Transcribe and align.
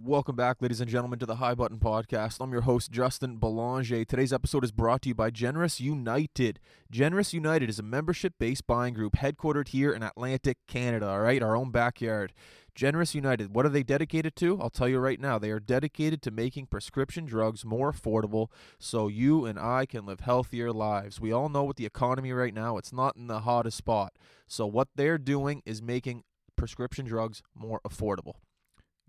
Welcome 0.00 0.36
back, 0.36 0.62
ladies 0.62 0.80
and 0.80 0.88
gentlemen, 0.88 1.18
to 1.18 1.26
the 1.26 1.36
High 1.36 1.56
Button 1.56 1.80
Podcast. 1.80 2.36
I'm 2.40 2.52
your 2.52 2.60
host, 2.60 2.92
Justin 2.92 3.38
Belanger. 3.38 4.04
Today's 4.04 4.32
episode 4.32 4.62
is 4.62 4.70
brought 4.70 5.02
to 5.02 5.08
you 5.08 5.14
by 5.16 5.30
Generous 5.30 5.80
United. 5.80 6.60
Generous 6.88 7.34
United 7.34 7.68
is 7.68 7.80
a 7.80 7.82
membership 7.82 8.34
based 8.38 8.64
buying 8.68 8.94
group 8.94 9.16
headquartered 9.16 9.68
here 9.68 9.90
in 9.90 10.04
Atlantic, 10.04 10.58
Canada, 10.68 11.08
all 11.08 11.18
right, 11.18 11.42
our 11.42 11.56
own 11.56 11.72
backyard. 11.72 12.32
Generous 12.76 13.12
United, 13.12 13.52
what 13.52 13.66
are 13.66 13.70
they 13.70 13.82
dedicated 13.82 14.36
to? 14.36 14.60
I'll 14.60 14.70
tell 14.70 14.88
you 14.88 15.00
right 15.00 15.18
now. 15.18 15.36
They 15.36 15.50
are 15.50 15.58
dedicated 15.58 16.22
to 16.22 16.30
making 16.30 16.66
prescription 16.66 17.24
drugs 17.24 17.64
more 17.64 17.92
affordable 17.92 18.52
so 18.78 19.08
you 19.08 19.46
and 19.46 19.58
I 19.58 19.84
can 19.84 20.06
live 20.06 20.20
healthier 20.20 20.72
lives. 20.72 21.20
We 21.20 21.32
all 21.32 21.48
know 21.48 21.64
with 21.64 21.76
the 21.76 21.86
economy 21.86 22.30
right 22.30 22.54
now, 22.54 22.76
it's 22.76 22.92
not 22.92 23.16
in 23.16 23.26
the 23.26 23.40
hottest 23.40 23.78
spot. 23.78 24.12
So, 24.46 24.64
what 24.64 24.90
they're 24.94 25.18
doing 25.18 25.60
is 25.66 25.82
making 25.82 26.22
prescription 26.54 27.04
drugs 27.04 27.42
more 27.52 27.80
affordable. 27.84 28.34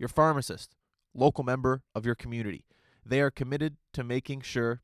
Your 0.00 0.08
pharmacist, 0.08 0.74
local 1.14 1.44
member 1.44 1.82
of 1.94 2.06
your 2.06 2.14
community. 2.14 2.64
They 3.04 3.20
are 3.20 3.30
committed 3.30 3.76
to 3.94 4.04
making 4.04 4.42
sure 4.42 4.82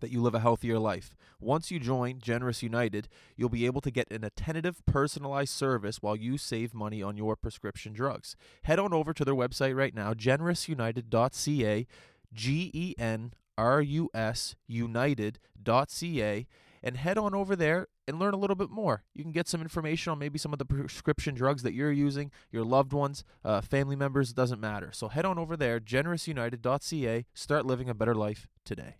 that 0.00 0.10
you 0.10 0.20
live 0.20 0.34
a 0.34 0.40
healthier 0.40 0.78
life. 0.78 1.14
Once 1.40 1.70
you 1.70 1.78
join 1.78 2.18
Generous 2.20 2.62
United, 2.62 3.08
you'll 3.36 3.48
be 3.48 3.66
able 3.66 3.80
to 3.80 3.90
get 3.90 4.10
an 4.10 4.24
attentive, 4.24 4.84
personalized 4.86 5.52
service 5.52 6.02
while 6.02 6.16
you 6.16 6.38
save 6.38 6.74
money 6.74 7.02
on 7.02 7.16
your 7.16 7.36
prescription 7.36 7.92
drugs. 7.92 8.36
Head 8.64 8.78
on 8.78 8.92
over 8.92 9.12
to 9.12 9.24
their 9.24 9.34
website 9.34 9.76
right 9.76 9.94
now, 9.94 10.12
generousunited.ca, 10.12 11.86
G 12.32 12.70
E 12.74 12.94
N 12.98 13.32
R 13.56 13.80
U 13.80 14.10
S 14.14 14.54
United.ca, 14.66 16.46
and 16.86 16.96
head 16.96 17.18
on 17.18 17.34
over 17.34 17.56
there 17.56 17.88
and 18.06 18.20
learn 18.20 18.32
a 18.32 18.36
little 18.36 18.54
bit 18.54 18.70
more. 18.70 19.02
You 19.12 19.24
can 19.24 19.32
get 19.32 19.48
some 19.48 19.60
information 19.60 20.12
on 20.12 20.20
maybe 20.20 20.38
some 20.38 20.52
of 20.52 20.60
the 20.60 20.64
prescription 20.64 21.34
drugs 21.34 21.64
that 21.64 21.74
you're 21.74 21.90
using, 21.90 22.30
your 22.52 22.62
loved 22.62 22.92
ones, 22.92 23.24
uh, 23.44 23.60
family 23.60 23.96
members, 23.96 24.32
doesn't 24.32 24.60
matter. 24.60 24.90
So 24.92 25.08
head 25.08 25.24
on 25.24 25.36
over 25.36 25.56
there, 25.56 25.80
generousunited.ca, 25.80 27.26
start 27.34 27.66
living 27.66 27.88
a 27.88 27.94
better 27.94 28.14
life 28.14 28.46
today. 28.64 28.98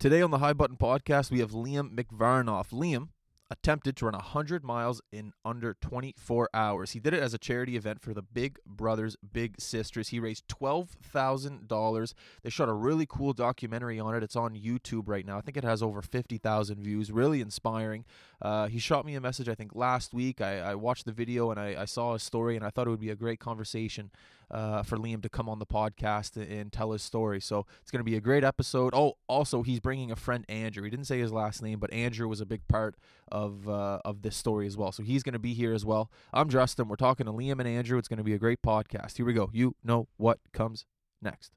Today 0.00 0.20
on 0.20 0.32
the 0.32 0.38
High 0.38 0.52
Button 0.52 0.76
Podcast, 0.76 1.30
we 1.30 1.38
have 1.38 1.52
Liam 1.52 1.94
McVarnock. 1.94 2.70
Liam 2.70 3.10
attempted 3.52 3.96
to 3.98 4.06
run 4.06 4.14
100 4.14 4.64
miles 4.64 5.02
in 5.12 5.34
under 5.44 5.74
24 5.74 6.48
hours. 6.54 6.92
He 6.92 7.00
did 7.00 7.12
it 7.12 7.22
as 7.22 7.34
a 7.34 7.38
charity 7.38 7.76
event 7.76 8.00
for 8.00 8.14
the 8.14 8.22
Big 8.22 8.58
Brothers 8.64 9.14
Big 9.32 9.60
Sisters. 9.60 10.08
He 10.08 10.18
raised 10.18 10.48
$12,000. 10.48 12.14
They 12.42 12.50
shot 12.50 12.70
a 12.70 12.72
really 12.72 13.06
cool 13.06 13.34
documentary 13.34 14.00
on 14.00 14.14
it. 14.14 14.22
It's 14.22 14.36
on 14.36 14.54
YouTube 14.54 15.02
right 15.06 15.26
now. 15.26 15.36
I 15.36 15.42
think 15.42 15.58
it 15.58 15.64
has 15.64 15.82
over 15.82 16.00
50,000 16.00 16.82
views. 16.82 17.12
Really 17.12 17.42
inspiring. 17.42 18.06
Uh, 18.40 18.68
he 18.68 18.78
shot 18.78 19.04
me 19.04 19.14
a 19.14 19.20
message, 19.20 19.50
I 19.50 19.54
think, 19.54 19.74
last 19.74 20.14
week. 20.14 20.40
I, 20.40 20.58
I 20.58 20.74
watched 20.74 21.04
the 21.04 21.12
video 21.12 21.50
and 21.50 21.60
I, 21.60 21.82
I, 21.82 21.84
saw 21.84 22.14
his 22.14 22.22
story, 22.22 22.56
and 22.56 22.64
I 22.64 22.70
thought 22.70 22.86
it 22.86 22.90
would 22.90 23.00
be 23.00 23.10
a 23.10 23.14
great 23.14 23.38
conversation 23.38 24.10
uh, 24.52 24.82
for 24.82 24.96
Liam 24.96 25.22
to 25.22 25.28
come 25.28 25.48
on 25.48 25.58
the 25.58 25.66
podcast 25.66 26.36
and, 26.36 26.50
and 26.50 26.72
tell 26.72 26.92
his 26.92 27.02
story. 27.02 27.40
So 27.40 27.66
it's 27.80 27.90
going 27.90 28.00
to 28.00 28.04
be 28.04 28.16
a 28.16 28.20
great 28.20 28.44
episode. 28.44 28.92
Oh, 28.94 29.14
also, 29.26 29.62
he's 29.62 29.80
bringing 29.80 30.10
a 30.10 30.16
friend, 30.16 30.44
Andrew. 30.48 30.84
He 30.84 30.90
didn't 30.90 31.06
say 31.06 31.18
his 31.18 31.32
last 31.32 31.62
name, 31.62 31.78
but 31.78 31.92
Andrew 31.92 32.28
was 32.28 32.40
a 32.40 32.46
big 32.46 32.66
part 32.68 32.96
of 33.30 33.68
uh, 33.68 34.00
of 34.04 34.22
this 34.22 34.36
story 34.36 34.66
as 34.66 34.76
well. 34.76 34.92
So 34.92 35.02
he's 35.02 35.22
going 35.22 35.32
to 35.32 35.38
be 35.38 35.54
here 35.54 35.72
as 35.72 35.84
well. 35.84 36.10
I'm 36.32 36.48
Justin. 36.48 36.88
We're 36.88 36.96
talking 36.96 37.26
to 37.26 37.32
Liam 37.32 37.58
and 37.58 37.68
Andrew. 37.68 37.98
It's 37.98 38.08
going 38.08 38.18
to 38.18 38.24
be 38.24 38.34
a 38.34 38.38
great 38.38 38.62
podcast. 38.62 39.16
Here 39.16 39.26
we 39.26 39.32
go. 39.32 39.50
You 39.52 39.74
know 39.82 40.08
what 40.18 40.38
comes 40.52 40.84
next. 41.22 41.52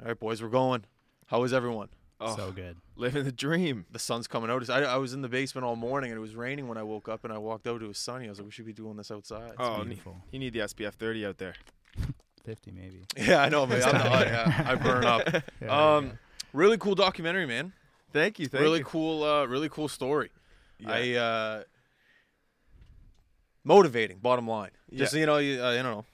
All 0.00 0.08
right, 0.08 0.18
boys, 0.18 0.42
we're 0.42 0.48
going. 0.48 0.84
How 1.26 1.44
is 1.44 1.52
everyone? 1.52 1.88
Oh, 2.24 2.36
so 2.36 2.52
good. 2.52 2.76
Living 2.96 3.24
the 3.24 3.32
dream. 3.32 3.86
The 3.90 3.98
sun's 3.98 4.26
coming 4.26 4.50
out. 4.50 4.68
I, 4.70 4.82
I 4.82 4.96
was 4.96 5.12
in 5.12 5.22
the 5.22 5.28
basement 5.28 5.64
all 5.64 5.76
morning 5.76 6.10
and 6.10 6.18
it 6.18 6.20
was 6.20 6.34
raining 6.34 6.68
when 6.68 6.78
I 6.78 6.82
woke 6.82 7.08
up 7.08 7.24
and 7.24 7.32
I 7.32 7.38
walked 7.38 7.66
out. 7.66 7.82
It 7.82 7.86
was 7.86 7.98
sunny. 7.98 8.26
I 8.26 8.28
was 8.30 8.38
like, 8.38 8.46
we 8.46 8.52
should 8.52 8.66
be 8.66 8.72
doing 8.72 8.96
this 8.96 9.10
outside. 9.10 9.50
It's 9.50 9.56
oh, 9.58 9.82
beautiful. 9.84 10.16
You 10.30 10.38
need 10.38 10.52
the 10.52 10.60
SPF 10.60 10.94
30 10.94 11.26
out 11.26 11.38
there. 11.38 11.54
50 12.44 12.72
maybe. 12.72 13.04
Yeah, 13.16 13.42
I 13.42 13.48
know, 13.48 13.66
man. 13.66 13.82
I'm 13.82 13.92
not, 13.92 14.26
yeah, 14.26 14.64
I 14.66 14.74
burn 14.74 15.04
up. 15.04 15.28
Yeah, 15.60 15.94
um, 15.96 16.06
yeah. 16.06 16.12
Really 16.52 16.76
cool 16.76 16.94
documentary, 16.94 17.46
man. 17.46 17.72
Thank 18.12 18.38
you. 18.38 18.46
Thank 18.46 18.62
really 18.62 18.80
you. 18.80 18.84
cool. 18.84 19.22
Uh, 19.22 19.46
really 19.46 19.68
cool 19.68 19.88
story. 19.88 20.30
Yeah. 20.78 20.90
I 20.90 21.12
uh, 21.14 21.62
motivating. 23.64 24.18
Bottom 24.18 24.46
line. 24.46 24.70
Just 24.92 25.14
you 25.14 25.24
know, 25.24 25.38
you, 25.38 25.64
uh, 25.64 25.72
you 25.72 25.82
know, 25.82 26.04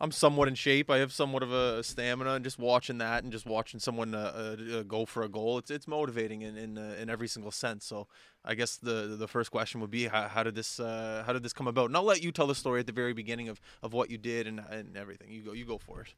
I'm 0.00 0.10
somewhat 0.10 0.48
in 0.48 0.54
shape. 0.54 0.90
I 0.90 0.98
have 0.98 1.12
somewhat 1.12 1.42
of 1.42 1.52
a 1.52 1.82
stamina, 1.82 2.32
and 2.34 2.44
just 2.44 2.58
watching 2.58 2.98
that 2.98 3.22
and 3.22 3.30
just 3.30 3.44
watching 3.44 3.80
someone 3.80 4.14
uh, 4.14 4.56
uh, 4.72 4.82
go 4.84 5.04
for 5.04 5.22
a 5.22 5.28
goal, 5.28 5.58
it's 5.58 5.70
it's 5.70 5.86
motivating 5.86 6.42
in 6.42 6.56
in, 6.56 6.78
uh, 6.78 6.96
in 6.98 7.10
every 7.10 7.28
single 7.28 7.50
sense. 7.50 7.84
So 7.84 8.06
I 8.44 8.54
guess 8.54 8.76
the 8.76 9.16
the 9.18 9.28
first 9.28 9.50
question 9.50 9.80
would 9.80 9.90
be 9.90 10.06
how, 10.06 10.28
how 10.28 10.42
did 10.42 10.54
this 10.54 10.80
uh, 10.80 11.22
how 11.26 11.34
did 11.34 11.42
this 11.42 11.52
come 11.52 11.68
about? 11.68 11.86
And 11.86 11.96
I'll 11.96 12.02
let 12.02 12.22
you 12.22 12.32
tell 12.32 12.46
the 12.46 12.54
story 12.54 12.80
at 12.80 12.86
the 12.86 12.92
very 12.92 13.12
beginning 13.12 13.48
of, 13.48 13.60
of 13.82 13.92
what 13.92 14.10
you 14.10 14.16
did 14.16 14.46
and 14.46 14.60
and 14.70 14.96
everything. 14.96 15.30
You 15.30 15.42
go 15.42 15.52
you 15.52 15.66
go 15.66 15.78
for 15.78 16.00
it. 16.00 16.14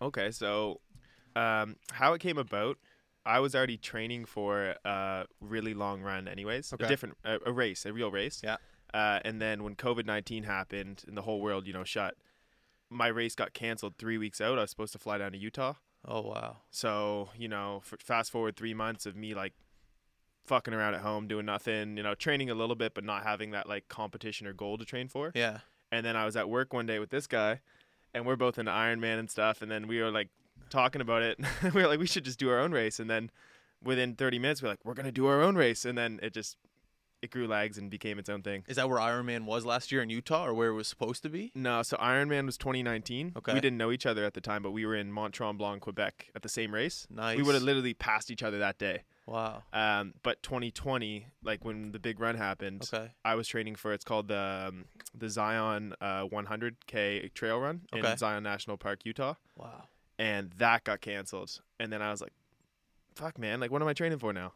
Okay, 0.00 0.30
so 0.30 0.80
um, 1.34 1.76
how 1.92 2.14
it 2.14 2.20
came 2.20 2.38
about. 2.38 2.78
I 3.26 3.40
was 3.40 3.56
already 3.56 3.76
training 3.76 4.24
for 4.24 4.76
a 4.84 5.26
really 5.40 5.74
long 5.74 6.00
run, 6.00 6.28
anyways. 6.28 6.72
Okay. 6.72 6.84
A 6.84 6.88
different 6.88 7.16
a, 7.24 7.38
a 7.44 7.52
race, 7.52 7.84
a 7.84 7.92
real 7.92 8.10
race. 8.12 8.40
Yeah. 8.42 8.56
Uh, 8.94 9.18
and 9.24 9.42
then 9.42 9.64
when 9.64 9.74
COVID 9.74 10.06
nineteen 10.06 10.44
happened 10.44 11.02
and 11.08 11.16
the 11.16 11.22
whole 11.22 11.40
world, 11.40 11.66
you 11.66 11.72
know, 11.72 11.82
shut, 11.82 12.14
my 12.90 13.08
race 13.08 13.34
got 13.34 13.52
canceled 13.52 13.94
three 13.98 14.18
weeks 14.18 14.40
out. 14.40 14.58
I 14.58 14.62
was 14.62 14.70
supposed 14.70 14.92
to 14.92 14.98
fly 14.98 15.18
down 15.18 15.32
to 15.32 15.38
Utah. 15.38 15.74
Oh 16.06 16.22
wow! 16.22 16.58
So 16.70 17.30
you 17.36 17.48
know, 17.48 17.82
fast 17.98 18.30
forward 18.30 18.56
three 18.56 18.74
months 18.74 19.06
of 19.06 19.16
me 19.16 19.34
like 19.34 19.54
fucking 20.44 20.72
around 20.72 20.94
at 20.94 21.00
home, 21.00 21.26
doing 21.26 21.46
nothing. 21.46 21.96
You 21.96 22.02
know, 22.02 22.14
training 22.14 22.50
a 22.50 22.54
little 22.54 22.76
bit, 22.76 22.94
but 22.94 23.04
not 23.04 23.24
having 23.24 23.50
that 23.50 23.68
like 23.68 23.88
competition 23.88 24.46
or 24.46 24.52
goal 24.52 24.78
to 24.78 24.84
train 24.84 25.08
for. 25.08 25.32
Yeah. 25.34 25.58
And 25.92 26.04
then 26.04 26.16
I 26.16 26.24
was 26.24 26.36
at 26.36 26.48
work 26.48 26.72
one 26.72 26.86
day 26.86 26.98
with 26.98 27.10
this 27.10 27.26
guy, 27.26 27.60
and 28.14 28.26
we're 28.26 28.36
both 28.36 28.58
into 28.58 28.70
Ironman 28.70 29.18
and 29.18 29.30
stuff. 29.30 29.62
And 29.62 29.70
then 29.70 29.86
we 29.86 30.00
were 30.00 30.10
like 30.10 30.28
talking 30.70 31.00
about 31.00 31.22
it. 31.22 31.38
we 31.62 31.70
were 31.70 31.88
like, 31.88 32.00
we 32.00 32.06
should 32.06 32.24
just 32.24 32.38
do 32.38 32.50
our 32.50 32.58
own 32.58 32.72
race. 32.72 32.98
And 32.98 33.10
then 33.10 33.30
within 33.82 34.14
30 34.14 34.38
minutes, 34.38 34.62
we 34.62 34.66
we're 34.66 34.72
like, 34.72 34.84
we're 34.84 34.94
gonna 34.94 35.12
do 35.12 35.26
our 35.26 35.42
own 35.42 35.56
race. 35.56 35.84
And 35.84 35.96
then 35.96 36.20
it 36.22 36.32
just 36.32 36.56
it 37.26 37.30
grew 37.30 37.46
legs 37.46 37.76
and 37.76 37.90
became 37.90 38.18
its 38.18 38.28
own 38.28 38.42
thing. 38.42 38.64
Is 38.66 38.76
that 38.76 38.88
where 38.88 38.98
Ironman 38.98 39.44
was 39.44 39.66
last 39.66 39.92
year 39.92 40.02
in 40.02 40.10
Utah, 40.10 40.46
or 40.46 40.54
where 40.54 40.70
it 40.70 40.74
was 40.74 40.88
supposed 40.88 41.22
to 41.24 41.28
be? 41.28 41.52
No, 41.54 41.82
so 41.82 41.96
Ironman 41.98 42.46
was 42.46 42.56
2019. 42.56 43.32
Okay, 43.36 43.52
we 43.52 43.60
didn't 43.60 43.76
know 43.76 43.92
each 43.92 44.06
other 44.06 44.24
at 44.24 44.34
the 44.34 44.40
time, 44.40 44.62
but 44.62 44.70
we 44.70 44.86
were 44.86 44.96
in 44.96 45.12
Mont 45.12 45.34
Tremblant, 45.34 45.80
Quebec, 45.80 46.30
at 46.34 46.42
the 46.42 46.48
same 46.48 46.72
race. 46.72 47.06
Nice. 47.10 47.36
We 47.36 47.42
would 47.42 47.54
have 47.54 47.62
literally 47.62 47.94
passed 47.94 48.30
each 48.30 48.42
other 48.42 48.58
that 48.58 48.78
day. 48.78 49.02
Wow. 49.26 49.64
Um, 49.72 50.14
but 50.22 50.42
2020, 50.42 51.26
like 51.42 51.64
when 51.64 51.92
the 51.92 51.98
big 51.98 52.20
run 52.20 52.36
happened, 52.36 52.88
okay. 52.92 53.10
I 53.24 53.34
was 53.34 53.48
training 53.48 53.74
for 53.74 53.92
it's 53.92 54.04
called 54.04 54.28
the 54.28 54.68
um, 54.68 54.84
the 55.14 55.28
Zion 55.28 55.94
uh, 56.00 56.26
100k 56.26 57.34
trail 57.34 57.58
run 57.58 57.82
okay. 57.92 58.08
in 58.08 58.16
Zion 58.16 58.44
National 58.44 58.76
Park, 58.76 59.00
Utah. 59.04 59.34
Wow. 59.56 59.88
And 60.18 60.52
that 60.58 60.84
got 60.84 61.00
canceled, 61.00 61.60
and 61.78 61.92
then 61.92 62.00
I 62.00 62.10
was 62.10 62.22
like, 62.22 62.32
"Fuck, 63.14 63.38
man! 63.38 63.60
Like, 63.60 63.70
what 63.70 63.82
am 63.82 63.88
I 63.88 63.92
training 63.92 64.18
for 64.18 64.32
now?" 64.32 64.54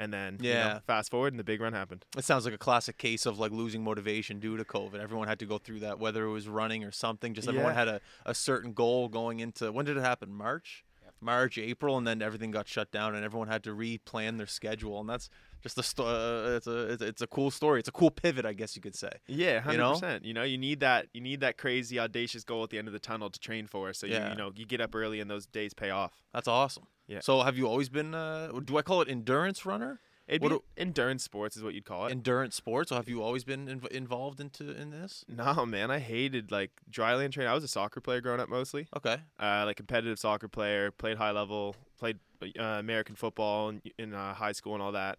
And 0.00 0.12
then 0.12 0.38
yeah, 0.40 0.50
you 0.50 0.74
know, 0.74 0.80
fast 0.86 1.10
forward 1.10 1.32
and 1.32 1.40
the 1.40 1.44
big 1.44 1.60
run 1.60 1.72
happened. 1.72 2.04
It 2.16 2.24
sounds 2.24 2.44
like 2.44 2.54
a 2.54 2.58
classic 2.58 2.98
case 2.98 3.26
of 3.26 3.40
like 3.40 3.50
losing 3.50 3.82
motivation 3.82 4.38
due 4.38 4.56
to 4.56 4.64
COVID. 4.64 5.00
Everyone 5.00 5.26
had 5.26 5.40
to 5.40 5.46
go 5.46 5.58
through 5.58 5.80
that, 5.80 5.98
whether 5.98 6.24
it 6.24 6.30
was 6.30 6.48
running 6.48 6.84
or 6.84 6.92
something. 6.92 7.34
Just 7.34 7.48
everyone 7.48 7.72
yeah. 7.72 7.78
had 7.78 7.88
a, 7.88 8.00
a 8.24 8.34
certain 8.34 8.72
goal 8.72 9.08
going 9.08 9.40
into 9.40 9.72
when 9.72 9.84
did 9.84 9.96
it 9.96 10.02
happen? 10.02 10.32
March, 10.32 10.84
March, 11.20 11.58
April, 11.58 11.98
and 11.98 12.06
then 12.06 12.22
everything 12.22 12.52
got 12.52 12.68
shut 12.68 12.92
down, 12.92 13.16
and 13.16 13.24
everyone 13.24 13.48
had 13.48 13.64
to 13.64 13.70
replan 13.70 14.36
their 14.36 14.46
schedule. 14.46 15.00
And 15.00 15.08
that's 15.08 15.28
just 15.62 15.76
a 15.78 15.82
sto- 15.82 16.06
uh, 16.06 16.56
it's 16.56 16.66
a 16.68 17.04
it's 17.04 17.22
a 17.22 17.26
cool 17.26 17.50
story. 17.50 17.80
It's 17.80 17.88
a 17.88 17.92
cool 17.92 18.12
pivot, 18.12 18.46
I 18.46 18.52
guess 18.52 18.76
you 18.76 18.82
could 18.82 18.94
say. 18.94 19.10
Yeah, 19.26 19.60
hundred 19.60 19.72
you 19.72 19.78
know? 19.78 19.92
percent. 19.94 20.24
You 20.24 20.34
know, 20.34 20.44
you 20.44 20.58
need 20.58 20.80
that 20.80 21.08
you 21.12 21.20
need 21.20 21.40
that 21.40 21.58
crazy 21.58 21.98
audacious 21.98 22.44
goal 22.44 22.62
at 22.62 22.70
the 22.70 22.78
end 22.78 22.86
of 22.86 22.92
the 22.92 23.00
tunnel 23.00 23.30
to 23.30 23.40
train 23.40 23.66
for. 23.66 23.92
So 23.92 24.06
yeah. 24.06 24.26
you, 24.26 24.30
you 24.30 24.36
know 24.36 24.52
you 24.54 24.64
get 24.64 24.80
up 24.80 24.94
early 24.94 25.18
and 25.18 25.28
those 25.28 25.46
days 25.46 25.74
pay 25.74 25.90
off. 25.90 26.22
That's 26.32 26.46
awesome. 26.46 26.86
Yeah. 27.08 27.20
So 27.20 27.40
have 27.42 27.56
you 27.56 27.66
always 27.66 27.88
been? 27.88 28.14
Uh, 28.14 28.52
do 28.64 28.76
I 28.76 28.82
call 28.82 29.00
it 29.00 29.08
endurance 29.08 29.66
runner? 29.66 30.00
It'd 30.28 30.42
what 30.42 30.50
be 30.50 30.82
endurance 30.82 31.24
sports 31.24 31.56
is 31.56 31.62
what 31.62 31.72
you'd 31.72 31.86
call 31.86 32.06
it. 32.06 32.10
Endurance 32.10 32.54
sports. 32.54 32.90
So 32.90 32.96
have 32.96 33.08
you 33.08 33.22
always 33.22 33.44
been 33.44 33.66
inv- 33.66 33.88
involved 33.88 34.40
into 34.40 34.70
in 34.78 34.90
this? 34.90 35.24
No, 35.26 35.64
man. 35.64 35.90
I 35.90 36.00
hated 36.00 36.52
like 36.52 36.70
dryland 36.90 37.32
training. 37.32 37.50
I 37.50 37.54
was 37.54 37.64
a 37.64 37.68
soccer 37.68 38.02
player 38.02 38.20
growing 38.20 38.38
up 38.38 38.50
mostly. 38.50 38.88
Okay. 38.94 39.16
Uh, 39.40 39.62
like 39.64 39.76
competitive 39.76 40.18
soccer 40.18 40.46
player. 40.46 40.90
Played 40.90 41.16
high 41.16 41.30
level. 41.30 41.74
Played 41.98 42.18
uh, 42.58 42.62
American 42.62 43.14
football 43.14 43.70
in, 43.70 43.80
in 43.98 44.14
uh, 44.14 44.34
high 44.34 44.52
school 44.52 44.74
and 44.74 44.82
all 44.82 44.92
that. 44.92 45.18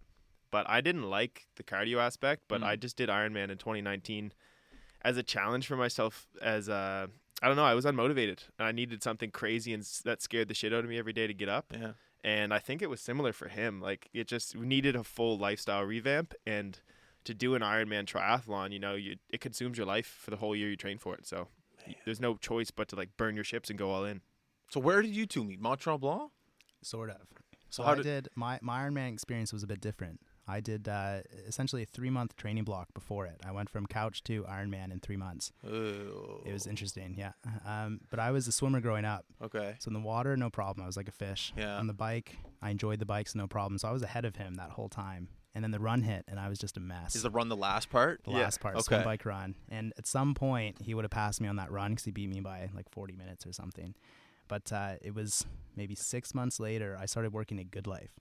But 0.51 0.69
I 0.69 0.81
didn't 0.81 1.09
like 1.09 1.47
the 1.55 1.63
cardio 1.63 1.97
aspect. 1.97 2.43
But 2.47 2.61
mm. 2.61 2.65
I 2.65 2.75
just 2.75 2.95
did 2.95 3.09
Ironman 3.09 3.49
in 3.49 3.57
2019 3.57 4.31
as 5.01 5.17
a 5.17 5.23
challenge 5.23 5.65
for 5.65 5.75
myself. 5.75 6.27
As 6.39 6.69
a 6.69 6.73
uh, 6.73 7.07
I 7.41 7.47
don't 7.47 7.55
know. 7.55 7.65
I 7.65 7.73
was 7.73 7.85
unmotivated. 7.85 8.39
and 8.57 8.67
I 8.67 8.71
needed 8.71 9.01
something 9.01 9.31
crazy 9.31 9.73
and 9.73 9.83
that 10.03 10.21
scared 10.21 10.47
the 10.47 10.53
shit 10.53 10.73
out 10.73 10.83
of 10.83 10.89
me 10.89 10.97
every 10.97 11.13
day 11.13 11.27
to 11.27 11.33
get 11.33 11.49
up. 11.49 11.73
Yeah 11.73 11.91
and 12.23 12.53
I 12.53 12.59
think 12.59 12.81
it 12.81 12.89
was 12.89 13.01
similar 13.01 13.33
for 13.33 13.47
him. 13.47 13.81
Like 13.81 14.09
it 14.13 14.27
just 14.27 14.55
needed 14.55 14.95
a 14.95 15.03
full 15.03 15.37
lifestyle 15.37 15.83
revamp, 15.83 16.33
and 16.45 16.79
to 17.25 17.33
do 17.33 17.55
an 17.55 17.61
Ironman 17.61 18.05
triathlon, 18.05 18.71
you 18.71 18.79
know, 18.79 18.95
you 18.95 19.17
it 19.29 19.41
consumes 19.41 19.77
your 19.77 19.87
life 19.87 20.17
for 20.21 20.31
the 20.31 20.37
whole 20.37 20.55
year 20.55 20.69
you 20.69 20.75
train 20.75 20.97
for 20.97 21.13
it. 21.15 21.25
So 21.25 21.47
Man. 21.85 21.95
there's 22.05 22.19
no 22.19 22.35
choice 22.35 22.71
but 22.71 22.87
to 22.89 22.95
like 22.95 23.15
burn 23.17 23.35
your 23.35 23.43
ships 23.43 23.69
and 23.69 23.79
go 23.79 23.91
all 23.91 24.05
in. 24.05 24.21
So 24.69 24.79
where 24.79 25.01
did 25.01 25.15
you 25.15 25.25
two 25.25 25.43
meet? 25.43 25.59
Mont 25.59 25.79
Tremblant? 25.79 26.29
Sort 26.81 27.09
of. 27.09 27.17
So, 27.69 27.81
so 27.81 27.83
how 27.83 27.91
I 27.91 27.95
did, 27.95 28.03
did 28.03 28.29
my 28.35 28.59
my 28.61 28.81
Ironman 28.81 29.13
experience 29.13 29.53
was 29.53 29.63
a 29.63 29.67
bit 29.67 29.81
different. 29.81 30.19
I 30.49 30.59
did 30.61 30.87
uh, 30.89 31.19
essentially 31.47 31.83
a 31.83 31.85
three 31.85 32.09
month 32.09 32.35
training 32.35 32.63
block 32.63 32.87
before 32.93 33.25
it. 33.27 33.39
I 33.45 33.51
went 33.51 33.69
from 33.69 33.85
couch 33.85 34.23
to 34.25 34.43
Ironman 34.43 34.91
in 34.91 34.99
three 34.99 35.15
months. 35.17 35.51
Ooh. 35.65 36.41
It 36.45 36.51
was 36.53 36.65
interesting, 36.67 37.15
yeah. 37.17 37.33
Um, 37.65 38.01
but 38.09 38.19
I 38.19 38.31
was 38.31 38.47
a 38.47 38.51
swimmer 38.51 38.81
growing 38.81 39.05
up, 39.05 39.25
Okay. 39.41 39.75
so 39.79 39.89
in 39.89 39.93
the 39.93 39.99
water, 39.99 40.35
no 40.35 40.49
problem. 40.49 40.83
I 40.83 40.87
was 40.87 40.97
like 40.97 41.07
a 41.07 41.11
fish. 41.13 41.53
Yeah. 41.55 41.77
On 41.77 41.87
the 41.87 41.93
bike, 41.93 42.37
I 42.61 42.71
enjoyed 42.71 42.99
the 42.99 43.05
bikes, 43.05 43.35
no 43.35 43.47
problem. 43.47 43.77
So 43.77 43.87
I 43.87 43.91
was 43.91 44.01
ahead 44.03 44.25
of 44.25 44.35
him 44.37 44.55
that 44.55 44.71
whole 44.71 44.89
time. 44.89 45.29
And 45.55 45.63
then 45.63 45.71
the 45.71 45.79
run 45.79 46.03
hit, 46.03 46.25
and 46.27 46.39
I 46.39 46.47
was 46.47 46.59
just 46.59 46.77
a 46.77 46.79
mess. 46.79 47.15
Is 47.15 47.23
the 47.23 47.29
run 47.29 47.49
the 47.49 47.55
last 47.57 47.89
part? 47.89 48.21
the 48.23 48.31
Yeah. 48.31 48.39
last 48.39 48.59
part, 48.59 48.75
okay. 48.75 48.83
swim 48.83 49.03
bike 49.03 49.25
run. 49.25 49.55
And 49.69 49.93
at 49.97 50.05
some 50.07 50.33
point, 50.35 50.81
he 50.81 50.93
would 50.93 51.03
have 51.03 51.11
passed 51.11 51.41
me 51.41 51.47
on 51.47 51.55
that 51.57 51.71
run 51.71 51.91
because 51.91 52.05
he 52.05 52.11
beat 52.11 52.29
me 52.29 52.39
by 52.39 52.69
like 52.75 52.89
40 52.91 53.15
minutes 53.15 53.45
or 53.47 53.51
something. 53.53 53.95
But 54.47 54.71
uh, 54.73 54.93
it 55.01 55.13
was 55.13 55.45
maybe 55.75 55.95
six 55.95 56.33
months 56.33 56.59
later, 56.59 56.97
I 56.99 57.05
started 57.07 57.33
working 57.33 57.59
at 57.59 57.71
Good 57.71 57.87
Life. 57.87 58.11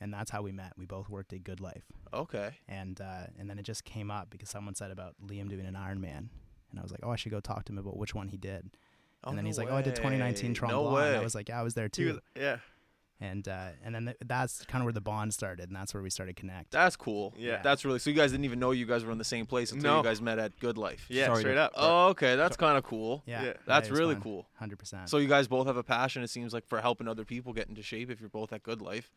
And 0.00 0.12
that's 0.12 0.30
how 0.30 0.42
we 0.42 0.52
met. 0.52 0.72
We 0.76 0.84
both 0.84 1.08
worked 1.08 1.32
at 1.32 1.42
Good 1.42 1.60
Life. 1.60 1.84
Okay. 2.12 2.50
And 2.68 3.00
uh, 3.00 3.28
and 3.38 3.48
then 3.48 3.58
it 3.58 3.62
just 3.62 3.84
came 3.84 4.10
up 4.10 4.28
because 4.30 4.50
someone 4.50 4.74
said 4.74 4.90
about 4.90 5.14
Liam 5.26 5.48
doing 5.48 5.64
an 5.66 5.74
Ironman. 5.74 6.28
And 6.70 6.78
I 6.78 6.82
was 6.82 6.90
like, 6.90 7.00
oh, 7.02 7.10
I 7.10 7.16
should 7.16 7.32
go 7.32 7.40
talk 7.40 7.64
to 7.66 7.72
him 7.72 7.78
about 7.78 7.96
which 7.96 8.14
one 8.14 8.28
he 8.28 8.36
did. 8.36 8.76
Oh, 9.24 9.30
and 9.30 9.38
then 9.38 9.44
no 9.44 9.48
he's 9.48 9.56
like, 9.58 9.68
oh, 9.70 9.76
I 9.76 9.82
did 9.82 9.96
2019 9.96 10.50
way. 10.50 10.54
Tremblant. 10.54 10.82
No 10.82 10.86
And 10.88 10.94
way. 10.96 11.16
I 11.16 11.22
was 11.22 11.34
like, 11.34 11.48
yeah, 11.48 11.58
I 11.58 11.62
was 11.62 11.74
there 11.74 11.88
too. 11.88 12.06
was- 12.14 12.18
yeah. 12.36 12.58
and 13.18 13.48
uh, 13.48 13.68
and 13.82 13.94
then 13.94 14.04
th- 14.04 14.16
that's 14.26 14.64
kind 14.66 14.82
of 14.82 14.84
where 14.84 14.92
the 14.92 15.00
bond 15.00 15.32
started, 15.32 15.68
and 15.68 15.74
that's 15.76 15.94
where 15.94 16.02
we 16.02 16.10
started 16.10 16.36
connect. 16.36 16.72
That's 16.72 16.96
cool. 16.96 17.32
Yeah. 17.38 17.62
That's 17.62 17.86
really 17.86 17.98
so. 17.98 18.10
You 18.10 18.16
guys 18.16 18.32
didn't 18.32 18.44
even 18.44 18.58
know 18.58 18.72
you 18.72 18.84
guys 18.84 19.04
were 19.06 19.12
in 19.12 19.16
the 19.18 19.24
same 19.24 19.46
place 19.46 19.72
until 19.72 19.92
No. 19.92 19.96
you 19.98 20.04
guys 20.04 20.20
met 20.20 20.38
at 20.38 20.58
Good 20.60 20.76
Life. 20.76 21.06
Yeah, 21.08 21.26
Sorry 21.26 21.40
straight 21.40 21.54
to- 21.54 21.62
up. 21.62 21.72
Oh, 21.76 22.08
okay. 22.08 22.36
That's 22.36 22.58
kind 22.58 22.76
of 22.76 22.84
cool. 22.84 23.22
Yeah, 23.26 23.42
Yeah. 23.42 23.52
That's 23.66 23.88
it 23.88 23.94
really 23.94 24.14
fun. 24.16 24.22
cool. 24.22 24.46
Hundred 24.58 24.78
percent. 24.78 25.08
So 25.08 25.16
you 25.16 25.28
guys 25.28 25.48
both 25.48 25.66
have 25.66 25.78
a 25.78 25.82
passion. 25.82 26.22
It 26.22 26.28
seems 26.28 26.52
like 26.52 26.66
for 26.66 26.80
helping 26.82 27.08
other 27.08 27.24
people 27.24 27.54
get 27.54 27.68
into 27.70 27.82
shape. 27.82 28.10
If 28.10 28.20
you're 28.20 28.28
both 28.28 28.52
at 28.52 28.62
Good 28.62 28.82
Life, 28.82 29.10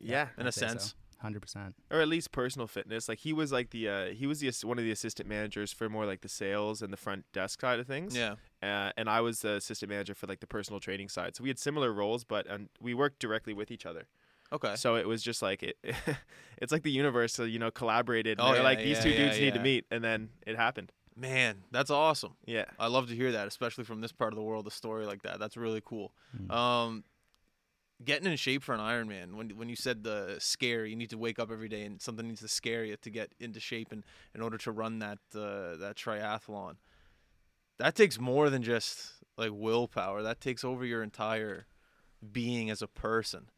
yeah. 0.00 0.28
in 0.38 0.46
a 0.46 0.52
sense. 0.52 0.94
hundred 1.18 1.40
percent. 1.40 1.74
or 1.90 2.00
at 2.00 2.08
least 2.08 2.30
personal 2.32 2.66
fitness. 2.66 3.08
Like 3.08 3.18
he 3.18 3.32
was 3.32 3.52
like 3.52 3.70
the 3.70 3.88
uh, 3.88 4.06
he 4.06 4.26
was 4.26 4.40
the 4.40 4.52
one 4.66 4.78
of 4.78 4.84
the 4.84 4.90
assistant 4.90 5.28
managers 5.28 5.72
for 5.72 5.88
more 5.88 6.06
like 6.06 6.20
the 6.20 6.28
sales 6.28 6.82
and 6.82 6.92
the 6.92 6.96
front 6.96 7.24
desk 7.32 7.60
side 7.60 7.78
of 7.78 7.86
things. 7.86 8.16
Yeah. 8.16 8.34
Uh, 8.62 8.92
and 8.96 9.08
I 9.08 9.20
was 9.20 9.40
the 9.40 9.52
assistant 9.54 9.90
manager 9.90 10.14
for 10.14 10.26
like 10.26 10.40
the 10.40 10.46
personal 10.46 10.80
training 10.80 11.08
side. 11.08 11.36
So 11.36 11.42
we 11.42 11.50
had 11.50 11.58
similar 11.58 11.92
roles, 11.92 12.24
but 12.24 12.46
and 12.46 12.68
we 12.80 12.94
worked 12.94 13.18
directly 13.18 13.54
with 13.54 13.70
each 13.70 13.86
other. 13.86 14.06
Okay. 14.52 14.76
So 14.76 14.96
it 14.96 15.08
was 15.08 15.22
just 15.22 15.42
like 15.42 15.62
it. 15.62 15.76
it's 16.58 16.72
like 16.72 16.82
the 16.82 16.90
universe, 16.90 17.38
uh, 17.40 17.44
you 17.44 17.58
know, 17.58 17.70
collaborated. 17.70 18.38
Oh, 18.40 18.46
they 18.46 18.50
were 18.50 18.56
yeah, 18.58 18.62
like 18.62 18.78
these 18.78 18.98
yeah, 18.98 19.02
two 19.02 19.10
yeah, 19.10 19.16
dudes 19.16 19.40
need 19.40 19.54
to 19.54 19.60
meet, 19.60 19.86
and 19.90 20.04
then 20.04 20.30
it 20.46 20.56
happened. 20.56 20.92
Man, 21.16 21.62
that's 21.70 21.90
awesome. 21.90 22.36
Yeah. 22.44 22.66
I 22.78 22.88
love 22.88 23.08
to 23.08 23.16
hear 23.16 23.32
that, 23.32 23.48
especially 23.48 23.84
from 23.84 24.02
this 24.02 24.12
part 24.12 24.32
of 24.32 24.36
the 24.36 24.42
world. 24.42 24.66
A 24.66 24.70
story 24.70 25.06
like 25.06 25.22
that. 25.22 25.40
That's 25.40 25.56
really 25.56 25.82
cool. 25.82 26.12
Mm. 26.38 26.54
Um, 26.54 27.04
getting 28.04 28.30
in 28.30 28.36
shape 28.36 28.62
for 28.62 28.74
an 28.74 28.80
Ironman. 28.80 29.34
When 29.34 29.50
when 29.50 29.68
you 29.68 29.76
said 29.76 30.04
the 30.04 30.36
scare, 30.38 30.84
you 30.84 30.96
need 30.96 31.10
to 31.10 31.18
wake 31.18 31.38
up 31.38 31.50
every 31.50 31.68
day 31.68 31.84
and 31.84 32.00
something 32.00 32.26
needs 32.28 32.40
to 32.42 32.48
scare 32.48 32.84
you 32.84 32.96
to 32.96 33.10
get 33.10 33.32
into 33.40 33.60
shape 33.60 33.92
and 33.92 34.04
in 34.34 34.42
order 34.42 34.58
to 34.58 34.72
run 34.72 34.98
that 34.98 35.18
uh, 35.34 35.76
that 35.76 35.96
triathlon. 35.96 36.76
That 37.78 37.94
takes 37.94 38.18
more 38.18 38.50
than 38.50 38.62
just 38.62 39.12
like 39.36 39.50
willpower. 39.52 40.22
That 40.22 40.40
takes 40.40 40.64
over 40.64 40.84
your 40.84 41.02
entire 41.02 41.66
being 42.32 42.70
as 42.70 42.82
a 42.82 42.88
person. 42.88 43.50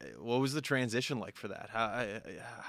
Uh, 0.00 0.06
What 0.20 0.40
was 0.40 0.52
the 0.52 0.60
transition 0.60 1.18
like 1.18 1.36
for 1.36 1.48
that? 1.48 1.70
How 1.72 2.06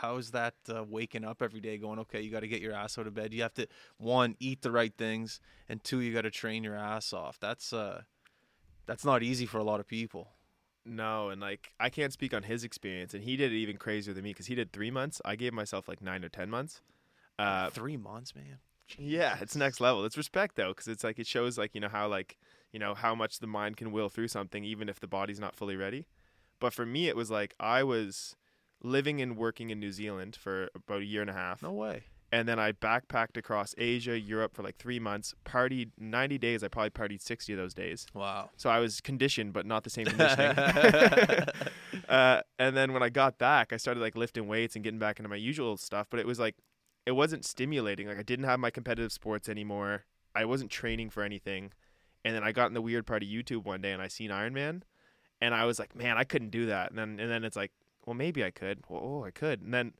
how 0.02 0.18
is 0.18 0.32
that 0.32 0.56
uh, 0.70 0.84
waking 0.84 1.26
up 1.26 1.42
every 1.42 1.60
day, 1.62 1.78
going, 1.78 2.00
okay, 2.00 2.22
you 2.22 2.32
got 2.32 2.42
to 2.42 2.48
get 2.48 2.62
your 2.62 2.74
ass 2.74 2.98
out 2.98 3.08
of 3.08 3.14
bed. 3.14 3.34
You 3.34 3.42
have 3.42 3.54
to 3.56 3.68
one 3.98 4.36
eat 4.40 4.62
the 4.62 4.72
right 4.72 4.94
things, 4.98 5.40
and 5.68 5.84
two, 5.84 6.00
you 6.00 6.14
got 6.14 6.22
to 6.22 6.32
train 6.32 6.64
your 6.64 6.76
ass 6.76 7.14
off. 7.14 7.38
That's 7.40 7.74
uh, 7.74 8.04
that's 8.86 9.06
not 9.06 9.24
easy 9.24 9.46
for 9.46 9.58
a 9.58 9.64
lot 9.64 9.80
of 9.80 9.88
people. 9.88 10.28
No, 10.86 11.30
and 11.30 11.40
like 11.40 11.72
I 11.80 11.90
can't 11.90 12.12
speak 12.12 12.34
on 12.34 12.44
his 12.44 12.64
experience, 12.64 13.14
and 13.14 13.24
he 13.24 13.38
did 13.38 13.52
it 13.52 13.56
even 13.56 13.78
crazier 13.78 14.14
than 14.14 14.24
me 14.24 14.32
because 14.32 14.48
he 14.48 14.56
did 14.56 14.72
three 14.74 14.92
months. 14.92 15.22
I 15.24 15.36
gave 15.36 15.54
myself 15.54 15.88
like 15.88 16.02
nine 16.02 16.24
or 16.24 16.30
ten 16.30 16.50
months. 16.50 16.82
Uh, 17.40 17.70
Three 17.70 17.98
months, 17.98 18.36
man. 18.36 18.60
Yeah, 18.98 19.38
it's 19.42 19.56
next 19.56 19.80
level. 19.82 20.06
It's 20.06 20.18
respect 20.18 20.56
though, 20.56 20.70
because 20.70 20.88
it's 20.88 21.04
like 21.04 21.18
it 21.20 21.26
shows 21.26 21.58
like 21.58 21.74
you 21.74 21.82
know 21.82 21.90
how 21.90 22.08
like 22.08 22.38
you 22.72 22.80
know 22.80 22.94
how 22.94 23.16
much 23.16 23.40
the 23.40 23.48
mind 23.48 23.78
can 23.78 23.92
will 23.92 24.10
through 24.10 24.28
something, 24.28 24.64
even 24.64 24.90
if 24.90 25.00
the 25.00 25.08
body's 25.08 25.40
not 25.40 25.56
fully 25.56 25.76
ready. 25.76 26.06
But 26.60 26.74
for 26.74 26.86
me, 26.86 27.08
it 27.08 27.16
was 27.16 27.32
like 27.32 27.56
I 27.60 27.84
was 27.84 28.36
living 28.84 29.22
and 29.22 29.38
working 29.38 29.70
in 29.70 29.80
New 29.80 29.92
Zealand 29.92 30.36
for 30.36 30.70
about 30.76 31.02
a 31.02 31.06
year 31.06 31.22
and 31.22 31.30
a 31.30 31.34
half, 31.34 31.64
No 31.64 31.72
way. 31.72 32.04
And 32.34 32.48
then 32.48 32.58
I 32.58 32.72
backpacked 32.72 33.38
across 33.38 33.76
Asia, 33.78 34.20
Europe 34.20 34.56
for 34.56 34.64
like 34.64 34.78
three 34.78 35.00
months. 35.00 35.36
Partied 35.46 35.92
ninety 36.00 36.40
days. 36.40 36.64
I 36.64 36.68
probably 36.68 36.90
partied 36.90 37.22
sixty 37.22 37.54
of 37.54 37.60
those 37.60 37.76
days. 37.76 38.08
Wow. 38.16 38.50
So 38.58 38.72
I 38.72 38.80
was 38.80 39.02
conditioned, 39.02 39.54
but 39.54 39.68
not 39.68 39.84
the 39.84 39.92
same 39.92 40.06
conditioning. 40.08 40.58
uh, 42.10 42.42
and 42.58 42.76
then 42.76 42.92
when 42.92 43.04
I 43.04 43.10
got 43.10 43.38
back, 43.38 43.72
I 43.72 43.78
started 43.78 44.00
like 44.00 44.16
lifting 44.16 44.48
weights 44.48 44.74
and 44.74 44.84
getting 44.84 44.98
back 44.98 45.20
into 45.20 45.30
my 45.30 45.36
usual 45.36 45.78
stuff. 45.78 46.08
But 46.10 46.20
it 46.22 46.26
was 46.26 46.40
like, 46.40 46.56
it 47.06 47.12
wasn't 47.12 47.46
stimulating. 47.46 48.08
Like 48.08 48.18
I 48.18 48.24
didn't 48.24 48.46
have 48.46 48.60
my 48.60 48.72
competitive 48.72 49.12
sports 49.12 49.48
anymore. 49.48 50.06
I 50.34 50.46
wasn't 50.46 50.72
training 50.72 51.12
for 51.12 51.22
anything. 51.22 51.72
And 52.26 52.36
then 52.36 52.44
I 52.44 52.52
got 52.52 52.66
in 52.66 52.74
the 52.74 52.82
weird 52.82 53.06
part 53.06 53.22
of 53.22 53.30
YouTube 53.30 53.64
one 53.64 53.82
day 53.82 53.92
and 53.92 54.02
I 54.02 54.08
seen 54.08 54.32
Iron 54.32 54.54
Man, 54.54 54.84
and 55.40 55.54
I 55.54 55.66
was 55.66 55.78
like, 55.78 55.96
man, 55.96 56.18
I 56.18 56.24
couldn't 56.24 56.50
do 56.50 56.66
that. 56.66 56.90
And 56.90 56.98
then 56.98 57.20
and 57.20 57.30
then 57.30 57.44
it's 57.44 57.56
like, 57.56 57.74
well, 58.08 58.16
maybe 58.16 58.44
I 58.44 58.50
could. 58.50 58.80
Well, 58.90 59.02
oh, 59.04 59.24
I 59.24 59.30
could. 59.30 59.62
And 59.62 59.72
then 59.72 59.94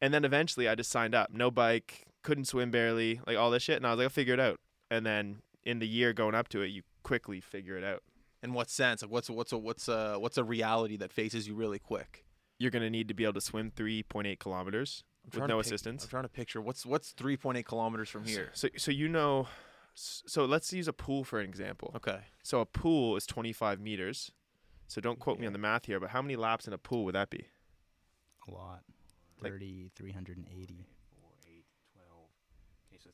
and 0.00 0.12
then 0.12 0.24
eventually 0.24 0.68
I 0.68 0.74
just 0.74 0.90
signed 0.90 1.14
up. 1.14 1.30
No 1.32 1.50
bike, 1.50 2.06
couldn't 2.22 2.44
swim 2.46 2.70
barely, 2.70 3.20
like 3.26 3.36
all 3.36 3.50
this 3.50 3.62
shit. 3.62 3.76
And 3.76 3.86
I 3.86 3.90
was 3.90 3.98
like, 3.98 4.04
I'll 4.04 4.10
figure 4.10 4.34
it 4.34 4.40
out. 4.40 4.58
And 4.90 5.04
then 5.06 5.42
in 5.64 5.78
the 5.78 5.88
year 5.88 6.12
going 6.12 6.34
up 6.34 6.48
to 6.48 6.62
it, 6.62 6.68
you 6.68 6.82
quickly 7.02 7.40
figure 7.40 7.76
it 7.76 7.84
out. 7.84 8.02
In 8.42 8.54
what 8.54 8.70
sense? 8.70 9.02
Like, 9.02 9.10
what's 9.10 9.28
a, 9.28 9.32
what's 9.32 9.52
a 9.52 9.58
what's 9.58 9.88
a 9.88 10.18
what's 10.18 10.38
a 10.38 10.44
reality 10.44 10.96
that 10.96 11.12
faces 11.12 11.46
you 11.46 11.54
really 11.54 11.78
quick? 11.78 12.24
you're 12.60 12.70
going 12.70 12.82
to 12.82 12.90
need 12.90 13.08
to 13.08 13.14
be 13.14 13.24
able 13.24 13.32
to 13.32 13.40
swim 13.40 13.72
3.8 13.74 14.38
kilometers 14.38 15.02
with 15.24 15.48
no 15.48 15.56
pic- 15.56 15.66
assistance. 15.66 16.04
I'm 16.04 16.10
trying 16.10 16.22
to 16.24 16.28
picture 16.28 16.60
what's 16.60 16.86
what's 16.86 17.12
3.8 17.14 17.64
kilometers 17.64 18.08
from 18.08 18.24
here. 18.24 18.50
So, 18.52 18.68
so 18.76 18.92
you 18.92 19.08
know, 19.08 19.48
so 19.94 20.44
let's 20.44 20.72
use 20.72 20.86
a 20.86 20.92
pool 20.92 21.24
for 21.24 21.40
an 21.40 21.48
example. 21.48 21.90
Okay. 21.96 22.20
So 22.44 22.60
a 22.60 22.66
pool 22.66 23.16
is 23.16 23.26
25 23.26 23.80
meters. 23.80 24.30
So 24.86 25.00
don't 25.00 25.18
quote 25.18 25.40
me 25.40 25.46
on 25.46 25.52
the 25.52 25.58
math 25.58 25.86
here, 25.86 25.98
but 25.98 26.10
how 26.10 26.20
many 26.20 26.36
laps 26.36 26.66
in 26.66 26.72
a 26.72 26.78
pool 26.78 27.04
would 27.06 27.14
that 27.14 27.30
be? 27.30 27.46
A 28.46 28.52
lot. 28.52 28.80
Like- 29.42 29.52
30, 29.52 29.90
380. 29.94 30.86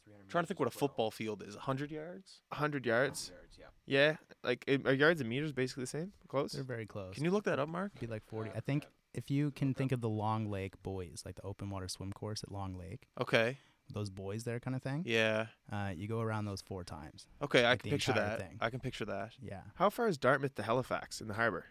I'm 0.09 0.29
trying 0.29 0.45
to 0.45 0.49
think 0.49 0.59
what 0.59 0.69
a 0.69 0.73
football 0.77 1.11
field 1.11 1.43
is. 1.47 1.55
100 1.55 1.91
yards? 1.91 2.41
100 2.49 2.85
yards. 2.87 3.31
Yeah, 3.59 3.67
yeah. 3.87 4.17
like 4.43 4.65
i- 4.69 4.81
are 4.89 4.93
yards 4.93 5.21
and 5.21 5.31
meters 5.31 5.53
basically 5.53 5.85
the 5.85 5.89
same? 5.89 6.13
Close. 6.29 6.53
They're 6.53 6.65
very 6.65 6.87
close. 6.87 7.15
Can 7.15 7.25
you 7.25 7.31
look 7.31 7.45
that 7.45 7.59
up, 7.59 7.69
Mark? 7.69 7.93
It'd 7.95 8.09
be 8.09 8.13
like 8.13 8.25
40. 8.25 8.51
I 8.55 8.61
think 8.61 8.87
if 9.15 9.31
you 9.31 9.51
can 9.53 9.75
think 9.75 9.93
of 9.93 10.01
the 10.01 10.09
Long 10.09 10.51
Lake 10.51 10.75
buoys, 10.83 11.23
like 11.25 11.37
the 11.37 11.43
open 11.43 11.71
water 11.71 11.87
swim 11.89 12.13
course 12.13 12.43
at 12.43 12.51
Long 12.51 12.75
Lake, 12.77 13.07
Okay. 13.21 13.59
those 13.93 14.11
buoys 14.11 14.45
there 14.45 14.59
kind 14.59 14.75
of 14.75 14.83
thing, 14.83 15.03
Yeah. 15.07 15.47
uh, 15.71 15.93
you 15.95 16.09
go 16.09 16.21
around 16.21 16.47
those 16.47 16.61
four 16.63 16.83
times. 16.83 17.29
Okay, 17.43 17.65
I 17.65 17.77
can 17.77 17.91
picture 17.91 18.13
that. 18.13 18.41
thing. 18.41 18.59
I 18.61 18.71
can 18.71 18.81
picture 18.81 19.05
that. 19.05 19.35
Yeah. 19.41 19.63
How 19.77 19.91
far 19.91 20.09
is 20.09 20.19
Dartmouth 20.19 20.55
to 20.57 20.63
Halifax 20.65 21.21
in 21.21 21.29
the 21.29 21.35
harbor? 21.35 21.67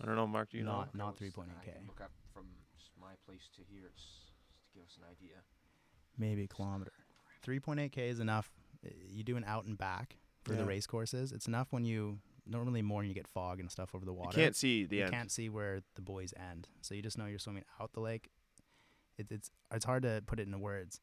I 0.00 0.04
don't 0.06 0.16
know, 0.16 0.26
Mark. 0.26 0.50
Do 0.50 0.58
you 0.58 0.64
know? 0.64 0.72
not 0.72 0.94
not 0.94 1.16
3.8k. 1.16 1.86
look 1.86 2.00
up 2.02 2.10
from 2.32 2.46
s- 2.46 2.58
my 2.58 2.63
place 3.26 3.48
to 3.56 3.62
here. 3.70 3.84
It's 3.92 4.02
just 4.02 4.32
to 4.72 4.78
give 4.78 4.84
us 4.84 4.96
an 4.98 5.04
idea. 5.10 5.36
Maybe 6.18 6.44
a 6.44 6.48
kilometer. 6.48 6.92
3.8k 7.46 7.98
is 7.98 8.20
enough. 8.20 8.50
You 9.08 9.24
do 9.24 9.36
an 9.36 9.44
out 9.46 9.64
and 9.64 9.76
back 9.76 10.16
for 10.44 10.54
the 10.54 10.64
race 10.64 10.86
courses. 10.86 11.32
It's 11.32 11.48
enough 11.48 11.68
when 11.70 11.84
you 11.84 12.18
normally 12.46 12.82
more 12.82 12.98
when 12.98 13.08
you 13.08 13.14
get 13.14 13.26
fog 13.26 13.60
and 13.60 13.70
stuff 13.70 13.94
over 13.94 14.04
the 14.04 14.12
water. 14.12 14.24
You 14.24 14.28
water. 14.28 14.40
can't 14.42 14.56
see 14.56 14.84
the 14.84 14.96
you 14.96 15.02
end. 15.04 15.12
can't 15.12 15.30
see 15.32 15.48
where 15.48 15.80
the 15.94 16.02
buoys 16.02 16.34
end, 16.36 16.68
so 16.82 16.94
you 16.94 17.02
just 17.02 17.16
know 17.16 17.26
you're 17.26 17.38
swimming 17.38 17.64
out 17.80 17.92
the 17.94 18.00
lake. 18.00 18.28
It, 19.16 19.28
it's 19.30 19.50
it's 19.72 19.84
hard 19.84 20.02
to 20.02 20.22
put 20.26 20.38
it 20.38 20.46
into 20.46 20.58
words. 20.58 21.00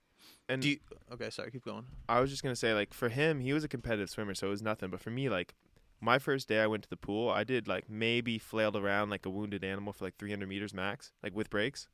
And 0.47 0.61
Do 0.61 0.69
you, 0.69 0.77
okay, 1.11 1.31
sorry. 1.31 1.49
Keep 1.49 1.65
going. 1.65 1.85
I 2.07 2.19
was 2.19 2.29
just 2.29 2.43
gonna 2.43 2.55
say, 2.55 2.73
like, 2.73 2.93
for 2.93 3.09
him, 3.09 3.39
he 3.39 3.53
was 3.53 3.63
a 3.63 3.67
competitive 3.67 4.09
swimmer, 4.09 4.35
so 4.35 4.47
it 4.47 4.51
was 4.51 4.61
nothing. 4.61 4.91
But 4.91 4.99
for 4.99 5.09
me, 5.09 5.29
like, 5.29 5.55
my 5.99 6.19
first 6.19 6.47
day 6.47 6.59
I 6.59 6.67
went 6.67 6.83
to 6.83 6.89
the 6.89 6.97
pool, 6.97 7.29
I 7.29 7.43
did 7.43 7.67
like 7.67 7.89
maybe 7.89 8.37
flailed 8.37 8.75
around 8.75 9.09
like 9.09 9.25
a 9.25 9.29
wounded 9.29 9.63
animal 9.63 9.93
for 9.93 10.05
like 10.05 10.17
300 10.17 10.47
meters 10.47 10.73
max, 10.73 11.11
like 11.23 11.35
with 11.35 11.49
breaks, 11.49 11.87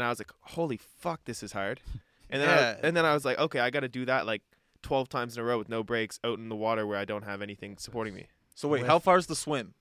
and 0.00 0.06
I 0.06 0.08
was 0.10 0.18
like, 0.18 0.32
holy 0.42 0.76
fuck, 0.78 1.24
this 1.24 1.42
is 1.42 1.52
hard. 1.52 1.80
And 2.32 2.40
then 2.40 2.48
Yeah. 2.48 2.76
I, 2.82 2.86
and 2.86 2.96
then 2.96 3.04
I 3.04 3.12
was 3.12 3.24
like, 3.24 3.40
okay, 3.40 3.58
I 3.58 3.70
got 3.70 3.80
to 3.80 3.88
do 3.88 4.04
that 4.04 4.24
like 4.24 4.42
12 4.82 5.08
times 5.08 5.36
in 5.36 5.42
a 5.42 5.44
row 5.44 5.58
with 5.58 5.68
no 5.68 5.82
breaks 5.82 6.20
out 6.22 6.38
in 6.38 6.48
the 6.48 6.54
water 6.54 6.86
where 6.86 6.96
I 6.96 7.04
don't 7.04 7.24
have 7.24 7.42
anything 7.42 7.76
supporting 7.76 8.14
me. 8.14 8.28
So 8.54 8.68
wait, 8.68 8.82
With- 8.82 8.86
how 8.88 9.00
far 9.00 9.18
is 9.18 9.26
the 9.26 9.34
swim? 9.34 9.74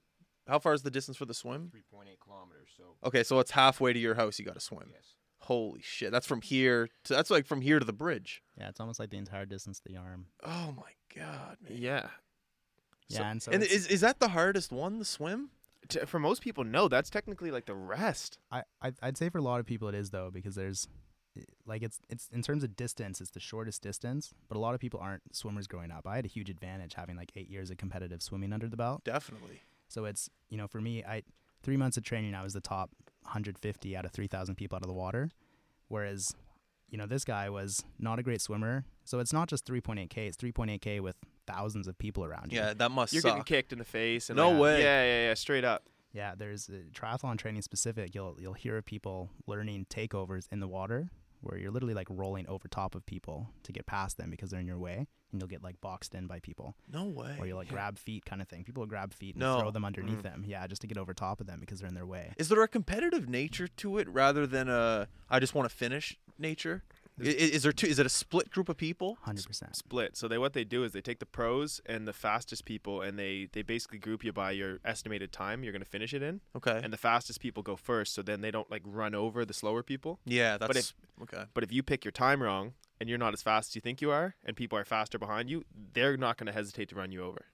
How 0.47 0.57
far 0.57 0.73
is 0.73 0.81
the 0.81 0.89
distance 0.89 1.15
for 1.15 1.25
the 1.25 1.35
swim? 1.35 1.71
3.8 1.75 2.19
kilometers. 2.19 2.69
So 2.75 2.95
Okay, 3.05 3.21
so 3.21 3.37
it's 3.39 3.51
halfway 3.51 3.93
to 3.93 3.99
your 3.99 4.15
house. 4.15 4.39
You 4.39 4.45
got 4.45 4.55
to 4.55 4.59
swim. 4.61 4.89
yes. 4.91 5.13
Holy 5.43 5.81
shit! 5.83 6.11
That's 6.11 6.25
from 6.27 6.41
here. 6.41 6.89
To, 7.05 7.13
that's 7.13 7.29
like 7.29 7.45
from 7.45 7.61
here 7.61 7.77
to 7.79 7.85
the 7.85 7.93
bridge. 7.93 8.41
Yeah, 8.57 8.69
it's 8.69 8.79
almost 8.79 8.99
like 8.99 9.11
the 9.11 9.17
entire 9.17 9.45
distance 9.45 9.77
of 9.79 9.83
the 9.91 9.97
arm. 9.97 10.25
Oh 10.43 10.73
my 10.75 10.91
god, 11.15 11.57
man. 11.61 11.77
Yeah. 11.79 12.07
Yeah, 13.09 13.17
So- 13.19 13.23
and 13.23 13.41
so 13.43 13.51
and 13.51 13.63
is 13.63 13.85
is 13.87 14.01
that 14.01 14.19
the 14.19 14.29
hardest 14.29 14.71
one? 14.71 14.97
The 14.99 15.05
swim? 15.05 15.51
T- 15.89 15.99
for 16.05 16.19
most 16.19 16.41
people, 16.41 16.63
no, 16.63 16.87
that's 16.87 17.09
technically 17.09 17.51
like 17.51 17.65
the 17.65 17.75
rest. 17.75 18.37
I, 18.51 18.63
I 18.81 18.93
I'd 19.01 19.17
say 19.17 19.29
for 19.29 19.39
a 19.39 19.41
lot 19.41 19.59
of 19.59 19.65
people 19.65 19.87
it 19.87 19.95
is 19.95 20.11
though 20.11 20.29
because 20.31 20.55
there's 20.55 20.87
eh, 21.37 21.41
like 21.65 21.81
it's 21.81 21.99
it's 22.09 22.29
in 22.31 22.41
terms 22.41 22.63
of 22.63 22.75
distance 22.75 23.19
it's 23.19 23.31
the 23.31 23.39
shortest 23.39 23.81
distance 23.81 24.33
but 24.47 24.55
a 24.55 24.59
lot 24.59 24.75
of 24.75 24.79
people 24.79 24.99
aren't 24.99 25.35
swimmers 25.35 25.67
growing 25.67 25.91
up. 25.91 26.07
I 26.07 26.15
had 26.15 26.25
a 26.25 26.29
huge 26.29 26.49
advantage 26.49 26.93
having 26.93 27.15
like 27.15 27.31
8 27.35 27.49
years 27.49 27.71
of 27.71 27.77
competitive 27.77 28.21
swimming 28.21 28.53
under 28.53 28.67
the 28.67 28.77
belt. 28.77 29.03
Definitely. 29.03 29.61
So 29.87 30.05
it's 30.05 30.29
you 30.49 30.57
know 30.57 30.67
for 30.67 30.79
me 30.79 31.03
I 31.03 31.23
3 31.63 31.75
months 31.75 31.97
of 31.97 32.03
training 32.03 32.35
I 32.35 32.43
was 32.43 32.53
the 32.53 32.61
top 32.61 32.91
150 33.23 33.97
out 33.97 34.05
of 34.05 34.11
3,000 34.11 34.55
people 34.55 34.75
out 34.75 34.81
of 34.81 34.87
the 34.87 34.93
water, 34.93 35.29
whereas 35.87 36.35
you 36.89 36.97
know 36.97 37.05
this 37.05 37.25
guy 37.25 37.49
was 37.49 37.83
not 37.99 38.19
a 38.19 38.23
great 38.23 38.41
swimmer. 38.41 38.85
So 39.03 39.19
it's 39.19 39.33
not 39.33 39.47
just 39.49 39.65
3.8k; 39.65 40.17
it's 40.17 40.37
3.8k 40.37 40.99
with 40.99 41.17
thousands 41.49 41.87
of 41.87 41.97
people 41.97 42.23
around 42.23 42.51
you. 42.51 42.59
Yeah, 42.59 42.73
that 42.73 42.91
must 42.91 43.13
You're 43.13 43.21
suck. 43.21 43.31
getting 43.31 43.43
kicked 43.43 43.73
in 43.73 43.79
the 43.79 43.85
face. 43.85 44.29
And 44.29 44.37
No 44.37 44.51
like, 44.51 44.61
way. 44.61 44.81
Yeah, 44.83 45.03
yeah, 45.03 45.27
yeah. 45.29 45.33
Straight 45.33 45.63
up. 45.65 45.83
Yeah, 46.13 46.33
there's 46.35 46.69
uh, 46.69 46.73
triathlon 46.93 47.37
training 47.37 47.61
specific. 47.61 48.15
You'll 48.15 48.35
you'll 48.39 48.53
hear 48.53 48.77
of 48.77 48.85
people 48.85 49.29
learning 49.47 49.85
takeovers 49.89 50.47
in 50.51 50.59
the 50.59 50.67
water 50.67 51.11
where 51.41 51.57
you're 51.57 51.71
literally 51.71 51.93
like 51.93 52.07
rolling 52.09 52.45
over 52.47 52.67
top 52.67 52.95
of 52.95 53.05
people 53.05 53.47
to 53.63 53.71
get 53.71 53.85
past 53.85 54.17
them 54.17 54.29
because 54.29 54.49
they're 54.49 54.59
in 54.59 54.67
your 54.67 54.77
way, 54.79 55.07
and 55.31 55.39
you'll 55.39 55.47
get 55.47 55.63
like 55.63 55.79
boxed 55.79 56.13
in 56.15 56.27
by 56.27 56.39
people. 56.39 56.75
No 56.91 57.05
way. 57.05 57.37
Or 57.39 57.45
you 57.47 57.55
like 57.55 57.69
grab 57.69 57.97
feet 57.97 58.25
kind 58.25 58.41
of 58.41 58.47
thing. 58.49 58.63
People 58.65 58.81
will 58.81 58.87
grab 58.87 59.13
feet 59.13 59.35
and 59.35 59.41
No. 59.41 59.59
throw 59.59 59.71
them 59.71 59.85
underneath 59.85 60.19
Mhm. 60.19 60.23
them. 60.23 60.43
Yeah, 60.45 60.65
just 60.67 60.81
to 60.81 60.87
get 60.87 60.97
over 60.97 61.13
top 61.13 61.39
of 61.39 61.47
them 61.47 61.59
because 61.61 61.79
they're 61.79 61.87
in 61.87 61.95
their 61.95 62.05
way. 62.05 62.33
Is 62.37 62.49
there 62.49 62.61
a 62.61 62.67
competitive 62.67 63.29
nature 63.29 63.67
to 63.67 63.97
it 63.99 64.09
rather 64.09 64.45
than 64.47 64.67
a 64.67 65.07
I 65.29 65.39
just 65.39 65.53
want 65.55 65.69
to 65.69 65.73
finish 65.75 66.17
nature? 66.37 66.83
I- 67.21 67.29
i- 67.29 67.51
Is, 67.55 67.63
there 67.63 67.71
two? 67.71 67.87
Is 67.87 67.99
it 67.99 68.05
a 68.05 68.09
split 68.09 68.49
group 68.51 68.69
of 68.69 68.77
people? 68.77 69.17
Hundred 69.21 69.45
percent. 69.45 69.75
split. 69.75 70.15
So 70.17 70.27
they 70.27 70.37
what 70.37 70.53
they 70.53 70.63
do 70.63 70.83
is 70.83 70.91
they 70.91 71.01
take 71.01 71.19
the 71.19 71.25
pros 71.25 71.81
and 71.85 72.07
the 72.07 72.13
fastest 72.13 72.65
people, 72.65 73.01
and 73.01 73.17
they 73.19 73.47
they 73.51 73.61
basically 73.61 73.99
group 73.99 74.23
you 74.23 74.31
by 74.33 74.51
your 74.51 74.79
estimated 74.85 75.31
time 75.31 75.63
you're 75.63 75.71
going 75.73 75.81
to 75.83 75.89
finish 75.89 76.13
it 76.13 76.21
in, 76.21 76.41
Okay. 76.55 76.79
and 76.83 76.91
the 76.93 76.97
fastest 76.97 77.39
people 77.39 77.63
go 77.63 77.75
first. 77.75 78.13
So 78.13 78.21
then 78.21 78.41
they 78.41 78.51
don't 78.51 78.69
like 78.71 78.81
run 78.85 79.13
over 79.15 79.45
the 79.45 79.53
slower 79.53 79.83
people. 79.83 80.19
yeah, 80.25 80.57
that's 80.57 80.67
but 80.67 80.77
if- 80.77 80.93
okay. 81.23 81.43
But 81.53 81.63
if 81.63 81.71
you 81.71 81.83
pick 81.83 82.05
your 82.05 82.11
time 82.11 82.41
wrong 82.41 82.73
and 82.99 83.07
you're 83.09 83.17
not 83.17 83.33
as 83.33 83.41
fast 83.41 83.71
as 83.71 83.75
you 83.75 83.81
think 83.81 84.01
you 84.01 84.11
are, 84.11 84.35
and 84.45 84.55
people 84.57 84.77
are 84.77 84.85
faster 84.85 85.17
behind 85.17 85.49
you, 85.49 85.63
they're 85.93 86.17
not 86.17 86.37
going 86.37 86.47
to 86.47 86.53
hesitate 86.53 86.89
to 86.89 86.95
run 86.95 87.11
you 87.11 87.23
over. 87.23 87.45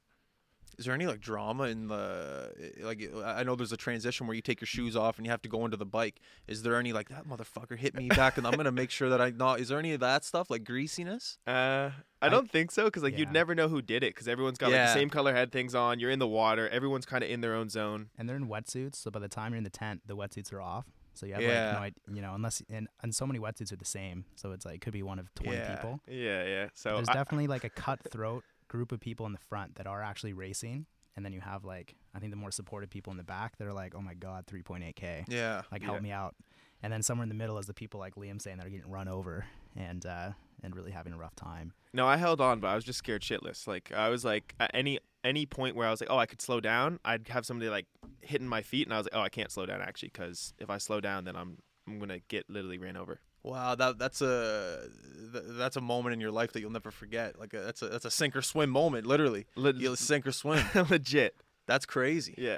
Is 0.78 0.86
there 0.86 0.94
any 0.94 1.06
like 1.08 1.20
drama 1.22 1.64
in 1.64 1.88
the 1.88 2.52
like? 2.82 3.10
I 3.24 3.44
know 3.44 3.56
there's 3.56 3.72
a 3.72 3.78
transition 3.78 4.28
where 4.28 4.36
you 4.36 4.42
take 4.42 4.60
your 4.62 4.68
shoes 4.68 4.96
off 4.96 5.18
and 5.18 5.26
you 5.26 5.32
have 5.32 5.42
to 5.44 5.50
go 5.50 5.66
into 5.66 5.78
the 5.78 5.86
bike. 5.86 6.20
Is 6.48 6.64
there 6.64 6.76
any 6.76 6.92
like 6.94 7.10
that 7.10 7.28
motherfucker 7.28 7.78
hit 7.78 7.96
me 7.96 8.08
back 8.10 8.38
and 8.38 8.46
I'm 8.46 8.54
gonna 8.54 8.72
make 8.72 8.92
sure 8.92 9.10
that 9.10 9.22
I 9.22 9.30
not? 9.30 9.60
Is 9.60 9.70
there 9.70 9.80
any 9.80 9.94
of 9.94 10.00
that 10.02 10.24
stuff 10.26 10.50
like 10.50 10.64
greasiness? 10.64 11.38
Uh, 11.48 11.92
I 12.22 12.28
I- 12.28 12.30
don't 12.30 12.50
think 12.50 12.72
so 12.72 12.86
because 12.86 13.04
like 13.04 13.14
Yeah. 13.14 13.20
you'd 13.20 13.32
never 13.32 13.56
know 13.56 13.68
who 13.68 13.82
did 13.82 14.04
it 14.04 14.14
because 14.14 14.28
everyone's 14.28 14.58
got 14.58 14.72
like 14.72 14.82
the 14.88 14.94
same 14.94 15.10
color 15.10 15.34
head 15.34 15.52
things 15.52 15.74
on. 15.76 16.00
You're 16.00 16.12
in 16.12 16.20
the 16.20 16.28
water. 16.28 16.68
Everyone's 16.70 17.06
kind 17.06 17.24
of 17.24 17.30
in 17.30 17.42
their 17.42 17.56
own 17.56 17.70
zone. 17.70 18.10
And 18.18 18.28
they're 18.28 18.36
in 18.38 18.48
wetsuits, 18.48 18.96
so 18.96 19.12
by 19.12 19.20
the 19.20 19.30
time 19.30 19.52
you're 19.52 19.58
in 19.60 19.64
the 19.64 19.70
tent, 19.70 20.02
the 20.06 20.16
wetsuits 20.16 20.52
are 20.54 20.62
off. 20.62 20.86
So 21.14 21.26
you 21.26 21.34
have 21.34 21.42
Yeah. 21.44 21.78
like 21.80 21.94
no 22.08 22.12
idea, 22.12 22.16
you 22.18 22.22
know, 22.22 22.34
unless 22.36 22.62
and 22.70 22.90
and 23.02 23.16
so 23.16 23.26
many 23.26 23.40
wetsuits 23.40 23.72
are 23.72 23.78
the 23.78 23.86
same, 23.86 24.26
so 24.36 24.52
it's 24.52 24.66
like 24.66 24.82
could 24.82 24.92
be 24.92 25.02
one 25.04 25.18
of 25.20 25.34
20 25.36 25.56
Yeah. 25.58 25.76
people. 25.76 26.02
Yeah, 26.10 26.44
yeah. 26.46 26.68
So 26.74 26.96
there's 26.98 27.08
I- 27.08 27.14
definitely 27.14 27.48
like 27.48 27.64
a 27.64 27.70
cutthroat 27.70 28.44
group 28.76 28.92
of 28.92 29.00
people 29.00 29.26
in 29.26 29.32
the 29.32 29.40
front 29.40 29.76
that 29.76 29.88
are 29.88 30.02
actually 30.04 30.34
racing, 30.34 30.86
and 31.16 31.26
then 31.26 31.34
you 31.34 31.42
have 31.42 31.64
like 31.66 31.96
I 32.14 32.20
think 32.20 32.32
the 32.32 32.38
more 32.38 32.52
supportive 32.52 32.90
people 32.90 33.12
in 33.12 33.18
the 33.18 33.24
back 33.24 33.58
that 33.58 33.68
are 33.68 33.74
like, 33.74 33.94
oh 33.96 34.02
my 34.02 34.14
god, 34.14 34.46
3.8k, 34.48 35.26
Yeah. 35.28 35.62
like 35.72 35.82
Yeah. 35.82 35.88
help 35.90 36.02
me 36.02 36.12
out. 36.12 36.36
And 36.84 36.92
then 36.94 37.02
somewhere 37.02 37.24
in 37.24 37.30
the 37.30 37.36
middle 37.36 37.58
is 37.58 37.66
the 37.66 37.74
people 37.74 38.00
like 38.00 38.16
Liam 38.16 38.42
saying 38.42 38.58
that 38.58 38.66
are 38.66 38.70
getting 38.70 38.90
run 38.92 39.08
over 39.08 39.46
and 39.76 40.06
uh, 40.06 40.32
and 40.64 40.76
really 40.76 40.92
having 40.92 41.14
a 41.14 41.18
rough 41.18 41.36
time. 41.36 41.74
No, 41.94 42.06
I 42.08 42.18
held 42.18 42.42
on, 42.42 42.60
but 42.60 42.68
I 42.68 42.76
was 42.76 42.84
just 42.84 43.00
scared 43.00 43.22
shitless. 43.22 43.68
Like 43.68 43.92
I 43.94 44.10
was 44.10 44.24
like 44.26 44.54
at 44.60 44.72
any 44.74 45.00
any 45.24 45.46
point 45.48 45.76
where 45.76 45.88
I 45.88 45.92
was 45.92 46.00
like, 46.02 46.12
oh, 46.12 46.18
I 46.20 46.26
could 46.28 46.42
slow 46.42 46.60
down, 46.60 47.00
I'd 47.04 47.28
have 47.30 47.46
somebody 47.46 47.70
like 47.70 47.88
hitting 48.22 48.48
my 48.48 48.62
feet, 48.62 48.86
and 48.86 48.94
I 48.94 48.98
was 48.98 49.06
like, 49.12 49.20
oh, 49.20 49.24
I 49.24 49.30
can't 49.30 49.52
slow 49.52 49.66
down 49.66 49.82
actually, 49.82 50.10
because 50.14 50.54
if 50.60 50.70
I 50.70 50.78
slow 50.78 51.02
down, 51.02 51.24
then 51.24 51.36
I'm 51.36 51.58
I'm 51.88 51.98
gonna 52.00 52.20
get 52.28 52.50
literally 52.50 52.78
ran 52.78 52.98
over. 52.98 53.20
Wow, 53.46 53.76
that 53.76 54.00
that's 54.00 54.22
a 54.22 54.88
that's 55.32 55.76
a 55.76 55.82
moment 55.82 56.14
in 56.14 56.20
your 56.20 56.32
life 56.32 56.52
that 56.54 56.62
you'll 56.62 56.72
never 56.72 56.90
forget. 56.90 57.40
Like 57.40 57.54
a, 57.54 57.60
that's 57.60 57.84
a 57.84 57.88
that's 57.88 58.06
a 58.06 58.10
sink 58.10 58.36
or 58.36 58.42
swim 58.42 58.72
moment, 58.72 59.06
literally. 59.06 59.46
Le- 59.56 59.74
You'll 59.74 59.96
sink 59.96 60.26
or 60.26 60.32
swim. 60.32 60.66
legit. 60.90 61.36
That's 61.68 61.86
crazy. 61.86 62.34
Yeah. 62.40 62.58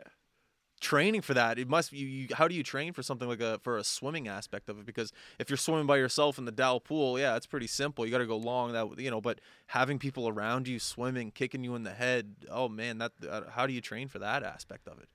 Training 0.80 1.22
for 1.24 1.34
that, 1.34 1.60
it 1.60 1.68
must. 1.68 1.92
You, 1.92 2.08
you 2.08 2.28
how 2.36 2.48
do 2.48 2.56
you 2.56 2.64
train 2.64 2.94
for 2.94 3.04
something 3.04 3.28
like 3.28 3.42
a 3.42 3.60
for 3.64 3.78
a 3.78 3.84
swimming 3.84 4.30
aspect 4.30 4.70
of 4.70 4.80
it? 4.80 4.86
Because 4.86 5.12
if 5.40 5.50
you're 5.50 5.58
swimming 5.58 5.88
by 5.88 5.98
yourself 5.98 6.38
in 6.38 6.46
the 6.46 6.52
Dow 6.54 6.80
pool, 6.80 7.20
yeah, 7.20 7.36
it's 7.36 7.48
pretty 7.48 7.68
simple. 7.68 8.06
You 8.06 8.12
got 8.12 8.20
to 8.20 8.26
go 8.28 8.38
long, 8.38 8.72
that 8.72 8.98
you 8.98 9.12
know. 9.12 9.20
But 9.20 9.42
having 9.66 10.00
people 10.00 10.30
around 10.30 10.70
you 10.70 10.80
swimming, 10.80 11.32
kicking 11.32 11.66
you 11.66 11.76
in 11.76 11.84
the 11.84 11.94
head, 11.94 12.36
oh 12.50 12.70
man, 12.70 13.00
that 13.00 13.12
uh, 13.30 13.42
how 13.50 13.66
do 13.68 13.74
you 13.74 13.82
train 13.82 14.08
for 14.08 14.20
that 14.20 14.44
aspect 14.44 14.88
of 14.88 15.00
it? 15.00 15.10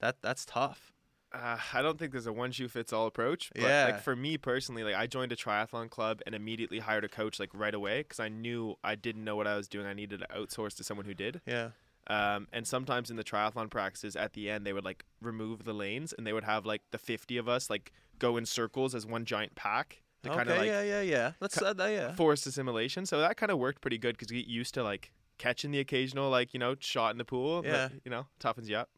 That 0.00 0.16
that's 0.22 0.44
tough. 0.46 0.92
Uh, 1.32 1.56
I 1.72 1.80
don't 1.82 1.98
think 1.98 2.12
there's 2.12 2.26
a 2.26 2.32
one 2.32 2.52
shoe 2.52 2.68
fits 2.68 2.92
all 2.92 3.06
approach. 3.06 3.50
But 3.54 3.62
Yeah. 3.62 3.84
like 3.86 4.00
for 4.02 4.14
me 4.14 4.36
personally, 4.36 4.84
like 4.84 4.94
I 4.94 5.06
joined 5.06 5.32
a 5.32 5.36
triathlon 5.36 5.88
club 5.90 6.20
and 6.26 6.34
immediately 6.34 6.78
hired 6.80 7.04
a 7.04 7.08
coach 7.08 7.40
like 7.40 7.50
right 7.54 7.74
away 7.74 8.02
because 8.02 8.20
I 8.20 8.28
knew 8.28 8.76
I 8.84 8.94
didn't 8.96 9.24
know 9.24 9.36
what 9.36 9.46
I 9.46 9.56
was 9.56 9.68
doing. 9.68 9.86
I 9.86 9.94
needed 9.94 10.20
to 10.20 10.26
outsource 10.28 10.76
to 10.76 10.84
someone 10.84 11.06
who 11.06 11.14
did. 11.14 11.40
Yeah. 11.46 11.70
Um, 12.08 12.48
and 12.52 12.66
sometimes 12.66 13.10
in 13.10 13.16
the 13.16 13.24
triathlon 13.24 13.70
practices 13.70 14.16
at 14.16 14.32
the 14.34 14.50
end, 14.50 14.66
they 14.66 14.72
would 14.72 14.84
like 14.84 15.04
remove 15.20 15.64
the 15.64 15.72
lanes 15.72 16.12
and 16.12 16.26
they 16.26 16.32
would 16.32 16.44
have 16.44 16.66
like 16.66 16.82
the 16.90 16.98
50 16.98 17.36
of 17.38 17.48
us 17.48 17.70
like 17.70 17.92
go 18.18 18.36
in 18.36 18.44
circles 18.44 18.94
as 18.94 19.06
one 19.06 19.24
giant 19.24 19.54
pack 19.54 20.02
to 20.24 20.28
Okay. 20.30 20.36
kind 20.36 20.50
of 20.50 20.58
like 20.58 20.66
yeah, 20.66 20.82
yeah, 20.82 21.00
yeah. 21.00 21.32
That's 21.40 21.58
ki- 21.58 21.64
uh, 21.64 21.86
yeah. 21.86 22.14
forced 22.14 22.46
assimilation. 22.46 23.06
So 23.06 23.20
that 23.20 23.36
kind 23.36 23.50
of 23.52 23.58
worked 23.58 23.80
pretty 23.80 23.98
good 23.98 24.16
because 24.18 24.30
we 24.30 24.38
get 24.42 24.48
used 24.50 24.74
to 24.74 24.82
like 24.82 25.12
catching 25.38 25.70
the 25.70 25.78
occasional 25.80 26.28
like 26.28 26.52
you 26.52 26.60
know 26.60 26.74
shot 26.78 27.12
in 27.12 27.18
the 27.18 27.24
pool. 27.24 27.62
Yeah. 27.64 27.72
that, 27.72 27.92
you 28.04 28.10
know 28.10 28.26
toughens 28.40 28.68
you 28.68 28.76
up. 28.76 28.90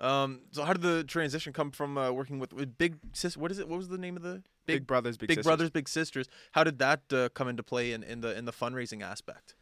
Um. 0.00 0.40
So 0.50 0.64
how 0.64 0.72
did 0.72 0.82
the 0.82 1.04
transition 1.04 1.52
come 1.52 1.70
from 1.70 1.96
uh, 1.96 2.10
working 2.10 2.38
with, 2.38 2.52
with 2.52 2.76
big 2.76 2.96
sis? 3.12 3.36
What 3.36 3.50
is 3.50 3.58
it? 3.58 3.68
What 3.68 3.76
was 3.76 3.88
the 3.88 3.98
name 3.98 4.16
of 4.16 4.22
the 4.22 4.42
Big, 4.66 4.80
Big- 4.80 4.86
brothers, 4.86 5.16
big, 5.16 5.28
Sisters? 5.30 5.36
Big 5.36 5.36
sisters. 5.36 5.44
Brothers 5.46 5.70
Big 5.70 5.88
Sisters? 5.88 6.26
How 6.52 6.64
did 6.64 6.78
that 6.78 7.00
uh, 7.12 7.28
come 7.30 7.48
into 7.48 7.62
play 7.62 7.92
in, 7.92 8.02
in 8.02 8.20
the 8.22 8.36
in 8.36 8.44
the 8.44 8.52
fundraising 8.52 9.02
aspect? 9.02 9.54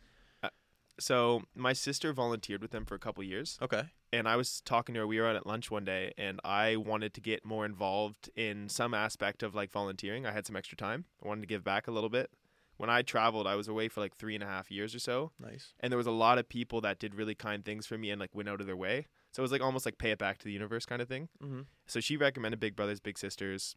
So 1.01 1.43
my 1.55 1.73
sister 1.73 2.13
volunteered 2.13 2.61
with 2.61 2.71
them 2.71 2.85
for 2.85 2.95
a 2.95 2.99
couple 2.99 3.25
years. 3.25 3.59
Okay. 3.63 3.85
and 4.13 4.29
I 4.29 4.37
was 4.37 4.61
talking 4.61 4.95
to 4.95 5.01
her. 5.01 5.07
We 5.07 5.19
were 5.19 5.27
out 5.27 5.37
at 5.37 5.47
lunch 5.47 5.71
one 5.71 5.85
day, 5.87 6.13
and 6.19 6.39
I 6.45 6.77
wanted 6.77 7.15
to 7.15 7.21
get 7.21 7.45
more 7.47 7.65
involved 7.65 8.29
in 8.37 8.69
some 8.69 8.93
aspect 8.93 9.43
of 9.43 9.55
like 9.55 9.73
volunteering. 9.73 10.27
I 10.27 10.33
had 10.33 10.47
some 10.47 10.55
extra 10.55 10.77
time. 10.77 11.07
I 11.25 11.29
wanted 11.29 11.41
to 11.41 11.47
give 11.47 11.65
back 11.65 11.89
a 11.89 11.91
little 11.91 12.11
bit. 12.11 12.31
When 12.77 12.91
I 12.91 13.03
traveled, 13.03 13.47
I 13.47 13.55
was 13.55 13.69
away 13.69 13.89
for 13.89 14.01
like 14.01 14.15
three 14.15 14.35
and 14.35 14.45
a 14.45 14.47
half 14.47 14.71
years 14.71 14.95
or 14.95 14.99
so, 14.99 15.33
Nice. 15.41 15.73
and 15.81 15.91
there 15.91 15.97
was 15.99 16.07
a 16.07 16.11
lot 16.13 16.39
of 16.39 16.49
people 16.49 16.81
that 16.83 16.99
did 16.99 17.15
really 17.15 17.35
kind 17.35 17.65
things 17.65 17.87
for 17.87 17.97
me 17.97 18.11
and 18.11 18.21
like 18.21 18.35
went 18.35 18.49
out 18.49 18.61
of 18.61 18.67
their 18.67 18.77
way. 18.77 19.07
So 19.33 19.41
it 19.41 19.45
was 19.45 19.53
like 19.53 19.63
almost 19.63 19.85
like 19.87 19.99
pay 19.99 20.11
it 20.11 20.19
back 20.19 20.39
to 20.39 20.45
the 20.45 20.53
universe 20.53 20.85
kind 20.87 21.03
of 21.03 21.09
thing. 21.09 21.29
Mm-hmm. 21.43 21.63
So 21.87 22.01
she 22.01 22.17
recommended 22.17 22.61
Big 22.61 22.77
Brothers 22.77 23.01
Big 23.01 23.19
Sisters. 23.19 23.75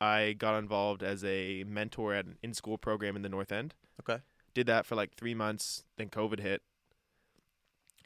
I 0.00 0.34
got 0.38 0.58
involved 0.58 1.02
as 1.02 1.24
a 1.24 1.64
mentor 1.64 2.14
at 2.14 2.24
an 2.26 2.38
in-school 2.42 2.78
program 2.78 3.16
in 3.16 3.22
the 3.22 3.28
North 3.28 3.50
End. 3.52 3.74
Okay. 4.00 4.22
Did 4.54 4.66
that 4.66 4.86
for 4.86 4.94
like 4.94 5.14
three 5.14 5.34
months. 5.34 5.84
Then 5.96 6.08
COVID 6.08 6.40
hit, 6.40 6.62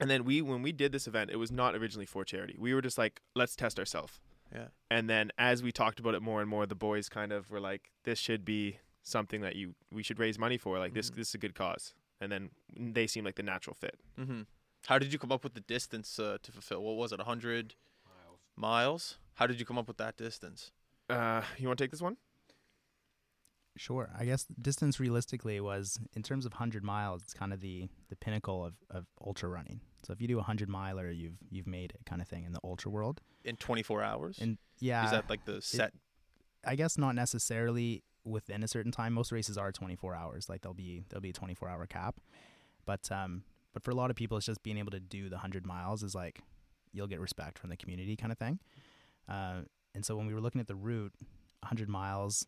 and 0.01 0.11
then 0.11 0.25
we 0.25 0.43
when 0.43 0.63
we 0.63 0.73
did 0.73 0.93
this 0.93 1.07
event, 1.07 1.31
it 1.31 1.37
was 1.37 1.51
not 1.53 1.75
originally 1.75 2.07
for 2.07 2.25
charity. 2.25 2.57
We 2.59 2.75
were 2.75 2.83
just 2.83 2.99
like, 2.99 3.21
let's 3.35 3.55
test 3.57 3.79
ourselves. 3.79 4.21
Yeah. 4.55 4.67
And 4.91 5.09
then 5.09 5.31
as 5.39 5.63
we 5.63 5.73
talked 5.73 6.01
about 6.01 6.15
it 6.15 6.23
more 6.23 6.41
and 6.41 6.49
more, 6.51 6.67
the 6.67 6.75
boys 6.75 7.09
kind 7.09 7.33
of 7.33 7.51
were 7.51 7.61
like, 7.61 7.91
this 8.05 8.19
should 8.19 8.45
be 8.45 8.79
something 9.03 9.41
that 9.43 9.57
you 9.57 9.75
we 9.93 10.03
should 10.03 10.19
raise 10.19 10.39
money 10.39 10.59
for. 10.59 10.79
Like 10.79 10.95
this 10.95 11.11
Mhm. 11.11 11.17
this 11.17 11.29
is 11.29 11.35
a 11.35 11.39
good 11.39 11.55
cause. 11.55 11.95
And 12.21 12.31
then 12.33 12.51
they 12.77 13.07
seemed 13.07 13.27
like 13.27 13.35
the 13.37 13.43
natural 13.43 13.75
fit. 13.75 13.99
Mm-hmm. 14.19 14.43
How 14.87 14.99
did 14.99 15.13
you 15.13 15.19
come 15.19 15.33
up 15.33 15.45
with 15.45 15.55
the 15.55 15.61
distance 15.61 16.19
uh, 16.19 16.39
to 16.43 16.53
fulfill? 16.53 16.83
What 16.83 16.97
was 16.97 17.13
it? 17.13 17.21
hundred 17.21 17.75
Miles. 18.05 18.41
miles? 18.57 19.19
How 19.35 19.47
did 19.47 19.59
you 19.59 19.67
come 19.67 19.79
up 19.79 19.89
with 19.89 19.97
that 19.97 20.17
distance? 20.17 20.73
Uh, 21.09 21.43
you 21.59 21.67
want 21.67 21.79
to 21.79 21.85
take 21.85 21.91
this 21.91 22.03
one? 22.03 22.17
Sure. 23.77 24.11
I 24.17 24.25
guess 24.25 24.47
distance 24.61 25.01
realistically 25.01 25.61
was 25.61 25.99
in 26.15 26.23
terms 26.23 26.47
of 26.47 26.53
100 26.53 26.85
miles, 26.85 27.23
it's 27.23 27.35
kind 27.35 27.53
of 27.53 27.61
the 27.61 27.89
the 28.09 28.17
pinnacle 28.17 28.65
of, 28.65 28.75
of 28.89 29.07
ultra 29.25 29.49
running. 29.49 29.81
So 30.05 30.13
if 30.13 30.21
you 30.21 30.29
do 30.29 30.35
a 30.35 30.39
100 30.39 30.69
miler, 30.69 31.11
you've 31.11 31.39
you've 31.51 31.67
made 31.67 31.93
it 31.93 32.07
kind 32.07 32.23
of 32.23 32.29
thing 32.29 32.45
in 32.45 32.53
the 32.53 32.61
ultra 32.63 32.91
world. 32.91 33.21
In 33.45 33.57
24 33.57 34.03
hours? 34.03 34.39
And 34.41 34.59
yeah, 34.79 35.05
is 35.05 35.11
that 35.11 35.29
like 35.29 35.45
the 35.45 35.61
set? 35.61 35.93
I 36.65 36.77
guess 36.77 36.97
not 36.97 37.15
necessarily 37.15 38.05
within 38.25 38.63
a 38.63 38.69
certain 38.69 38.93
time. 38.93 39.13
Most 39.13 39.33
races 39.33 39.59
are 39.59 39.73
24 39.73 40.15
hours. 40.15 40.49
Like 40.49 40.63
there'll 40.63 40.75
be 40.75 41.05
there'll 41.09 41.21
be 41.21 41.31
a 41.31 41.35
24 41.35 41.69
hour 41.69 41.87
cap. 41.87 42.21
But 42.87 43.11
um 43.11 43.43
but 43.75 43.83
for 43.85 43.91
a 43.91 43.95
lot 43.95 44.09
of 44.11 44.17
people 44.17 44.37
it's 44.39 44.47
just 44.47 44.63
being 44.63 44.79
able 44.79 44.91
to 44.93 45.01
do 45.01 45.29
the 45.29 45.37
100 45.37 45.67
miles 45.67 46.03
is 46.03 46.15
like 46.15 46.41
you'll 46.93 47.07
get 47.07 47.21
respect 47.21 47.59
from 47.59 47.69
the 47.71 47.77
community 47.77 48.17
kind 48.17 48.33
of 48.33 48.39
thing. 48.39 48.59
Uh, 49.29 49.63
and 49.95 50.05
so 50.05 50.17
when 50.17 50.27
we 50.27 50.33
were 50.35 50.41
looking 50.41 50.61
at 50.61 50.69
the 50.69 50.75
route, 50.77 51.13
100 51.61 51.89
miles, 51.89 52.47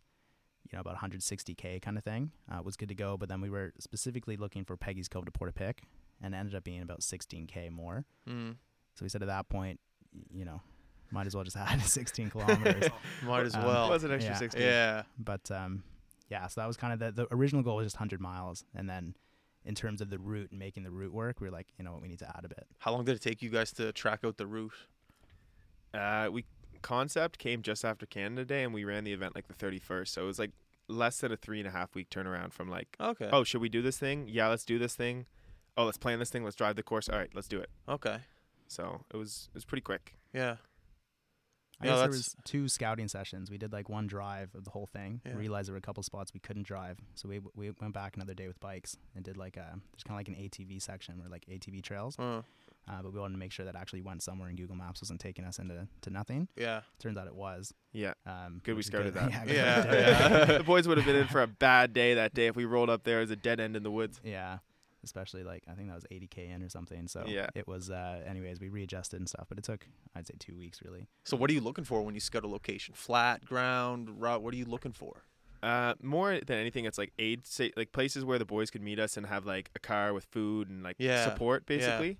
you 0.71 0.76
know, 0.76 0.80
about 0.80 0.97
160k 0.97 1.80
kind 1.83 1.97
of 1.99 2.04
thing, 2.04 2.30
uh, 2.50 2.62
was 2.62 2.76
good 2.76 2.88
to 2.88 2.95
go. 2.95 3.16
But 3.16 3.28
then 3.28 3.40
we 3.40 3.50
were 3.50 3.73
specifically 3.78 4.37
looking 4.37 4.64
for 4.64 4.76
Peggy's 4.76 5.09
Cove 5.09 5.25
to 5.26 5.30
Portapique, 5.33 5.80
and 6.23 6.35
ended 6.35 6.54
up 6.54 6.64
being 6.64 6.80
about 6.83 7.00
16k 7.00 7.71
more. 7.71 8.04
Mm. 8.28 8.56
So 8.95 9.04
we 9.04 9.09
said 9.09 9.23
at 9.23 9.28
that 9.28 9.49
point, 9.49 9.78
you 10.33 10.45
know, 10.45 10.61
might 11.11 11.26
as 11.26 11.35
well 11.35 11.45
just 11.45 11.56
add 11.59 11.80
16 11.83 12.30
kilometers. 12.30 12.90
Might 13.25 13.47
as 13.47 13.54
Um, 13.54 13.64
well. 13.64 13.87
it 13.87 13.90
was 13.90 14.04
an 14.04 14.12
extra 14.12 14.33
yeah. 14.35 14.38
60. 14.38 14.61
yeah. 14.61 15.02
But 15.18 15.50
um, 15.50 15.83
yeah, 16.30 16.47
so 16.49 16.61
that 16.61 16.66
was 16.66 16.76
kind 16.76 16.92
of 16.92 16.99
the 16.99 17.23
the 17.23 17.35
original 17.35 17.62
goal 17.62 17.76
was 17.76 17.87
just 17.87 17.97
100 17.97 18.21
miles, 18.21 18.64
and 18.75 18.88
then 18.88 19.14
in 19.67 19.75
terms 19.75 20.01
of 20.01 20.09
the 20.11 20.19
route 20.19 20.51
and 20.51 20.59
making 20.59 20.85
the 20.85 20.91
route 20.91 21.13
work, 21.13 21.41
we 21.41 21.47
were 21.49 21.53
like, 21.53 21.67
you 21.79 21.85
know 21.85 21.93
what, 21.93 22.01
we 22.03 22.09
need 22.09 22.21
to 22.21 22.29
add 22.29 22.45
a 22.45 22.49
bit. 22.49 22.67
How 22.79 22.93
long 22.93 23.05
did 23.05 23.17
it 23.17 23.21
take 23.23 23.43
you 23.43 23.51
guys 23.51 23.73
to 23.73 23.93
track 23.93 24.21
out 24.25 24.37
the 24.39 24.47
route? 24.47 24.73
Uh, 25.93 26.29
we 26.33 26.45
concept 26.83 27.39
came 27.39 27.63
just 27.63 27.85
after 27.85 28.07
Canada 28.07 28.45
Day, 28.45 28.63
and 28.63 28.73
we 28.73 28.85
ran 28.85 29.05
the 29.05 29.13
event 29.13 29.35
like 29.35 29.49
the 29.49 29.55
31st. 29.55 30.09
So 30.09 30.23
it 30.23 30.27
was 30.27 30.39
like 30.39 30.53
less 30.89 31.19
than 31.19 31.33
a 31.33 31.37
three 31.37 31.59
and 31.59 31.67
a 31.69 31.71
half 31.71 31.95
week 31.95 32.09
turnaround 32.11 32.53
from 32.53 32.69
like, 32.69 32.97
Okay. 33.01 33.29
oh, 33.33 33.45
should 33.45 33.61
we 33.61 33.69
do 33.69 33.83
this 33.83 33.99
thing? 33.99 34.29
Yeah, 34.29 34.49
let's 34.49 34.65
do 34.65 34.79
this 34.79 34.95
thing. 34.95 35.27
Oh, 35.77 35.85
let's 35.85 35.99
plan 35.99 36.19
this 36.19 36.31
thing. 36.31 36.45
Let's 36.45 36.57
drive 36.57 36.77
the 36.77 36.83
course. 36.83 37.09
All 37.09 37.19
right, 37.19 37.31
let's 37.35 37.49
do 37.49 37.59
it. 37.59 37.69
Okay. 37.89 38.19
So 38.69 39.03
it 39.13 39.17
was 39.17 39.49
it 39.51 39.55
was 39.55 39.65
pretty 39.65 39.83
quick. 39.83 40.15
Yeah. 40.33 40.57
I 41.80 41.87
Yeah, 41.87 41.92
guess 41.92 42.00
there 42.00 42.09
was 42.09 42.37
two 42.45 42.68
scouting 42.68 43.09
sessions. 43.09 43.50
We 43.50 43.59
did 43.59 43.73
like 43.73 43.88
one 43.88 44.06
drive 44.06 44.54
of 44.54 44.64
the 44.64 44.71
whole 44.71 44.87
thing. 44.87 45.21
Yeah. 45.26 45.35
Realized 45.35 45.68
there 45.68 45.75
were 45.75 45.78
a 45.78 45.83
couple 45.83 46.02
spots 46.02 46.33
we 46.33 46.40
couldn't 46.40 46.66
drive, 46.66 46.99
so 47.14 47.28
we 47.28 47.40
we 47.54 47.71
went 47.80 47.92
back 47.92 48.16
another 48.16 48.35
day 48.35 48.47
with 48.47 48.59
bikes 48.61 48.97
and 49.14 49.25
did 49.25 49.37
like 49.37 49.56
a 49.56 49.78
there's 49.92 50.02
kind 50.04 50.18
of 50.21 50.26
like 50.26 50.28
an 50.28 50.35
ATV 50.37 50.80
section 50.80 51.21
or 51.25 51.28
like 51.28 51.45
ATV 51.47 51.83
trails. 51.83 52.18
Uh, 52.18 52.42
Uh, 52.88 53.02
but 53.02 53.12
we 53.12 53.18
wanted 53.18 53.33
to 53.35 53.38
make 53.40 53.50
sure 53.50 53.64
that 53.64 53.75
actually 53.75 54.00
went 54.00 54.23
somewhere 54.23 54.49
and 54.49 54.56
Google 54.56 54.76
Maps 54.76 55.02
wasn't 55.02 55.18
taking 55.21 55.45
us 55.45 55.59
into 55.59 55.88
to 56.02 56.11
nothing. 56.11 56.47
yeah. 56.56 56.83
Turns 57.00 57.18
out 57.18 57.26
it 57.26 57.35
was. 57.35 57.75
Yeah. 57.92 58.14
Um, 58.25 58.61
Good 58.62 58.75
we 58.75 58.76
which 58.76 58.87
is 58.87 58.92
scouted 58.92 59.12
that. 59.14 59.33
yeah, 59.33 59.45
Yeah, 59.52 59.92
yeah. 59.92 60.45
the 60.59 60.62
boys 60.64 60.87
would 60.87 60.97
have 60.97 61.04
been 61.06 61.16
in 61.16 61.26
for 61.26 61.42
a 61.42 61.49
bad 61.49 61.92
day 61.92 62.14
that 62.14 62.33
day 62.33 62.47
if 62.47 62.54
we 62.54 62.64
rolled 62.64 62.88
up 62.88 63.02
there 63.02 63.18
as 63.21 63.30
a 63.33 63.37
dead 63.37 63.59
end 63.59 63.75
in 63.75 63.83
the 63.83 63.90
woods. 63.90 64.21
Yeah, 64.23 64.59
especially 65.07 65.43
like 65.43 65.63
I 65.71 65.73
think 65.73 65.89
that 65.89 65.95
was 65.95 66.05
80k 66.13 66.55
in 66.55 66.63
or 66.63 66.69
something. 66.69 67.09
So 67.09 67.25
Yeah. 67.27 67.47
it 67.55 67.67
was. 67.67 67.91
Uh, 67.91 68.23
anyways, 68.27 68.61
we 68.61 68.69
readjusted 68.69 69.19
and 69.21 69.29
stuff, 69.29 69.47
but 69.49 69.57
it 69.59 69.65
took 69.65 69.87
I'd 70.15 70.27
say 70.27 70.35
two 70.39 70.57
weeks 70.59 70.81
really. 70.85 71.07
So 71.25 71.37
what 71.39 71.49
are 71.51 71.55
you 71.55 71.63
looking 71.63 71.85
for 71.85 72.03
when 72.03 72.15
you 72.15 72.21
scout 72.21 72.45
a 72.45 72.49
location? 72.49 72.95
Flat 72.95 73.45
ground, 73.47 74.21
route. 74.21 74.43
What 74.43 74.53
are 74.53 74.59
you 74.59 74.67
looking 74.67 74.93
for? 74.93 75.23
Uh, 75.63 75.95
more 76.03 76.39
than 76.47 76.59
anything, 76.59 76.85
it's 76.85 76.99
like 76.99 77.13
aid, 77.19 77.47
sa- 77.47 77.73
like 77.77 77.91
places 77.93 78.25
where 78.25 78.39
the 78.39 78.45
boys 78.45 78.71
could 78.71 78.83
meet 78.83 78.99
us 78.99 79.17
and 79.17 79.27
have 79.27 79.47
like 79.47 79.71
a 79.75 79.79
car 79.79 80.13
with 80.13 80.25
food 80.27 80.69
and 80.69 80.83
like 80.83 80.97
Yeah, 80.99 81.25
support, 81.25 81.65
yeah. 81.67 81.77
basically. 81.79 82.19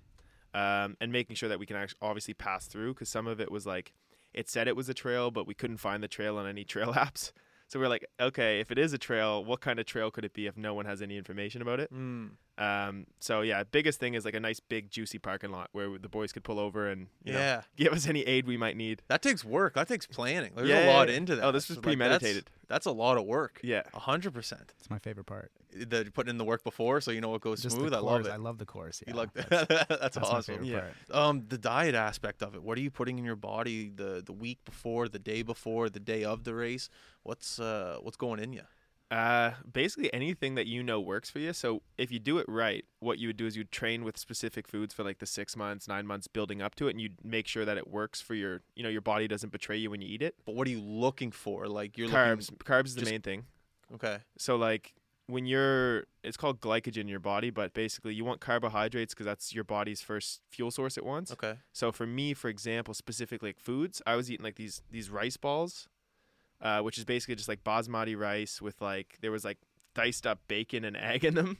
Um, 0.53 0.97
and 0.99 1.11
making 1.11 1.35
sure 1.35 1.47
that 1.49 1.59
we 1.59 1.65
can 1.67 1.75
actually 1.77 1.99
obviously 2.01 2.33
pass 2.33 2.65
through 2.65 2.93
because 2.95 3.09
some 3.09 3.27
of 3.27 3.39
it 3.39 3.51
was 3.51 3.65
like 3.65 3.93
it 4.33 4.49
said 4.49 4.67
it 4.67 4.75
was 4.75 4.89
a 4.89 4.93
trail, 4.93 5.29
but 5.31 5.45
we 5.47 5.53
couldn't 5.53 5.77
find 5.77 6.01
the 6.03 6.07
trail 6.07 6.37
on 6.37 6.47
any 6.47 6.63
trail 6.73 6.93
apps. 6.93 7.31
So 7.69 7.79
we're 7.79 7.89
like, 7.89 8.05
okay, 8.19 8.61
if 8.61 8.71
it 8.71 8.77
is 8.77 8.93
a 8.93 8.97
trail, 8.97 9.43
what 9.43 9.59
kind 9.59 9.77
of 9.77 9.85
trail 9.85 10.09
could 10.09 10.23
it 10.23 10.33
be 10.33 10.47
if 10.47 10.55
no 10.55 10.73
one 10.73 10.85
has 10.85 11.01
any 11.01 11.17
information 11.17 11.61
about 11.61 11.79
it? 11.81 11.91
Mm. 11.93 12.29
Um, 12.57 13.05
so 13.19 13.41
yeah, 13.41 13.63
biggest 13.69 13.99
thing 13.99 14.13
is 14.13 14.23
like 14.23 14.33
a 14.33 14.39
nice 14.39 14.59
big 14.61 14.89
juicy 14.89 15.19
parking 15.19 15.51
lot 15.51 15.69
where 15.73 15.97
the 15.97 16.07
boys 16.09 16.31
could 16.31 16.43
pull 16.45 16.59
over 16.59 16.87
and 16.89 17.07
you 17.23 17.33
know, 17.33 17.39
Yeah. 17.39 17.61
give 17.75 17.91
us 17.91 18.07
any 18.07 18.21
aid 18.21 18.47
we 18.47 18.55
might 18.57 18.77
need. 18.77 19.01
That 19.09 19.21
takes 19.21 19.43
work. 19.43 19.73
That 19.75 19.87
takes 19.89 20.07
planning. 20.07 20.53
There's 20.55 20.69
Yeah, 20.69 20.79
a 20.79 20.85
yeah, 20.85 20.93
lot 20.93 21.09
yeah. 21.09 21.15
into 21.15 21.35
that. 21.35 21.43
Oh, 21.45 21.51
this 21.51 21.67
was 21.67 21.75
So, 21.75 21.81
like, 21.81 21.85
that's- 22.67 22.85
a 22.85 22.91
lot 22.91 23.17
of 23.17 23.25
work. 23.25 23.59
Yeah. 23.63 23.83
A 23.93 23.99
hundred 23.99 24.33
percent. 24.33 24.73
It's 24.79 24.89
my 24.89 24.99
favorite 24.99 25.25
part. 25.25 25.51
The 25.73 26.09
putting 26.13 26.31
in 26.31 26.37
the 26.37 26.45
work 26.45 26.63
before, 26.63 27.01
so 27.01 27.11
you 27.11 27.21
know 27.21 27.29
what 27.29 27.41
goes 27.41 27.61
Just 27.61 27.75
smooth. 27.75 27.93
I 27.93 27.99
love 27.99 28.25
it. 28.25 28.31
I 28.31 28.37
love 28.37 28.57
the 28.57 28.65
course. 28.65 29.03
you 29.05 29.13
yeah. 29.13 29.19
like 29.19 29.33
That's, 29.33 29.49
that? 29.49 29.67
that's, 29.89 30.01
that's 30.01 30.17
my 30.17 30.23
awesome. 30.23 30.63
Yeah. 30.63 30.79
part. 30.79 30.93
Um, 31.11 31.43
the 31.47 31.57
diet 31.57 31.93
aspect 31.95 32.41
of 32.41 32.55
it. 32.55 32.63
What 32.63 32.77
are 32.77 32.81
you 32.81 32.89
putting 32.89 33.17
in 33.17 33.25
your 33.25 33.35
body 33.35 33.89
the 33.93 34.23
the 34.25 34.33
week 34.33 34.59
before, 34.65 35.07
the 35.09 35.19
day 35.19 35.41
before, 35.43 35.89
the 35.89 35.99
day 35.99 36.23
of 36.23 36.43
the 36.45 36.53
race? 36.55 36.89
What's 37.23 37.59
uh 37.59 37.97
what's 38.01 38.17
going 38.17 38.39
in 38.39 38.53
you? 38.53 38.61
Uh, 39.09 39.51
basically 39.71 40.13
anything 40.13 40.55
that 40.55 40.67
you 40.67 40.83
know 40.83 40.99
works 40.99 41.29
for 41.29 41.39
you. 41.39 41.53
So 41.53 41.81
if 41.97 42.11
you 42.11 42.19
do 42.19 42.39
it 42.39 42.45
right, 42.49 42.83
what 42.99 43.19
you 43.19 43.29
would 43.29 43.37
do 43.37 43.45
is 43.45 43.55
you'd 43.55 43.71
train 43.71 44.03
with 44.03 44.17
specific 44.17 44.67
foods 44.67 44.93
for 44.93 45.03
like 45.03 45.19
the 45.19 45.25
six 45.25 45.55
months, 45.55 45.87
nine 45.87 46.05
months 46.05 46.27
building 46.27 46.61
up 46.61 46.75
to 46.75 46.87
it, 46.87 46.91
and 46.91 47.01
you'd 47.01 47.23
make 47.23 47.47
sure 47.47 47.63
that 47.63 47.77
it 47.77 47.87
works 47.87 48.19
for 48.19 48.33
your, 48.33 48.61
you 48.75 48.83
know, 48.83 48.89
your 48.89 49.01
body 49.01 49.27
doesn't 49.27 49.51
betray 49.51 49.77
you 49.77 49.89
when 49.89 50.01
you 50.01 50.09
eat 50.09 50.21
it. 50.21 50.35
But 50.45 50.55
what 50.55 50.67
are 50.67 50.71
you 50.71 50.81
looking 50.81 51.31
for? 51.31 51.67
Like 51.67 51.97
you're 51.97 52.09
carbs, 52.09 52.51
carbs 52.57 52.87
is 52.87 52.95
the 52.95 53.05
main 53.05 53.21
thing. 53.21 53.45
Okay. 53.93 54.17
So 54.37 54.57
like 54.57 54.93
when 55.27 55.45
you're, 55.45 56.03
it's 56.21 56.35
called 56.35 56.59
glycogen 56.59 56.97
in 56.97 57.07
your 57.07 57.21
body, 57.21 57.49
but 57.49 57.73
basically 57.73 58.13
you 58.13 58.25
want 58.25 58.41
carbohydrates 58.41 59.13
because 59.13 59.25
that's 59.25 59.55
your 59.55 59.63
body's 59.63 60.01
first 60.01 60.41
fuel 60.49 60.69
source 60.69 60.97
it 60.97 61.05
wants. 61.05 61.31
Okay. 61.31 61.55
So 61.71 61.93
for 61.93 62.05
me, 62.05 62.33
for 62.33 62.49
example, 62.49 62.93
specifically 62.93 63.49
like 63.49 63.59
foods, 63.59 64.01
I 64.05 64.17
was 64.17 64.29
eating 64.29 64.43
like 64.43 64.55
these 64.55 64.81
these 64.91 65.09
rice 65.09 65.37
balls, 65.37 65.87
uh, 66.61 66.79
which 66.81 66.97
is 66.97 67.05
basically 67.05 67.35
just 67.35 67.47
like 67.49 67.63
basmati 67.63 68.17
rice 68.17 68.61
with 68.61 68.81
like 68.81 69.17
there 69.21 69.31
was 69.31 69.43
like 69.45 69.57
diced 69.93 70.25
up 70.27 70.39
bacon 70.47 70.85
and 70.85 70.95
egg 70.97 71.23
in 71.25 71.33
them, 71.35 71.57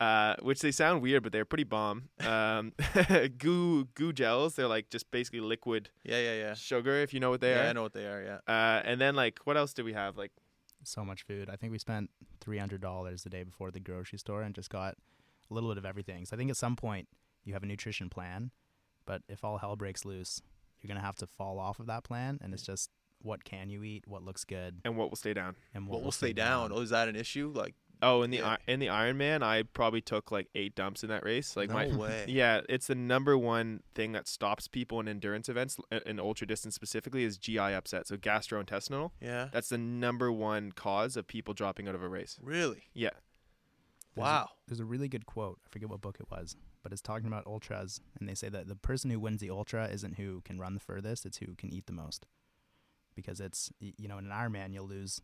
uh, 0.00 0.34
which 0.42 0.60
they 0.60 0.70
sound 0.70 1.02
weird, 1.02 1.22
but 1.22 1.32
they're 1.32 1.44
pretty 1.44 1.64
bomb. 1.64 2.08
Um, 2.20 2.72
goo 3.38 3.84
goo 3.94 4.12
gels, 4.12 4.54
they're 4.54 4.68
like 4.68 4.90
just 4.90 5.10
basically 5.10 5.40
liquid 5.40 5.90
Yeah, 6.04 6.20
yeah, 6.20 6.34
yeah. 6.34 6.54
sugar, 6.54 6.96
if 7.00 7.12
you 7.14 7.20
know 7.20 7.30
what 7.30 7.40
they 7.40 7.54
are. 7.54 7.64
I 7.68 7.72
know 7.72 7.82
what 7.82 7.92
they 7.94 8.06
are. 8.06 8.22
Yeah. 8.22 8.38
Uh, 8.52 8.82
and 8.84 9.00
then 9.00 9.14
like 9.14 9.40
what 9.44 9.56
else 9.56 9.72
do 9.72 9.84
we 9.84 9.92
have? 9.92 10.16
Like 10.16 10.32
So 10.84 11.04
much 11.04 11.22
food. 11.22 11.48
I 11.50 11.56
think 11.56 11.72
we 11.72 11.78
spent 11.78 12.10
three 12.40 12.58
hundred 12.58 12.80
dollars 12.80 13.22
the 13.22 13.30
day 13.30 13.42
before 13.44 13.70
the 13.70 13.80
grocery 13.80 14.18
store 14.18 14.42
and 14.42 14.54
just 14.54 14.70
got 14.70 14.96
a 15.50 15.54
little 15.54 15.70
bit 15.70 15.78
of 15.78 15.84
everything. 15.86 16.24
So 16.24 16.34
I 16.34 16.38
think 16.38 16.50
at 16.50 16.56
some 16.56 16.76
point 16.76 17.08
you 17.44 17.52
have 17.52 17.62
a 17.62 17.66
nutrition 17.66 18.08
plan, 18.08 18.50
but 19.06 19.22
if 19.28 19.44
all 19.44 19.58
hell 19.58 19.76
breaks 19.76 20.04
loose, 20.04 20.40
you're 20.80 20.88
gonna 20.88 21.04
have 21.06 21.16
to 21.16 21.26
fall 21.26 21.58
off 21.58 21.78
of 21.80 21.86
that 21.86 22.02
plan, 22.04 22.38
and 22.42 22.52
it's 22.52 22.62
just 22.62 22.90
what 23.22 23.44
can 23.44 23.68
you 23.70 23.82
eat, 23.82 24.04
what 24.06 24.22
looks 24.22 24.44
good, 24.44 24.80
and 24.84 24.96
what 24.96 25.10
will 25.10 25.16
stay 25.16 25.32
down. 25.34 25.56
and 25.74 25.86
What 25.86 25.96
what 25.96 26.04
will 26.04 26.12
stay 26.12 26.32
down? 26.32 26.70
Oh, 26.72 26.80
is 26.80 26.90
that 26.90 27.08
an 27.08 27.16
issue? 27.16 27.52
Like 27.54 27.74
Oh, 28.04 28.22
in 28.22 28.30
the 28.30 28.38
Yeah. 28.38 28.56
I 28.66 28.70
in 28.72 28.80
the 28.80 28.88
Ironman, 28.88 29.42
I 29.44 29.62
probably 29.62 30.00
took 30.00 30.32
like 30.32 30.48
eight 30.56 30.74
dumps 30.74 31.04
in 31.04 31.08
that 31.10 31.24
race. 31.24 31.56
Like 31.56 31.68
no 31.68 31.74
my 31.76 31.86
way. 31.96 32.24
Yeah, 32.26 32.62
it's 32.68 32.88
the 32.88 32.96
number 32.96 33.38
one 33.38 33.82
thing 33.94 34.10
that 34.12 34.26
stops 34.26 34.66
people 34.66 34.98
in 34.98 35.06
endurance 35.06 35.48
events, 35.48 35.78
uh, 35.92 36.00
in 36.04 36.18
ultra 36.18 36.44
distance 36.46 36.74
specifically, 36.74 37.22
is 37.22 37.38
GI 37.38 37.58
upset. 37.60 38.08
So 38.08 38.16
gastrointestinal. 38.16 39.12
Yeah. 39.20 39.48
That's 39.52 39.68
the 39.68 39.78
number 39.78 40.32
one 40.32 40.72
cause 40.72 41.16
of 41.16 41.28
people 41.28 41.54
dropping 41.54 41.86
out 41.86 41.94
of 41.94 42.02
a 42.02 42.08
race. 42.08 42.38
Really? 42.42 42.88
Yeah. 42.92 43.10
There's 44.14 44.26
a- 44.26 44.30
Wow. 44.30 44.48
There's 44.66 44.80
a 44.80 44.84
really 44.84 45.08
good 45.08 45.24
quote. 45.26 45.60
I 45.64 45.68
forget 45.70 45.88
what 45.88 46.00
book 46.00 46.16
it 46.18 46.28
was, 46.30 46.56
but 46.82 46.92
it's 46.92 47.00
talking 47.02 47.28
about 47.28 47.46
ultras, 47.46 48.00
and 48.18 48.28
they 48.28 48.34
say 48.34 48.48
that 48.48 48.66
the 48.66 48.74
person 48.76 49.10
who 49.10 49.20
wins 49.20 49.40
the 49.40 49.50
ultra 49.50 49.86
isn't 49.86 50.16
who 50.16 50.40
can 50.42 50.58
run 50.58 50.74
the 50.74 50.80
furthest; 50.80 51.24
it's 51.24 51.38
who 51.38 51.54
can 51.54 51.72
eat 51.72 51.86
the 51.86 51.92
most. 51.92 52.26
Because 53.22 53.40
it's 53.40 53.70
you 53.80 54.08
know 54.08 54.18
in 54.18 54.26
an 54.26 54.32
Ironman 54.32 54.72
you'll 54.74 54.86
lose 54.88 55.20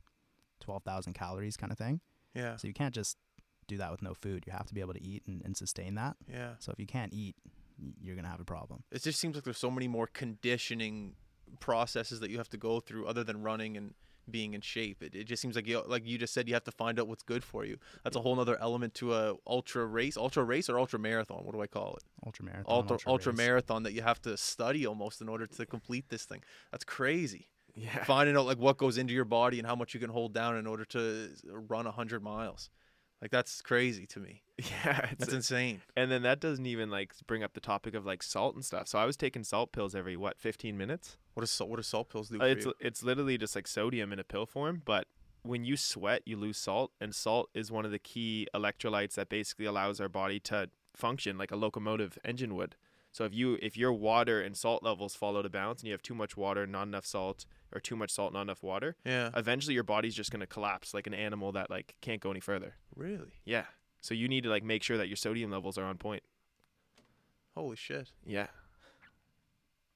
twelve 0.61 0.83
thousand 0.85 1.13
calories 1.15 1.57
kind 1.57 1.71
of 1.73 1.79
thing, 1.79 2.01
Yeah. 2.35 2.57
so 2.57 2.67
you 2.67 2.75
can't 2.75 2.95
just 2.95 3.17
do 3.67 3.77
that 3.77 3.91
with 3.91 4.01
no 4.03 4.15
food. 4.15 4.45
You 4.47 4.53
have 4.53 4.67
to 4.67 4.75
be 4.75 4.81
able 4.81 4.95
to 4.95 5.03
eat 5.03 5.23
and, 5.27 5.43
and 5.45 5.57
sustain 5.57 5.95
that. 5.97 6.17
Yeah. 6.31 6.53
So 6.59 6.73
if 6.73 6.79
you 6.81 6.87
can't 6.87 7.13
eat, 7.13 7.37
you're 8.01 8.17
gonna 8.17 8.29
have 8.29 8.41
a 8.41 8.45
problem. 8.45 8.83
It 8.91 9.03
just 9.03 9.21
seems 9.21 9.35
like 9.37 9.45
there's 9.45 9.59
so 9.59 9.71
many 9.71 9.89
more 9.89 10.07
conditioning 10.07 11.15
processes 11.61 12.21
that 12.21 12.31
you 12.31 12.39
have 12.39 12.49
to 12.51 12.57
go 12.57 12.81
through 12.81 13.07
other 13.07 13.25
than 13.25 13.43
running 13.43 13.77
and 13.77 13.95
being 14.31 14.53
in 14.53 14.61
shape. 14.61 15.03
It, 15.03 15.15
it 15.15 15.25
just 15.25 15.41
seems 15.41 15.57
like 15.57 15.67
you 15.67 15.83
like 15.87 16.07
you 16.07 16.19
just 16.19 16.35
said 16.35 16.49
you 16.49 16.55
have 16.55 16.65
to 16.65 16.73
find 16.73 17.01
out 17.01 17.09
what's 17.09 17.23
good 17.23 17.43
for 17.43 17.65
you. 17.65 17.79
That's 18.05 18.17
a 18.17 18.21
whole 18.21 18.39
other 18.39 18.59
element 18.61 18.95
to 18.95 19.15
a 19.15 19.35
ultra 19.47 19.87
race, 19.87 20.17
ultra 20.19 20.45
race 20.45 20.69
or 20.69 20.79
ultra 20.79 20.99
marathon. 20.99 21.45
What 21.45 21.55
do 21.55 21.63
I 21.63 21.67
call 21.67 21.97
it? 21.97 22.03
Ultra 22.27 22.45
marathon, 22.45 22.65
Ultra 22.75 22.99
ultra 23.11 23.33
race. 23.33 23.39
marathon 23.39 23.83
that 23.85 23.93
you 23.95 24.03
have 24.03 24.21
to 24.23 24.37
study 24.37 24.87
almost 24.87 25.23
in 25.23 25.29
order 25.31 25.47
to 25.47 25.65
complete 25.67 26.11
this 26.11 26.25
thing. 26.25 26.43
That's 26.73 26.85
crazy. 26.85 27.49
Yeah. 27.79 28.05
Finding 28.05 28.37
out 28.37 28.47
like 28.47 28.59
what 28.59 28.77
goes 28.79 28.99
into 28.99 29.14
your 29.14 29.25
body 29.25 29.59
and 29.59 29.67
how 29.67 29.77
much 29.77 29.95
you 29.95 30.01
can 30.01 30.11
hold 30.11 30.35
down 30.35 30.57
in 30.57 30.67
order 30.67 30.85
to 30.87 31.29
run 31.47 31.87
hundred 31.87 32.23
miles. 32.23 32.71
Like 33.23 33.31
that's 33.31 33.61
crazy 33.62 34.07
to 34.09 34.21
me. 34.21 34.43
Yeah. 34.85 35.07
It's, 35.12 35.21
That's 35.21 35.33
insane. 35.33 35.83
and 35.97 36.11
then 36.11 36.23
that 36.23 36.41
doesn't 36.41 36.67
even 36.67 36.91
like 36.91 37.12
bring 37.29 37.45
up 37.45 37.53
the 37.55 37.61
topic 37.61 37.95
of 37.95 38.05
like 38.05 38.25
salt 38.25 38.57
and 38.57 38.64
stuff. 38.64 38.88
So 38.88 38.99
I 38.99 39.05
was 39.05 39.17
taking 39.17 39.45
salt 39.45 39.71
pills 39.71 39.95
every 39.95 40.17
what 40.17 40.38
15 40.41 40.77
minutes. 40.77 41.17
What 41.35 41.43
does 41.43 41.51
salt, 41.53 41.71
what 41.71 41.77
do 41.77 41.83
salt 41.85 42.09
pills 42.11 42.29
do 42.29 42.37
Uh, 42.37 42.41
for 42.41 42.47
it's 42.49 42.64
you? 42.67 42.75
it's 42.81 43.03
literally 43.05 43.38
just 43.38 43.55
like 43.55 43.69
sodium 43.69 44.12
in 44.12 44.19
a 44.19 44.25
pill 44.25 44.47
form, 44.47 44.83
but 44.85 45.07
when 45.43 45.64
you 45.64 45.77
sweat, 45.77 46.23
you 46.27 46.37
lose 46.37 46.59
salt, 46.59 46.91
and 47.01 47.14
salt 47.14 47.49
is 47.55 47.71
one 47.71 47.85
of 47.85 47.93
the 47.93 47.99
key 48.01 48.49
electrolytes 48.53 49.14
that 49.14 49.29
basically 49.29 49.64
allows 49.67 50.01
our 50.01 50.09
body 50.09 50.41
to 50.41 50.69
function 50.97 51.38
like 51.38 51.53
a 51.53 51.57
locomotive 51.57 52.19
engine 52.25 52.57
would. 52.57 52.75
So 53.12 53.25
if 53.25 53.35
you 53.35 53.59
if 53.62 53.77
your 53.77 53.92
water 53.92 54.40
and 54.40 54.57
salt 54.57 54.83
levels 54.83 55.14
fall 55.14 55.37
out 55.37 55.47
of 55.47 55.53
balance, 55.53 55.81
and 55.81 55.87
you 55.88 55.92
have 55.92 56.03
too 56.03 56.14
much 56.14 56.37
water, 56.37 56.66
not 56.66 56.85
enough 56.85 57.07
salt, 57.07 57.47
or 57.73 57.81
too 57.81 57.97
much 57.97 58.11
salt, 58.11 58.33
not 58.33 58.42
enough 58.42 58.62
water, 58.62 58.97
Yeah. 59.05 59.31
eventually 59.35 59.75
your 59.75 59.83
body's 59.85 60.14
just 60.14 60.31
gonna 60.31 60.47
collapse 60.47 60.94
like 60.94 61.07
an 61.07 61.14
animal 61.14 61.53
that 61.53 61.71
like 61.71 61.94
can't 62.01 62.21
go 62.21 62.31
any 62.31 62.40
further. 62.40 62.75
Really? 62.94 63.40
Yeah. 63.44 63.64
So 64.01 64.14
you 64.14 64.29
need 64.29 64.44
to 64.44 64.51
like 64.51 64.62
make 64.62 64.83
sure 64.83 64.97
that 64.99 65.09
your 65.09 65.16
sodium 65.16 65.51
levels 65.51 65.77
are 65.79 65.85
on 65.85 65.99
point. 65.99 66.23
Holy 67.55 67.77
shit. 67.77 68.12
Yeah. 68.25 68.47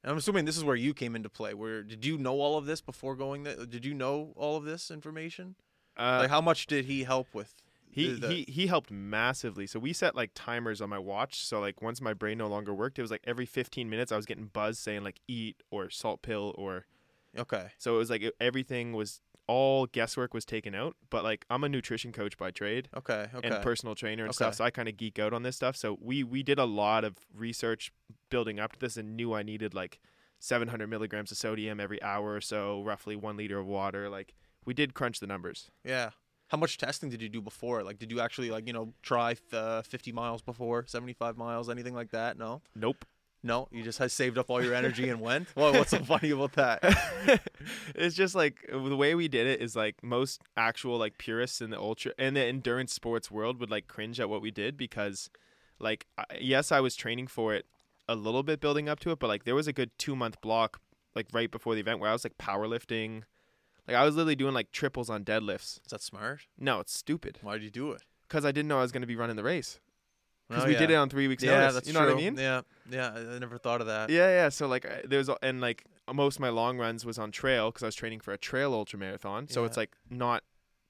And 0.03 0.11
I'm 0.11 0.17
assuming 0.19 0.47
this 0.47 0.57
is 0.57 0.65
where 0.65 0.75
you 0.75 0.95
came 0.95 1.15
into 1.15 1.29
play. 1.29 1.55
Where 1.55 1.85
did 1.85 2.05
you 2.05 2.19
know 2.19 2.41
all 2.41 2.59
of 2.59 2.67
this 2.67 2.81
before 2.81 3.15
going? 3.15 3.45
There? 3.45 3.65
Did 3.67 3.85
you 3.85 3.95
know 3.95 4.33
all 4.37 4.57
of 4.57 4.65
this 4.65 4.91
information? 4.91 5.55
Uh, 5.97 6.19
like, 6.23 6.31
how 6.31 6.41
much 6.41 6.67
did 6.67 6.87
he 6.87 7.05
help 7.05 7.29
with? 7.33 7.55
He, 7.93 8.15
the- 8.15 8.29
he 8.29 8.45
he 8.49 8.67
helped 8.67 8.91
massively. 8.91 9.67
So 9.67 9.79
we 9.79 9.93
set 9.93 10.17
like 10.17 10.31
timers 10.35 10.81
on 10.81 10.89
my 10.89 10.99
watch. 10.99 11.45
So 11.45 11.61
like 11.61 11.81
once 11.83 12.01
my 12.01 12.15
brain 12.15 12.39
no 12.39 12.47
longer 12.49 12.73
worked, 12.75 12.99
it 12.99 13.03
was 13.03 13.11
like 13.11 13.23
every 13.25 13.47
15 13.47 13.89
minutes 13.91 14.11
I 14.11 14.17
was 14.17 14.27
getting 14.27 14.47
buzz 14.47 14.79
saying 14.79 15.05
like 15.05 15.21
eat 15.29 15.63
or 15.71 15.91
salt 15.91 16.23
pill 16.23 16.55
or 16.57 16.87
Okay. 17.39 17.69
so 17.79 17.95
it 17.95 17.99
was 17.99 18.11
like 18.11 18.23
it, 18.23 18.35
everything 18.41 18.93
was 18.93 19.21
all 19.47 19.87
guesswork 19.87 20.33
was 20.35 20.45
taken 20.47 20.75
out. 20.75 20.97
But 21.11 21.23
like 21.25 21.45
I'm 21.51 21.65
a 21.65 21.69
nutrition 21.69 22.13
coach 22.13 22.37
by 22.39 22.51
trade 22.51 22.89
Okay. 22.97 23.27
Okay. 23.35 23.49
and 23.49 23.63
personal 23.63 23.95
trainer 23.95 24.23
and 24.25 24.31
Okay. 24.31 24.37
stuff, 24.37 24.55
so 24.55 24.65
I 24.65 24.71
kind 24.71 24.89
of 24.89 24.97
geek 24.97 25.19
out 25.19 25.33
on 25.35 25.43
this 25.43 25.57
stuff. 25.57 25.77
So 25.77 25.99
we 26.01 26.25
we 26.25 26.43
did 26.43 26.59
a 26.59 26.65
lot 26.65 27.05
of 27.05 27.17
research 27.35 27.93
building 28.31 28.59
up 28.59 28.73
to 28.73 28.79
this 28.79 28.97
and 28.97 29.17
knew 29.17 29.35
I 29.35 29.43
needed 29.43 29.75
like 29.75 29.99
700 30.39 30.89
milligrams 30.89 31.31
of 31.31 31.37
sodium 31.39 31.79
every 31.79 32.03
hour 32.03 32.33
or 32.35 32.41
so, 32.41 32.83
roughly 32.83 33.17
one 33.17 33.37
liter 33.37 33.59
of 33.59 33.67
water. 33.67 34.09
Like 34.09 34.35
we 34.65 34.73
did 34.75 34.95
crunch 34.95 35.21
the 35.21 35.27
numbers. 35.27 35.71
yeah. 35.85 36.11
How 36.53 36.59
much 36.59 36.77
testing 36.77 37.09
did 37.09 37.23
you 37.23 37.31
do 37.31 37.41
before? 37.41 37.83
Like, 37.83 37.99
did 37.99 38.11
you 38.11 38.21
actually 38.21 38.51
like 38.51 38.67
you 38.67 38.75
know 38.75 38.93
try 39.03 39.37
uh, 39.55 39.81
50 39.81 40.13
miles 40.13 40.43
before, 40.43 40.85
75 40.87 41.39
miles, 41.39 41.71
anything 41.71 41.95
like 41.95 42.11
that? 42.11 42.37
No. 42.37 42.61
Nope. 42.77 43.07
No. 43.43 43.69
You 43.73 43.83
just 43.83 43.99
had 43.99 44.11
saved 44.11 44.37
up 44.37 44.51
all 44.51 44.63
your 44.63 44.75
energy 44.75 45.09
and 45.09 45.19
went. 45.19 45.49
Well, 45.57 45.73
what's 45.73 45.93
so 45.93 46.05
funny 46.05 46.29
about 46.29 46.53
that? 46.53 47.41
it's 47.95 48.15
just 48.15 48.35
like 48.35 48.69
the 48.71 48.95
way 48.95 49.15
we 49.15 49.29
did 49.29 49.47
it 49.47 49.63
is 49.63 49.75
like 49.75 50.03
most 50.03 50.43
actual 50.55 50.99
like 50.99 51.17
purists 51.17 51.63
in 51.63 51.71
the 51.71 51.79
ultra 51.79 52.13
and 52.19 52.37
the 52.37 52.45
endurance 52.45 52.93
sports 52.93 53.31
world 53.31 53.59
would 53.59 53.71
like 53.71 53.89
cringe 53.89 54.21
at 54.21 54.29
what 54.29 54.43
we 54.43 54.51
did 54.51 54.77
because 54.77 55.31
like 55.79 56.07
yes 56.39 56.71
I 56.71 56.81
was 56.81 56.95
training 56.95 57.29
for 57.29 57.55
it 57.55 57.65
a 58.07 58.15
little 58.15 58.43
bit 58.43 58.61
building 58.61 58.91
up 58.91 59.01
to 59.01 59.11
it 59.11 59.19
but 59.19 59.29
like 59.29 59.45
there 59.45 59.55
was 59.55 59.67
a 59.69 59.73
good 59.73 59.91
2 59.97 60.15
month 60.15 60.41
block 60.43 60.81
like 61.15 61.29
right 61.33 61.51
before 61.51 61.75
the 61.75 61.81
event 61.81 61.99
where 61.99 62.11
I 62.11 62.13
was 62.13 62.25
like 62.25 62.37
powerlifting. 62.37 63.23
Like 63.89 63.97
I 63.97 64.05
was 64.05 64.15
literally 64.15 64.37
doing 64.37 64.55
like 64.55 64.71
triples 64.73 65.11
on 65.11 65.25
deadlifts. 65.25 65.79
Is 65.85 65.91
that 65.91 66.01
smart? 66.03 66.43
No, 66.59 66.81
it's 66.81 66.97
stupid 66.97 67.39
Why 67.43 67.55
did 67.55 67.65
you 67.65 67.71
do 67.71 67.93
it? 67.93 68.03
because 68.29 68.45
I 68.45 68.53
didn't 68.53 68.69
know 68.69 68.79
I 68.79 68.83
was 68.83 68.93
going 68.93 69.01
to 69.03 69.07
be 69.07 69.17
running 69.17 69.37
the 69.37 69.43
race 69.43 69.79
because 70.49 70.65
Oh, 70.65 70.67
we 70.67 70.73
yeah. 70.75 70.79
did 70.79 70.91
it 70.91 70.95
on 70.95 71.09
three 71.09 71.29
weeks 71.29 71.43
Yeah, 71.43 71.61
notice. 71.61 71.75
that's 71.75 71.87
you 71.89 71.93
know 71.95 72.01
true. 72.01 72.15
what 72.15 72.21
I 72.21 72.25
mean? 72.25 72.37
Yeah, 72.39 72.61
yeah. 72.91 73.13
I 73.15 73.35
I 73.37 73.39
never 73.39 73.59
thought 73.59 73.81
of 73.81 73.87
that. 73.89 74.11
Yeah, 74.11 74.29
yeah. 74.29 74.49
So 74.51 74.67
like 74.67 74.87
there's 75.05 75.29
and 75.43 75.61
like 75.61 75.85
most 76.13 76.37
of 76.37 76.41
my 76.41 76.49
long 76.51 76.79
runs 76.79 77.05
was 77.05 77.19
on 77.19 77.31
trail 77.33 77.71
because 77.71 77.83
I 77.83 77.87
was 77.87 77.95
training 77.95 78.21
for 78.21 78.33
a 78.33 78.39
trail 78.39 78.73
ultra 78.75 78.99
marathon. 78.99 79.49
So 79.49 79.65
it's 79.65 79.77
like 79.77 79.93
not 80.11 80.43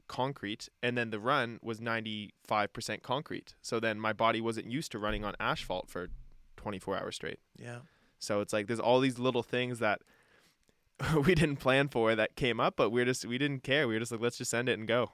concrete, 0.09 0.68
and 0.83 0.96
then 0.98 1.11
the 1.11 1.18
run 1.20 1.59
was 1.62 1.81
95% 1.81 3.02
concrete. 3.02 3.55
So 3.62 3.81
then 3.81 3.98
my 4.00 4.12
body 4.12 4.40
wasn't 4.40 4.70
used 4.70 4.92
to 4.92 4.98
running 4.98 5.24
on 5.24 5.35
asphalt 5.40 5.88
for 5.88 6.09
24 6.57 6.98
hours 6.98 7.16
straight. 7.16 7.38
Yeah. 7.59 7.78
So 8.18 8.40
it's 8.40 8.52
like 8.52 8.66
there's 8.66 8.81
all 8.81 9.00
these 9.00 9.18
little 9.18 9.42
things 9.42 9.78
that 9.81 10.02
we 11.26 11.34
didn't 11.34 11.56
plan 11.56 11.88
for 11.88 12.14
that 12.14 12.36
came 12.36 12.60
up, 12.60 12.74
but 12.76 12.90
we're 12.90 13.04
just 13.04 13.24
we 13.24 13.38
didn't 13.38 13.62
care. 13.62 13.88
We 13.88 13.94
were 13.94 14.00
just 14.00 14.12
like 14.12 14.20
let's 14.20 14.38
just 14.38 14.50
send 14.50 14.68
it 14.68 14.78
and 14.78 14.86
go. 14.86 15.12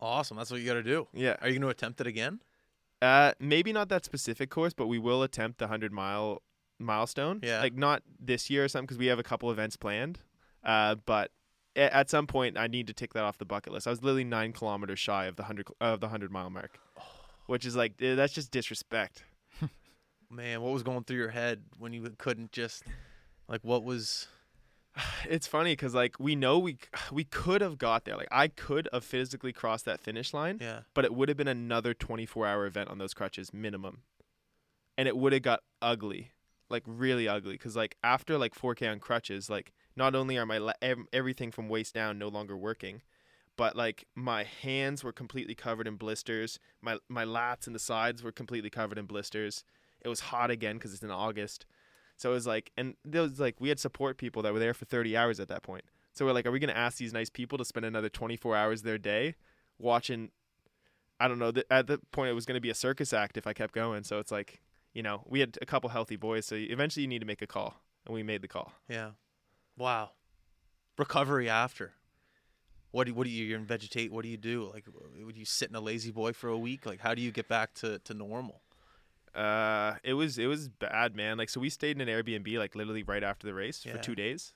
Awesome. 0.00 0.36
That's 0.36 0.50
what 0.50 0.60
you 0.60 0.66
got 0.66 0.74
to 0.74 0.82
do. 0.82 1.08
Yeah. 1.12 1.36
Are 1.42 1.48
you 1.48 1.54
going 1.54 1.62
to 1.62 1.68
attempt 1.68 2.00
it 2.00 2.06
again? 2.06 2.40
Uh, 3.02 3.32
maybe 3.38 3.72
not 3.72 3.88
that 3.90 4.04
specific 4.04 4.50
course, 4.50 4.72
but 4.72 4.86
we 4.86 4.98
will 4.98 5.22
attempt 5.22 5.58
the 5.58 5.66
hundred 5.68 5.92
mile 5.92 6.42
milestone. 6.78 7.40
Yeah. 7.42 7.60
like 7.60 7.74
not 7.74 8.02
this 8.18 8.48
year 8.48 8.64
or 8.64 8.68
something 8.68 8.86
because 8.86 8.98
we 8.98 9.06
have 9.06 9.18
a 9.18 9.22
couple 9.22 9.50
events 9.50 9.76
planned. 9.76 10.18
Uh, 10.64 10.94
but 11.06 11.30
a- 11.76 11.94
at 11.94 12.08
some 12.10 12.26
point 12.26 12.56
I 12.58 12.66
need 12.66 12.86
to 12.88 12.92
tick 12.94 13.12
that 13.14 13.24
off 13.24 13.38
the 13.38 13.44
bucket 13.44 13.72
list. 13.72 13.86
I 13.86 13.90
was 13.90 14.02
literally 14.02 14.24
nine 14.24 14.52
kilometers 14.52 14.98
shy 14.98 15.26
of 15.26 15.36
the 15.36 15.44
hundred 15.44 15.66
of 15.80 16.00
the 16.00 16.08
hundred 16.08 16.32
mile 16.32 16.50
mark, 16.50 16.78
which 17.46 17.64
is 17.66 17.76
like 17.76 17.94
eh, 18.00 18.14
that's 18.14 18.32
just 18.32 18.50
disrespect. 18.50 19.22
Man, 20.30 20.62
what 20.62 20.72
was 20.72 20.82
going 20.82 21.04
through 21.04 21.16
your 21.18 21.30
head 21.30 21.62
when 21.78 21.92
you 21.92 22.02
couldn't 22.18 22.52
just 22.52 22.84
like 23.48 23.60
what 23.62 23.84
was 23.84 24.28
It's 25.28 25.46
funny 25.46 25.72
because 25.72 25.94
like 25.94 26.18
we 26.18 26.34
know 26.34 26.58
we 26.58 26.78
we 27.12 27.24
could 27.24 27.60
have 27.60 27.78
got 27.78 28.04
there. 28.04 28.16
Like 28.16 28.28
I 28.30 28.48
could 28.48 28.88
have 28.92 29.04
physically 29.04 29.52
crossed 29.52 29.84
that 29.84 30.00
finish 30.00 30.34
line, 30.34 30.58
yeah. 30.60 30.80
but 30.94 31.04
it 31.04 31.14
would 31.14 31.28
have 31.28 31.38
been 31.38 31.48
another 31.48 31.94
24 31.94 32.46
hour 32.46 32.66
event 32.66 32.88
on 32.88 32.98
those 32.98 33.14
crutches 33.14 33.52
minimum, 33.52 34.02
and 34.98 35.06
it 35.06 35.16
would 35.16 35.32
have 35.32 35.42
got 35.42 35.60
ugly, 35.80 36.32
like 36.68 36.82
really 36.86 37.28
ugly. 37.28 37.52
Because 37.52 37.76
like 37.76 37.96
after 38.02 38.36
like 38.36 38.54
4K 38.54 38.90
on 38.90 38.98
crutches, 38.98 39.48
like 39.48 39.72
not 39.94 40.14
only 40.14 40.38
are 40.38 40.46
my 40.46 40.58
le- 40.58 40.74
everything 41.12 41.50
from 41.52 41.68
waist 41.68 41.94
down 41.94 42.18
no 42.18 42.28
longer 42.28 42.56
working, 42.56 43.02
but 43.56 43.76
like 43.76 44.06
my 44.14 44.44
hands 44.44 45.04
were 45.04 45.12
completely 45.12 45.54
covered 45.54 45.86
in 45.86 45.96
blisters. 45.96 46.58
My 46.80 46.98
my 47.08 47.24
lats 47.24 47.66
and 47.66 47.74
the 47.74 47.80
sides 47.80 48.22
were 48.22 48.32
completely 48.32 48.70
covered 48.70 48.98
in 48.98 49.06
blisters. 49.06 49.64
It 50.00 50.08
was 50.08 50.20
hot 50.20 50.50
again 50.50 50.76
because 50.76 50.94
it's 50.94 51.02
in 51.02 51.10
August. 51.10 51.66
So 52.20 52.32
it 52.32 52.34
was 52.34 52.46
like, 52.46 52.70
and 52.76 52.96
there 53.02 53.22
was 53.22 53.40
like, 53.40 53.56
we 53.60 53.70
had 53.70 53.80
support 53.80 54.18
people 54.18 54.42
that 54.42 54.52
were 54.52 54.58
there 54.58 54.74
for 54.74 54.84
30 54.84 55.16
hours 55.16 55.40
at 55.40 55.48
that 55.48 55.62
point. 55.62 55.84
So 56.12 56.26
we're 56.26 56.32
like, 56.32 56.44
are 56.44 56.50
we 56.50 56.58
going 56.58 56.68
to 56.68 56.76
ask 56.76 56.98
these 56.98 57.14
nice 57.14 57.30
people 57.30 57.56
to 57.56 57.64
spend 57.64 57.86
another 57.86 58.10
24 58.10 58.54
hours 58.54 58.80
of 58.80 58.84
their 58.84 58.98
day 58.98 59.36
watching? 59.78 60.30
I 61.18 61.28
don't 61.28 61.38
know. 61.38 61.50
Th- 61.50 61.64
at 61.70 61.86
the 61.86 61.98
point, 62.12 62.28
it 62.28 62.34
was 62.34 62.44
going 62.44 62.56
to 62.56 62.60
be 62.60 62.68
a 62.68 62.74
circus 62.74 63.14
act 63.14 63.38
if 63.38 63.46
I 63.46 63.54
kept 63.54 63.72
going. 63.72 64.04
So 64.04 64.18
it's 64.18 64.30
like, 64.30 64.60
you 64.92 65.02
know, 65.02 65.22
we 65.26 65.40
had 65.40 65.56
a 65.62 65.66
couple 65.66 65.88
healthy 65.88 66.16
boys. 66.16 66.44
So 66.44 66.56
eventually 66.56 67.00
you 67.02 67.08
need 67.08 67.20
to 67.20 67.26
make 67.26 67.40
a 67.40 67.46
call. 67.46 67.76
And 68.04 68.14
we 68.14 68.22
made 68.22 68.42
the 68.42 68.48
call. 68.48 68.70
Yeah. 68.86 69.12
Wow. 69.78 70.10
Recovery 70.98 71.48
after. 71.48 71.94
What 72.90 73.06
do 73.06 73.14
what 73.14 73.24
do 73.24 73.30
you 73.30 73.46
you're 73.46 73.58
in 73.58 73.64
vegetate? 73.64 74.12
What 74.12 74.24
do 74.24 74.28
you 74.28 74.36
do? 74.36 74.68
Like 74.74 74.84
would 75.24 75.38
you 75.38 75.44
sit 75.46 75.70
in 75.70 75.76
a 75.76 75.80
lazy 75.80 76.10
boy 76.10 76.32
for 76.34 76.48
a 76.48 76.58
week? 76.58 76.84
Like 76.84 77.00
how 77.00 77.14
do 77.14 77.22
you 77.22 77.30
get 77.30 77.48
back 77.48 77.72
to, 77.74 77.98
to 78.00 78.12
normal? 78.12 78.60
Uh, 79.34 79.94
it 80.02 80.14
was 80.14 80.38
it 80.38 80.46
was 80.46 80.68
bad, 80.68 81.14
man. 81.14 81.38
Like, 81.38 81.48
so 81.50 81.60
we 81.60 81.70
stayed 81.70 82.00
in 82.00 82.06
an 82.06 82.08
Airbnb 82.08 82.58
like 82.58 82.74
literally 82.74 83.02
right 83.02 83.22
after 83.22 83.46
the 83.46 83.54
race 83.54 83.84
Yeah. 83.86 83.92
for 83.92 83.98
two 83.98 84.14
days, 84.14 84.54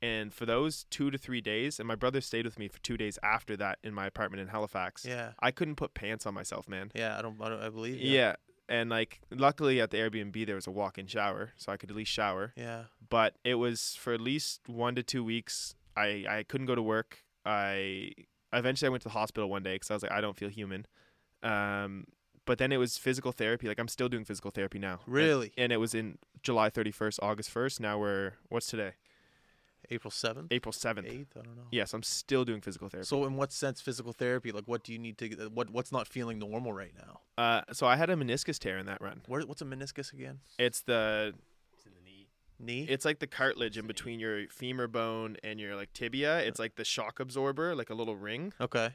and 0.00 0.32
for 0.32 0.46
those 0.46 0.84
two 0.90 1.10
to 1.10 1.18
three 1.18 1.40
days, 1.40 1.78
and 1.78 1.86
my 1.86 1.94
brother 1.94 2.20
stayed 2.20 2.44
with 2.46 2.58
me 2.58 2.68
for 2.68 2.78
two 2.80 2.96
days 2.96 3.18
after 3.22 3.56
that 3.58 3.78
in 3.82 3.92
my 3.92 4.06
apartment 4.06 4.40
in 4.40 4.48
Halifax. 4.48 5.04
Yeah. 5.04 5.32
I 5.40 5.50
couldn't 5.50 5.76
put 5.76 5.92
pants 5.94 6.24
on 6.26 6.34
myself, 6.34 6.68
man. 6.68 6.90
Yeah, 6.94 7.18
I 7.18 7.22
don't 7.22 7.36
I, 7.40 7.48
don't, 7.50 7.60
I 7.62 7.68
believe 7.68 7.96
you. 8.00 8.10
Yeah. 8.10 8.36
And 8.66 8.88
like, 8.88 9.20
luckily 9.30 9.78
at 9.82 9.90
the 9.90 9.98
Airbnb 9.98 10.46
there 10.46 10.54
was 10.54 10.66
a 10.66 10.70
walk-in 10.70 11.06
shower, 11.06 11.52
so 11.56 11.70
I 11.70 11.76
could 11.76 11.90
at 11.90 11.96
least 11.96 12.10
shower. 12.10 12.54
Yeah. 12.56 12.84
But 13.10 13.34
it 13.44 13.56
was 13.56 13.94
for 14.00 14.14
at 14.14 14.22
least 14.22 14.68
one 14.68 14.94
to 14.94 15.02
two 15.02 15.22
weeks. 15.22 15.74
I 15.96 16.24
I 16.28 16.44
couldn't 16.48 16.66
go 16.66 16.74
to 16.74 16.82
work. 16.82 17.18
I 17.44 18.12
eventually 18.54 18.86
I 18.86 18.90
went 18.90 19.02
to 19.02 19.08
the 19.08 19.12
hospital 19.12 19.50
one 19.50 19.62
day 19.62 19.74
because 19.74 19.90
I 19.90 19.94
was 19.94 20.02
like, 20.02 20.12
I 20.12 20.22
don't 20.22 20.36
feel 20.36 20.48
human. 20.48 20.86
Um, 21.42 22.06
but 22.46 22.58
then 22.58 22.72
it 22.72 22.76
was 22.78 22.98
physical 22.98 23.32
therapy. 23.32 23.68
Like 23.68 23.78
I'm 23.78 23.88
still 23.88 24.08
doing 24.08 24.24
physical 24.24 24.50
therapy 24.50 24.78
now. 24.78 25.00
Really? 25.06 25.52
And, 25.56 25.72
it 25.72 25.78
was 25.78 25.94
in 25.94 26.18
July 26.42 26.70
31st, 26.70 27.18
August 27.22 27.52
1st. 27.52 27.80
Now 27.80 27.98
we're 27.98 28.32
what's 28.48 28.66
today? 28.66 28.92
April 29.90 30.10
7th, 30.10 30.46
April 30.50 30.72
7th. 30.72 31.04
8th, 31.04 31.26
I 31.36 31.42
don't 31.42 31.56
know. 31.56 31.64
Yes, 31.70 31.92
I'm 31.92 32.02
still 32.02 32.44
doing 32.46 32.62
physical 32.62 32.88
therapy. 32.88 33.06
So 33.06 33.26
in 33.26 33.36
what 33.36 33.52
sense 33.52 33.82
physical 33.82 34.12
therapy? 34.14 34.50
Like 34.50 34.64
what 34.66 34.82
do 34.82 34.92
you 34.92 34.98
need 34.98 35.18
to 35.18 35.28
get 35.28 35.52
what 35.52 35.68
what's 35.70 35.92
not 35.92 36.06
feeling 36.08 36.38
normal 36.38 36.72
right 36.72 36.92
now? 36.96 37.20
uh, 37.36 37.62
so 37.72 37.86
I 37.86 37.96
had 37.96 38.08
a 38.08 38.16
meniscus 38.16 38.58
tear 38.58 38.78
in 38.78 38.86
that 38.86 39.00
run. 39.02 39.20
Where, 39.26 39.42
what's 39.42 39.60
a 39.60 39.66
meniscus 39.66 40.12
again? 40.12 40.40
It's 40.58 40.80
the 40.80 41.34
It's 41.74 41.84
in 41.84 41.92
the 41.94 42.00
knee. 42.02 42.28
Knee? 42.58 42.86
It's 42.88 43.04
like 43.04 43.18
the 43.18 43.26
cartilage 43.26 43.76
in 43.76 43.86
between 43.86 44.20
your 44.20 44.46
femur 44.48 44.86
bone 44.86 45.36
and 45.44 45.60
your 45.60 45.76
like 45.76 45.92
tibia. 45.92 46.38
It's 46.38 46.58
like 46.58 46.76
the 46.76 46.84
shock 46.84 47.20
absorber, 47.20 47.74
like 47.74 47.90
a 47.90 47.94
little 47.94 48.16
ring. 48.16 48.52
okay. 48.60 48.94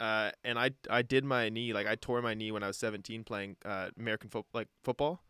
Uh, 0.00 0.30
and 0.44 0.58
I 0.58 0.70
I 0.88 1.02
did 1.02 1.24
my 1.24 1.50
knee 1.50 1.72
like 1.74 1.86
I 1.86 1.94
tore 1.94 2.22
my 2.22 2.32
knee 2.34 2.50
when 2.50 2.62
I 2.62 2.66
was 2.68 2.78
17 2.78 3.22
playing 3.22 3.56
uh, 3.64 3.90
American 3.98 4.30
fo- 4.30 4.46
like 4.54 4.68
football. 4.82 5.22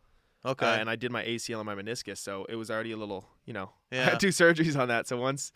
Okay. 0.45 0.65
Uh, 0.65 0.75
and 0.77 0.89
I 0.89 0.95
did 0.95 1.11
my 1.11 1.23
ACL 1.23 1.57
and 1.59 1.65
my 1.65 1.75
meniscus, 1.75 2.17
so 2.17 2.45
it 2.49 2.55
was 2.55 2.71
already 2.71 2.91
a 2.93 2.97
little, 2.97 3.27
you 3.45 3.53
know, 3.53 3.71
I 3.91 3.97
had 3.97 4.19
two 4.19 4.29
surgeries 4.29 4.79
on 4.79 4.87
that. 4.87 5.07
So 5.07 5.17
once 5.17 5.51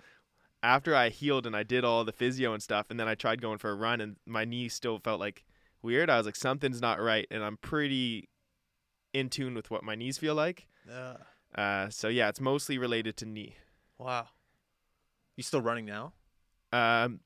after 0.62 0.94
I 0.96 1.10
healed 1.10 1.48
and 1.48 1.56
I 1.56 1.64
did 1.64 1.84
all 1.84 2.04
the 2.04 2.12
physio 2.12 2.54
and 2.54 2.62
stuff, 2.62 2.88
and 2.90 3.00
then 3.00 3.08
I 3.08 3.16
tried 3.16 3.42
going 3.42 3.58
for 3.58 3.72
a 3.72 3.76
run, 3.76 4.02
and 4.02 4.18
my 4.26 4.46
knee 4.46 4.70
still 4.70 5.00
felt 5.00 5.20
like 5.20 5.44
weird. 5.82 6.10
I 6.10 6.18
was 6.18 6.26
like, 6.26 6.36
something's 6.36 6.82
not 6.82 7.02
right, 7.02 7.26
and 7.32 7.44
I'm 7.44 7.58
pretty 7.58 8.30
in 9.14 9.30
tune 9.30 9.56
with 9.56 9.72
what 9.72 9.84
my 9.84 9.96
knees 9.96 10.18
feel 10.18 10.36
like. 10.36 10.68
yeah. 10.88 11.16
Uh, 11.56 11.90
so 11.90 12.10
yeah, 12.10 12.28
it's 12.28 12.42
mostly 12.42 12.78
related 12.78 13.16
to 13.16 13.26
knee. 13.26 13.56
Wow. 13.98 14.28
You 15.38 15.44
still 15.44 15.62
running 15.62 15.86
now? 15.86 16.12
Um, 16.74 17.22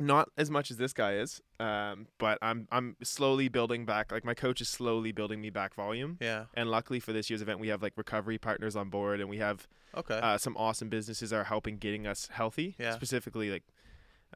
not 0.00 0.28
as 0.36 0.50
much 0.50 0.70
as 0.70 0.76
this 0.76 0.92
guy 0.92 1.14
is, 1.14 1.40
um, 1.60 2.06
but 2.18 2.38
I'm 2.42 2.68
I'm 2.70 2.96
slowly 3.02 3.48
building 3.48 3.84
back. 3.84 4.12
Like 4.12 4.24
my 4.24 4.34
coach 4.34 4.60
is 4.60 4.68
slowly 4.68 5.12
building 5.12 5.40
me 5.40 5.50
back 5.50 5.74
volume. 5.74 6.18
Yeah. 6.20 6.44
And 6.54 6.70
luckily 6.70 7.00
for 7.00 7.12
this 7.12 7.28
year's 7.30 7.42
event, 7.42 7.58
we 7.60 7.68
have 7.68 7.82
like 7.82 7.94
recovery 7.96 8.38
partners 8.38 8.76
on 8.76 8.88
board, 8.90 9.20
and 9.20 9.28
we 9.28 9.38
have 9.38 9.66
Okay. 9.96 10.18
uh, 10.18 10.38
some 10.38 10.56
awesome 10.56 10.88
businesses 10.88 11.30
that 11.30 11.36
are 11.36 11.44
helping 11.44 11.76
getting 11.78 12.06
us 12.06 12.28
healthy. 12.30 12.76
Yeah. 12.78 12.94
Specifically, 12.94 13.50
like, 13.50 13.64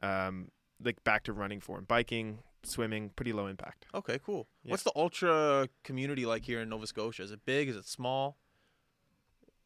um, 0.01 0.49
like 0.83 1.03
back 1.03 1.23
to 1.25 1.33
running 1.33 1.59
form, 1.61 1.85
biking, 1.87 2.39
swimming, 2.63 3.11
pretty 3.15 3.33
low 3.33 3.47
impact. 3.47 3.85
okay, 3.93 4.19
cool. 4.25 4.47
yeah. 4.63 4.71
What's 4.71 4.83
the 4.83 4.91
ultra 4.95 5.69
community 5.83 6.25
like 6.25 6.43
here 6.45 6.59
in 6.61 6.69
Nova 6.69 6.87
Scotia? 6.87 7.23
Is 7.23 7.31
it 7.31 7.41
big? 7.45 7.69
Is 7.69 7.75
it 7.75 7.85
small? 7.85 8.37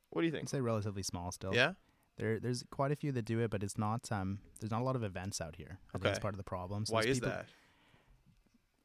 What 0.10 0.22
do 0.22 0.28
you 0.28 0.34
I'd 0.34 0.38
think? 0.38 0.50
say 0.50 0.62
relatively 0.62 1.04
small 1.04 1.32
still. 1.32 1.54
Yeah. 1.54 1.74
There, 2.18 2.40
there's 2.40 2.64
quite 2.72 2.92
a 2.92 2.96
few 2.96 3.12
that 3.12 3.26
do 3.26 3.40
it, 3.40 3.52
but 3.52 3.62
it's 3.64 3.78
not. 3.78 4.12
Um, 4.12 4.40
there's 4.60 4.72
not 4.72 4.82
a 4.82 4.84
lot 4.84 4.96
of 4.96 5.04
events 5.04 5.40
out 5.40 5.56
here. 5.56 5.78
I 5.94 5.98
Okay. 5.98 6.10
it's 6.10 6.20
part 6.20 6.34
of 6.34 6.38
the 6.38 6.44
problem. 6.44 6.86
So 6.86 6.94
Why 6.96 7.02
is 7.02 7.18
people- 7.20 7.30
that? 7.30 7.46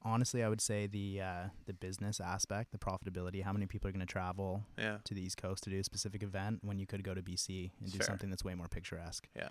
Honestly, 0.05 0.43
I 0.43 0.49
would 0.49 0.61
say 0.61 0.89
the 0.89 1.21
uh, 1.21 1.45
the 1.67 1.73
business 1.73 2.21
aspect, 2.21 2.73
the 2.73 2.79
profitability. 2.79 3.43
How 3.45 3.53
many 3.53 3.67
people 3.67 3.89
are 3.89 3.93
going 3.93 4.01
to 4.05 4.13
travel 4.13 4.65
Yeah. 4.77 4.99
to 5.05 5.15
the 5.15 5.23
East 5.23 5.37
Coast 5.37 5.63
to 5.65 5.71
do 5.71 5.79
a 5.79 5.85
specific 5.85 6.25
event 6.25 6.59
when 6.65 6.81
you 6.81 6.87
could 6.87 7.05
go 7.05 7.15
to 7.15 7.23
BC 7.23 7.71
and 7.79 7.83
It's 7.83 7.93
do 7.93 7.99
fair. 7.99 8.07
something 8.09 8.29
that's 8.29 8.43
way 8.43 8.55
more 8.57 8.67
picturesque? 8.69 9.29
Yeah. 9.37 9.51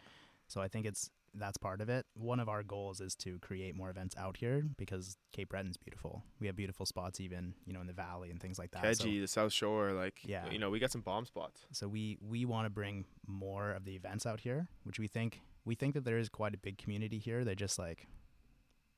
So 0.52 0.62
I 0.62 0.68
think 0.68 0.86
it's 0.86 1.10
that's 1.34 1.58
part 1.58 1.80
of 1.80 1.88
it. 1.88 2.06
One 2.14 2.42
of 2.42 2.50
our 2.50 2.62
goals 2.62 3.00
is 3.00 3.16
to 3.24 3.40
create 3.40 3.74
more 3.74 3.90
events 3.90 4.16
out 4.18 4.36
here 4.36 4.64
because 4.78 5.16
Cape 5.32 5.48
Breton's 5.48 5.78
beautiful. 5.78 6.24
We 6.42 6.48
have 6.48 6.58
beautiful 6.58 6.86
spots 6.86 7.22
even, 7.22 7.54
you 7.66 7.72
know, 7.72 7.80
in 7.80 7.88
the 7.88 7.94
valley 7.94 8.30
and 8.32 8.38
things 8.42 8.60
like 8.60 8.72
that. 8.72 8.98
So- 8.98 9.06
the 9.06 9.26
South 9.28 9.54
Shore, 9.54 9.94
like, 9.94 10.20
Yeah. 10.26 10.50
you 10.52 10.60
know, 10.60 10.70
we 10.70 10.78
got 10.80 10.92
some 10.92 11.02
bomb 11.02 11.26
spots. 11.26 11.66
so 11.72 11.88
we 11.88 12.18
we 12.22 12.44
want 12.44 12.66
to 12.66 12.70
bring 12.70 13.06
more 13.26 13.72
of 13.72 13.86
the 13.86 13.96
events 13.96 14.26
out 14.26 14.42
here 14.42 14.68
which 14.84 15.00
we 15.00 15.08
think 15.08 15.40
we 15.64 15.74
think 15.76 15.94
that 15.94 16.04
there 16.04 16.18
is 16.18 16.28
quite 16.28 16.54
a 16.54 16.58
big 16.58 16.78
community 16.78 17.18
here 17.20 17.46
they're 17.46 17.56
just 17.68 17.80
like 17.80 18.08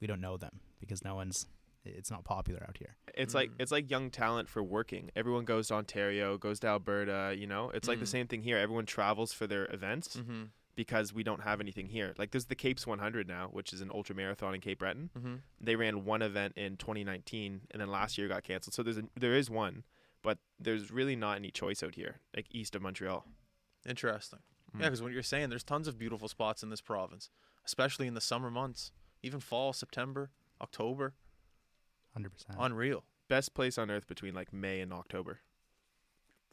we 0.02 0.08
don't 0.08 0.22
know 0.22 0.38
them 0.38 0.60
because 0.80 1.04
no 1.04 1.14
one's 1.16 1.46
it's 1.86 2.10
not 2.10 2.24
popular 2.24 2.64
out 2.68 2.78
here 2.78 2.96
It's 3.14 3.36
like 3.36 3.50
Mm. 3.52 3.56
it's 3.62 3.72
like 3.72 3.92
young 3.92 4.10
talent 4.10 4.48
for 4.50 4.64
working. 4.64 5.12
Everyone 5.16 5.46
goes 5.46 5.68
to 5.68 5.76
Ontario, 5.76 6.38
goes 6.38 6.60
to 6.62 6.68
Alberta. 6.68 7.36
You 7.38 7.46
know, 7.46 7.70
it's 7.76 7.88
like 7.90 8.00
the 8.00 8.06
Mm. 8.06 8.16
same 8.18 8.28
thing 8.28 8.42
here. 8.42 8.58
Everyone 8.58 8.86
travels 8.88 9.32
for 9.34 9.46
their 9.46 9.66
events 9.72 10.16
Mm-hmm. 10.18 10.44
Because 10.76 11.14
we 11.14 11.24
don't 11.24 11.42
have 11.42 11.60
anything 11.62 11.88
here. 11.88 12.14
Like 12.18 12.32
there's 12.32 12.46
the 12.46 12.56
Capes 12.56 12.88
100 12.88 13.28
now, 13.28 13.50
which 13.52 13.74
is 13.74 13.82
an 13.82 13.92
ultra 13.94 14.16
marathon 14.16 14.56
in 14.56 14.62
Cape 14.62 14.80
Breton. 14.80 15.10
Mm-hmm. 15.18 15.36
they 15.62 15.76
ran 15.76 16.06
one 16.06 16.22
event 16.22 16.54
in 16.56 16.78
2019 16.78 17.62
and 17.72 17.82
then 17.82 17.90
last 17.90 18.18
year 18.18 18.28
got 18.28 18.44
canceled 18.44 18.74
so 18.74 18.84
there's 18.84 18.98
a, 18.98 19.04
there 19.20 19.36
is 19.36 19.50
one 19.50 19.84
but 20.22 20.38
there's 20.60 20.92
really 20.92 21.16
not 21.16 21.38
any 21.38 21.52
choice 21.52 21.84
out 21.84 21.96
here 21.96 22.20
like 22.36 22.46
east 22.52 22.76
of 22.76 22.82
montreal 22.82 23.26
Interesting. 23.88 24.40
Mm. 24.76 24.80
Yeah, 24.82 24.86
because 24.88 25.02
what 25.02 25.12
you're 25.12 25.24
saying, 25.24 25.50
there's 25.50 25.64
tons 25.64 25.88
of 25.88 25.98
beautiful 25.98 26.28
spots 26.28 26.64
in 26.64 26.70
this 26.70 26.82
province, 26.82 27.30
especially 27.66 28.08
in 28.08 28.14
the 28.14 28.22
summer 28.22 28.50
months, 28.50 28.92
even 29.22 29.40
fall, 29.40 29.74
September, 29.74 30.32
October. 30.62 31.14
100% 32.18 32.28
Unreal. 32.60 33.04
best 33.28 33.54
place 33.54 33.78
on 33.78 33.90
earth 33.90 34.08
between 34.08 34.36
like 34.36 34.54
may 34.54 34.80
and 34.82 34.94
october 34.94 35.40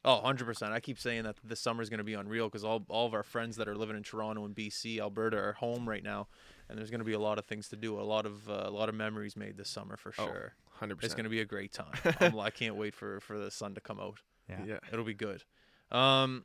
Oh, 0.05 0.21
100%. 0.25 0.73
I 0.73 0.81
keep 0.81 0.99
saying 0.99 1.25
that 1.25 1.37
this 1.45 1.61
summer 1.61 1.83
is 1.83 1.91
going 1.91 1.99
to 1.99 2.05
be 2.05 2.15
unreal 2.15 2.47
because 2.49 2.65
all, 2.65 2.85
all 2.89 3.07
of 3.07 3.13
our 3.13 3.23
friends 3.23 3.57
that 3.57 3.69
are 3.69 3.77
living 3.77 3.97
in 3.97 4.03
Toronto 4.03 4.45
and 4.47 4.55
BC, 4.55 4.99
Alberta 4.99 5.37
are 5.37 5.53
home 5.53 5.87
right 5.89 6.03
now, 6.03 6.29
and 6.69 6.79
there's 6.79 6.91
going 6.91 7.01
to 7.01 7.05
be 7.05 7.13
a 7.13 7.19
lot 7.19 7.39
of 7.39 7.45
things 7.45 7.69
to 7.69 7.77
do, 7.77 7.99
a 7.99 8.03
lot 8.03 8.25
of 8.25 8.49
uh, 8.49 8.63
a 8.65 8.71
lot 8.71 8.89
of 8.89 8.95
memories 8.95 9.37
made 9.37 9.57
this 9.59 9.69
summer 9.69 9.97
for 9.99 10.15
Oh, 10.19 10.25
sure. 10.27 10.55
Hundred 10.71 11.05
It's 11.05 11.15
going 11.15 11.25
to 11.25 11.31
be 11.31 11.41
a 11.41 11.45
great 11.45 11.73
time. 11.73 11.93
I'm, 12.21 12.39
I 12.41 12.49
can't 12.49 12.77
wait 12.77 12.95
for 12.95 13.21
for 13.21 13.39
the 13.39 13.51
sun 13.51 13.75
to 13.75 13.81
come 13.83 14.01
out. 14.01 14.21
Yeah. 14.49 14.65
Yeah. 14.67 14.79
It'll 14.91 15.05
be 15.05 15.13
good. 15.15 15.45
Um, 15.93 16.45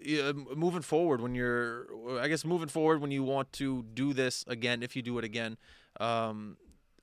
yeah, 0.00 0.30
moving 0.32 0.82
forward, 0.82 1.20
when 1.20 1.34
you're, 1.34 1.86
I 2.20 2.28
guess, 2.28 2.44
moving 2.44 2.68
forward, 2.68 3.00
when 3.00 3.10
you 3.10 3.24
want 3.24 3.52
to 3.54 3.84
do 3.94 4.12
this 4.12 4.44
again, 4.46 4.84
if 4.84 4.94
you 4.94 5.02
do 5.02 5.18
it 5.18 5.24
again, 5.24 5.56
um, 5.98 6.56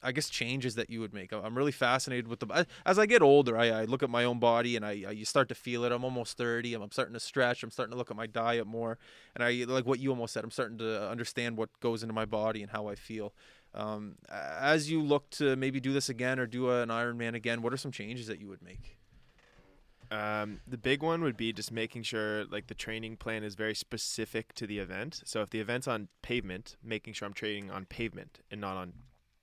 I 0.05 0.11
guess 0.11 0.29
changes 0.29 0.75
that 0.75 0.89
you 0.89 1.01
would 1.01 1.13
make. 1.13 1.33
I'm 1.33 1.57
really 1.57 1.71
fascinated 1.71 2.27
with 2.27 2.39
the. 2.39 2.67
As 2.85 2.99
I 2.99 3.05
get 3.05 3.21
older, 3.21 3.57
I, 3.57 3.69
I 3.69 3.85
look 3.85 4.03
at 4.03 4.09
my 4.09 4.23
own 4.23 4.39
body 4.39 4.75
and 4.75 4.85
I, 4.85 5.03
I 5.07 5.11
you 5.11 5.25
start 5.25 5.49
to 5.49 5.55
feel 5.55 5.83
it. 5.83 5.91
I'm 5.91 6.03
almost 6.03 6.37
30. 6.37 6.75
I'm, 6.75 6.83
I'm 6.83 6.91
starting 6.91 7.13
to 7.15 7.19
stretch. 7.19 7.63
I'm 7.63 7.71
starting 7.71 7.91
to 7.91 7.97
look 7.97 8.11
at 8.11 8.17
my 8.17 8.27
diet 8.27 8.67
more, 8.67 8.99
and 9.35 9.43
I 9.43 9.65
like 9.67 9.85
what 9.85 9.99
you 9.99 10.11
almost 10.11 10.33
said. 10.33 10.43
I'm 10.43 10.51
starting 10.51 10.77
to 10.77 11.09
understand 11.09 11.57
what 11.57 11.69
goes 11.79 12.03
into 12.03 12.13
my 12.13 12.25
body 12.25 12.61
and 12.61 12.71
how 12.71 12.87
I 12.87 12.95
feel. 12.95 13.33
Um, 13.73 14.15
as 14.29 14.89
you 14.89 15.01
look 15.01 15.29
to 15.31 15.55
maybe 15.55 15.81
do 15.81 15.91
this 15.91 16.07
again 16.07 16.39
or 16.39 16.45
do 16.45 16.69
an 16.69 16.89
Ironman 16.89 17.33
again, 17.33 17.61
what 17.61 17.73
are 17.73 17.77
some 17.77 17.91
changes 17.91 18.27
that 18.27 18.39
you 18.39 18.47
would 18.47 18.61
make? 18.61 18.97
Um, 20.11 20.61
the 20.67 20.77
big 20.77 21.01
one 21.01 21.23
would 21.23 21.35
be 21.35 21.51
just 21.51 21.71
making 21.71 22.03
sure 22.03 22.45
like 22.45 22.67
the 22.67 22.75
training 22.75 23.17
plan 23.17 23.43
is 23.43 23.55
very 23.55 23.75
specific 23.75 24.53
to 24.53 24.67
the 24.67 24.79
event. 24.79 25.21
So 25.25 25.41
if 25.41 25.49
the 25.49 25.59
event's 25.59 25.87
on 25.87 26.07
pavement, 26.21 26.77
making 26.83 27.13
sure 27.13 27.25
I'm 27.25 27.33
training 27.33 27.71
on 27.71 27.85
pavement 27.85 28.39
and 28.51 28.61
not 28.61 28.77
on 28.77 28.93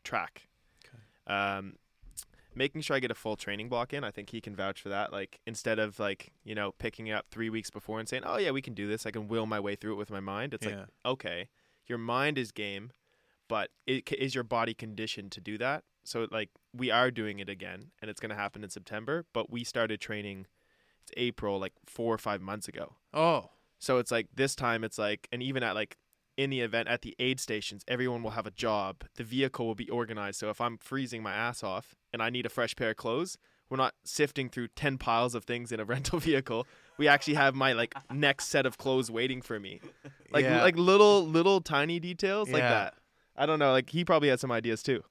track. 0.04 0.48
Um, 1.32 1.76
making 2.54 2.82
sure 2.82 2.96
I 2.96 3.00
get 3.00 3.10
a 3.10 3.14
full 3.14 3.36
training 3.36 3.68
block 3.68 3.92
in. 3.92 4.04
I 4.04 4.10
think 4.10 4.30
he 4.30 4.40
can 4.40 4.54
vouch 4.54 4.80
for 4.80 4.88
that. 4.90 5.12
Like 5.12 5.40
instead 5.46 5.78
of 5.78 5.98
like 5.98 6.32
you 6.44 6.54
know 6.54 6.72
picking 6.78 7.06
it 7.06 7.12
up 7.12 7.26
three 7.30 7.50
weeks 7.50 7.70
before 7.70 7.98
and 7.98 8.08
saying, 8.08 8.22
"Oh 8.26 8.38
yeah, 8.38 8.50
we 8.50 8.62
can 8.62 8.74
do 8.74 8.86
this," 8.86 9.06
I 9.06 9.10
can 9.10 9.28
will 9.28 9.46
my 9.46 9.60
way 9.60 9.74
through 9.74 9.92
it 9.94 9.96
with 9.96 10.10
my 10.10 10.20
mind. 10.20 10.54
It's 10.54 10.66
like 10.66 10.74
okay, 11.06 11.48
your 11.86 11.98
mind 11.98 12.38
is 12.38 12.52
game, 12.52 12.90
but 13.48 13.70
it, 13.86 14.10
is 14.12 14.34
your 14.34 14.44
body 14.44 14.74
conditioned 14.74 15.32
to 15.32 15.40
do 15.40 15.58
that? 15.58 15.84
So 16.04 16.26
like 16.30 16.50
we 16.74 16.90
are 16.90 17.10
doing 17.10 17.38
it 17.38 17.48
again, 17.48 17.90
and 18.00 18.10
it's 18.10 18.20
going 18.20 18.30
to 18.30 18.36
happen 18.36 18.62
in 18.64 18.70
September. 18.70 19.24
But 19.32 19.50
we 19.50 19.64
started 19.64 20.00
training. 20.00 20.46
It's 21.02 21.12
April, 21.16 21.58
like 21.58 21.72
four 21.86 22.14
or 22.14 22.18
five 22.18 22.40
months 22.40 22.68
ago. 22.68 22.94
Oh, 23.12 23.50
So 23.80 23.98
it's 23.98 24.12
like 24.12 24.28
this 24.34 24.54
time, 24.54 24.84
it's 24.84 24.98
like, 24.98 25.26
and 25.32 25.42
even 25.42 25.64
at 25.64 25.74
like 25.74 25.96
in 26.36 26.50
the 26.50 26.60
event 26.60 26.88
at 26.88 27.02
the 27.02 27.14
aid 27.18 27.40
stations, 27.40 27.84
everyone 27.86 28.22
will 28.22 28.30
have 28.30 28.46
a 28.46 28.50
job. 28.50 29.04
The 29.16 29.24
vehicle 29.24 29.66
will 29.66 29.74
be 29.74 29.88
organized. 29.90 30.38
So 30.38 30.50
if 30.50 30.60
I'm 30.60 30.78
freezing 30.78 31.22
my 31.22 31.32
ass 31.32 31.62
off 31.62 31.94
and 32.12 32.22
I 32.22 32.30
need 32.30 32.46
a 32.46 32.48
fresh 32.48 32.74
pair 32.74 32.90
of 32.90 32.96
clothes, 32.96 33.36
we're 33.68 33.76
not 33.76 33.94
sifting 34.04 34.48
through 34.48 34.68
10 34.68 34.98
piles 34.98 35.34
of 35.34 35.44
things 35.44 35.72
in 35.72 35.80
a 35.80 35.84
rental 35.94 36.18
vehicle. 36.18 36.66
We 36.98 37.08
actually 37.08 37.34
have 37.34 37.54
my 37.54 37.72
like 37.72 37.94
next 38.12 38.48
set 38.48 38.66
of 38.66 38.78
clothes 38.78 39.10
waiting 39.10 39.42
for 39.42 39.58
me. 39.60 39.80
Like 40.30 40.44
Yeah. 40.44 40.62
like 40.62 40.76
little 40.76 41.26
little 41.26 41.60
tiny 41.60 41.98
details 42.00 42.50
like 42.50 42.62
that. 42.62 42.94
I 43.36 43.46
don't 43.46 43.58
know, 43.58 43.72
like 43.72 43.90
he 43.90 44.04
probably 44.04 44.28
had 44.28 44.40
some 44.40 44.52
ideas 44.52 44.82
too. 44.82 45.02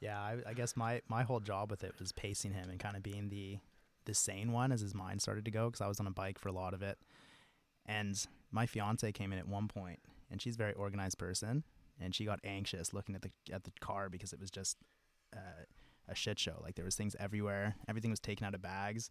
Yeah, 0.00 0.20
I, 0.20 0.38
I 0.46 0.54
guess 0.54 0.76
my 0.76 1.00
my 1.08 1.22
whole 1.22 1.40
job 1.40 1.70
with 1.70 1.82
it 1.84 1.94
was 1.98 2.12
pacing 2.12 2.52
him 2.52 2.70
and 2.70 2.78
kind 2.78 2.96
of 2.96 3.02
being 3.02 3.28
the 3.30 3.58
the 4.04 4.14
sane 4.14 4.52
one 4.52 4.72
as 4.72 4.80
his 4.80 4.94
mind 4.94 5.22
started 5.22 5.44
to 5.44 5.50
go 5.50 5.66
because 5.66 5.80
I 5.80 5.86
was 5.88 5.98
on 6.00 6.06
a 6.06 6.10
bike 6.12 6.38
for 6.38 6.48
a 6.48 6.52
lot 6.52 6.72
of 6.74 6.82
it, 6.82 6.98
and 7.86 8.20
my 8.50 8.66
fiance 8.66 9.10
came 9.12 9.32
in 9.32 9.38
at 9.38 9.46
one 9.48 9.68
point 9.68 10.00
and 10.30 10.40
she's 10.42 10.54
a 10.54 10.58
very 10.58 10.72
organized 10.74 11.18
person 11.18 11.64
and 12.00 12.14
she 12.14 12.24
got 12.24 12.40
anxious 12.44 12.92
looking 12.92 13.14
at 13.14 13.22
the 13.22 13.30
at 13.52 13.64
the 13.64 13.72
car 13.80 14.08
because 14.08 14.32
it 14.32 14.40
was 14.40 14.50
just 14.50 14.76
uh, 15.36 15.64
a 16.08 16.14
shit 16.14 16.38
show. 16.38 16.60
Like 16.62 16.74
there 16.76 16.84
was 16.84 16.94
things 16.96 17.16
everywhere, 17.18 17.76
everything 17.88 18.10
was 18.10 18.20
taken 18.20 18.46
out 18.46 18.54
of 18.54 18.62
bags. 18.62 19.10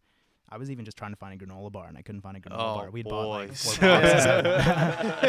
I 0.49 0.57
was 0.57 0.71
even 0.71 0.85
just 0.85 0.97
trying 0.97 1.11
to 1.11 1.17
find 1.17 1.41
a 1.41 1.45
granola 1.45 1.69
bar 1.69 1.87
and 1.89 1.97
I 1.97 2.01
couldn't 2.01 2.21
find 2.21 2.37
a 2.37 2.39
granola 2.39 2.53
Oh, 2.53 2.75
bar. 2.75 2.89
We'd 2.89 3.09
bought 3.09 3.27
like 3.27 3.53
four 3.53 3.75
boxes 3.81 4.23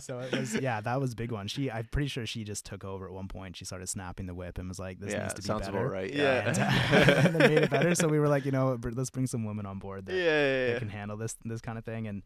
so 0.00 0.20
it 0.20 0.32
was 0.32 0.54
yeah, 0.54 0.80
that 0.80 1.00
was 1.00 1.12
a 1.12 1.16
big 1.16 1.32
one. 1.32 1.48
She 1.48 1.68
I'm 1.70 1.86
pretty 1.90 2.06
sure 2.08 2.24
she 2.26 2.44
just 2.44 2.64
took 2.64 2.84
over 2.84 3.06
at 3.06 3.12
one 3.12 3.26
point. 3.28 3.56
She 3.56 3.64
started 3.64 3.88
snapping 3.88 4.26
the 4.26 4.34
whip 4.34 4.58
and 4.58 4.68
was 4.68 4.78
like, 4.78 5.00
"This 5.00 5.12
yeah, 5.12 5.22
needs 5.22 5.34
to 5.34 5.42
be 5.42 5.46
sounds 5.46 5.66
better." 5.66 5.78
about 5.78 5.90
right. 5.92 6.12
Yeah. 6.12 6.48
And, 6.48 6.58
uh, 6.58 6.62
and 7.26 7.34
then 7.34 7.54
made 7.54 7.62
it 7.64 7.70
better. 7.70 7.94
So 7.96 8.06
we 8.08 8.18
were 8.20 8.28
like, 8.28 8.44
you 8.44 8.52
know, 8.52 8.78
let's 8.92 9.10
bring 9.10 9.26
some 9.26 9.44
women 9.44 9.66
on 9.66 9.78
board 9.80 10.06
that 10.06 10.14
Yeah, 10.14 10.22
yeah, 10.22 10.66
that 10.66 10.72
yeah. 10.74 10.78
can 10.78 10.88
handle 10.88 11.16
this 11.16 11.34
this 11.44 11.60
kind 11.60 11.78
of 11.78 11.84
thing 11.84 12.06
and. 12.06 12.22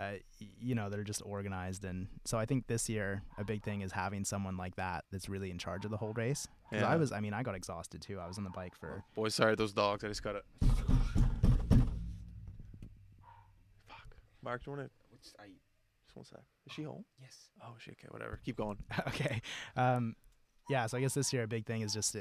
Uh, 0.00 0.12
you 0.58 0.74
know 0.74 0.88
they're 0.88 1.04
just 1.04 1.22
organized 1.24 1.84
and 1.84 2.08
so 2.24 2.38
i 2.38 2.46
think 2.46 2.66
this 2.66 2.88
year 2.88 3.22
a 3.38 3.44
big 3.44 3.62
thing 3.62 3.82
is 3.82 3.92
having 3.92 4.24
someone 4.24 4.56
like 4.56 4.74
that 4.76 5.04
that's 5.12 5.28
really 5.28 5.50
in 5.50 5.58
charge 5.58 5.84
of 5.84 5.90
the 5.90 5.96
whole 5.98 6.14
race 6.14 6.48
'Cause 6.70 6.80
Yeah. 6.80 6.88
i 6.88 6.96
was 6.96 7.12
i 7.12 7.20
mean 7.20 7.34
i 7.34 7.42
got 7.42 7.54
exhausted 7.54 8.00
too 8.00 8.18
i 8.18 8.26
was 8.26 8.38
on 8.38 8.44
the 8.44 8.50
bike 8.50 8.74
for 8.74 9.04
Boy, 9.14 9.28
sorry, 9.28 9.54
those 9.54 9.72
dogs. 9.74 10.02
I 10.02 10.08
just 10.08 10.22
got 10.22 10.36
it. 10.36 10.44
Fuck. 13.86 14.16
Mark, 14.42 14.64
do 14.64 14.70
you 14.70 14.76
want 14.76 14.88
to? 14.88 15.40
I? 15.40 15.46
Just 16.04 16.16
one 16.16 16.24
sec. 16.24 16.40
Is 16.66 16.72
she 16.72 16.82
home? 16.82 17.04
Yes. 17.20 17.48
Oh, 17.62 17.74
she 17.78 17.90
okay. 17.92 18.08
Whatever. 18.10 18.40
Keep 18.44 18.56
going. 18.56 18.78
okay. 19.08 19.40
Um, 19.76 20.16
yeah, 20.68 20.86
so 20.86 20.96
I 20.98 21.00
guess 21.00 21.14
this 21.14 21.32
year 21.32 21.42
a 21.44 21.48
big 21.48 21.66
thing 21.66 21.82
is 21.82 21.92
just 21.92 22.16
uh, 22.16 22.20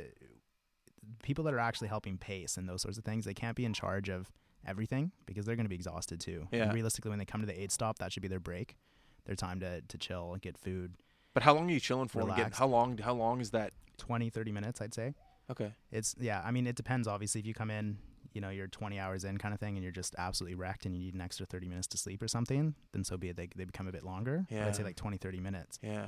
people 1.24 1.44
that 1.46 1.54
are 1.54 1.60
actually 1.60 1.88
helping 1.88 2.18
pace 2.18 2.58
and 2.58 2.68
those 2.68 2.82
sorts 2.82 2.98
of 2.98 3.04
things. 3.04 3.26
They 3.26 3.34
can't 3.34 3.56
be 3.56 3.66
in 3.66 3.74
charge 3.74 4.10
of 4.10 4.30
everything 4.65 5.12
because 5.26 5.45
they're 5.45 5.56
going 5.56 5.65
to 5.65 5.69
be 5.69 5.76
exhausted 5.76 6.19
too. 6.19 6.47
And 6.65 6.74
realistically, 6.74 7.10
when 7.10 7.19
they 7.19 7.26
come 7.26 7.41
to 7.41 7.47
the 7.47 7.60
aid 7.60 7.71
stop, 7.71 8.00
that 8.00 8.12
should 8.12 8.21
be 8.21 8.28
their 8.28 8.39
break, 8.39 8.78
their 9.26 9.36
time 9.36 9.60
to 9.60 9.82
to 9.82 9.97
chill, 9.97 10.34
and 10.34 10.41
get 10.41 10.58
food. 10.58 10.95
But 11.34 11.43
how 11.43 11.54
long 11.54 11.69
are 11.69 11.74
you 11.74 11.80
chilling 11.80 12.08
for? 12.08 12.19
Relax. 12.19 12.58
how 12.58 12.67
long? 12.67 12.97
How 12.97 13.13
long 13.13 13.41
is 13.41 13.52
that? 13.52 13.74
20, 13.97 14.32
30 14.32 14.52
minutes, 14.52 14.82
I'd 14.82 14.93
say. 14.93 15.13
Okay. 15.50 15.74
It's 15.91 16.15
yeah. 16.19 16.41
I 16.43 16.52
mean, 16.52 16.65
it 16.65 16.76
depends. 16.76 17.08
Obviously, 17.08 17.39
if 17.39 17.45
you 17.45 17.54
come 17.54 17.69
in, 17.69 17.97
you 18.34 18.41
know, 18.41 18.50
you're 18.50 18.67
20 18.67 18.97
hours 19.00 19.24
in, 19.24 19.38
kind 19.38 19.54
of 19.54 19.60
thing, 19.60 19.76
and 19.76 19.84
you're 19.84 19.91
just 19.91 20.15
absolutely 20.17 20.56
wrecked, 20.56 20.86
and 20.86 20.95
you 20.95 21.00
need 21.02 21.13
an 21.13 21.21
extra 21.21 21.45
30 21.45 21.67
minutes 21.67 21.88
to 21.88 21.97
sleep 21.97 22.21
or 22.24 22.28
something, 22.28 22.74
then 22.93 23.04
so 23.04 23.17
be 23.17 23.30
it. 23.30 23.38
They 23.38 23.50
they 23.56 23.65
become 23.65 23.88
a 23.88 23.91
bit 23.91 24.04
longer. 24.04 24.45
But 24.50 24.67
I'd 24.67 24.76
say 24.76 24.84
like 24.84 24.95
20, 24.95 25.17
30 25.17 25.39
minutes. 25.39 25.80
Yeah. 25.84 26.08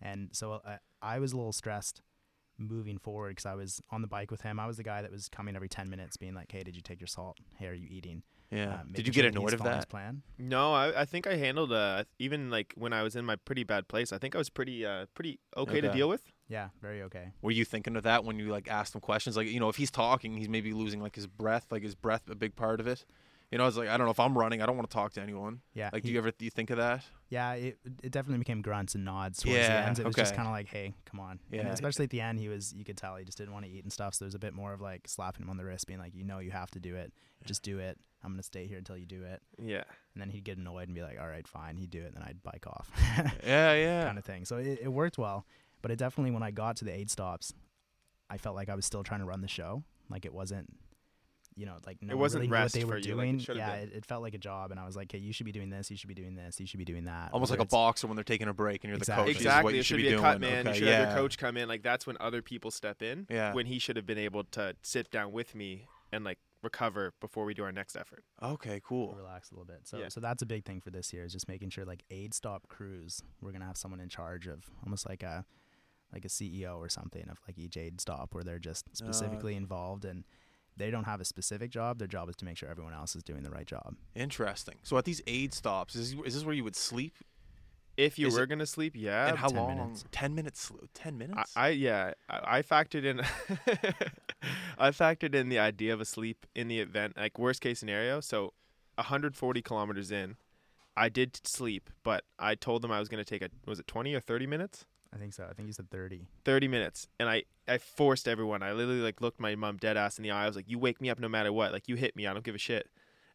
And 0.00 0.30
so 0.32 0.60
uh, 0.64 0.76
I 1.02 1.18
was 1.18 1.32
a 1.32 1.36
little 1.36 1.52
stressed 1.52 2.02
moving 2.58 2.98
forward 2.98 3.30
because 3.30 3.46
I 3.46 3.54
was 3.54 3.80
on 3.90 4.02
the 4.02 4.08
bike 4.08 4.30
with 4.30 4.42
him. 4.42 4.60
I 4.60 4.66
was 4.66 4.76
the 4.76 4.82
guy 4.82 5.02
that 5.02 5.10
was 5.10 5.28
coming 5.28 5.56
every 5.56 5.68
10 5.68 5.88
minutes 5.90 6.16
being 6.16 6.34
like, 6.34 6.50
hey, 6.50 6.62
did 6.62 6.76
you 6.76 6.82
take 6.82 7.00
your 7.00 7.08
salt? 7.08 7.38
Hey, 7.58 7.66
are 7.66 7.74
you 7.74 7.86
eating? 7.90 8.22
Yeah. 8.50 8.74
Uh, 8.74 8.78
Did 8.92 9.06
you 9.06 9.12
sure 9.12 9.22
get 9.24 9.34
annoyed 9.34 9.52
of 9.52 9.62
that? 9.64 9.88
plan. 9.88 10.22
No, 10.38 10.72
I, 10.72 11.02
I 11.02 11.04
think 11.06 11.26
I 11.26 11.36
handled 11.36 11.72
uh 11.72 12.04
even 12.18 12.50
like 12.50 12.72
when 12.76 12.92
I 12.92 13.02
was 13.02 13.16
in 13.16 13.24
my 13.24 13.36
pretty 13.36 13.64
bad 13.64 13.88
place. 13.88 14.12
I 14.12 14.18
think 14.18 14.34
I 14.34 14.38
was 14.38 14.50
pretty 14.50 14.86
uh 14.86 15.06
pretty 15.14 15.40
okay, 15.56 15.80
to 15.80 15.90
deal 15.90 16.08
with. 16.08 16.22
Yeah, 16.48 16.68
very 16.80 17.02
okay. 17.02 17.32
Were 17.42 17.50
you 17.50 17.64
thinking 17.64 17.96
of 17.96 18.02
that 18.02 18.24
when 18.24 18.38
you 18.38 18.50
like 18.50 18.70
asked 18.70 18.94
him 18.94 19.00
questions? 19.00 19.36
Like, 19.36 19.48
you 19.48 19.58
know, 19.58 19.70
if 19.70 19.76
he's 19.76 19.90
talking, 19.90 20.36
he's 20.36 20.48
maybe 20.48 20.72
losing 20.72 21.00
like 21.00 21.16
his 21.16 21.26
breath. 21.26 21.66
Like, 21.70 21.82
his 21.82 21.94
breath 21.94 22.28
a 22.28 22.34
big 22.34 22.54
part 22.54 22.80
of 22.80 22.86
it. 22.86 23.04
You 23.50 23.58
know, 23.58 23.66
it's 23.66 23.76
like 23.76 23.88
I 23.88 23.96
don't 23.96 24.06
know 24.06 24.10
if 24.10 24.18
I'm 24.18 24.36
running, 24.36 24.62
I 24.62 24.66
don't 24.66 24.76
want 24.76 24.90
to 24.90 24.94
talk 24.94 25.12
to 25.12 25.20
anyone. 25.20 25.60
Yeah. 25.74 25.90
Like, 25.92 26.02
do 26.02 26.10
you 26.10 26.18
ever 26.18 26.30
do 26.32 26.44
you 26.44 26.50
think 26.50 26.70
of 26.70 26.78
that? 26.78 27.04
Yeah, 27.28 27.52
it 27.52 27.78
it 28.02 28.10
definitely 28.10 28.38
became 28.38 28.62
grunts 28.62 28.94
and 28.94 29.04
nods 29.04 29.42
towards 29.42 29.58
the 29.58 29.72
end. 29.72 29.98
It 29.98 30.04
was 30.06 30.16
just 30.16 30.34
kind 30.34 30.48
of 30.48 30.52
like, 30.52 30.68
hey, 30.68 30.94
come 31.04 31.20
on. 31.20 31.38
And 31.52 31.62
Yeah. 31.62 31.68
especially 31.72 32.04
at 32.04 32.10
the 32.10 32.20
end, 32.20 32.38
he 32.40 32.48
was, 32.48 32.72
you 32.74 32.84
could 32.84 32.96
tell 32.96 33.16
he 33.16 33.24
just 33.24 33.38
didn't 33.38 33.52
want 33.52 33.64
to 33.64 33.70
eat 33.70 33.84
and 33.84 33.92
stuff. 33.92 34.14
So 34.14 34.24
there 34.24 34.28
was 34.28 34.34
a 34.34 34.38
bit 34.40 34.54
more 34.54 34.72
of 34.72 34.80
like 34.80 35.06
slapping 35.06 35.42
him 35.44 35.50
on 35.50 35.56
the 35.56 35.64
wrist, 35.64 35.86
being 35.86 35.98
like, 36.00 36.14
you 36.14 36.24
know, 36.24 36.38
you 36.40 36.50
have 36.50 36.70
to 36.72 36.80
do 36.80 36.96
it. 36.96 37.12
Just 37.44 37.62
do 37.62 37.78
it. 37.78 37.98
I'm 38.22 38.30
going 38.30 38.38
to 38.38 38.42
stay 38.44 38.66
here 38.66 38.78
until 38.78 38.96
you 38.96 39.04
do 39.06 39.22
it. 39.24 39.42
Yeah. 39.62 39.82
And 40.14 40.20
then 40.22 40.30
he'd 40.30 40.44
get 40.44 40.56
annoyed 40.56 40.88
and 40.88 40.94
be 40.94 41.02
like, 41.02 41.18
all 41.20 41.28
right, 41.28 41.46
fine. 41.46 41.76
He'd 41.76 41.90
do 41.90 42.00
it. 42.00 42.06
And 42.06 42.16
then 42.16 42.22
I'd 42.26 42.42
bike 42.42 42.66
off. 42.66 42.90
Yeah, 43.46 43.74
yeah. 43.74 44.04
kind 44.06 44.16
of 44.18 44.24
thing. 44.24 44.44
So 44.46 44.56
it, 44.56 44.78
it 44.82 44.88
worked 44.88 45.18
well. 45.18 45.44
But 45.82 45.90
it 45.90 45.96
definitely, 45.96 46.30
when 46.30 46.42
I 46.42 46.50
got 46.50 46.76
to 46.76 46.84
the 46.86 46.92
aid 46.92 47.10
stops, 47.10 47.52
I 48.30 48.38
felt 48.38 48.56
like 48.56 48.70
I 48.70 48.74
was 48.74 48.86
still 48.86 49.02
trying 49.04 49.20
to 49.20 49.26
run 49.26 49.42
the 49.42 49.48
show. 49.48 49.84
Like 50.08 50.24
it 50.24 50.32
wasn't, 50.32 50.70
you 51.56 51.66
know, 51.66 51.74
like 51.86 52.02
no 52.02 52.14
one 52.14 52.20
wasn't 52.20 52.50
really 52.50 52.62
what 52.62 52.72
they 52.72 52.80
for 52.80 52.86
were 52.88 52.98
you 52.98 53.14
like 53.14 53.28
it 53.28 53.46
doing. 53.46 53.58
yeah, 53.58 53.74
it, 53.74 53.92
it 53.94 54.04
felt 54.06 54.22
like 54.22 54.34
a 54.34 54.38
job, 54.38 54.70
and 54.70 54.80
I 54.80 54.84
was 54.86 54.96
like, 54.96 55.12
"Hey, 55.12 55.18
you 55.18 55.32
should 55.32 55.46
be 55.46 55.52
doing 55.52 55.70
this. 55.70 55.90
You 55.90 55.96
should 55.96 56.08
be 56.08 56.14
doing 56.14 56.34
this. 56.34 56.58
You 56.58 56.66
should 56.66 56.78
be 56.78 56.84
doing 56.84 57.04
that." 57.04 57.32
Almost 57.32 57.50
like 57.50 57.60
a 57.60 57.64
boxer 57.64 58.06
when 58.06 58.16
they're 58.16 58.24
taking 58.24 58.48
a 58.48 58.52
break 58.54 58.82
and 58.84 58.88
you're 58.90 58.98
the 58.98 59.04
coach. 59.06 59.26
This 59.26 59.34
what 59.36 59.36
Exactly. 59.36 59.74
you 59.74 59.80
It 59.80 59.82
should 59.82 59.86
should 59.94 59.96
be 59.98 60.02
be 60.02 60.08
a 60.08 60.10
doing. 60.12 60.22
cut 60.22 60.40
man. 60.40 60.60
Okay, 60.60 60.68
You 60.70 60.74
should 60.74 60.88
yeah. 60.88 60.98
have 61.00 61.08
your 61.10 61.16
coach 61.16 61.38
come 61.38 61.56
in. 61.56 61.68
Like 61.68 61.82
that's 61.82 62.06
when 62.06 62.16
other 62.20 62.42
people 62.42 62.70
step 62.70 63.02
in. 63.02 63.26
Yeah. 63.30 63.52
When 63.54 63.66
he 63.66 63.78
should 63.78 63.96
have 63.96 64.06
been 64.06 64.18
able 64.18 64.44
to 64.44 64.74
sit 64.82 65.10
down 65.10 65.30
with 65.32 65.54
me 65.54 65.86
and 66.12 66.24
like 66.24 66.38
recover 66.62 67.12
before 67.20 67.44
we 67.44 67.54
do 67.54 67.62
our 67.62 67.72
next 67.72 67.94
effort. 67.94 68.24
Okay, 68.42 68.80
cool. 68.82 69.14
relax 69.14 69.50
a 69.50 69.54
little 69.54 69.66
bit. 69.66 69.80
So 69.84 69.98
Yeah. 69.98 70.08
so 70.08 70.18
that's 70.20 70.42
a 70.42 70.46
big 70.46 70.64
thing 70.64 70.80
for 70.80 70.90
this 70.90 71.12
year 71.12 71.24
is 71.24 71.32
just 71.32 71.46
making 71.46 71.70
sure 71.70 71.84
like 71.84 72.02
aid 72.10 72.34
stop 72.34 72.68
crews, 72.68 73.22
we're 73.40 73.52
gonna 73.52 73.66
have 73.66 73.76
someone 73.76 74.00
in 74.00 74.08
charge 74.08 74.46
of 74.46 74.64
almost 74.82 75.08
like 75.08 75.22
a 75.22 75.44
like 76.12 76.24
a 76.24 76.28
CEO 76.28 76.78
or 76.78 76.88
something 76.88 77.28
of 77.28 77.38
like 77.46 77.58
each 77.58 77.76
aid 77.76 78.00
stop 78.00 78.34
where 78.34 78.44
they're 78.44 78.58
just 78.58 78.84
specifically 78.96 79.56
involved 79.56 80.04
and 80.04 80.24
they 80.76 80.90
don't 80.90 81.04
have 81.04 81.20
a 81.20 81.24
specific 81.24 81.70
job. 81.70 81.98
Their 81.98 82.08
job 82.08 82.28
is 82.28 82.36
to 82.36 82.44
make 82.44 82.56
sure 82.56 82.68
everyone 82.68 82.92
else 82.94 83.14
is 83.16 83.22
doing 83.22 83.42
the 83.42 83.50
right 83.50 83.66
job. 83.66 83.94
Interesting. 84.14 84.74
So 84.82 84.96
at 84.98 85.04
these 85.04 85.22
aid 85.26 85.54
stops, 85.54 85.94
is 85.94 86.12
this, 86.14 86.26
is 86.26 86.34
this 86.34 86.44
where 86.44 86.54
you 86.54 86.64
would 86.64 86.76
sleep? 86.76 87.14
If 87.96 88.18
you 88.18 88.26
Is 88.26 88.34
were 88.34 88.42
it- 88.42 88.48
gonna 88.48 88.66
sleep, 88.66 88.94
yeah. 88.96 89.28
and 89.28 89.38
how 89.38 89.46
10 89.48 89.56
long? 89.56 89.76
minutes. 89.76 90.04
Ten 90.10 90.34
minutes. 90.34 90.60
sl- 90.62 90.74
Ten 90.94 91.14
I, 91.14 91.16
minutes. 91.16 91.52
I 91.56 91.68
yeah, 91.68 92.14
I, 92.28 92.58
I 92.58 92.62
factored 92.62 93.04
in. 93.04 93.20
I 94.78 94.90
factored 94.90 95.34
in 95.34 95.48
the 95.48 95.58
idea 95.60 95.94
of 95.94 96.00
a 96.00 96.04
sleep 96.04 96.44
in 96.56 96.66
the 96.68 96.80
event, 96.80 97.16
like 97.16 97.38
worst 97.38 97.60
case 97.60 97.78
scenario. 97.78 98.20
So, 98.20 98.52
140 98.96 99.62
kilometers 99.62 100.10
in, 100.10 100.36
I 100.96 101.08
did 101.08 101.38
sleep, 101.46 101.88
but 102.02 102.24
I 102.38 102.56
told 102.56 102.82
them 102.82 102.90
I 102.90 102.98
was 102.98 103.08
going 103.08 103.22
to 103.22 103.28
take 103.28 103.42
a 103.42 103.50
was 103.64 103.78
it 103.78 103.86
20 103.86 104.12
or 104.14 104.20
30 104.20 104.46
minutes? 104.48 104.86
I 105.14 105.18
think 105.18 105.32
so. 105.32 105.46
I 105.48 105.52
think 105.52 105.68
you 105.68 105.72
said 105.72 105.90
thirty. 105.90 106.26
30 106.44 106.68
minutes, 106.68 107.06
and 107.20 107.28
I 107.28 107.44
I 107.68 107.78
forced 107.78 108.26
everyone. 108.26 108.62
I 108.62 108.72
literally 108.72 109.00
like 109.00 109.20
looked 109.20 109.38
my 109.38 109.54
mom 109.54 109.76
dead 109.76 109.96
ass 109.96 110.18
in 110.18 110.22
the 110.24 110.30
eye. 110.32 110.44
I 110.44 110.46
was 110.46 110.56
like, 110.56 110.68
"You 110.68 110.78
wake 110.78 111.00
me 111.00 111.08
up 111.08 111.18
no 111.20 111.28
matter 111.28 111.52
what. 111.52 111.72
Like 111.72 111.88
you 111.88 111.94
hit 111.96 112.16
me, 112.16 112.26
I 112.26 112.32
don't 112.32 112.44
give 112.44 112.54
a 112.54 112.58
shit." 112.58 112.88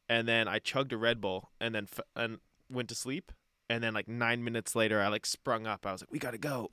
and 0.10 0.28
then 0.28 0.48
I 0.48 0.60
chugged 0.60 0.92
a 0.92 0.98
Red 0.98 1.22
Bull, 1.22 1.52
and 1.62 1.74
then 1.74 1.88
f- 1.90 2.02
and 2.16 2.40
went 2.70 2.90
to 2.90 2.96
sleep, 2.96 3.32
and 3.70 3.84
then 3.84 3.94
like 3.94 4.08
nine 4.08 4.44
minutes 4.44 4.76
later, 4.76 5.00
I 5.00 5.08
like 5.08 5.26
sprung 5.26 5.68
up. 5.68 5.86
I 5.86 5.92
was 5.92 6.02
like, 6.02 6.12
"We 6.12 6.20
gotta 6.20 6.40
go!" 6.40 6.72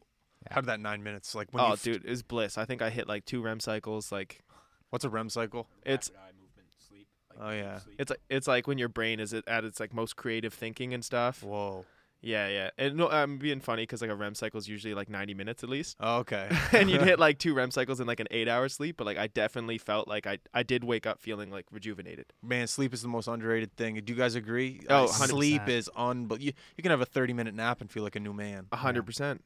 How 0.50 0.60
did 0.60 0.68
that 0.68 0.80
nine 0.80 1.02
minutes? 1.02 1.34
Like 1.34 1.52
when 1.52 1.62
oh, 1.62 1.68
you 1.68 1.72
f- 1.74 1.82
dude, 1.82 2.04
it 2.04 2.10
was 2.10 2.22
bliss. 2.22 2.56
I 2.56 2.64
think 2.64 2.80
I 2.80 2.90
hit 2.90 3.06
like 3.06 3.24
two 3.26 3.42
REM 3.42 3.60
cycles. 3.60 4.10
Like 4.10 4.42
What's 4.90 5.04
a 5.04 5.10
REM 5.10 5.28
cycle? 5.28 5.68
it's 5.84 6.10
Rapid 6.10 6.20
eye 6.20 6.32
movement, 6.40 6.68
sleep. 6.88 7.08
Oh, 7.38 7.50
yeah. 7.50 7.80
it's 7.98 8.10
like 8.10 8.20
it's 8.30 8.48
like 8.48 8.66
when 8.66 8.78
your 8.78 8.88
brain 8.88 9.20
is 9.20 9.34
at 9.34 9.64
its 9.64 9.78
like 9.80 9.92
most 9.92 10.16
creative 10.16 10.54
thinking 10.54 10.94
and 10.94 11.04
stuff. 11.04 11.42
Whoa. 11.42 11.84
Yeah, 12.22 12.48
yeah. 12.48 12.70
And 12.78 12.96
no, 12.96 13.08
I'm 13.08 13.38
being 13.38 13.60
funny 13.60 13.82
because 13.82 14.00
like 14.00 14.10
a 14.10 14.14
REM 14.14 14.34
cycle 14.34 14.58
is 14.58 14.68
usually 14.68 14.94
like 14.94 15.08
90 15.08 15.34
minutes 15.34 15.62
at 15.62 15.68
least. 15.68 15.96
Oh, 16.00 16.18
okay. 16.18 16.48
and 16.72 16.90
you'd 16.90 17.02
hit 17.02 17.18
like 17.26 17.38
two 17.38 17.54
REM 17.54 17.70
cycles 17.70 18.00
in 18.00 18.06
like 18.06 18.20
an 18.20 18.26
eight 18.30 18.48
hour 18.48 18.68
sleep, 18.68 18.96
but 18.96 19.06
like 19.06 19.16
I 19.18 19.26
definitely 19.28 19.78
felt 19.78 20.08
like 20.08 20.26
I 20.26 20.38
I 20.52 20.62
did 20.62 20.82
wake 20.82 21.06
up 21.06 21.20
feeling 21.20 21.50
like 21.50 21.66
rejuvenated. 21.70 22.26
Man, 22.42 22.66
sleep 22.66 22.92
is 22.94 23.02
the 23.02 23.08
most 23.08 23.28
underrated 23.28 23.76
thing. 23.76 23.94
Do 24.04 24.12
you 24.12 24.18
guys 24.18 24.34
agree? 24.34 24.80
Oh, 24.88 25.04
Uh, 25.04 25.06
100%. 25.08 25.28
sleep 25.28 25.68
is 25.68 25.88
unbelievable. 25.96 26.44
You, 26.44 26.52
you 26.76 26.82
can 26.82 26.90
have 26.90 27.00
a 27.00 27.06
30 27.06 27.32
minute 27.32 27.54
nap 27.54 27.80
and 27.80 27.90
feel 27.90 28.02
like 28.02 28.16
a 28.16 28.20
new 28.20 28.32
man. 28.32 28.66
A 28.72 28.76
hundred 28.76 29.04
percent. 29.06 29.44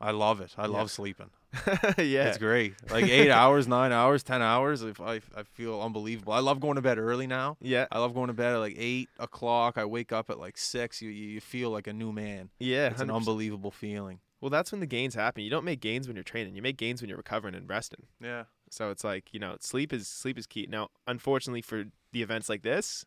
I 0.00 0.12
love 0.12 0.40
it. 0.40 0.54
I 0.56 0.62
Yeah. 0.62 0.68
love 0.68 0.90
sleeping. 0.90 1.30
Yeah. 1.98 2.28
It's 2.28 2.38
great. 2.38 2.74
Like 2.90 3.04
eight 3.04 3.30
hours, 3.42 3.66
nine 3.68 3.92
hours, 3.92 4.22
10 4.22 4.40
hours. 4.40 4.82
If 4.82 5.00
I, 5.00 5.20
I 5.36 5.42
feel 5.42 5.80
unbelievable. 5.80 6.32
I 6.32 6.38
love 6.38 6.60
going 6.60 6.76
to 6.76 6.82
bed 6.82 6.98
early 6.98 7.26
now. 7.26 7.56
Yeah. 7.60 7.86
I 7.92 7.98
love 7.98 8.14
going 8.14 8.28
to 8.28 8.32
bed 8.32 8.54
at 8.54 8.58
like 8.58 8.76
eight 8.78 9.08
o'clock. 9.18 9.76
I 9.76 9.84
wake 9.84 10.12
up 10.12 10.30
at 10.30 10.38
like 10.38 10.56
six. 10.56 11.02
You, 11.02 11.10
you, 11.10 11.40
feel 11.40 11.70
like 11.70 11.86
a 11.86 11.92
new 11.92 12.12
man. 12.12 12.50
Yeah. 12.58 12.88
It's 12.88 13.00
an 13.00 13.08
100%. 13.08 13.16
unbelievable 13.16 13.70
feeling. 13.70 14.20
Well, 14.40 14.48
that's 14.50 14.72
when 14.72 14.80
the 14.80 14.86
gains 14.86 15.14
happen. 15.14 15.42
You 15.44 15.50
don't 15.50 15.64
make 15.66 15.80
gains 15.80 16.06
when 16.06 16.16
you're 16.16 16.22
training. 16.24 16.54
You 16.56 16.62
make 16.62 16.78
gains 16.78 17.02
when 17.02 17.08
you're 17.10 17.18
recovering 17.18 17.54
and 17.54 17.68
resting. 17.68 18.06
Yeah. 18.22 18.44
So 18.70 18.90
it's 18.90 19.04
like, 19.04 19.34
you 19.34 19.40
know, 19.40 19.56
sleep 19.60 19.92
is 19.92 20.08
sleep 20.08 20.38
is 20.38 20.46
key. 20.46 20.66
Now, 20.70 20.88
unfortunately 21.06 21.60
for 21.60 21.84
the 22.12 22.22
events 22.22 22.48
like 22.48 22.62
this, 22.62 23.04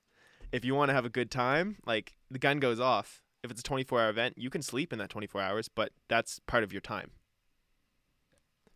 if 0.51 0.63
you 0.63 0.75
want 0.75 0.89
to 0.89 0.93
have 0.93 1.05
a 1.05 1.09
good 1.09 1.31
time, 1.31 1.77
like 1.87 2.13
the 2.29 2.37
gun 2.37 2.59
goes 2.59 2.79
off. 2.79 3.22
If 3.43 3.51
it's 3.51 3.59
a 3.59 3.63
24-hour 3.63 4.09
event, 4.09 4.37
you 4.37 4.49
can 4.49 4.61
sleep 4.61 4.93
in 4.93 4.99
that 4.99 5.09
24 5.09 5.41
hours, 5.41 5.67
but 5.67 5.91
that's 6.07 6.39
part 6.47 6.63
of 6.63 6.71
your 6.71 6.81
time. 6.81 7.11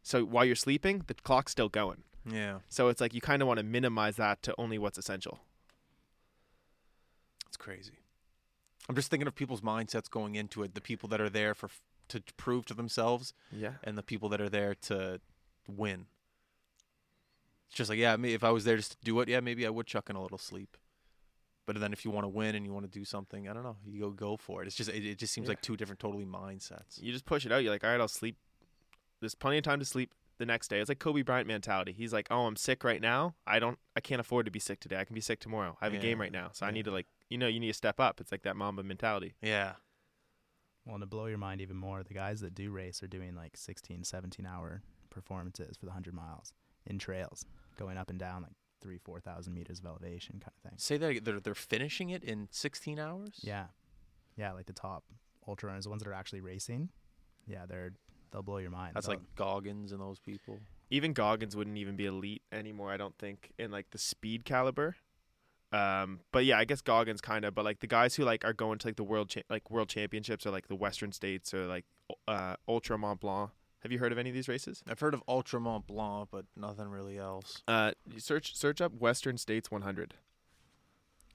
So 0.03 0.23
while 0.25 0.43
you're 0.45 0.55
sleeping, 0.55 1.03
the 1.07 1.13
clock's 1.13 1.53
still 1.53 1.69
going. 1.69 2.03
Yeah. 2.29 2.59
So 2.67 2.89
it's 2.89 2.99
like 2.99 3.13
you 3.13 3.21
kind 3.21 3.41
of 3.41 3.47
want 3.47 3.59
to 3.59 3.63
minimize 3.63 4.17
that 4.17 4.41
to 4.43 4.53
only 4.57 4.77
what's 4.77 4.97
essential. 4.97 5.39
It's 7.47 7.57
crazy. 7.57 7.93
I'm 8.89 8.95
just 8.95 9.09
thinking 9.09 9.27
of 9.27 9.35
people's 9.35 9.61
mindsets 9.61 10.09
going 10.09 10.35
into 10.35 10.63
it. 10.63 10.75
The 10.75 10.81
people 10.81 11.07
that 11.09 11.21
are 11.21 11.29
there 11.29 11.53
for 11.53 11.69
to 12.09 12.21
prove 12.37 12.65
to 12.65 12.73
themselves, 12.73 13.33
Yeah. 13.51 13.73
and 13.83 13.97
the 13.97 14.03
people 14.03 14.29
that 14.29 14.39
are 14.39 14.49
there 14.49 14.75
to 14.75 15.19
win. 15.67 16.05
It's 17.67 17.75
just 17.75 17.89
like, 17.89 17.99
yeah, 17.99 18.15
me 18.15 18.33
if 18.33 18.45
I 18.45 18.51
was 18.51 18.63
there 18.63 18.77
just 18.77 18.91
to 18.93 18.97
do 19.03 19.19
it, 19.19 19.27
yeah, 19.27 19.41
maybe 19.41 19.65
I 19.65 19.69
would 19.69 19.87
chuck 19.87 20.09
in 20.09 20.15
a 20.15 20.21
little 20.21 20.37
sleep. 20.37 20.77
But 21.67 21.79
then 21.79 21.93
if 21.93 22.03
you 22.05 22.09
want 22.11 22.23
to 22.23 22.29
win 22.29 22.55
and 22.55 22.65
you 22.65 22.73
want 22.73 22.91
to 22.91 22.99
do 22.99 23.05
something, 23.05 23.47
I 23.47 23.53
don't 23.53 23.61
know, 23.61 23.75
you 23.85 23.99
go 23.99 24.09
go 24.09 24.37
for 24.37 24.63
it. 24.63 24.67
It's 24.67 24.75
just 24.75 24.89
it, 24.89 25.05
it 25.05 25.17
just 25.19 25.31
seems 25.33 25.45
Yeah. 25.45 25.51
like 25.51 25.61
two 25.61 25.77
different 25.77 25.99
totally 25.99 26.25
mindsets. 26.25 26.99
You 26.99 27.11
just 27.11 27.25
push 27.25 27.45
it 27.45 27.51
out. 27.51 27.61
You're 27.61 27.71
like, 27.73 27.83
all 27.83 27.91
right, 27.91 27.99
I'll 28.01 28.07
sleep. 28.07 28.37
There's 29.19 29.35
plenty 29.35 29.57
of 29.59 29.63
time 29.63 29.77
to 29.79 29.85
sleep 29.85 30.13
the 30.37 30.45
next 30.45 30.69
day. 30.69 30.79
It's 30.79 30.87
like 30.89 30.99
Kobe 30.99 31.23
Bryant 31.23 31.47
mentality. 31.47 31.91
He's 31.91 32.13
like, 32.13 32.27
oh, 32.31 32.45
I'm 32.45 32.55
sick 32.55 32.83
right 32.83 33.01
now. 33.01 33.35
I 33.45 33.59
don't, 33.59 33.77
I 33.95 33.99
can't 33.99 34.21
afford 34.21 34.45
to 34.45 34.51
be 34.51 34.59
sick 34.59 34.79
today. 34.79 34.97
I 34.97 35.03
can 35.03 35.13
be 35.13 35.21
sick 35.21 35.39
tomorrow. 35.39 35.77
I 35.81 35.85
have 35.85 35.93
a 35.93 35.97
game 35.97 36.21
right 36.21 36.31
now, 36.31 36.49
so 36.53 36.65
I 36.65 36.71
need 36.71 36.85
to 36.85 36.91
like, 36.91 37.07
you 37.29 37.37
know, 37.37 37.47
you 37.47 37.59
need 37.59 37.67
to 37.67 37.73
step 37.73 37.99
up. 37.99 38.21
It's 38.21 38.31
like 38.31 38.43
that 38.43 38.55
Mamba 38.55 38.83
mentality. 38.83 39.33
Yeah. 39.41 39.73
Well, 40.85 40.95
and 40.95 41.01
to 41.01 41.07
blow 41.07 41.25
your 41.25 41.37
mind 41.37 41.59
even 41.59 41.75
more, 41.75 42.01
the 42.03 42.13
guys 42.13 42.39
that 42.41 42.55
do 42.55 42.71
race 42.71 43.03
are 43.03 43.07
doing 43.07 43.35
like 43.35 43.57
16, 43.57 44.05
17 44.05 44.45
hour 44.45 44.83
performances 45.09 45.75
for 45.75 45.85
the 45.85 45.89
100 45.89 46.13
miles 46.13 46.53
in 46.85 46.97
trails, 46.99 47.43
going 47.77 47.97
up 47.97 48.09
and 48.09 48.17
down 48.19 48.43
like 48.43 48.53
three, 48.81 48.97
4,000 48.97 49.53
meters 49.53 49.79
of 49.79 49.85
elevation 49.85 50.39
kind 50.39 50.51
of 50.55 50.69
thing. 50.69 50.77
Say 50.77 50.97
that 50.97 51.23
they're 51.25 51.39
they're 51.39 51.55
finishing 51.55 52.09
it 52.09 52.23
in 52.23 52.47
16 52.51 52.99
hours. 52.99 53.39
Yeah. 53.41 53.65
Yeah, 54.35 54.53
like 54.53 54.65
the 54.67 54.73
top 54.73 55.03
ultra 55.47 55.67
runners, 55.67 55.85
the 55.85 55.89
ones 55.89 56.03
that 56.03 56.09
are 56.09 56.13
actually 56.13 56.41
racing. 56.41 56.89
Yeah, 57.47 57.65
they're 57.67 57.91
they'll 58.31 58.43
blow 58.43 58.57
your 58.57 58.69
mind. 58.71 58.91
That's 58.95 59.07
They'll- 59.07 59.15
like 59.17 59.35
Goggins 59.35 59.91
and 59.91 60.01
those 60.01 60.19
people. 60.19 60.59
Even 60.89 61.11
Goggins 61.13 61.55
wouldn't 61.55 61.77
even 61.77 61.95
be 61.97 62.05
elite 62.05 62.43
anymore. 62.51 62.91
I 62.91 62.97
don't 62.97 63.17
think 63.17 63.51
in 63.59 63.71
like 63.71 63.89
the 63.91 63.97
speed 63.97 64.45
caliber. 64.45 64.95
Um, 65.73 66.21
but 66.31 66.45
yeah, 66.45 66.57
I 66.57 66.63
guess 66.63 66.79
Goggins 66.81 67.19
kind 67.19 67.43
of. 67.43 67.53
But 67.53 67.65
like 67.65 67.81
the 67.81 67.87
guys 67.87 68.15
who 68.15 68.23
like 68.23 68.45
are 68.45 68.53
going 68.53 68.77
to 68.79 68.87
like 68.87 68.95
the 68.95 69.03
world 69.03 69.29
cha- 69.29 69.41
like 69.49 69.69
world 69.69 69.89
championships 69.89 70.45
or 70.45 70.51
like 70.51 70.67
the 70.69 70.75
Western 70.75 71.11
States 71.11 71.53
or 71.53 71.65
like 71.65 71.83
uh, 72.27 72.55
Ultra 72.69 72.97
Mont 72.97 73.19
Blanc. 73.19 73.49
Have 73.83 73.91
you 73.91 73.99
heard 73.99 74.11
of 74.11 74.17
any 74.17 74.29
of 74.29 74.33
these 74.33 74.47
races? 74.47 74.83
I've 74.87 74.99
heard 74.99 75.13
of 75.13 75.21
Ultra 75.27 75.59
Mont 75.59 75.85
Blanc, 75.87 76.29
but 76.31 76.45
nothing 76.55 76.87
really 76.89 77.17
else. 77.17 77.61
Uh, 77.67 77.91
you 78.11 78.19
search 78.19 78.55
search 78.55 78.81
up 78.81 78.93
Western 78.93 79.37
States 79.37 79.69
100. 79.71 80.15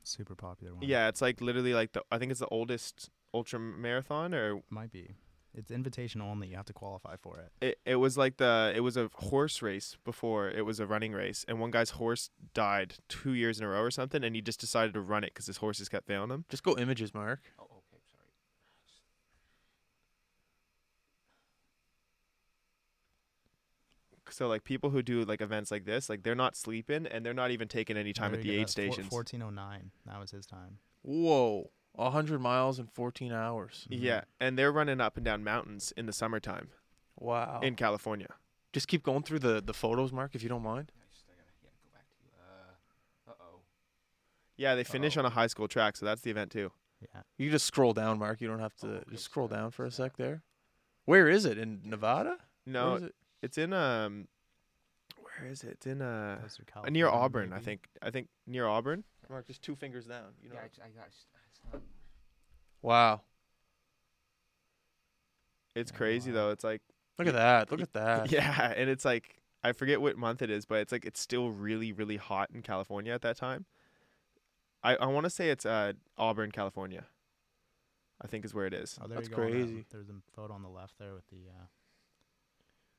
super 0.03 0.35
popular 0.35 0.75
one. 0.75 0.83
Yeah, 0.83 1.09
it's 1.09 1.23
like 1.23 1.41
literally 1.41 1.73
like 1.75 1.93
the 1.93 2.03
I 2.11 2.19
think 2.19 2.31
it's 2.31 2.41
the 2.41 2.49
oldest 2.49 3.11
ultra 3.33 3.59
marathon 3.61 4.35
or 4.35 4.61
Might 4.71 4.91
be. 4.93 5.15
It's 5.55 5.71
invitation 5.71 6.21
only. 6.23 6.49
You 6.49 6.57
have 6.57 6.65
to 6.67 6.73
qualify 6.73 7.17
for 7.17 7.39
it. 7.39 7.53
it, 7.65 7.79
it 7.85 7.97
was 7.97 8.17
like 8.17 8.39
the 8.39 8.73
it 8.75 8.81
was 8.81 8.97
a 8.97 9.09
horse 9.15 9.63
race 9.63 9.97
before 10.05 10.49
it 10.49 10.63
was 10.67 10.81
a 10.81 10.87
running 10.87 11.13
race 11.13 11.45
and 11.47 11.61
one 11.61 11.71
guy's 11.71 11.91
horse 11.91 12.31
died 12.55 12.95
2 13.09 13.35
years 13.35 13.59
in 13.61 13.65
a 13.65 13.69
row 13.69 13.83
or 13.83 13.91
something 13.91 14.25
and 14.25 14.35
he 14.35 14.41
just 14.43 14.59
decided 14.61 14.95
to 14.95 15.01
run 15.01 15.23
it 15.25 15.35
cuz 15.35 15.47
his 15.47 15.59
horses 15.59 15.89
kept 15.89 16.07
failing 16.07 16.31
him. 16.31 16.45
Just 16.49 16.63
go 16.65 16.77
images, 16.77 17.13
Mark. 17.15 17.41
Oh, 17.59 17.65
okay, 17.65 18.01
sorry. 18.11 18.27
So 24.33 24.49
like 24.49 24.65
people 24.65 24.91
who 24.91 25.03
do 25.03 25.25
like 25.25 25.41
events 25.41 25.71
like 25.71 25.85
this, 25.85 26.09
like 26.09 26.23
they're 26.23 26.35
not 26.35 26.57
sleeping 26.57 27.07
and 27.07 27.25
they're 27.25 27.35
not 27.35 27.51
even 27.51 27.69
taking 27.69 27.97
any 27.97 28.13
time 28.13 28.33
There 28.33 28.41
at 28.41 28.45
the 28.47 28.55
go. 28.57 28.61
aid 28.63 28.69
stations. 28.71 29.11
1409. 29.13 29.91
That 30.07 30.19
was 30.21 30.31
his 30.31 30.47
time. 30.47 30.79
Whoa. 31.03 31.71
100 31.95 32.41
miles 32.41 32.79
in 32.79 32.87
14 32.87 33.33
hours. 33.33 33.87
Yeah, 33.91 34.23
and 34.41 34.59
they're 34.59 34.73
running 34.73 34.99
up 35.01 35.17
and 35.17 35.25
down 35.27 35.45
mountains 35.45 35.93
in 35.95 36.07
the 36.07 36.13
summertime 36.13 36.69
Wow. 37.19 37.61
in 37.63 37.77
California. 37.77 38.29
just 38.73 38.89
keep 38.89 39.03
going 39.03 39.23
through 39.23 39.41
the, 39.41 39.61
the 39.61 39.75
photos, 39.75 40.11
Mark, 40.13 40.35
if 40.35 40.43
you 40.43 40.49
don't 40.49 40.63
mind. 40.63 40.91
I 40.97 41.05
just 41.13 41.27
I 41.29 41.35
gotta 41.35 41.53
yeah 41.63 41.71
go 41.85 41.91
back 41.93 42.07
to 42.09 43.31
uh 43.31 43.35
oh. 44.73 44.75
They 44.75 44.85
finish 44.85 45.17
Oh. 45.17 45.21
on 45.21 45.27
a 45.27 45.31
high 45.31 45.49
school 45.49 45.69
track, 45.69 45.97
so 45.99 46.07
that's 46.07 46.23
the 46.23 46.31
event 46.31 46.51
too. 46.51 46.73
Yeah. 47.15 47.21
You 47.37 47.51
just 47.51 47.67
scroll 47.67 47.93
down, 47.93 48.19
Mark. 48.19 48.41
You 48.41 48.49
don't 48.49 48.61
have 48.61 48.75
to 48.77 48.87
Oh, 48.87 48.91
okay, 48.95 49.05
just 49.11 49.25
scroll 49.25 49.49
sorry, 49.49 49.61
down 49.61 49.71
for 49.73 49.85
a 49.85 49.91
sec 49.91 50.17
there. 50.17 50.43
Where 51.05 51.29
is 51.29 51.45
it? 51.45 51.59
In 51.59 51.81
Nevada? 51.85 52.39
No, 52.65 52.95
it? 52.95 53.15
It's 53.43 53.59
in 53.59 53.73
um 53.73 54.29
where 55.21 55.51
is 55.51 55.63
it? 55.65 55.71
It's 55.73 55.87
in 55.87 56.01
uh 56.03 56.39
Those 56.43 56.61
are 56.61 56.87
Uh, 56.87 56.91
near 56.91 57.07
California, 57.07 57.25
Auburn, 57.25 57.53
I 57.53 57.59
think. 57.59 57.89
I 58.01 58.11
think 58.11 58.29
near 58.47 58.67
Auburn. 58.67 59.05
Mark, 59.31 59.47
just 59.47 59.63
two 59.63 59.75
fingers 59.75 60.07
down. 60.07 60.35
You 60.43 60.51
know. 60.51 60.57
Yeah, 60.57 60.61
I, 60.65 60.69
j- 60.69 60.83
I 60.85 60.89
got 60.91 61.07
it's, 61.07 61.27
it's 61.51 61.61
not 61.73 61.83
Wow. 62.83 63.23
It's 65.75 65.91
Yeah, 65.91 65.97
crazy 65.97 66.31
wow. 66.31 66.37
though. 66.37 66.51
It's 66.51 66.65
like 66.65 66.83
Look 67.19 67.29
at 67.29 67.35
that. 67.35 67.71
Look 67.71 67.81
at 67.81 67.93
that. 67.93 68.31
yeah, 68.33 68.73
and 68.77 68.89
it's 68.91 69.05
like 69.05 69.41
I 69.65 69.73
forget 69.73 70.01
what 70.01 70.17
month 70.17 70.43
it 70.43 70.51
is, 70.51 70.65
but 70.65 70.77
it's 70.81 70.93
like 70.93 71.05
it's 71.05 71.21
still 71.21 71.51
really 71.51 71.93
really 71.93 72.17
hot 72.17 72.51
in 72.55 72.63
California 72.63 73.13
at 73.13 73.23
that 73.23 73.37
time. 73.37 73.67
I 74.83 74.97
I 74.97 75.07
want 75.07 75.25
to 75.25 75.31
say 75.31 75.51
it's 75.51 75.65
uh 75.67 75.93
Auburn, 76.19 76.51
California. 76.51 77.07
I 78.21 78.27
think 78.29 78.45
is 78.45 78.55
where 78.55 78.67
it 78.67 78.75
is. 78.75 78.99
Oh, 79.03 79.09
there 79.09 79.17
That's 79.17 79.29
you 79.29 79.35
go. 79.37 79.43
on 79.43 79.51
that- 79.51 79.57
crazy. 79.57 79.85
There's 79.91 80.09
a 80.09 80.13
photo 80.35 80.55
on 80.55 80.63
the 80.63 80.69
left 80.69 80.99
there 80.99 81.13
with 81.15 81.27
the 81.29 81.49
uh, 81.49 81.65
the 81.65 81.82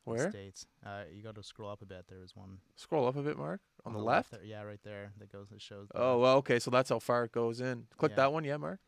Where? 0.06 0.30
states. 0.30 0.66
Uh, 0.86 1.04
you 1.16 1.24
got 1.24 1.36
to 1.36 1.44
scroll 1.44 1.70
up 1.72 1.82
a 1.82 1.86
bit. 1.86 2.06
There 2.10 2.20
was 2.20 2.36
one 2.36 2.58
Scroll 2.76 3.08
up 3.08 3.16
a 3.16 3.22
bit, 3.22 3.38
Mark. 3.38 3.62
On, 3.86 3.94
the, 3.94 4.00
left. 4.00 4.32
there. 4.32 4.44
Yeah, 4.44 4.64
right 4.64 4.80
there. 4.84 5.12
That 5.20 5.32
goes. 5.32 5.48
That 5.50 5.62
shows. 5.62 5.88
the- 5.90 6.00
Oh, 6.02 6.20
well, 6.20 6.38
okay. 6.38 6.60
So 6.60 6.72
that's 6.72 6.90
how 6.90 7.00
far 7.00 7.24
it 7.24 7.32
goes 7.32 7.62
in. 7.62 7.88
Click 7.98 8.12
Yeah. 8.12 8.16
that 8.18 8.34
one, 8.34 8.44
yeah, 8.44 8.58
Mark. 8.58 8.80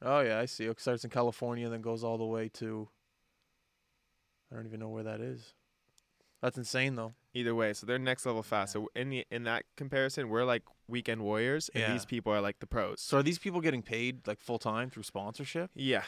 Oh 0.00 0.20
yeah, 0.20 0.38
I 0.38 0.46
see. 0.46 0.64
It 0.64 0.80
starts 0.80 1.04
in 1.04 1.10
California 1.10 1.64
and 1.64 1.74
then 1.74 1.80
goes 1.80 2.04
all 2.04 2.18
the 2.18 2.24
way 2.24 2.48
to. 2.54 2.88
I 4.50 4.54
don't 4.56 4.66
even 4.66 4.80
know 4.80 4.88
where 4.88 5.02
that 5.02 5.20
is. 5.20 5.52
That's 6.40 6.56
insane, 6.56 6.94
though. 6.94 7.14
Either 7.34 7.54
way, 7.54 7.72
so 7.72 7.84
they're 7.84 7.98
next 7.98 8.24
level 8.24 8.42
fast. 8.42 8.70
Yeah. 8.74 8.82
So 8.82 8.88
in 8.94 9.10
the, 9.10 9.26
in 9.30 9.42
that 9.44 9.64
comparison, 9.76 10.28
we're 10.28 10.44
like 10.44 10.62
weekend 10.86 11.20
warriors, 11.22 11.68
and 11.74 11.82
Yeah. 11.82 11.92
these 11.92 12.04
people 12.06 12.32
are 12.32 12.40
like 12.40 12.60
the 12.60 12.66
pros. 12.66 13.00
So 13.00 13.18
are 13.18 13.22
these 13.22 13.38
people 13.40 13.60
getting 13.60 13.82
paid 13.82 14.26
like 14.26 14.40
full 14.40 14.58
time 14.58 14.88
through 14.88 15.02
sponsorship? 15.02 15.70
yeah, 15.74 16.04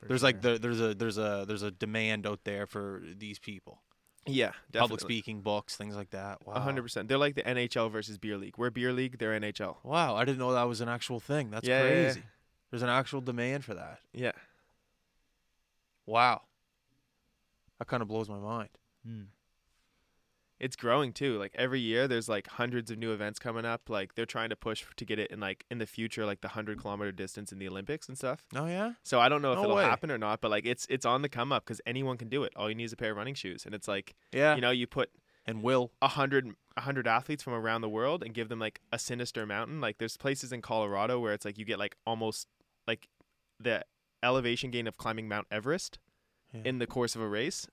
for 0.00 0.08
There's 0.08 0.22
like 0.22 0.40
the, 0.40 0.58
there's 0.58 0.80
a 0.80 0.94
there's 0.94 1.18
a 1.18 1.44
there's 1.46 1.62
a 1.62 1.70
demand 1.70 2.26
out 2.26 2.40
there 2.44 2.66
for 2.66 3.02
these 3.16 3.38
people. 3.38 3.82
yeah, 4.26 4.52
Public 4.72 5.00
speaking, 5.00 5.40
books, 5.42 5.76
things 5.76 5.94
like 5.96 6.10
that. 6.10 6.46
Wow. 6.46 6.60
Hundred 6.60 6.82
percent. 6.82 7.08
They're 7.08 7.18
like 7.18 7.34
the 7.34 7.42
NHL 7.42 7.90
versus 7.90 8.18
beer 8.18 8.36
league. 8.36 8.54
We're 8.58 8.70
beer 8.70 8.92
league. 8.92 9.18
They're 9.18 9.38
NHL. 9.38 9.76
Wow, 9.82 10.16
I 10.16 10.24
didn't 10.24 10.38
know 10.38 10.52
that 10.52 10.64
was 10.64 10.80
an 10.80 10.88
actual 10.88 11.20
thing. 11.20 11.50
That's 11.50 11.66
Yeah, 11.66 11.82
yeah, 11.82 11.88
yeah. 11.88 12.02
crazy. 12.04 12.22
There's 12.70 12.82
an 12.82 12.88
actual 12.88 13.20
demand 13.20 13.64
for 13.64 13.74
that. 13.74 13.98
Yeah. 14.12 14.32
Wow. 16.06 16.42
That 17.78 17.88
kind 17.88 18.02
of 18.02 18.08
blows 18.08 18.28
my 18.28 18.38
mind. 18.38 18.68
Hmm. 19.06 19.22
It's 20.60 20.76
growing 20.76 21.12
too. 21.12 21.38
Like 21.38 21.52
every 21.54 21.80
year, 21.80 22.06
there's 22.06 22.28
like 22.28 22.46
hundreds 22.46 22.90
of 22.90 22.98
new 22.98 23.12
events 23.12 23.38
coming 23.38 23.64
up. 23.64 23.88
Like 23.88 24.14
they're 24.14 24.26
trying 24.26 24.50
to 24.50 24.56
push 24.56 24.84
to 24.94 25.04
get 25.04 25.18
it 25.18 25.30
in 25.30 25.40
like 25.40 25.64
in 25.70 25.78
the 25.78 25.86
future, 25.86 26.26
like 26.26 26.42
the 26.42 26.48
hundred 26.48 26.80
kilometer 26.80 27.10
distance 27.12 27.50
in 27.50 27.58
the 27.58 27.66
Olympics 27.66 28.08
and 28.08 28.16
stuff. 28.18 28.44
Oh 28.54 28.66
yeah. 28.66 28.92
So 29.02 29.18
I 29.18 29.28
don't 29.28 29.42
know 29.42 29.52
if 29.52 29.56
No 29.58 29.64
it'll 29.64 29.76
way. 29.76 29.84
happen 29.84 30.10
or 30.10 30.18
not, 30.18 30.40
but 30.40 30.50
like 30.50 30.66
it's 30.66 30.86
it's 30.90 31.06
on 31.06 31.22
the 31.22 31.28
come 31.28 31.50
up 31.50 31.64
because 31.64 31.80
anyone 31.86 32.16
can 32.18 32.28
do 32.28 32.42
it. 32.44 32.52
All 32.56 32.68
you 32.68 32.74
need 32.74 32.84
is 32.84 32.92
a 32.92 32.96
pair 32.96 33.10
of 33.12 33.16
running 33.16 33.34
shoes, 33.34 33.64
and 33.66 33.74
it's 33.74 33.88
like 33.88 34.14
Yeah. 34.32 34.54
you 34.54 34.60
know 34.60 34.70
you 34.70 34.86
put 34.86 35.10
and 35.46 35.62
will. 35.62 35.90
a 36.02 36.08
hundred 36.08 36.46
100 36.76 37.06
athletes 37.08 37.42
from 37.42 37.52
around 37.54 37.80
the 37.80 37.88
world 37.88 38.22
and 38.22 38.32
give 38.34 38.48
them 38.48 38.58
like 38.58 38.80
a 38.92 38.98
sinister 38.98 39.44
mountain. 39.46 39.80
Like 39.80 39.98
there's 39.98 40.16
places 40.16 40.52
in 40.52 40.60
Colorado 40.62 41.18
where 41.18 41.32
it's 41.32 41.44
like 41.44 41.58
you 41.58 41.64
get 41.64 41.78
like 41.78 41.96
almost 42.06 42.46
like 42.86 43.08
the 43.58 43.84
elevation 44.22 44.70
gain 44.70 44.86
of 44.86 44.96
climbing 44.98 45.26
Mount 45.28 45.46
Everest 45.50 45.98
Yeah. 46.52 46.62
in 46.64 46.78
the 46.78 46.86
course 46.86 47.14
of 47.16 47.22
a 47.22 47.28
race. 47.28 47.66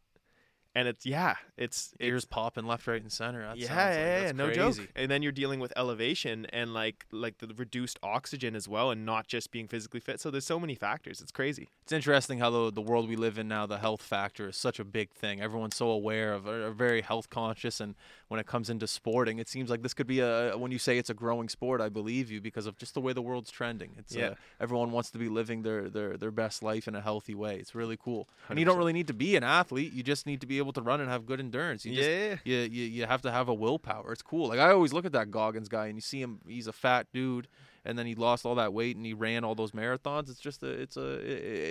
And 0.77 0.87
it's 0.87 1.07
yeah, 1.07 1.37
it's 1.57 1.95
Ears 1.99 2.23
popping 2.25 2.67
left, 2.67 2.85
right, 2.85 3.01
and 3.01 3.11
center. 3.11 3.41
That 3.41 3.57
yeah, 3.57 3.67
like, 3.67 3.95
yeah, 3.95 4.21
yeah, 4.25 4.31
no 4.31 4.51
joke. 4.51 4.75
And 4.95 5.09
then 5.09 5.23
you're 5.23 5.31
dealing 5.31 5.59
with 5.59 5.73
elevation 5.75 6.45
and 6.53 6.71
like 6.71 7.07
like 7.11 7.39
the 7.39 7.47
reduced 7.57 7.97
oxygen 8.03 8.55
as 8.55 8.67
well, 8.67 8.91
and 8.91 9.03
not 9.03 9.25
just 9.25 9.49
being 9.49 9.67
physically 9.67 9.99
fit. 9.99 10.19
So 10.19 10.29
there's 10.29 10.45
so 10.45 10.59
many 10.59 10.75
factors. 10.75 11.19
It's 11.19 11.31
crazy. 11.31 11.69
It's 11.81 11.91
interesting 11.91 12.37
how 12.37 12.51
the 12.51 12.71
the 12.71 12.81
world 12.81 13.09
we 13.09 13.15
live 13.15 13.39
in 13.39 13.47
now, 13.47 13.65
the 13.65 13.79
health 13.79 14.03
factor 14.03 14.49
is 14.49 14.55
such 14.55 14.79
a 14.79 14.83
big 14.83 15.09
thing. 15.09 15.41
Everyone's 15.41 15.75
so 15.75 15.89
aware 15.89 16.31
of, 16.33 16.47
are 16.47 16.69
very 16.69 17.01
health 17.01 17.31
conscious, 17.31 17.79
and 17.79 17.95
when 18.27 18.39
it 18.39 18.45
comes 18.45 18.69
into 18.69 18.85
sporting, 18.85 19.39
it 19.39 19.49
seems 19.49 19.71
like 19.71 19.81
this 19.81 19.95
could 19.95 20.05
be 20.05 20.19
a. 20.19 20.55
When 20.55 20.71
you 20.71 20.77
say 20.77 20.99
it's 20.99 21.09
a 21.09 21.15
growing 21.15 21.49
sport, 21.49 21.81
I 21.81 21.89
believe 21.89 22.29
you 22.29 22.39
because 22.39 22.67
of 22.67 22.77
just 22.77 22.93
the 22.93 23.01
way 23.01 23.13
the 23.13 23.23
world's 23.23 23.49
trending. 23.49 23.95
It's 23.97 24.15
Yeah. 24.15 24.27
uh, 24.27 24.35
everyone 24.59 24.91
wants 24.91 25.09
to 25.09 25.17
be 25.17 25.27
living 25.27 25.63
their 25.63 25.89
their 25.89 26.17
their 26.17 26.29
best 26.31 26.61
life 26.61 26.87
in 26.87 26.93
a 26.93 27.01
healthy 27.01 27.33
way. 27.33 27.55
It's 27.55 27.73
really 27.73 27.97
cool, 27.97 28.29
and 28.47 28.59
you 28.59 28.65
don't 28.65 28.77
really 28.77 28.93
need 28.93 29.07
to 29.07 29.15
be 29.15 29.35
an 29.35 29.43
athlete. 29.43 29.91
You 29.91 30.03
just 30.03 30.27
need 30.27 30.39
to 30.41 30.45
be 30.45 30.59
able 30.59 30.66
to 30.73 30.81
run 30.81 31.01
and 31.01 31.09
have 31.09 31.25
good 31.25 31.39
endurance. 31.39 31.85
You 31.85 31.95
just 31.95 32.09
yeah, 32.09 32.35
you, 32.43 32.57
you 32.57 32.83
you 32.85 33.05
have 33.05 33.21
to 33.23 33.31
have 33.31 33.49
a 33.49 33.53
willpower. 33.53 34.11
It's 34.11 34.21
cool. 34.21 34.47
Like 34.47 34.59
I 34.59 34.71
always 34.71 34.93
look 34.93 35.05
at 35.05 35.11
that 35.13 35.31
Goggins 35.31 35.69
guy, 35.69 35.87
and 35.87 35.95
you 35.95 36.01
see 36.01 36.21
him. 36.21 36.39
He's 36.47 36.67
a 36.67 36.73
fat 36.73 37.07
dude, 37.13 37.47
and 37.85 37.97
then 37.97 38.05
he 38.05 38.15
lost 38.15 38.45
all 38.45 38.55
that 38.55 38.73
weight, 38.73 38.95
and 38.95 39.05
he 39.05 39.13
ran 39.13 39.43
all 39.43 39.55
those 39.55 39.71
marathons. 39.71 40.29
It's 40.29 40.39
just 40.39 40.63
a 40.63 40.67
it's 40.69 40.97
a 40.97 41.13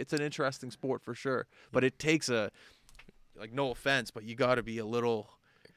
it's 0.00 0.12
an 0.12 0.22
interesting 0.22 0.70
sport 0.70 1.02
for 1.02 1.14
sure. 1.14 1.46
But 1.72 1.84
it 1.84 1.98
takes 1.98 2.28
a 2.28 2.50
like 3.38 3.52
no 3.52 3.70
offense, 3.70 4.10
but 4.10 4.24
you 4.24 4.34
got 4.34 4.56
to 4.56 4.62
be 4.62 4.78
a 4.78 4.86
little. 4.86 5.28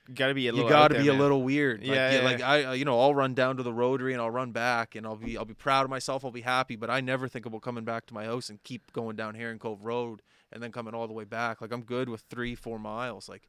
you 0.07 0.15
gotta 0.15 0.34
be 0.34 0.47
a 0.47 0.51
little. 0.51 0.65
You 0.65 0.74
gotta 0.74 0.93
there, 0.95 1.03
be 1.03 1.09
a 1.09 1.13
little 1.13 1.43
weird. 1.43 1.82
Like, 1.82 1.89
Yeah, 1.89 2.11
yeah, 2.11 2.22
Like 2.22 2.41
I, 2.41 2.74
you 2.74 2.86
know, 2.86 2.99
I'll 2.99 3.13
run 3.13 3.34
down 3.34 3.57
to 3.57 3.63
the 3.63 3.74
rotary 3.74 4.13
and 4.13 4.22
I'll 4.22 4.32
run 4.32 4.51
back, 4.51 4.95
and 4.95 5.05
I'll 5.05 5.15
be 5.15 5.38
I'll 5.38 5.45
be 5.45 5.53
proud 5.53 5.84
of 5.84 5.89
myself. 5.89 6.24
I'll 6.24 6.32
be 6.32 6.41
happy. 6.41 6.76
But 6.76 6.89
I 6.89 7.01
never 7.01 7.28
think 7.28 7.45
about 7.45 7.61
coming 7.61 7.84
back 7.84 8.05
to 8.07 8.13
my 8.13 8.26
house 8.26 8.49
and 8.49 8.61
keep 8.63 8.91
going 8.93 9.15
down 9.15 9.36
Heron 9.36 9.59
Cove 9.59 9.84
Road 9.84 10.22
and 10.51 10.61
then 10.63 10.71
coming 10.71 10.93
all 10.93 11.07
the 11.07 11.13
way 11.13 11.23
back. 11.25 11.61
Like 11.61 11.71
I'm 11.71 11.83
good 11.83 12.09
with 12.09 12.21
three, 12.29 12.55
four 12.55 12.79
miles. 12.79 13.27
Like, 13.29 13.47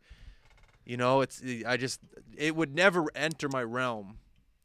you 0.84 0.96
know, 0.96 1.20
it's 1.20 1.42
I 1.66 1.76
just 1.76 2.00
it 2.36 2.56
would 2.56 2.74
never 2.74 3.06
enter 3.14 3.48
my 3.48 3.62
realm 3.62 4.18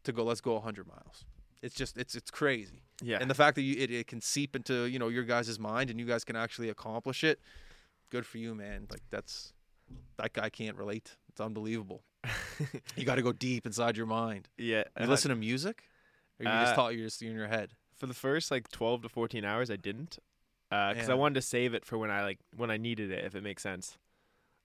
to 0.03 0.11
go. 0.11 0.23
Let's 0.23 0.41
go 0.41 0.53
100 0.53 0.87
miles. 0.87 1.25
It's 1.61 1.75
just 1.75 1.97
it's 1.97 2.15
it's 2.15 2.31
crazy. 2.31 2.81
Yeah, 3.03 3.17
And 3.19 3.29
the 3.29 3.35
fact 3.35 3.55
that 3.55 3.63
you 3.63 3.75
it, 3.77 3.91
it 3.91 4.07
can 4.07 4.21
seep 4.21 4.55
into 4.55 4.85
you 4.85 4.99
know 4.99 5.09
your 5.09 5.23
guys' 5.23 5.59
mind 5.59 5.89
and 5.89 5.99
you 5.99 6.05
guys 6.05 6.23
can 6.23 6.35
actually 6.35 6.69
accomplish 6.69 7.23
it. 7.23 7.39
Good 8.09 8.25
for 8.25 8.37
you, 8.37 8.55
man. 8.55 8.87
Like 8.89 9.01
that's 9.09 9.51
that 10.17 10.33
guy 10.33 10.49
can't 10.49 10.77
relate. 10.77 11.15
It's 11.29 11.41
unbelievable. 11.41 12.03
You 12.95 13.03
got 13.03 13.15
to 13.15 13.21
go 13.21 13.33
deep 13.33 13.65
inside 13.65 13.97
your 13.97 14.05
mind. 14.05 14.47
yeah. 14.57 14.85
You 14.99 15.07
listen 15.07 15.29
to 15.29 15.35
music, 15.35 15.83
or 16.39 16.45
you 16.45 16.49
just 16.49 16.71
uh, 16.71 16.75
thought 16.75 16.95
you're 16.95 17.05
just 17.05 17.21
in 17.21 17.33
your 17.35 17.47
head. 17.47 17.71
for 17.97 18.05
the 18.07 18.13
first 18.13 18.49
like 18.49 18.69
12 18.69 19.01
to 19.03 19.09
14 19.09 19.43
hours 19.43 19.69
i 19.69 19.75
didn't 19.75 20.17
because 20.69 21.07
Yeah. 21.07 21.11
i 21.11 21.15
wanted 21.15 21.35
to 21.35 21.41
save 21.41 21.73
it 21.73 21.85
for 21.85 21.97
when 21.97 22.09
i 22.11 22.23
like 22.23 22.39
when 22.55 22.71
i 22.71 22.77
needed 22.77 23.11
it 23.11 23.23
if 23.25 23.35
it 23.35 23.43
makes 23.43 23.61
sense 23.63 23.97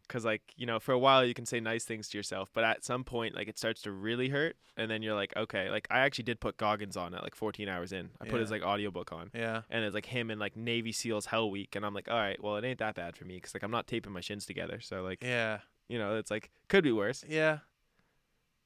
because 0.08 0.24
like 0.24 0.42
you 0.56 0.66
know 0.66 0.80
for 0.80 0.92
a 0.92 0.98
while 0.98 1.24
you 1.24 1.34
can 1.34 1.46
say 1.46 1.60
nice 1.60 1.84
things 1.84 2.08
to 2.08 2.16
yourself 2.18 2.50
but 2.52 2.64
at 2.64 2.82
some 2.84 3.04
point 3.04 3.34
like 3.34 3.46
it 3.48 3.56
starts 3.58 3.80
to 3.82 3.92
really 3.92 4.28
hurt 4.30 4.56
and 4.76 4.90
then 4.90 5.02
you're 5.02 5.14
like 5.14 5.32
okay 5.36 5.70
like 5.70 5.86
i 5.90 6.00
actually 6.00 6.24
did 6.24 6.40
put 6.40 6.56
goggins 6.56 6.96
on 6.96 7.14
at 7.14 7.22
like 7.22 7.34
14 7.36 7.68
hours 7.68 7.92
in 7.92 8.10
i 8.20 8.24
put 8.26 8.40
his 8.40 8.50
Yeah. 8.50 8.56
like 8.56 8.62
audiobook 8.64 9.12
on 9.12 9.30
Yeah, 9.34 9.62
and 9.70 9.84
it's 9.84 9.94
like 9.94 10.06
him 10.06 10.30
in 10.30 10.38
like 10.40 10.56
navy 10.56 10.90
seals 10.90 11.26
hell 11.26 11.48
week 11.50 11.76
and 11.76 11.84
i'm 11.86 11.94
like 11.94 12.08
all 12.10 12.16
right 12.18 12.42
well 12.42 12.56
it 12.56 12.64
ain't 12.64 12.80
that 12.80 12.96
bad 12.96 13.14
for 13.16 13.24
me 13.24 13.36
because 13.36 13.54
like 13.54 13.62
i'm 13.62 13.70
not 13.70 13.86
taping 13.86 14.12
my 14.12 14.20
shins 14.20 14.46
together 14.46 14.80
so 14.80 15.02
like 15.02 15.22
yeah, 15.22 15.58
you 15.88 15.98
know 15.98 16.16
it's 16.16 16.30
like 16.30 16.50
could 16.68 16.82
be 16.82 16.92
worse 16.92 17.24
yeah. 17.28 17.58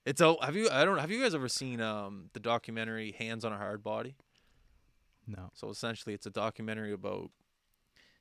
It's 0.06 0.20
oh, 0.20 0.36
have 0.42 0.54
you 0.54 0.68
I 0.70 0.84
don't 0.84 0.98
have 0.98 1.10
you 1.10 1.22
guys 1.22 1.34
ever 1.34 1.48
seen 1.48 1.80
um 1.80 2.28
the 2.34 2.40
documentary 2.40 3.12
Hands 3.12 3.42
on 3.42 3.52
a 3.54 3.56
Hard 3.56 3.82
Body? 3.82 4.16
No. 5.26 5.50
So 5.54 5.70
essentially, 5.70 6.14
it's 6.14 6.26
a 6.26 6.30
documentary 6.30 6.92
about 6.92 7.30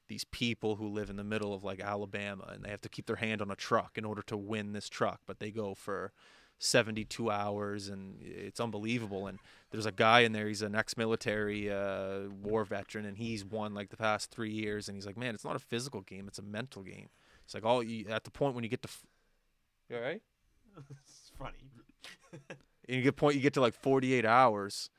these 0.08 0.26
people 0.26 0.76
who 0.76 0.88
live 0.88 1.10
in 1.10 1.16
the 1.16 1.24
middle 1.24 1.54
of 1.54 1.64
like 1.64 1.80
Alabama 1.80 2.50
and 2.54 2.64
they 2.64 2.70
have 2.70 2.82
to 2.82 2.90
keep 2.90 3.06
their 3.06 3.16
hand 3.16 3.42
on 3.42 3.50
a 3.50 3.56
truck 3.56 3.98
in 3.98 4.06
order 4.06 4.22
to 4.24 4.38
win 4.38 4.74
this 4.74 4.90
truck, 4.90 5.22
but 5.26 5.40
they 5.40 5.50
go 5.50 5.74
for 5.74 6.12
72 6.60 7.32
hours 7.32 7.90
and 7.90 8.22
it's 8.22 8.60
unbelievable. 8.60 9.28
And 9.28 9.40
there's 9.72 9.86
a 9.86 9.92
guy 9.92 10.22
in 10.22 10.34
there, 10.34 10.48
he's 10.48 10.62
an 10.62 10.76
ex 10.76 10.98
military 10.98 11.72
uh, 11.72 12.30
war 12.42 12.64
veteran, 12.64 13.06
and 13.06 13.18
he's 13.18 13.46
won 13.46 13.74
like 13.74 13.90
the 13.90 13.98
past 13.98 14.32
three 14.32 14.52
years. 14.52 14.88
And 14.88 14.96
he's 14.96 15.06
like, 15.06 15.18
man, 15.18 15.36
it's 15.36 15.46
not 15.46 15.56
a 15.56 15.60
physical 15.60 16.02
game, 16.02 16.28
it's 16.28 16.40
a 16.40 16.44
mental 16.44 16.84
game. 16.84 17.10
It's 17.46 17.54
like 17.54 17.66
all 17.66 17.84
you, 17.84 18.06
at 18.10 18.24
the 18.24 18.32
point 18.32 18.56
when 18.56 18.64
you 18.64 18.70
get 18.70 18.82
to. 18.84 18.90
F- 18.90 19.06
you 19.90 19.98
all 19.98 20.02
right? 20.02 20.22
it's 20.90 21.32
funny. 21.38 21.58
and 22.88 22.98
you 22.98 23.02
get 23.02 23.16
point 23.16 23.36
you 23.36 23.42
get 23.42 23.54
to 23.54 23.62
like 23.62 23.74
48 23.74 24.26
hours 24.26 24.90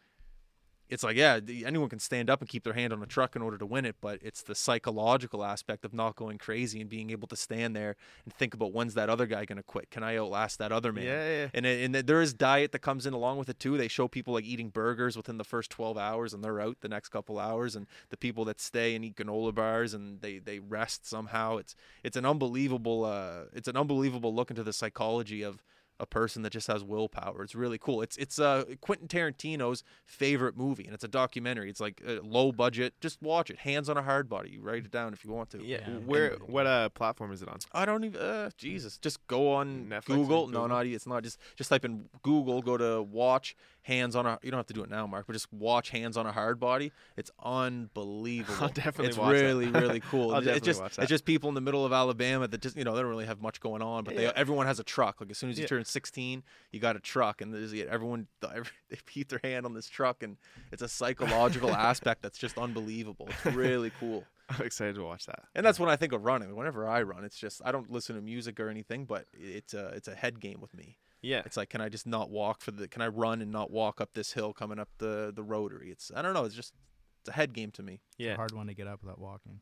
it's 0.88 1.02
like 1.02 1.16
yeah 1.16 1.40
anyone 1.64 1.88
can 1.88 1.98
stand 1.98 2.28
up 2.28 2.40
and 2.40 2.48
keep 2.48 2.62
their 2.64 2.72
hand 2.74 2.92
on 2.92 3.02
a 3.02 3.06
truck 3.06 3.34
in 3.34 3.42
order 3.42 3.56
to 3.58 3.66
win 3.66 3.84
it 3.84 3.96
but 4.00 4.18
it's 4.22 4.42
the 4.42 4.54
psychological 4.54 5.44
aspect 5.44 5.84
of 5.84 5.94
not 5.94 6.14
going 6.16 6.38
crazy 6.38 6.80
and 6.80 6.90
being 6.90 7.10
able 7.10 7.26
to 7.26 7.36
stand 7.36 7.74
there 7.74 7.96
and 8.24 8.34
think 8.34 8.52
about 8.54 8.72
when's 8.72 8.94
that 8.94 9.08
other 9.08 9.26
guy 9.26 9.44
going 9.44 9.56
to 9.56 9.62
quit 9.62 9.90
can 9.90 10.02
i 10.02 10.16
outlast 10.16 10.58
that 10.58 10.72
other 10.72 10.92
man 10.92 11.04
yeah, 11.04 11.28
yeah. 11.42 11.48
and, 11.54 11.66
it- 11.66 11.84
and 11.84 11.94
there 11.94 12.20
is 12.20 12.34
diet 12.34 12.72
that 12.72 12.80
comes 12.80 13.06
in 13.06 13.14
along 13.14 13.38
with 13.38 13.48
it 13.48 13.58
too. 13.58 13.76
They 13.78 13.88
show 13.88 14.08
people 14.08 14.34
like 14.34 14.44
eating 14.44 14.68
burgers 14.68 15.16
within 15.16 15.38
the 15.38 15.44
first 15.44 15.70
12 15.70 15.96
hours 15.96 16.34
and 16.34 16.42
they're 16.44 16.60
out 16.60 16.76
the 16.80 16.88
next 16.88 17.08
couple 17.08 17.38
hours. 17.38 17.74
And 17.76 17.86
the 18.10 18.16
people 18.16 18.44
that 18.46 18.60
stay 18.60 18.94
and 18.94 19.04
eat 19.04 19.16
granola 19.16 19.54
bars 19.54 19.94
and 19.94 20.20
they, 20.20 20.38
they 20.38 20.58
rest 20.58 21.06
somehow. 21.06 21.56
It's 21.56 21.74
it's 22.02 22.16
an 22.16 22.26
unbelievable 22.26 23.04
uh, 23.04 23.44
it's 23.52 23.68
an 23.68 23.76
unbelievable 23.76 24.34
look 24.34 24.50
into 24.50 24.62
the 24.62 24.72
psychology 24.72 25.42
of 25.42 25.62
a 26.00 26.06
person 26.06 26.42
that 26.42 26.50
just 26.50 26.66
has 26.66 26.82
willpower. 26.82 27.42
It's 27.44 27.54
really 27.54 27.78
cool. 27.78 28.02
It's 28.02 28.16
it's 28.16 28.38
uh, 28.40 28.64
Quentin 28.80 29.06
Tarantino's 29.06 29.84
favorite 30.04 30.56
movie 30.56 30.84
and 30.84 30.92
it's 30.92 31.04
a 31.04 31.08
documentary. 31.08 31.70
It's 31.70 31.80
like 31.80 32.02
uh, 32.06 32.14
low 32.22 32.50
budget. 32.50 32.94
Just 33.00 33.22
watch 33.22 33.48
it. 33.48 33.58
Hands 33.58 33.88
on 33.88 33.96
a 33.96 34.02
hard 34.02 34.28
body. 34.28 34.50
You 34.50 34.60
write 34.60 34.84
it 34.84 34.90
down 34.90 35.12
if 35.12 35.24
you 35.24 35.30
want 35.30 35.50
to. 35.50 35.62
yeah. 35.64 35.78
Yeah. 35.88 35.94
where 35.98 36.28
And- 36.34 36.42
what 36.48 36.66
uh 36.66 36.88
platform 36.90 37.30
is 37.32 37.42
it 37.42 37.48
on 37.48 37.58
I 37.72 37.84
don't 37.84 38.02
even. 38.04 38.20
Uh, 38.20 38.50
Jesus, 38.56 38.98
just 38.98 39.24
go 39.28 39.52
on 39.52 39.86
Netflix 39.88 40.06
Google. 40.06 40.42
or 40.46 40.50
No, 40.50 40.66
not. 40.66 40.86
It's 40.86 41.06
not. 41.06 41.22
Just 41.22 41.38
just 41.56 41.70
type 41.70 41.84
in 41.84 42.06
Google. 42.22 42.60
Go 42.60 42.76
to 42.76 43.00
watch 43.02 43.54
hands 43.82 44.16
on 44.16 44.26
a. 44.26 44.38
You 44.42 44.50
don't 44.50 44.58
have 44.58 44.66
to 44.66 44.74
do 44.74 44.82
it 44.82 44.90
now, 44.90 45.06
Mark. 45.06 45.26
But 45.28 45.34
just 45.34 45.52
watch 45.52 45.90
hands 45.90 46.16
on 46.16 46.26
a 46.26 46.32
hard 46.32 46.58
body. 46.58 46.90
It's 47.16 47.30
unbelievable. 47.42 48.54
I'll 48.64 48.68
definitely 48.68 49.08
It's 49.08 49.18
watch 49.18 49.34
that. 49.36 49.42
really 49.42 49.66
really 49.68 50.00
cool. 50.10 50.30
I'll 50.32 50.38
it's 50.38 50.46
definitely 50.46 50.66
just 50.66 50.80
watch 50.82 50.96
that. 50.96 51.02
it's 51.02 51.10
just 51.10 51.24
people 51.24 51.48
in 51.48 51.54
the 51.54 51.60
middle 51.60 51.84
of 51.84 51.92
Alabama 51.92 52.48
that 52.48 52.60
just 52.60 52.76
you 52.76 52.84
know 52.84 52.94
they 52.94 53.00
don't 53.02 53.10
really 53.10 53.26
have 53.26 53.40
much 53.40 53.60
going 53.60 53.82
on, 53.82 54.04
but 54.04 54.14
Yeah. 54.14 54.20
they 54.20 54.26
everyone 54.34 54.66
has 54.66 54.78
a 54.78 54.84
truck. 54.84 55.20
Like 55.20 55.30
as 55.30 55.38
soon 55.38 55.50
as 55.50 55.58
you 55.58 55.62
Yeah. 55.62 55.68
turn 55.68 55.83
16, 55.84 56.42
you 56.72 56.80
got 56.80 56.96
a 56.96 57.00
truck, 57.00 57.40
and 57.40 57.52
there's 57.52 57.72
everyone 57.72 58.26
they 58.40 58.96
keep 59.06 59.28
their 59.28 59.40
hand 59.42 59.66
on 59.66 59.74
this 59.74 59.88
truck, 59.88 60.22
and 60.22 60.36
it's 60.72 60.82
a 60.82 60.88
psychological 60.88 61.70
aspect 61.74 62.22
that's 62.22 62.38
just 62.38 62.58
unbelievable. 62.58 63.28
It's 63.30 63.54
really 63.56 63.90
cool. 64.00 64.24
i'm 64.50 64.60
excited 64.66 64.94
to 64.94 65.02
watch 65.02 65.24
that 65.24 65.44
And 65.54 65.64
that's 65.64 65.80
when 65.80 65.88
I 65.88 65.96
think 65.96 66.12
of 66.12 66.22
running. 66.22 66.54
Whenever 66.54 66.86
I 66.86 67.00
run, 67.02 67.24
it's 67.24 67.38
just 67.38 67.62
I 67.64 67.72
don't 67.72 67.90
listen 67.90 68.14
to 68.16 68.20
music 68.20 68.60
or 68.60 68.68
anything, 68.68 69.06
but 69.06 69.24
it's 69.32 69.72
a 69.72 69.86
it's 69.96 70.06
a 70.08 70.14
head 70.14 70.38
game 70.38 70.60
with 70.60 70.74
me. 70.74 70.98
yeah 71.22 71.40
It's 71.46 71.56
like, 71.56 71.70
can 71.70 71.80
I 71.80 71.88
just 71.88 72.06
not 72.06 72.28
walk 72.30 72.60
for 72.60 72.70
the? 72.70 72.86
Can 72.86 73.00
I 73.00 73.06
run 73.08 73.40
and 73.40 73.50
not 73.50 73.70
walk 73.70 74.02
up 74.02 74.10
this 74.12 74.32
hill 74.34 74.52
coming 74.52 74.78
up 74.78 74.90
the 74.98 75.32
the 75.34 75.42
rotary? 75.42 75.90
It's 75.90 76.12
I 76.14 76.20
don't 76.20 76.34
know. 76.34 76.44
It's 76.44 76.54
just 76.54 76.74
it's 77.22 77.30
a 77.30 77.32
head 77.32 77.54
game 77.54 77.70
to 77.70 77.82
me. 77.82 78.00
yeah 78.18 78.36
Hard 78.36 78.52
one 78.52 78.66
to 78.66 78.74
get 78.74 78.86
up 78.86 79.00
without 79.02 79.18
walking. 79.18 79.60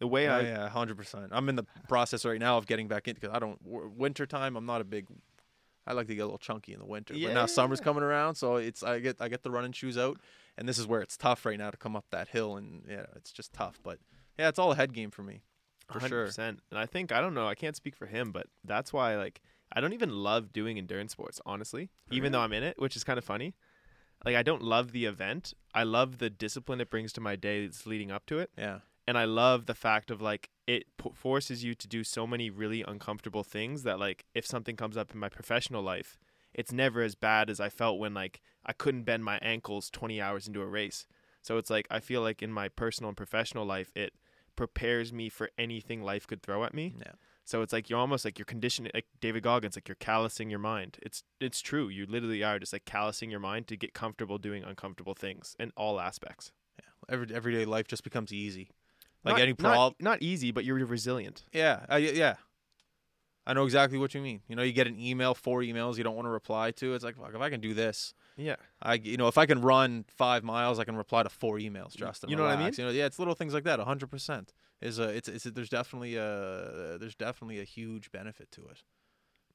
the 0.00 0.08
way 0.08 0.24
Yeah, 0.24 0.36
i 0.38 0.40
yeah, 0.40 0.68
hundred 0.68 0.96
percent. 0.96 1.28
I'm 1.30 1.48
in 1.48 1.54
the 1.54 1.66
process 1.88 2.24
right 2.24 2.40
now 2.40 2.56
of 2.58 2.66
getting 2.66 2.88
back 2.88 3.06
in 3.06 3.14
because 3.14 3.30
I 3.32 3.38
don't 3.38 3.62
w- 3.64 3.92
winter 3.96 4.26
time. 4.26 4.56
I'm 4.56 4.66
not 4.66 4.80
a 4.80 4.84
big. 4.84 5.06
I 5.88 5.94
like 5.94 6.06
to 6.08 6.14
get 6.14 6.20
a 6.20 6.26
little 6.26 6.38
chunky 6.38 6.74
in 6.74 6.78
the 6.78 6.84
winter, 6.84 7.14
but 7.14 7.32
now 7.34 7.46
summer's 7.46 7.80
coming 7.80 8.02
around, 8.02 8.34
so 8.34 8.56
it's 8.56 8.82
I 8.82 8.98
get 9.00 9.20
I 9.20 9.28
get 9.28 9.42
the 9.42 9.50
running 9.50 9.72
shoes 9.72 9.96
out, 9.96 10.18
and 10.58 10.68
this 10.68 10.78
is 10.78 10.86
where 10.86 11.00
it's 11.00 11.16
tough 11.16 11.46
right 11.46 11.58
now 11.58 11.70
to 11.70 11.78
come 11.78 11.96
up 11.96 12.04
that 12.10 12.28
hill, 12.28 12.56
and 12.56 12.82
yeah, 12.88 13.06
it's 13.16 13.32
just 13.32 13.52
tough. 13.54 13.80
But 13.82 13.98
yeah, 14.38 14.48
it's 14.48 14.58
all 14.58 14.72
a 14.72 14.76
head 14.76 14.92
game 14.92 15.10
for 15.10 15.22
me, 15.22 15.40
for 15.90 15.98
sure. 16.00 16.26
100%. 16.26 16.38
And 16.38 16.60
I 16.78 16.84
think 16.84 17.10
I 17.10 17.20
don't 17.22 17.32
know, 17.34 17.48
I 17.48 17.54
can't 17.54 17.74
speak 17.74 17.96
for 17.96 18.06
him, 18.06 18.32
but 18.32 18.46
that's 18.64 18.92
why 18.92 19.16
like 19.16 19.40
I 19.72 19.80
don't 19.80 19.94
even 19.94 20.10
love 20.10 20.52
doing 20.52 20.76
endurance 20.78 21.12
sports, 21.12 21.40
honestly, 21.46 21.90
even 22.10 22.32
though 22.32 22.40
I'm 22.40 22.52
in 22.52 22.62
it, 22.62 22.78
which 22.78 22.94
is 22.94 23.02
kind 23.02 23.18
of 23.18 23.24
funny. 23.24 23.54
Like 24.24 24.36
I 24.36 24.42
don't 24.42 24.62
love 24.62 24.92
the 24.92 25.06
event. 25.06 25.54
I 25.74 25.84
love 25.84 26.18
the 26.18 26.28
discipline 26.28 26.80
it 26.80 26.90
brings 26.90 27.12
to 27.14 27.20
my 27.20 27.36
days 27.36 27.86
leading 27.86 28.10
up 28.10 28.26
to 28.26 28.38
it, 28.40 28.50
Yeah, 28.58 28.80
and 29.06 29.16
I 29.16 29.24
love 29.24 29.66
the 29.66 29.74
fact 29.74 30.10
of 30.10 30.20
like 30.20 30.50
it 30.68 30.84
p- 30.98 31.10
forces 31.14 31.64
you 31.64 31.74
to 31.74 31.88
do 31.88 32.04
so 32.04 32.26
many 32.26 32.50
really 32.50 32.84
uncomfortable 32.86 33.42
things 33.42 33.82
that 33.84 33.98
like 33.98 34.26
if 34.34 34.46
something 34.46 34.76
comes 34.76 34.96
up 34.98 35.12
in 35.12 35.18
my 35.18 35.30
professional 35.30 35.82
life, 35.82 36.18
it's 36.54 36.70
never 36.70 37.00
as 37.02 37.14
bad 37.14 37.48
as 37.48 37.58
I 37.58 37.70
felt 37.70 37.98
when 37.98 38.12
like 38.12 38.40
I 38.66 38.74
couldn't 38.74 39.04
bend 39.04 39.24
my 39.24 39.38
ankles 39.38 39.88
20 39.90 40.20
hours 40.20 40.46
into 40.46 40.60
a 40.60 40.66
race. 40.66 41.06
So 41.40 41.56
it's 41.56 41.70
like 41.70 41.88
I 41.90 42.00
feel 42.00 42.20
like 42.20 42.42
in 42.42 42.52
my 42.52 42.68
personal 42.68 43.08
and 43.08 43.16
professional 43.16 43.64
life 43.64 43.90
it 43.96 44.12
prepares 44.56 45.12
me 45.12 45.30
for 45.30 45.48
anything 45.56 46.02
life 46.02 46.26
could 46.26 46.42
throw 46.42 46.64
at 46.64 46.74
me. 46.74 46.94
yeah. 46.98 47.12
So 47.44 47.62
it's 47.62 47.72
like 47.72 47.88
you're 47.88 47.98
almost 47.98 48.26
like 48.26 48.38
you're 48.38 48.44
conditioning 48.44 48.90
like 48.92 49.06
David 49.22 49.42
Goggins, 49.42 49.74
like 49.74 49.88
you're 49.88 49.94
callousing 49.94 50.50
your 50.50 50.58
mind. 50.58 50.98
It's 51.00 51.22
it's 51.40 51.62
true. 51.62 51.88
You 51.88 52.04
literally 52.04 52.44
are 52.44 52.58
just 52.58 52.74
like 52.74 52.84
callousing 52.84 53.30
your 53.30 53.40
mind 53.40 53.68
to 53.68 53.76
get 53.78 53.94
comfortable 53.94 54.36
doing 54.36 54.64
uncomfortable 54.64 55.14
things 55.14 55.56
in 55.58 55.72
all 55.78 55.98
aspects. 55.98 56.52
yeah 56.78 57.14
Every 57.14 57.34
everyday 57.34 57.64
life 57.64 57.88
just 57.88 58.04
becomes 58.04 58.34
easy. 58.34 58.68
Like 59.24 59.34
Not- 59.34 59.40
any 59.40 59.54
problem. 59.54 59.94
not, 60.00 60.22
easy, 60.22 60.52
but 60.52 60.64
you're 60.64 60.84
resilient. 60.86 61.44
Yeah, 61.52 61.84
I, 61.88 61.98
yeah. 61.98 62.36
I 63.46 63.54
know 63.54 63.64
exactly 63.64 63.98
what 63.98 64.14
you 64.14 64.20
mean. 64.20 64.42
You 64.46 64.56
know, 64.56 64.62
you 64.62 64.72
get 64.72 64.86
an 64.86 64.98
email, 65.00 65.34
four 65.34 65.60
emails 65.62 65.96
you 65.96 66.04
don't 66.04 66.14
want 66.14 66.26
to 66.26 66.30
reply 66.30 66.70
to. 66.72 66.94
It's 66.94 67.02
like, 67.02 67.16
fuck, 67.16 67.34
if 67.34 67.40
I 67.40 67.48
can 67.48 67.60
do 67.60 67.72
this, 67.74 68.12
Yeah. 68.36 68.56
I 68.82 68.94
you 68.94 69.16
know, 69.16 69.26
if 69.26 69.38
I 69.38 69.46
can 69.46 69.62
run 69.62 70.04
five 70.08 70.44
miles, 70.44 70.78
I 70.78 70.84
can 70.84 70.96
reply 70.96 71.22
to 71.22 71.30
four 71.30 71.56
emails, 71.58 71.96
Justin. 71.96 72.28
you 72.30 72.36
know 72.36 72.42
what 72.42 72.50
I 72.50 72.56
mean? 72.56 72.58
relax. 72.60 72.78
You 72.78 72.84
know, 72.84 72.90
yeah, 72.90 73.06
it's 73.06 73.18
little 73.18 73.34
things 73.34 73.54
like 73.54 73.64
that. 73.64 73.80
hundred 73.80 74.08
percent 74.10 74.52
is 74.80 74.98
a 74.98 75.08
it's 75.08 75.28
it's 75.28 75.44
there's 75.44 75.70
definitely 75.70 76.16
a 76.16 76.98
there's 77.00 77.14
definitely 77.16 77.58
a 77.58 77.64
huge 77.64 78.12
benefit 78.12 78.52
to 78.52 78.60
it. 78.68 78.82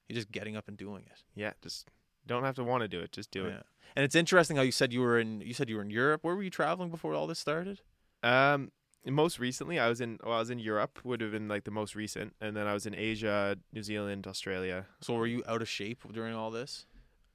You're 0.10 0.16
just 0.16 0.32
getting 0.32 0.58
up 0.58 0.68
and 0.68 0.76
doing 0.76 1.04
it. 1.06 1.24
Yeah. 1.36 1.52
Just 1.62 1.90
don't 2.26 2.44
have 2.44 2.56
to 2.56 2.64
want 2.64 2.82
to 2.82 2.88
do 2.88 3.00
it. 3.00 3.12
Just 3.12 3.30
do 3.32 3.46
Yeah. 3.46 3.62
And 3.96 4.04
it's 4.04 4.16
interesting 4.16 4.58
how 4.58 4.64
you 4.64 4.72
said 4.72 4.92
you 4.92 5.02
were 5.02 5.20
in 5.20 5.42
you 5.42 5.54
said 5.54 5.70
you 5.70 5.76
were 5.76 5.82
in 5.84 5.92
Europe. 5.92 6.24
Where 6.24 6.36
were 6.36 6.44
you 6.44 6.50
traveling 6.50 6.90
before 6.90 7.14
all 7.14 7.28
this 7.28 7.40
started? 7.40 7.82
Um, 8.24 8.72
most 9.06 9.40
recently, 9.40 9.80
I 9.80 9.90
was 9.90 10.00
in. 10.02 10.20
Well, 10.24 10.34
I 10.36 10.40
was 10.40 10.50
in 10.50 10.60
Europe. 10.60 11.00
Would 11.04 11.22
have 11.22 11.32
been 11.32 11.48
like 11.48 11.64
the 11.66 11.72
most 11.72 11.96
recent, 11.96 12.34
and 12.40 12.56
then 12.56 12.68
I 12.68 12.74
was 12.74 12.86
in 12.86 12.96
Asia, 12.96 13.58
New 13.74 13.84
Zealand, 13.84 14.28
Australia. 14.28 14.86
So 15.02 15.14
were 15.16 15.28
you 15.28 15.44
out 15.48 15.62
of 15.62 15.70
shape 15.70 16.00
during 16.12 16.34
all 16.34 16.52
this? 16.52 16.86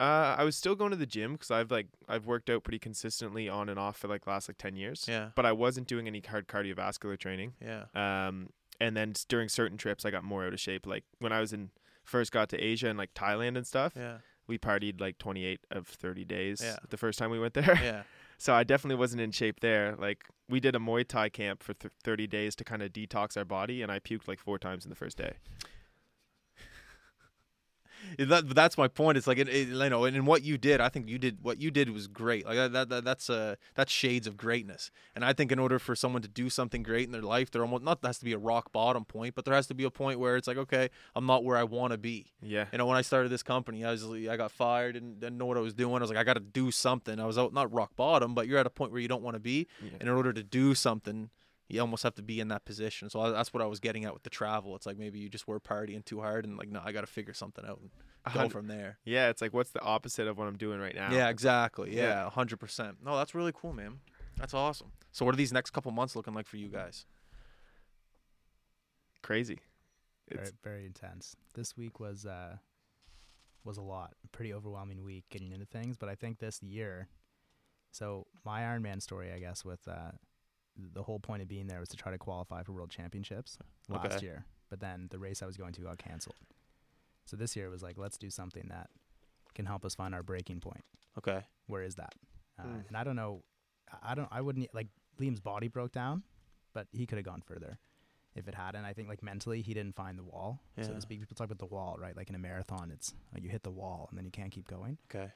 Uh, 0.00 0.36
I 0.38 0.44
was 0.44 0.54
still 0.56 0.76
going 0.76 0.90
to 0.92 0.96
the 0.96 1.06
gym 1.06 1.32
because 1.32 1.50
I've 1.50 1.70
like 1.70 1.88
I've 2.08 2.24
worked 2.26 2.48
out 2.48 2.62
pretty 2.62 2.78
consistently 2.78 3.48
on 3.48 3.68
and 3.68 3.78
off 3.78 3.96
for 3.98 4.08
like 4.08 4.26
last 4.26 4.48
like 4.48 4.56
ten 4.58 4.76
years. 4.76 5.06
Yeah. 5.08 5.30
But 5.34 5.44
I 5.44 5.52
wasn't 5.52 5.88
doing 5.88 6.06
any 6.06 6.20
hard 6.26 6.46
cardiovascular 6.46 7.18
training. 7.18 7.54
Yeah. 7.60 7.84
Um, 7.94 8.50
and 8.80 8.96
then 8.96 9.14
during 9.28 9.48
certain 9.48 9.76
trips, 9.76 10.04
I 10.04 10.10
got 10.12 10.22
more 10.22 10.44
out 10.46 10.52
of 10.52 10.60
shape. 10.60 10.86
Like 10.86 11.04
when 11.18 11.32
I 11.32 11.40
was 11.40 11.52
in 11.52 11.70
first 12.04 12.30
got 12.32 12.48
to 12.50 12.56
Asia 12.58 12.88
and 12.88 12.96
like 12.96 13.12
Thailand 13.12 13.56
and 13.56 13.66
stuff, 13.66 13.92
Yeah. 13.96 14.18
we 14.46 14.56
partied 14.56 15.00
like 15.00 15.18
28 15.18 15.60
of 15.72 15.88
30 15.88 16.24
days 16.24 16.60
Yeah. 16.64 16.76
the 16.88 16.96
first 16.96 17.18
time 17.18 17.30
we 17.30 17.40
went 17.40 17.54
there. 17.54 17.78
Yeah. 17.82 18.02
so 18.38 18.54
I 18.54 18.64
definitely 18.64 18.96
wasn't 18.96 19.20
in 19.20 19.32
shape 19.32 19.60
there. 19.60 19.96
Like 19.96 20.24
we 20.48 20.60
did 20.60 20.74
a 20.74 20.78
Muay 20.78 21.06
Thai 21.06 21.28
camp 21.28 21.62
for 21.62 21.74
th- 21.74 21.92
30 22.04 22.26
days 22.26 22.56
to 22.56 22.64
kind 22.64 22.82
of 22.82 22.92
detox 22.92 23.36
our 23.36 23.44
body, 23.44 23.82
and 23.82 23.92
I 23.92 23.98
puked 23.98 24.28
like 24.28 24.38
four 24.38 24.58
times 24.58 24.84
in 24.84 24.90
the 24.90 24.96
first 24.96 25.18
day. 25.18 25.34
that, 28.18 28.48
that's 28.54 28.78
my 28.78 28.88
point. 28.88 29.18
It's 29.18 29.26
like 29.26 29.38
it, 29.38 29.48
it, 29.48 29.68
you 29.68 29.90
know, 29.90 30.04
and 30.04 30.16
in 30.16 30.24
what 30.24 30.42
you 30.42 30.58
did, 30.58 30.80
I 30.80 30.88
think 30.88 31.08
you 31.08 31.18
did 31.18 31.38
what 31.42 31.60
you 31.60 31.70
did 31.70 31.90
was 31.90 32.06
great. 32.06 32.46
Like 32.46 32.56
that, 32.56 32.72
that, 32.72 32.88
that 32.88 33.04
that's 33.04 33.30
uh 33.30 33.56
that's 33.74 33.92
shades 33.92 34.26
of 34.26 34.36
greatness. 34.36 34.90
And 35.14 35.24
I 35.24 35.32
think 35.32 35.52
in 35.52 35.58
order 35.58 35.78
for 35.78 35.94
someone 35.94 36.22
to 36.22 36.28
do 36.28 36.50
something 36.50 36.82
great 36.82 37.06
in 37.06 37.12
their 37.12 37.22
life, 37.22 37.50
there 37.50 37.62
almost 37.62 37.84
not 37.84 37.98
has 38.04 38.18
to 38.18 38.24
be 38.24 38.32
a 38.32 38.38
rock 38.38 38.72
bottom 38.72 39.04
point, 39.04 39.34
but 39.34 39.44
there 39.44 39.54
has 39.54 39.66
to 39.68 39.74
be 39.74 39.84
a 39.84 39.90
point 39.90 40.18
where 40.18 40.36
it's 40.36 40.48
like, 40.48 40.56
okay, 40.56 40.90
I'm 41.14 41.26
not 41.26 41.44
where 41.44 41.56
I 41.56 41.64
want 41.64 41.92
to 41.92 41.98
be. 41.98 42.32
Yeah. 42.42 42.66
You 42.72 42.78
know, 42.78 42.86
when 42.86 42.96
I 42.96 43.02
started 43.02 43.30
this 43.30 43.42
company, 43.42 43.84
I 43.84 43.90
was 43.90 44.04
I 44.04 44.36
got 44.36 44.52
fired 44.52 44.96
and 44.96 45.20
didn't 45.20 45.38
know 45.38 45.46
what 45.46 45.56
I 45.56 45.60
was 45.60 45.74
doing. 45.74 45.96
I 45.96 46.00
was 46.00 46.10
like, 46.10 46.18
I 46.18 46.24
got 46.24 46.34
to 46.34 46.40
do 46.40 46.70
something. 46.70 47.18
I 47.18 47.26
was 47.26 47.38
out 47.38 47.52
not 47.52 47.72
rock 47.72 47.96
bottom, 47.96 48.34
but 48.34 48.46
you're 48.46 48.58
at 48.58 48.66
a 48.66 48.70
point 48.70 48.92
where 48.92 49.00
you 49.00 49.08
don't 49.08 49.22
want 49.22 49.34
to 49.34 49.40
be. 49.40 49.66
Yeah. 49.82 49.90
And 50.00 50.02
in 50.02 50.14
order 50.14 50.32
to 50.32 50.42
do 50.42 50.74
something, 50.74 51.30
you 51.68 51.80
almost 51.80 52.02
have 52.02 52.14
to 52.14 52.22
be 52.22 52.40
in 52.40 52.48
that 52.48 52.64
position. 52.64 53.10
So 53.10 53.20
I, 53.20 53.30
that's 53.30 53.52
what 53.52 53.62
I 53.62 53.66
was 53.66 53.78
getting 53.78 54.04
at 54.04 54.14
with 54.14 54.22
the 54.22 54.30
travel. 54.30 54.74
It's 54.74 54.86
like 54.86 54.96
maybe 54.96 55.18
you 55.18 55.28
just 55.28 55.46
were 55.46 55.60
partying 55.60 56.04
too 56.04 56.20
hard 56.20 56.44
and 56.46 56.56
like, 56.56 56.70
no, 56.70 56.80
I 56.82 56.92
got 56.92 57.02
to 57.02 57.06
figure 57.06 57.34
something 57.34 57.64
out 57.66 57.80
and 57.80 57.90
go 58.32 58.40
hun- 58.40 58.48
from 58.48 58.68
there. 58.68 58.98
Yeah, 59.04 59.28
it's 59.28 59.42
like 59.42 59.52
what's 59.52 59.70
the 59.70 59.82
opposite 59.82 60.26
of 60.26 60.38
what 60.38 60.48
I'm 60.48 60.56
doing 60.56 60.80
right 60.80 60.94
now? 60.94 61.12
Yeah, 61.12 61.28
exactly. 61.28 61.94
Yeah. 61.94 62.02
Yeah, 62.02 62.30
hundred 62.30 62.58
percent. 62.58 62.98
No, 63.04 63.16
that's 63.16 63.34
really 63.34 63.52
cool, 63.54 63.72
man. 63.72 64.00
That's 64.36 64.54
awesome. 64.54 64.92
So, 65.12 65.24
what 65.24 65.34
are 65.34 65.38
these 65.38 65.52
next 65.52 65.70
couple 65.70 65.90
months 65.92 66.16
looking 66.16 66.32
like 66.34 66.46
for 66.46 66.56
you 66.56 66.68
guys? 66.68 67.04
Crazy. 69.22 69.58
Very, 70.30 70.46
It's 70.46 70.56
very 70.62 70.86
intense. 70.86 71.36
This 71.54 71.76
week 71.76 72.00
was 72.00 72.24
uh 72.24 72.56
was 73.64 73.76
a 73.76 73.82
lot. 73.82 74.14
A 74.24 74.28
pretty 74.28 74.54
overwhelming 74.54 75.02
week 75.04 75.24
getting 75.30 75.52
into 75.52 75.66
things, 75.66 75.96
but 75.96 76.08
I 76.08 76.14
think 76.14 76.38
this 76.38 76.62
year 76.62 77.08
so 77.90 78.26
my 78.44 78.60
Ironman 78.62 79.00
story, 79.02 79.32
I 79.32 79.38
guess, 79.38 79.64
with 79.64 79.86
uh 79.88 80.12
the 80.78 81.02
whole 81.02 81.18
point 81.18 81.42
of 81.42 81.48
being 81.48 81.66
there 81.66 81.80
was 81.80 81.88
to 81.90 81.96
try 81.96 82.12
to 82.12 82.18
qualify 82.18 82.62
for 82.62 82.72
world 82.72 82.90
championships 82.90 83.58
last 83.88 84.16
Okay. 84.16 84.24
year. 84.26 84.44
But 84.70 84.80
then 84.80 85.08
the 85.10 85.18
race 85.18 85.42
I 85.42 85.46
was 85.46 85.56
going 85.56 85.72
to 85.74 85.80
got 85.80 85.98
canceled. 85.98 86.36
So 87.24 87.36
this 87.36 87.56
year 87.56 87.66
it 87.66 87.70
was 87.70 87.82
like, 87.82 87.98
let's 87.98 88.16
do 88.18 88.30
something 88.30 88.68
that 88.68 88.90
can 89.54 89.66
help 89.66 89.84
us 89.84 89.94
find 89.94 90.14
our 90.14 90.22
breaking 90.22 90.60
point. 90.60 90.84
Okay. 91.18 91.42
Where 91.66 91.82
is 91.82 91.96
that? 91.96 92.14
Uh, 92.58 92.62
Mm. 92.64 92.88
And 92.88 92.96
I 92.96 93.04
don't 93.04 93.16
know. 93.16 93.42
I- 93.90 94.12
I 94.12 94.14
don't. 94.14 94.28
I 94.30 94.40
wouldn't 94.40 94.72
like 94.74 94.88
Liam's 95.18 95.40
body 95.40 95.68
broke 95.68 95.92
down, 95.92 96.22
but 96.74 96.86
he 96.92 97.06
could 97.06 97.18
have 97.18 97.24
gone 97.24 97.40
further 97.42 97.78
if 98.34 98.46
it 98.46 98.54
hadn't. 98.54 98.84
I 98.84 98.92
think 98.92 99.08
like 99.08 99.22
mentally 99.22 99.62
he 99.62 99.74
didn't 99.74 99.94
find 99.96 100.18
the 100.18 100.22
wall, 100.24 100.62
so 100.76 100.82
Yeah. 100.82 100.94
to 100.94 101.00
speak. 101.00 101.20
People 101.20 101.34
talk 101.34 101.46
about 101.46 101.58
the 101.58 101.66
wall, 101.74 101.96
right? 101.98 102.16
Like 102.16 102.28
in 102.28 102.34
a 102.34 102.38
marathon, 102.38 102.90
it's 102.90 103.14
like 103.32 103.42
you 103.42 103.48
hit 103.50 103.62
the 103.62 103.70
wall 103.70 104.06
and 104.10 104.18
then 104.18 104.24
you 104.24 104.30
can't 104.30 104.52
keep 104.52 104.68
going. 104.68 104.98
Okay. 105.06 105.32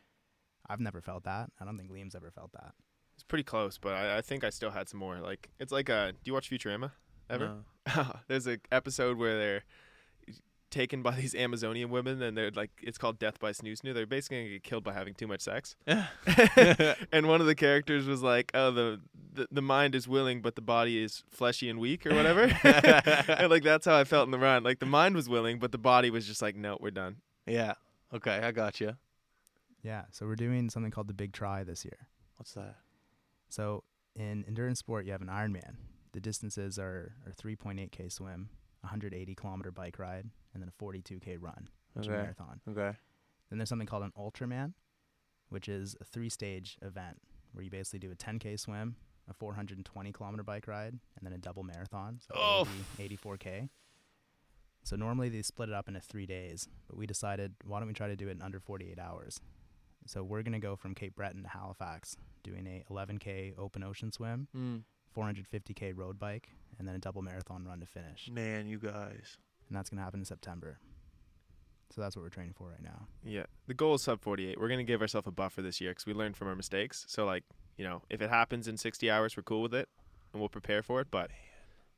I've 0.68 0.80
never 0.80 1.00
felt 1.00 1.24
that. 1.24 1.50
I 1.58 1.64
don't 1.64 1.76
think 1.76 1.90
Liam's 1.90 2.14
ever 2.14 2.30
felt 2.30 2.52
that. 2.52 2.74
It's 3.22 3.28
pretty 3.28 3.44
close, 3.44 3.78
but 3.78 3.92
I, 3.92 4.18
I 4.18 4.20
think 4.20 4.42
I 4.42 4.50
still 4.50 4.70
had 4.70 4.88
some 4.88 4.98
more. 4.98 5.18
Like 5.18 5.48
it's 5.60 5.70
like 5.70 5.88
uh 5.88 6.10
do 6.10 6.18
you 6.24 6.34
watch 6.34 6.50
Futurama 6.50 6.90
ever? 7.30 7.58
No. 7.86 8.06
There's 8.28 8.46
an 8.48 8.60
episode 8.72 9.16
where 9.16 9.38
they're 9.38 9.62
taken 10.70 11.02
by 11.02 11.14
these 11.14 11.34
Amazonian 11.34 11.90
women 11.90 12.20
and 12.22 12.36
they're 12.36 12.50
like 12.50 12.70
it's 12.82 12.98
called 12.98 13.20
death 13.20 13.38
by 13.38 13.52
snoo 13.52 13.80
snoo. 13.80 13.94
They're 13.94 14.06
basically 14.06 14.38
gonna 14.38 14.50
get 14.50 14.64
killed 14.64 14.82
by 14.82 14.92
having 14.92 15.14
too 15.14 15.28
much 15.28 15.40
sex. 15.42 15.76
and 15.86 17.28
one 17.28 17.40
of 17.40 17.46
the 17.46 17.54
characters 17.54 18.06
was 18.06 18.22
like, 18.24 18.50
"Oh, 18.54 18.72
the, 18.72 19.00
the 19.34 19.46
the 19.52 19.62
mind 19.62 19.94
is 19.94 20.08
willing, 20.08 20.42
but 20.42 20.56
the 20.56 20.62
body 20.62 21.00
is 21.00 21.22
fleshy 21.30 21.68
and 21.70 21.78
weak, 21.78 22.04
or 22.04 22.14
whatever." 22.14 22.42
and 22.64 23.50
like 23.50 23.62
that's 23.62 23.86
how 23.86 23.96
I 23.96 24.02
felt 24.02 24.26
in 24.26 24.32
the 24.32 24.38
run. 24.38 24.64
Like 24.64 24.80
the 24.80 24.86
mind 24.86 25.14
was 25.14 25.28
willing, 25.28 25.60
but 25.60 25.70
the 25.70 25.78
body 25.78 26.10
was 26.10 26.26
just 26.26 26.42
like, 26.42 26.56
"No, 26.56 26.76
we're 26.80 26.90
done." 26.90 27.18
Yeah. 27.46 27.74
Okay, 28.12 28.40
I 28.42 28.50
got 28.50 28.80
you. 28.80 28.96
Yeah. 29.82 30.06
So 30.10 30.26
we're 30.26 30.34
doing 30.34 30.70
something 30.70 30.90
called 30.90 31.06
the 31.06 31.14
Big 31.14 31.32
Try 31.32 31.62
this 31.62 31.84
year. 31.84 32.08
What's 32.36 32.54
that? 32.54 32.74
So 33.52 33.84
in 34.16 34.46
endurance 34.48 34.78
sport, 34.78 35.04
you 35.04 35.12
have 35.12 35.20
an 35.20 35.28
Ironman. 35.28 35.74
The 36.12 36.20
distances 36.20 36.78
are, 36.78 37.12
are 37.26 37.32
3.8k 37.32 38.10
swim, 38.10 38.48
180 38.80 39.34
kilometer 39.34 39.70
bike 39.70 39.98
ride, 39.98 40.30
and 40.54 40.62
then 40.62 40.70
a 40.70 40.82
42k 40.82 41.36
run, 41.38 41.68
which 41.92 42.06
is 42.06 42.08
a 42.08 42.12
marathon. 42.22 42.60
Okay. 42.66 42.96
Then 43.50 43.58
there's 43.58 43.68
something 43.68 43.86
called 43.86 44.04
an 44.04 44.12
Ultraman, 44.18 44.72
which 45.50 45.68
is 45.68 45.94
a 46.00 46.04
three 46.04 46.30
stage 46.30 46.78
event 46.80 47.18
where 47.52 47.62
you 47.62 47.70
basically 47.70 47.98
do 47.98 48.10
a 48.10 48.14
10k 48.14 48.58
swim, 48.58 48.96
a 49.28 49.34
420 49.34 50.12
kilometer 50.12 50.42
bike 50.42 50.66
ride, 50.66 50.98
and 51.16 51.26
then 51.26 51.34
a 51.34 51.38
double 51.38 51.62
marathon, 51.62 52.20
so 52.26 52.34
Oh. 52.34 52.66
80, 52.98 53.18
84k. 53.18 53.68
So 54.82 54.96
normally 54.96 55.28
they 55.28 55.42
split 55.42 55.68
it 55.68 55.74
up 55.74 55.88
into 55.88 56.00
three 56.00 56.24
days, 56.24 56.68
but 56.88 56.96
we 56.96 57.06
decided 57.06 57.52
why 57.64 57.80
don't 57.80 57.88
we 57.88 57.94
try 57.94 58.08
to 58.08 58.16
do 58.16 58.28
it 58.28 58.32
in 58.32 58.40
under 58.42 58.60
48 58.60 58.98
hours? 58.98 59.40
So 60.06 60.22
we're 60.22 60.42
gonna 60.42 60.58
go 60.58 60.76
from 60.76 60.94
Cape 60.94 61.14
Breton 61.14 61.42
to 61.44 61.48
Halifax, 61.48 62.16
doing 62.42 62.66
a 62.66 62.84
11k 62.92 63.54
open 63.58 63.82
ocean 63.82 64.10
swim, 64.12 64.48
Mm. 64.54 64.82
450k 65.14 65.92
road 65.96 66.18
bike, 66.18 66.48
and 66.78 66.88
then 66.88 66.94
a 66.94 66.98
double 66.98 67.22
marathon 67.22 67.64
run 67.64 67.80
to 67.80 67.86
finish, 67.86 68.28
Man, 68.30 68.66
you 68.66 68.78
guys. 68.78 69.36
and 69.68 69.76
that's 69.76 69.90
gonna 69.90 70.02
happen 70.02 70.20
in 70.20 70.24
September. 70.24 70.78
So 71.90 72.00
that's 72.00 72.16
what 72.16 72.22
we're 72.22 72.30
training 72.30 72.54
for 72.54 72.70
right 72.70 72.82
now. 72.82 73.06
Yeah, 73.22 73.44
the 73.66 73.74
goal 73.74 73.94
is 73.94 74.02
sub 74.02 74.22
48. 74.22 74.58
We're 74.58 74.68
gonna 74.68 74.82
give 74.84 75.02
ourselves 75.02 75.28
a 75.28 75.30
buffer 75.30 75.60
this 75.62 75.80
year 75.80 75.90
because 75.90 76.06
we 76.06 76.14
learned 76.14 76.36
from 76.36 76.48
our 76.48 76.56
mistakes. 76.56 77.04
So 77.08 77.26
like, 77.26 77.44
you 77.76 77.84
know, 77.84 78.02
if 78.08 78.22
it 78.22 78.30
happens 78.30 78.66
in 78.66 78.76
60 78.78 79.10
hours, 79.10 79.36
we're 79.36 79.42
cool 79.42 79.60
with 79.62 79.74
it, 79.74 79.88
and 80.32 80.40
we'll 80.40 80.48
prepare 80.48 80.82
for 80.82 81.00
it. 81.02 81.08
But 81.10 81.30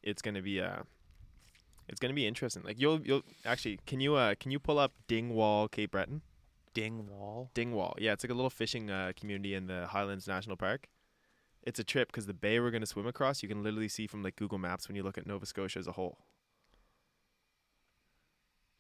it's 0.03 0.21
gonna 0.21 0.43
be 0.43 0.61
uh, 0.61 0.83
it's 1.89 2.01
gonna 2.01 2.13
be 2.15 2.27
interesting. 2.27 2.63
Like 2.65 2.81
you'll 2.81 3.01
you'll 3.07 3.23
actually 3.45 3.79
can 3.87 4.01
you 4.01 4.17
uh 4.17 4.35
can 4.39 4.51
you 4.51 4.59
pull 4.59 4.79
up 4.81 4.93
Dingwall 5.07 5.69
Cape 5.69 5.93
Breton? 5.93 6.23
Dingwall. 6.75 7.51
Dingwall. 7.55 7.95
Yeah, 7.99 8.13
it's 8.13 8.25
like 8.25 8.31
a 8.31 8.35
little 8.35 8.51
fishing 8.51 8.91
uh, 8.91 9.13
community 9.17 9.55
in 9.55 9.67
the 9.67 9.87
Highlands 9.87 10.27
National 10.27 10.57
Park. 10.57 10.89
It's 11.63 11.79
a 11.79 11.85
trip 11.85 12.09
because 12.09 12.27
the 12.27 12.35
bay 12.35 12.61
we're 12.61 12.71
gonna 12.71 12.87
swim 12.87 13.07
across, 13.07 13.43
you 13.43 13.49
can 13.49 13.63
literally 13.63 13.89
see 13.89 14.07
from 14.07 14.23
like 14.23 14.37
Google 14.37 14.59
Maps 14.59 14.87
when 14.89 14.97
you 14.97 15.03
look 15.03 15.17
at 15.17 15.27
Nova 15.27 15.47
Scotia 15.47 15.79
as 15.79 15.87
a 15.87 15.93
whole. 15.93 16.19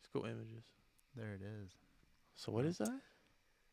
Let's 0.03 0.09
go 0.13 0.29
images. 0.29 0.65
There 1.17 1.33
it 1.33 1.41
is. 1.43 1.71
So 2.35 2.53
what 2.53 2.67
is 2.67 2.79
that? 2.79 3.01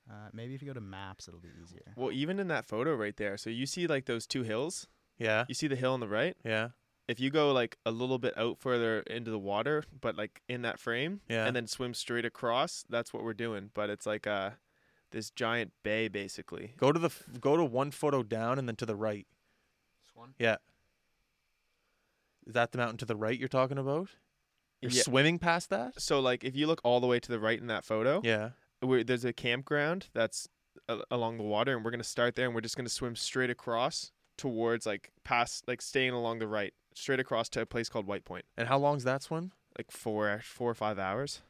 Uh, 0.09 0.29
maybe 0.33 0.55
if 0.55 0.61
you 0.61 0.67
go 0.67 0.73
to 0.73 0.81
maps, 0.81 1.27
it'll 1.27 1.39
be 1.39 1.49
easier. 1.61 1.93
Well, 1.95 2.11
even 2.11 2.39
in 2.39 2.47
that 2.47 2.65
photo 2.65 2.95
right 2.95 3.15
there, 3.15 3.37
so 3.37 3.49
you 3.49 3.65
see 3.65 3.87
like 3.87 4.05
those 4.05 4.25
two 4.25 4.43
hills. 4.43 4.87
Yeah. 5.17 5.45
You 5.47 5.55
see 5.55 5.67
the 5.67 5.75
hill 5.75 5.93
on 5.93 5.99
the 5.99 6.07
right. 6.07 6.35
Yeah. 6.43 6.69
If 7.11 7.19
you 7.19 7.29
go 7.29 7.51
like 7.51 7.77
a 7.85 7.91
little 7.91 8.17
bit 8.17 8.37
out 8.37 8.57
further 8.59 9.01
into 9.01 9.29
the 9.31 9.37
water, 9.39 9.83
but 9.99 10.15
like 10.15 10.41
in 10.47 10.61
that 10.63 10.79
frame, 10.79 11.21
Yeah. 11.27 11.45
and 11.45 11.55
then 11.55 11.67
swim 11.67 11.93
straight 11.93 12.25
across, 12.25 12.85
that's 12.89 13.13
what 13.13 13.23
we're 13.23 13.33
doing. 13.33 13.69
But 13.73 13.89
it's 13.89 14.05
like 14.05 14.25
uh 14.25 14.51
this 15.11 15.29
giant 15.29 15.73
bay 15.83 16.07
basically. 16.07 16.73
Go 16.77 16.91
to 16.91 16.99
the 16.99 17.07
f- 17.07 17.23
go 17.39 17.57
to 17.57 17.65
one 17.65 17.91
photo 17.91 18.23
down 18.23 18.57
and 18.57 18.67
then 18.67 18.75
to 18.77 18.85
the 18.85 18.95
right. 18.95 19.27
This 20.01 20.15
one? 20.15 20.33
Yeah. 20.39 20.57
Is 22.47 22.53
that 22.53 22.71
the 22.71 22.77
mountain 22.77 22.97
to 22.99 23.05
the 23.05 23.15
right 23.15 23.37
you're 23.37 23.47
talking 23.47 23.77
about? 23.77 24.09
You're 24.81 24.91
Yeah. 24.91 25.03
swimming 25.03 25.37
past 25.37 25.69
that? 25.69 26.01
So 26.01 26.19
like 26.19 26.43
if 26.43 26.55
you 26.55 26.65
look 26.65 26.81
all 26.83 26.99
the 26.99 27.07
way 27.07 27.19
to 27.19 27.31
the 27.31 27.39
right 27.39 27.59
in 27.59 27.67
that 27.67 27.85
photo, 27.85 28.21
Yeah. 28.23 28.51
where 28.79 29.03
there's 29.03 29.25
a 29.25 29.33
campground 29.33 30.07
that's 30.13 30.47
a- 30.87 31.03
along 31.11 31.37
the 31.37 31.43
water, 31.43 31.75
and 31.75 31.83
we're 31.85 31.91
gonna 31.91 32.03
start 32.03 32.35
there, 32.35 32.45
and 32.45 32.55
we're 32.55 32.61
just 32.61 32.77
gonna 32.77 32.89
swim 32.89 33.15
straight 33.15 33.49
across 33.49 34.11
towards 34.37 34.85
like 34.85 35.11
past 35.23 35.67
like 35.67 35.81
staying 35.81 36.11
along 36.13 36.39
the 36.39 36.47
right, 36.47 36.73
straight 36.93 37.19
across 37.19 37.49
to 37.49 37.61
a 37.61 37.65
place 37.65 37.89
called 37.89 38.05
White 38.07 38.25
Point, 38.25 38.45
And 38.57 38.67
how 38.67 38.77
long's 38.77 39.03
that 39.05 39.23
swim? 39.23 39.51
like 39.77 39.89
four 39.91 40.41
four 40.43 40.69
or 40.69 40.75
five 40.75 40.99
hours. 40.99 41.41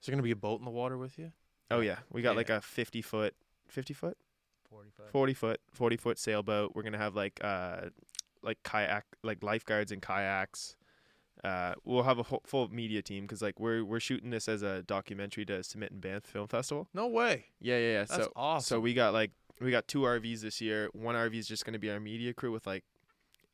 Is 0.00 0.06
there 0.06 0.12
gonna 0.12 0.22
be 0.22 0.30
a 0.32 0.36
boat 0.36 0.58
in 0.58 0.64
the 0.64 0.70
water 0.70 0.98
with 0.98 1.18
you? 1.18 1.32
Oh 1.70 1.80
yeah, 1.80 1.98
we 2.10 2.22
got 2.22 2.32
Yeah. 2.32 2.36
like 2.36 2.50
a 2.50 2.60
fifty 2.60 3.02
foot, 3.02 3.34
fifty 3.68 3.94
foot. 3.94 4.16
40 4.70 4.88
foot. 4.90 5.10
40 5.12 5.34
foot 5.34 5.60
40 5.74 5.96
foot 5.98 6.18
sailboat 6.18 6.72
we're 6.74 6.82
gonna 6.82 6.96
have 6.96 7.14
like 7.14 7.38
uh 7.44 7.90
like 8.42 8.56
kayak 8.62 9.04
like 9.22 9.42
lifeguards 9.42 9.92
and 9.92 10.00
kayaks 10.00 10.76
Uh, 11.44 11.74
we'll 11.84 12.04
have 12.04 12.18
a 12.18 12.22
whole, 12.22 12.40
full 12.46 12.68
media 12.68 13.02
team 13.02 13.24
because 13.24 13.42
like 13.42 13.60
we're 13.60 13.84
we're 13.84 14.00
shooting 14.00 14.30
this 14.30 14.48
as 14.48 14.62
a 14.62 14.82
documentary 14.84 15.44
to 15.44 15.62
submit 15.62 15.90
in 15.90 15.98
Banff 16.00 16.24
Film 16.24 16.46
Festival. 16.48 16.88
No 16.94 17.06
way. 17.06 17.46
Yeah, 17.60 17.76
yeah, 17.78 17.92
yeah. 17.92 17.98
That's 18.04 18.14
so 18.24 18.32
awesome. 18.36 18.76
so 18.76 18.80
we 18.80 18.94
got 18.94 19.12
like 19.12 19.32
we 19.60 19.70
got 19.70 19.86
two 19.88 20.00
RVs 20.02 20.40
this 20.40 20.60
year. 20.62 20.88
One 20.94 21.16
RV 21.16 21.34
is 21.34 21.46
just 21.48 21.64
going 21.66 21.72
to 21.74 21.78
be 21.78 21.90
our 21.90 22.00
media 22.00 22.32
crew 22.32 22.50
with 22.52 22.66
like 22.66 22.84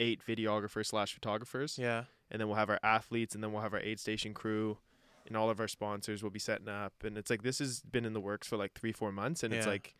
eight 0.00 0.20
videographers 0.26 0.86
slash 0.86 1.14
photographers, 1.14 1.78
yeah. 1.78 2.04
and 2.30 2.40
then 2.40 2.48
we'll 2.48 2.56
have 2.56 2.70
our 2.70 2.80
athletes, 2.82 3.34
and 3.34 3.42
then 3.42 3.52
we'll 3.52 3.62
have 3.62 3.74
our 3.74 3.80
aid 3.80 3.98
station 4.00 4.34
crew, 4.34 4.78
and 5.26 5.36
all 5.36 5.50
of 5.50 5.60
our 5.60 5.68
sponsors 5.68 6.22
will 6.22 6.30
be 6.30 6.38
setting 6.38 6.68
up. 6.68 6.92
And 7.04 7.18
it's 7.18 7.30
like 7.30 7.42
this 7.42 7.58
has 7.58 7.80
been 7.80 8.04
in 8.04 8.12
the 8.12 8.20
works 8.20 8.46
for 8.48 8.56
like 8.56 8.74
three 8.74 8.92
four 8.92 9.12
months, 9.12 9.42
and 9.42 9.52
it's 9.52 9.66
like 9.66 9.94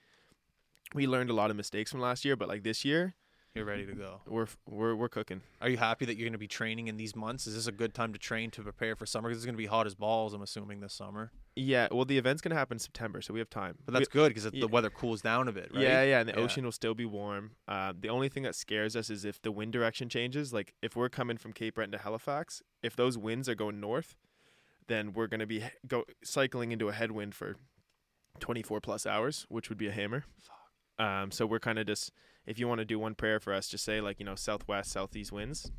we 0.95 1.07
learned 1.07 1.31
a 1.31 1.35
lot 1.35 1.51
of 1.51 1.57
mistakes 1.57 1.91
from 1.91 2.01
last 2.01 2.25
year, 2.25 2.37
but 2.37 2.49
like 2.49 2.63
this 2.63 2.85
year 2.85 3.15
You're 3.55 3.65
ready 3.65 3.87
to 3.87 3.93
go. 3.95 4.21
we're 4.27 4.47
we're 4.67 4.95
we're 4.95 5.09
cooking. 5.09 5.41
Are 5.61 5.69
you 5.69 5.79
happy 5.79 6.05
that 6.05 6.17
you're 6.17 6.27
going 6.27 6.33
to 6.33 6.39
be 6.39 6.47
training 6.47 6.87
in 6.87 6.97
these 6.97 7.17
months? 7.17 7.47
Is 7.47 7.55
this 7.55 7.67
a 7.67 7.73
good 7.73 7.93
time 7.93 8.13
to 8.13 8.19
train 8.19 8.51
to 8.53 8.63
prepare 8.63 8.95
for 8.95 9.05
summer? 9.05 9.29
Because 9.29 9.39
it's 9.39 9.47
going 9.47 9.55
to 9.57 9.59
be 9.59 9.67
hot 9.67 9.87
as 9.87 9.95
balls. 9.97 10.33
I'm 10.33 10.43
assuming 10.43 10.81
this 10.81 10.93
summer. 10.95 11.33
Yeah, 11.57 11.89
well, 11.91 12.05
the 12.05 12.19
event's 12.19 12.41
gonna 12.41 12.55
happen 12.55 12.77
in 12.77 12.79
September, 12.79 13.21
so 13.21 13.35
we 13.35 13.41
have 13.41 13.51
time. 13.51 13.79
But 13.85 13.93
We- 13.95 13.99
that's 13.99 14.09
good 14.09 14.29
because 14.29 14.45
yeah. 14.53 14.61
the 14.61 14.69
weather 14.69 14.91
cools 14.91 15.23
down 15.23 15.49
a 15.49 15.53
bit, 15.53 15.73
right? 15.75 15.83
Yeah, 15.83 16.03
yeah, 16.05 16.21
and 16.21 16.29
the 16.29 16.35
Yeah. 16.35 16.39
ocean 16.45 16.65
will 16.65 16.71
still 16.71 16.95
be 16.95 17.05
warm. 17.05 17.57
Uh, 17.67 17.95
the 17.99 18.09
only 18.11 18.29
thing 18.29 18.45
that 18.45 18.55
scares 18.55 18.95
us 18.95 19.11
is 19.11 19.25
if 19.25 19.43
the 19.43 19.51
wind 19.51 19.73
direction 19.73 20.09
changes. 20.09 20.53
Like 20.53 20.75
if 20.83 20.95
we're 20.95 21.09
coming 21.09 21.37
from 21.37 21.53
Cape 21.53 21.75
Breton 21.75 21.91
to 21.93 21.99
Halifax, 21.99 22.63
if 22.85 22.95
those 22.95 23.19
winds 23.19 23.49
are 23.49 23.57
going 23.57 23.81
north, 23.81 24.15
then 24.87 25.13
we're 25.13 25.27
gonna 25.27 25.47
be 25.47 25.65
go 25.89 26.05
cycling 26.23 26.71
into 26.71 26.89
a 26.91 26.93
headwind 26.93 27.35
for 27.35 27.57
24 28.39 28.81
plus 28.81 29.05
hours, 29.05 29.45
which 29.49 29.69
would 29.69 29.79
be 29.79 29.89
a 29.89 29.93
hammer. 29.93 30.23
Um, 31.01 31.33
so 31.33 31.45
we're 31.45 31.59
kind 31.59 31.81
of 31.81 31.89
just 31.89 32.13
if 32.49 32.59
you 32.59 32.67
want 32.67 32.79
to 32.81 32.85
do 32.85 32.99
one 32.99 33.15
prayer 33.15 33.39
for 33.41 33.53
us, 33.53 33.69
just 33.69 33.85
say 33.85 34.01
like 34.01 34.19
you 34.19 34.27
know 34.27 34.35
southwest, 34.35 34.91
southeast 34.91 35.33
winds. 35.33 35.71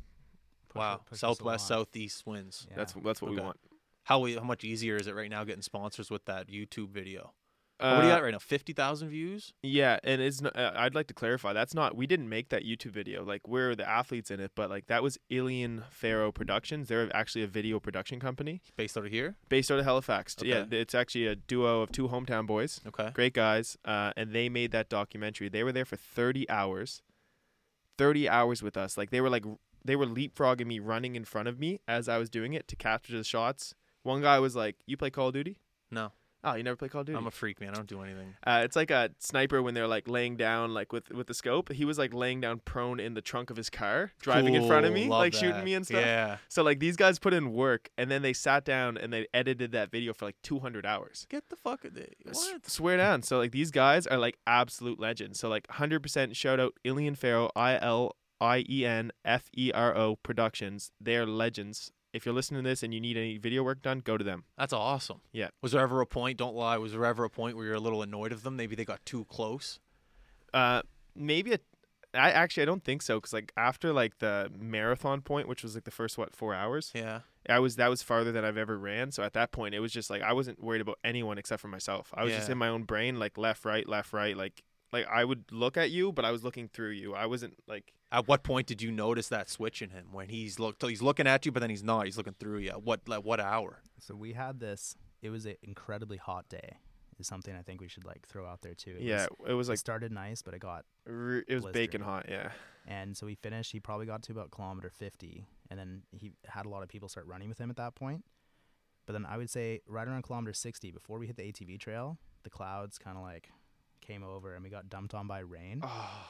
Push 0.68 0.78
Wow. 0.80 0.94
it- 0.94 1.06
push 1.06 1.18
Southwest, 1.18 1.66
southeast 1.66 2.26
winds. 2.26 2.66
Yeah. 2.70 2.76
That's 2.76 2.92
that's 2.94 3.20
what 3.20 3.30
we 3.32 3.40
want. 3.40 3.58
How 4.04 4.20
we- 4.20 4.36
how 4.36 4.44
much 4.44 4.64
easier 4.64 4.96
is 4.96 5.06
it 5.06 5.14
right 5.14 5.30
now 5.30 5.44
getting 5.44 5.62
sponsors 5.62 6.10
with 6.10 6.24
that 6.26 6.46
YouTube 6.48 6.90
video? 6.90 7.34
What 7.80 8.00
do 8.00 8.06
you 8.06 8.12
Uh, 8.12 8.16
got 8.16 8.22
right 8.22 8.32
now? 8.32 8.38
Fifty 8.38 8.72
thousand 8.72 9.08
views. 9.08 9.52
Yeah, 9.62 9.98
and 10.04 10.20
it's. 10.20 10.42
n- 10.42 10.50
Uh, 10.54 10.72
I'd 10.76 10.94
like 10.94 11.06
to 11.08 11.14
clarify. 11.14 11.52
That's 11.52 11.74
not. 11.74 11.96
We 11.96 12.06
didn't 12.06 12.28
make 12.28 12.48
that 12.50 12.62
YouTube 12.64 12.90
video. 12.92 13.24
Like 13.24 13.48
we're 13.48 13.74
the 13.74 13.88
athletes 13.88 14.30
in 14.30 14.38
it, 14.40 14.52
but 14.54 14.68
like 14.70 14.86
that 14.88 15.02
was 15.02 15.18
Ilien 15.30 15.84
Fero 15.90 16.30
Productions. 16.32 16.88
They're 16.88 17.08
actually 17.16 17.42
a 17.42 17.46
video 17.46 17.80
production 17.80 18.20
company 18.20 18.60
Based 18.76 18.96
out 18.98 19.06
of 19.06 19.10
here. 19.10 19.36
based 19.48 19.70
out 19.70 19.78
of 19.78 19.84
Halifax. 19.84 20.36
Yeah, 20.42 20.64
it's 20.70 20.94
actually 20.94 21.26
a 21.26 21.36
duo 21.36 21.80
of 21.82 21.90
two 21.92 22.08
hometown 22.08 22.46
boys. 22.46 22.80
Okay. 22.86 23.10
Great 23.14 23.34
guys, 23.34 23.76
uh, 23.84 24.12
and 24.16 24.32
they 24.32 24.48
made 24.48 24.72
that 24.72 24.88
documentary. 24.88 25.48
They 25.48 25.64
were 25.64 25.72
there 25.72 25.84
for 25.86 25.96
thirty 25.96 26.48
hours. 26.50 27.02
Thirty 27.98 28.28
hours 28.28 28.62
with 28.62 28.76
us. 28.76 28.96
Like 28.96 29.10
they 29.10 29.20
were 29.20 29.30
like 29.30 29.44
they 29.84 29.96
were 29.96 30.06
leapfrogging 30.06 30.66
me, 30.66 30.78
running 30.78 31.16
in 31.16 31.24
front 31.24 31.48
of 31.48 31.58
me 31.58 31.80
as 31.88 32.08
I 32.08 32.18
was 32.18 32.30
doing 32.30 32.52
it 32.54 32.68
to 32.68 32.76
capture 32.76 33.16
the 33.16 33.24
shots. 33.24 33.74
One 34.02 34.22
guy 34.22 34.38
was 34.38 34.56
like, 34.56 34.76
"You 34.86 34.96
play 34.96 35.10
Call 35.10 35.28
of 35.28 35.34
Duty?" 35.34 35.58
No, 35.90 36.12
Oh, 36.42 36.54
you 36.54 36.62
never 36.62 36.76
play 36.76 36.88
Call 36.88 37.02
of 37.02 37.06
Duty? 37.06 37.18
I'm 37.18 37.26
a 37.26 37.30
freak, 37.30 37.60
man. 37.60 37.70
I 37.70 37.74
don't 37.74 37.86
do 37.88 38.00
anything. 38.00 38.34
Uh, 38.46 38.62
it's 38.64 38.74
like 38.74 38.90
a 38.90 39.10
sniper 39.18 39.60
when 39.62 39.74
they're 39.74 39.86
like 39.86 40.08
laying 40.08 40.36
down, 40.36 40.72
like 40.72 40.90
with 40.92 41.10
with 41.10 41.26
the 41.26 41.34
scope. 41.34 41.70
He 41.70 41.84
was 41.84 41.98
like 41.98 42.14
laying 42.14 42.40
down 42.40 42.60
prone 42.64 42.98
in 42.98 43.12
the 43.14 43.20
trunk 43.20 43.50
of 43.50 43.56
his 43.58 43.68
car, 43.68 44.12
driving 44.20 44.54
in 44.54 44.66
front 44.66 44.86
of 44.86 44.92
me, 44.94 45.06
like 45.08 45.34
shooting 45.34 45.62
me 45.64 45.74
and 45.74 45.84
stuff. 45.86 46.00
Yeah. 46.00 46.38
So 46.48 46.62
like 46.62 46.78
these 46.80 46.96
guys 46.96 47.18
put 47.18 47.34
in 47.34 47.52
work, 47.52 47.90
and 47.98 48.10
then 48.10 48.22
they 48.22 48.32
sat 48.32 48.64
down 48.64 48.96
and 48.96 49.12
they 49.12 49.26
edited 49.34 49.72
that 49.72 49.90
video 49.90 50.14
for 50.14 50.24
like 50.24 50.36
200 50.42 50.86
hours. 50.86 51.26
Get 51.28 51.48
the 51.50 51.56
fuck. 51.56 51.84
S- 51.84 52.50
What? 52.52 52.66
swear 52.68 52.96
down. 52.96 53.22
So 53.22 53.36
like 53.38 53.52
these 53.52 53.70
guys 53.70 54.06
are 54.06 54.18
like 54.18 54.38
absolute 54.46 54.98
legends. 54.98 55.38
So 55.38 55.48
like 55.50 55.66
100% 55.66 56.34
shout 56.34 56.58
out 56.58 56.72
Ilien 56.86 57.18
Fero, 57.18 57.50
I 57.54 57.78
L 57.78 58.16
I 58.40 58.64
E 58.66 58.86
N 58.86 59.12
F 59.26 59.50
E 59.54 59.70
R 59.74 59.94
O 59.94 60.16
Productions. 60.16 60.90
They 60.98 61.16
are 61.16 61.26
legends. 61.26 61.92
If 62.12 62.26
you're 62.26 62.34
listening 62.34 62.62
to 62.64 62.68
this 62.68 62.82
and 62.82 62.92
you 62.92 63.00
need 63.00 63.16
any 63.16 63.38
video 63.38 63.62
work 63.62 63.82
done, 63.82 64.00
go 64.00 64.16
to 64.18 64.24
them. 64.24 64.44
That's 64.58 64.72
awesome. 64.72 65.20
Yeah. 65.32 65.48
Was 65.62 65.72
there 65.72 65.80
ever 65.80 66.00
a 66.00 66.06
point? 66.06 66.38
Don't 66.38 66.56
lie. 66.56 66.76
Was 66.78 66.92
there 66.92 67.04
ever 67.04 67.24
a 67.24 67.30
point 67.30 67.56
where 67.56 67.66
you're 67.66 67.74
a 67.74 67.80
little 67.80 68.02
annoyed 68.02 68.32
of 68.32 68.42
them? 68.42 68.56
Maybe 68.56 68.74
they 68.74 68.84
got 68.84 69.04
too 69.06 69.24
close. 69.26 69.78
Uh, 70.52 70.82
maybe 71.14 71.52
a. 71.52 71.58
I 72.12 72.32
actually 72.32 72.64
I 72.64 72.66
don't 72.66 72.82
think 72.82 73.02
so 73.02 73.18
because 73.18 73.32
like 73.32 73.52
after 73.56 73.92
like 73.92 74.18
the 74.18 74.50
marathon 74.58 75.20
point, 75.22 75.46
which 75.46 75.62
was 75.62 75.76
like 75.76 75.84
the 75.84 75.92
first 75.92 76.18
what 76.18 76.34
four 76.34 76.54
hours, 76.54 76.90
Yeah. 76.92 77.20
I 77.48 77.60
was 77.60 77.76
that 77.76 77.88
was 77.88 78.02
farther 78.02 78.32
than 78.32 78.44
I've 78.44 78.56
ever 78.56 78.76
ran. 78.76 79.12
So 79.12 79.22
at 79.22 79.32
that 79.34 79.52
point, 79.52 79.76
it 79.76 79.80
was 79.80 79.92
just 79.92 80.10
like 80.10 80.20
I 80.20 80.32
wasn't 80.32 80.60
worried 80.60 80.80
about 80.80 80.98
anyone 81.04 81.38
except 81.38 81.62
for 81.62 81.68
myself. 81.68 82.12
I 82.12 82.24
was 82.24 82.32
just 82.34 82.50
in 82.50 82.58
my 82.58 82.68
own 82.68 82.82
brain, 82.82 83.20
like 83.20 83.38
left, 83.38 83.64
right, 83.64 83.88
left, 83.88 84.12
right. 84.12 84.36
Like 84.36 84.64
like 84.92 85.06
I 85.06 85.24
would 85.24 85.44
look 85.52 85.76
at 85.76 85.90
you, 85.92 86.10
but 86.12 86.24
I 86.24 86.32
was 86.32 86.42
looking 86.42 86.66
through 86.66 86.90
you. 86.90 87.14
I 87.14 87.26
wasn't 87.26 87.54
like 87.68 87.92
At 88.12 88.26
what 88.26 88.42
point 88.42 88.66
did 88.66 88.82
you 88.82 88.90
notice 88.90 89.28
that 89.28 89.48
switch 89.48 89.82
in 89.82 89.90
him 89.90 90.06
when 90.10 90.28
he's 90.28 90.58
look 90.58 90.82
he's 90.82 91.02
looking 91.02 91.26
at 91.26 91.46
you, 91.46 91.52
but 91.52 91.60
then 91.60 91.70
he's 91.70 91.84
not. 91.84 92.06
He's 92.06 92.16
looking 92.16 92.34
through 92.38 92.58
you. 92.58 92.72
What 92.72 93.08
like 93.08 93.24
what 93.24 93.40
hour? 93.40 93.82
So 94.00 94.14
we 94.14 94.32
had 94.32 94.58
this. 94.58 94.96
It 95.22 95.30
was 95.30 95.46
an 95.46 95.54
incredibly 95.62 96.16
hot 96.16 96.48
day. 96.48 96.76
Is 97.18 97.26
something 97.26 97.54
I 97.54 97.60
think 97.60 97.82
we 97.82 97.88
should 97.88 98.04
like 98.06 98.26
throw 98.26 98.46
out 98.46 98.62
there 98.62 98.72
too. 98.72 98.96
It 98.98 99.02
yeah, 99.02 99.26
was, 99.38 99.50
it 99.50 99.52
was 99.52 99.68
it 99.68 99.72
like 99.72 99.78
started 99.78 100.10
nice, 100.10 100.40
but 100.40 100.54
it 100.54 100.60
got 100.60 100.86
it 101.06 101.44
was 101.54 101.66
baking 101.66 102.00
blistering. 102.00 102.02
hot. 102.02 102.26
Yeah, 102.30 102.50
and 102.86 103.14
so 103.14 103.26
we 103.26 103.34
finished. 103.34 103.72
He 103.72 103.78
probably 103.78 104.06
got 104.06 104.22
to 104.22 104.32
about 104.32 104.50
kilometer 104.50 104.88
50, 104.88 105.46
and 105.68 105.78
then 105.78 106.02
he 106.12 106.32
had 106.46 106.64
a 106.64 106.70
lot 106.70 106.82
of 106.82 106.88
people 106.88 107.10
start 107.10 107.26
running 107.26 107.50
with 107.50 107.58
him 107.58 107.68
at 107.68 107.76
that 107.76 107.94
point. 107.94 108.24
But 109.06 109.12
then 109.12 109.26
I 109.26 109.36
would 109.36 109.50
say 109.50 109.82
right 109.86 110.08
around 110.08 110.22
kilometer 110.22 110.54
60, 110.54 110.92
before 110.92 111.18
we 111.18 111.26
hit 111.26 111.36
the 111.36 111.42
ATV 111.42 111.78
trail, 111.78 112.16
the 112.42 112.50
clouds 112.50 112.96
kind 112.96 113.18
of 113.18 113.22
like 113.22 113.50
came 114.00 114.24
over, 114.24 114.54
and 114.54 114.64
we 114.64 114.70
got 114.70 114.88
dumped 114.88 115.12
on 115.14 115.26
by 115.26 115.40
rain. 115.40 115.80
Oh. 115.82 116.26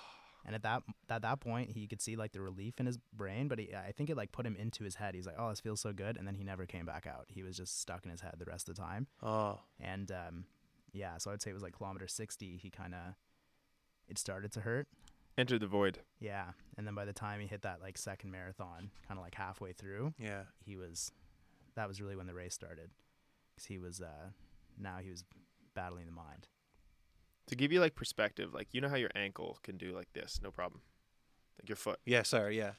And 0.46 0.54
at 0.54 0.62
that 0.62 0.82
at 1.08 1.22
that 1.22 1.40
point, 1.40 1.72
he 1.72 1.86
could 1.86 2.00
see 2.00 2.16
like 2.16 2.32
the 2.32 2.40
relief 2.40 2.80
in 2.80 2.86
his 2.86 2.98
brain, 3.12 3.46
but 3.48 3.58
he, 3.58 3.74
I 3.74 3.92
think 3.92 4.08
it 4.10 4.16
like 4.16 4.32
put 4.32 4.46
him 4.46 4.56
into 4.56 4.84
his 4.84 4.94
head. 4.96 5.14
He's 5.14 5.26
like, 5.26 5.36
"Oh, 5.38 5.50
this 5.50 5.60
feels 5.60 5.80
so 5.80 5.92
good," 5.92 6.16
and 6.16 6.26
then 6.26 6.34
he 6.34 6.44
never 6.44 6.66
came 6.66 6.86
back 6.86 7.06
out. 7.06 7.26
He 7.28 7.42
was 7.42 7.56
just 7.56 7.80
stuck 7.80 8.04
in 8.04 8.10
his 8.10 8.20
head 8.22 8.34
the 8.38 8.44
rest 8.46 8.68
of 8.68 8.74
the 8.74 8.80
time. 8.80 9.06
Oh. 9.22 9.60
And 9.78 10.10
um, 10.10 10.44
yeah, 10.92 11.18
so 11.18 11.30
I'd 11.30 11.42
say 11.42 11.50
it 11.50 11.54
was 11.54 11.62
like 11.62 11.76
kilometer 11.76 12.08
60. 12.08 12.56
He 12.56 12.70
kind 12.70 12.94
of 12.94 13.14
it 14.08 14.18
started 14.18 14.50
to 14.52 14.60
hurt. 14.62 14.88
enter 15.38 15.58
the 15.58 15.66
void. 15.66 15.98
Yeah, 16.18 16.46
and 16.76 16.86
then 16.86 16.94
by 16.94 17.04
the 17.04 17.12
time 17.12 17.40
he 17.40 17.46
hit 17.46 17.62
that 17.62 17.80
like 17.80 17.96
second 17.98 18.30
marathon, 18.30 18.90
kind 19.06 19.18
of 19.18 19.22
like 19.24 19.34
halfway 19.34 19.72
through, 19.72 20.14
Yeah. 20.18 20.44
he 20.64 20.76
was 20.76 21.12
that 21.76 21.86
was 21.86 22.00
really 22.00 22.16
when 22.16 22.26
the 22.26 22.34
race 22.34 22.54
started 22.54 22.90
because 23.54 23.66
he 23.66 23.78
was 23.78 24.00
uh 24.00 24.30
now 24.78 24.96
he 25.02 25.10
was 25.10 25.22
battling 25.74 26.06
the 26.06 26.12
mind. 26.12 26.48
To 27.50 27.56
give 27.56 27.72
you 27.72 27.80
like 27.80 27.96
perspective, 27.96 28.54
like 28.54 28.68
you 28.70 28.80
know 28.80 28.88
how 28.88 28.94
your 28.94 29.10
ankle 29.16 29.58
can 29.64 29.76
do 29.76 29.92
like 29.92 30.12
this, 30.12 30.38
no 30.40 30.52
problem. 30.52 30.82
Like 31.60 31.68
your 31.68 31.74
foot. 31.74 31.98
Yeah. 32.06 32.22
Sorry. 32.22 32.56
Yeah. 32.56 32.74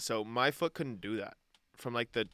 So 0.00 0.24
my 0.24 0.50
foot 0.50 0.74
couldn't 0.74 1.00
do 1.00 1.16
that. 1.18 1.36
From 1.76 1.94
like 1.94 2.10
the 2.12 2.28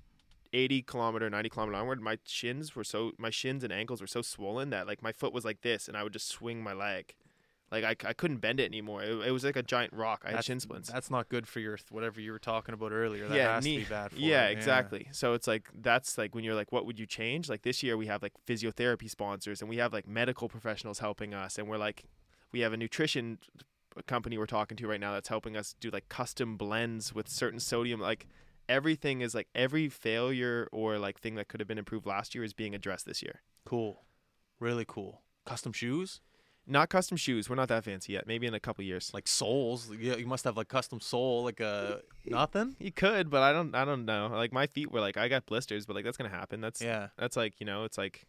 80 0.55 0.81
kilometer, 0.83 1.29
90 1.29 1.51
kilometer 1.51 1.77
onward, 1.77 2.01
my 2.01 2.19
shins 2.25 2.75
were 2.75 2.85
so, 2.85 3.13
my 3.19 3.29
shins 3.29 3.63
and 3.63 3.71
ankles 3.71 4.01
were 4.01 4.07
so 4.07 4.23
swollen 4.23 4.71
that 4.71 4.87
like 4.87 5.03
my 5.03 5.13
foot 5.13 5.35
was 5.35 5.45
like 5.45 5.61
this 5.61 5.87
and 5.87 5.95
I 5.95 6.03
would 6.03 6.15
just 6.15 6.29
swing 6.29 6.63
my 6.63 6.73
leg. 6.73 7.15
Like 7.73 7.83
I, 7.85 8.09
I 8.09 8.13
couldn't 8.13 8.37
bend 8.39 8.61
it 8.61 8.67
anymore. 8.67 9.03
It, 9.03 9.27
it 9.27 9.31
was 9.33 9.43
like 9.45 9.57
a 9.57 9.63
giant 9.63 9.93
rock. 9.93 10.23
I 10.25 10.31
had 10.33 10.45
shin 10.45 10.61
splints. 10.61 10.91
That's 10.91 11.11
not 11.11 11.29
good 11.29 11.49
for 11.49 11.59
your 11.61 11.77
whatever 11.91 12.21
you 12.21 12.31
were 12.31 12.39
talking 12.39 12.73
about 12.73 12.93
earlier. 12.93 13.27
That 13.27 13.37
Yeah, 13.37 13.55
has 13.57 13.65
knee. 13.65 13.79
to 13.79 13.85
be 13.85 13.89
bad 13.89 14.13
for 14.13 14.19
yeah, 14.19 14.47
it. 14.47 14.53
exactly. 14.53 15.09
So 15.11 15.33
it's 15.35 15.47
like 15.49 15.69
that's 15.75 16.17
like 16.17 16.35
when 16.35 16.45
you're 16.45 16.55
like, 16.55 16.71
what 16.71 16.87
would 16.87 16.99
you 17.01 17.07
change? 17.07 17.49
Like 17.49 17.63
this 17.63 17.83
year 17.83 17.97
we 17.97 18.07
have 18.07 18.23
like 18.23 18.33
physiotherapy 18.47 19.11
sponsors 19.11 19.61
and 19.61 19.69
we 19.69 19.79
have 19.79 19.93
like 19.93 20.07
medical 20.07 20.49
professionals 20.49 21.01
helping 21.01 21.35
us, 21.35 21.59
and 21.59 21.67
we're 21.69 21.79
like, 21.79 22.05
we 22.53 22.61
have 22.61 22.73
a 22.73 22.77
nutrition 22.77 23.39
company 24.07 24.37
we're 24.37 24.47
talking 24.47 24.77
to 24.77 24.87
right 24.89 25.01
now 25.01 25.13
that's 25.13 25.29
helping 25.29 25.57
us 25.57 25.75
do 25.81 25.89
like 25.91 26.09
custom 26.09 26.57
blends 26.57 27.15
with 27.15 27.29
certain 27.29 27.61
sodium. 27.61 28.01
Like 28.01 28.27
everything 28.69 29.21
is 29.21 29.35
like 29.35 29.49
every 29.55 29.89
failure 29.89 30.69
or 30.73 30.99
like 30.99 31.21
thing 31.21 31.35
that 31.37 31.49
could 31.49 31.61
have 31.61 31.69
been 31.69 31.79
improved 31.79 32.07
last 32.07 32.35
year 32.35 32.45
is 32.45 32.53
being 32.53 32.75
addressed 32.75 33.07
this 33.07 33.23
year. 33.23 33.43
Cool. 33.65 34.03
Really 34.61 34.85
cool. 34.87 35.23
Custom 35.47 35.73
shoes, 35.73 36.21
Not 36.67 36.89
custom 36.89 37.17
shoes. 37.17 37.51
We're 37.51 37.57
not 37.57 37.69
that 37.69 37.85
fancy 37.85 38.15
yet. 38.15 38.27
Maybe 38.27 38.47
in 38.47 38.55
a 38.55 38.61
couple 38.61 38.85
years. 38.85 39.11
like 39.13 39.29
soles. 39.29 39.91
Yeah, 40.01 40.17
you 40.17 40.27
must 40.27 40.45
have 40.45 40.57
like 40.57 40.69
custom 40.69 40.99
sole, 41.01 41.45
like 41.45 41.61
uh, 41.61 41.97
a 42.27 42.31
nothing. 42.31 42.75
You 42.79 42.91
could, 42.93 43.29
but 43.29 43.43
I 43.43 43.53
don't. 43.53 43.75
I 43.75 43.85
don't 43.85 44.05
know. 44.07 44.29
Like 44.33 44.53
my 44.53 44.67
feet 44.67 44.91
were 44.91 45.01
like 45.01 45.17
I 45.17 45.29
got 45.29 45.45
blisters, 45.47 45.85
but 45.87 45.95
like 45.95 46.05
that's 46.05 46.17
gonna 46.17 46.31
happen. 46.31 46.61
That's 46.61 46.81
Yeah. 46.81 47.09
that's 47.19 47.37
like 47.37 47.55
you 47.61 47.67
know 47.67 47.85
it's 47.85 47.99
like 47.99 48.27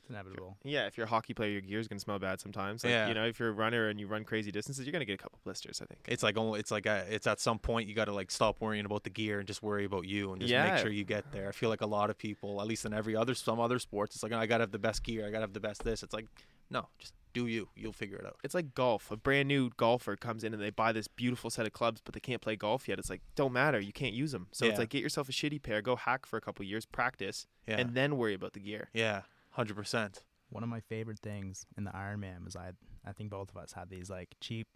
It's 0.00 0.10
inevitable. 0.10 0.58
Yeah, 0.64 0.86
if 0.86 0.98
you're 0.98 1.06
a 1.06 1.08
hockey 1.08 1.32
player, 1.32 1.50
your 1.50 1.60
gear's 1.62 1.88
gonna 1.88 2.00
smell 2.00 2.18
bad 2.18 2.40
sometimes. 2.40 2.84
Like, 2.84 2.90
Yeah. 2.90 3.08
You 3.08 3.14
know, 3.14 3.24
if 3.24 3.38
you're 3.40 3.48
a 3.48 3.52
runner 3.52 3.88
and 3.88 3.98
you 3.98 4.06
run 4.06 4.24
crazy 4.24 4.50
distances, 4.50 4.84
you're 4.84 4.92
gonna 4.92 5.06
get 5.06 5.14
a 5.14 5.22
couple 5.22 5.38
blisters. 5.42 5.80
I 5.80 5.86
think. 5.86 6.00
It's 6.08 6.22
like 6.22 6.36
only. 6.36 6.60
It's 6.60 6.70
like 6.72 6.84
a, 6.84 7.06
it's 7.08 7.26
at 7.26 7.40
some 7.40 7.58
point 7.58 7.88
you 7.88 7.94
got 7.94 8.04
to 8.06 8.12
like 8.12 8.30
stop 8.30 8.60
worrying 8.60 8.84
about 8.84 9.04
the 9.04 9.10
gear 9.10 9.38
and 9.38 9.46
just 9.48 9.62
worry 9.62 9.86
about 9.86 10.06
you 10.06 10.32
and 10.32 10.40
just 10.42 10.50
Yeah. 10.52 10.70
make 10.72 10.82
sure 10.82 10.90
you 10.90 11.04
get 11.04 11.32
there. 11.32 11.48
I 11.48 11.52
feel 11.52 11.70
like 11.70 11.80
a 11.80 11.86
lot 11.86 12.10
of 12.10 12.18
people, 12.18 12.60
at 12.60 12.66
least 12.66 12.84
in 12.84 12.92
every 12.92 13.16
other 13.16 13.34
some 13.34 13.60
other 13.60 13.78
sports, 13.78 14.14
it's 14.14 14.22
like 14.22 14.32
oh, 14.32 14.38
I 14.38 14.44
gotta 14.44 14.62
have 14.64 14.72
the 14.72 14.78
best 14.78 15.02
gear. 15.04 15.26
I 15.26 15.30
gotta 15.30 15.42
have 15.44 15.54
the 15.54 15.60
best 15.60 15.84
this. 15.84 16.02
It's 16.02 16.12
like 16.12 16.26
no, 16.68 16.88
just 16.98 17.14
do 17.32 17.46
you. 17.46 17.68
You'll 17.74 17.92
figure 17.92 18.16
it 18.18 18.26
out. 18.26 18.36
It's 18.44 18.54
like 18.54 18.74
golf. 18.74 19.10
A 19.10 19.16
brand 19.16 19.48
new 19.48 19.70
golfer 19.76 20.16
comes 20.16 20.44
in 20.44 20.52
and 20.54 20.62
they 20.62 20.70
buy 20.70 20.92
this 20.92 21.08
beautiful 21.08 21.50
set 21.50 21.66
of 21.66 21.72
clubs, 21.72 22.00
but 22.04 22.14
they 22.14 22.20
can't 22.20 22.40
play 22.42 22.56
golf 22.56 22.88
yet. 22.88 22.98
It's 22.98 23.10
like 23.10 23.22
don't 23.34 23.52
matter. 23.52 23.80
You 23.80 23.92
can't 23.92 24.14
use 24.14 24.32
them. 24.32 24.48
So 24.52 24.64
Yeah. 24.64 24.70
it's 24.72 24.78
like 24.78 24.90
get 24.90 25.02
yourself 25.02 25.28
a 25.28 25.32
shitty 25.32 25.62
pair, 25.62 25.82
go 25.82 25.96
hack 25.96 26.26
for 26.26 26.36
a 26.36 26.40
couple 26.40 26.64
years, 26.64 26.84
practice, 26.86 27.46
Yeah. 27.66 27.78
and 27.78 27.94
then 27.94 28.16
worry 28.16 28.34
about 28.34 28.52
the 28.52 28.60
gear. 28.60 28.88
yeah. 28.92 29.22
Hundred 29.50 29.74
percent. 29.76 30.22
One 30.48 30.62
of 30.62 30.68
my 30.68 30.80
favorite 30.80 31.18
things 31.18 31.66
in 31.76 31.84
the 31.84 31.90
Ironman 31.92 32.44
was 32.44 32.56
I 32.56 32.72
I 33.04 33.12
think 33.12 33.30
both 33.30 33.50
of 33.50 33.56
us 33.56 33.72
had 33.72 33.90
these 33.90 34.08
like 34.10 34.34
cheap, 34.40 34.68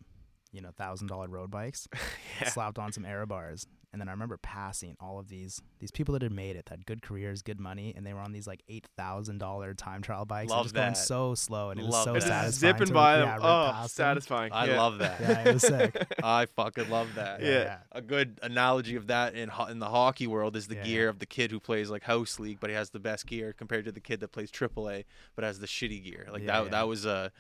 you 0.52 0.61
know, 0.61 0.70
thousand 0.76 1.07
dollar 1.09 1.28
road 1.28 1.50
bikes, 1.50 1.86
Yeah. 2.40 2.48
slapped 2.50 2.78
on 2.78 2.92
some 2.92 3.04
aero 3.04 3.26
bars, 3.26 3.66
And 3.93 4.01
then 4.01 4.09
I 4.09 4.12
remember 4.12 4.37
passing 4.37 4.95
all 5.01 5.18
of 5.18 5.28
these 5.28 5.62
these 5.78 5.91
people 5.91 6.12
that 6.12 6.22
had 6.22 6.32
made 6.32 6.57
it, 6.57 6.66
that 6.66 6.72
had 6.72 6.87
good 6.87 7.01
careers, 7.01 7.41
good 7.41 7.59
money, 7.59 7.95
and 7.97 8.05
they 8.07 8.12
were 8.12 8.20
on 8.20 8.32
these 8.32 8.47
like 8.47 8.61
eight 8.68 8.87
thousand 8.97 9.39
dollar 9.39 9.72
time 9.72 10.03
trial 10.03 10.26
bikes. 10.26 10.51
and 10.51 10.57
Love 10.59 10.64
just 10.66 10.74
going 10.74 10.95
so 10.95 11.34
slow, 11.34 11.70
and 11.70 11.80
it 11.80 11.87
was 11.87 12.05
so 12.05 12.12
that. 12.12 12.18
Just 12.20 12.26
satisfying. 12.26 12.72
zipping 12.74 12.87
to, 12.89 12.93
by 12.93 13.16
them. 13.18 13.26
yeah, 13.28 13.34
rip 13.37 13.45
oh, 13.45 13.70
past 13.72 13.97
them. 13.97 14.05
satisfying. 14.05 14.53
I 14.53 14.66
yeah. 14.66 14.82
love 14.82 14.99
that. 14.99 15.20
Yeah, 15.20 15.45
it 15.49 15.55
was 15.55 15.62
sick. 15.62 16.07
I 16.22 16.47
fucking 16.47 16.91
love 16.91 17.14
that. 17.14 17.43
Yeah. 17.43 17.78
A 17.93 18.03
good 18.03 18.39
analogy 18.43 18.97
of 18.97 19.07
that 19.07 19.34
in 19.34 19.49
ho- 19.49 19.66
in 19.66 19.78
the 19.78 19.89
hockey 19.89 20.26
world 20.26 20.57
is 20.57 20.66
the 20.68 20.74
Yeah. 20.74 20.84
gear 20.84 21.09
of 21.09 21.18
the 21.18 21.26
kid 21.26 21.51
who 21.51 21.59
plays 21.61 21.89
like 21.89 22.03
house 22.03 22.39
league, 22.39 22.59
but 22.61 22.68
he 22.68 22.76
has 22.76 22.91
the 22.91 23.01
best 23.01 23.26
gear 23.26 23.55
compared 23.57 23.87
to 23.87 23.93
the 23.93 24.01
kid 24.01 24.20
that 24.20 24.28
plays 24.32 24.51
AAA 24.51 25.05
but 25.37 25.45
has 25.45 25.59
the 25.59 25.66
shitty 25.66 26.05
gear. 26.05 26.26
Like 26.30 26.43
Yeah, 26.43 26.59
that 26.59 26.64
yeah. 26.64 26.70
that 26.72 26.89
was 26.89 27.07
a 27.07 27.32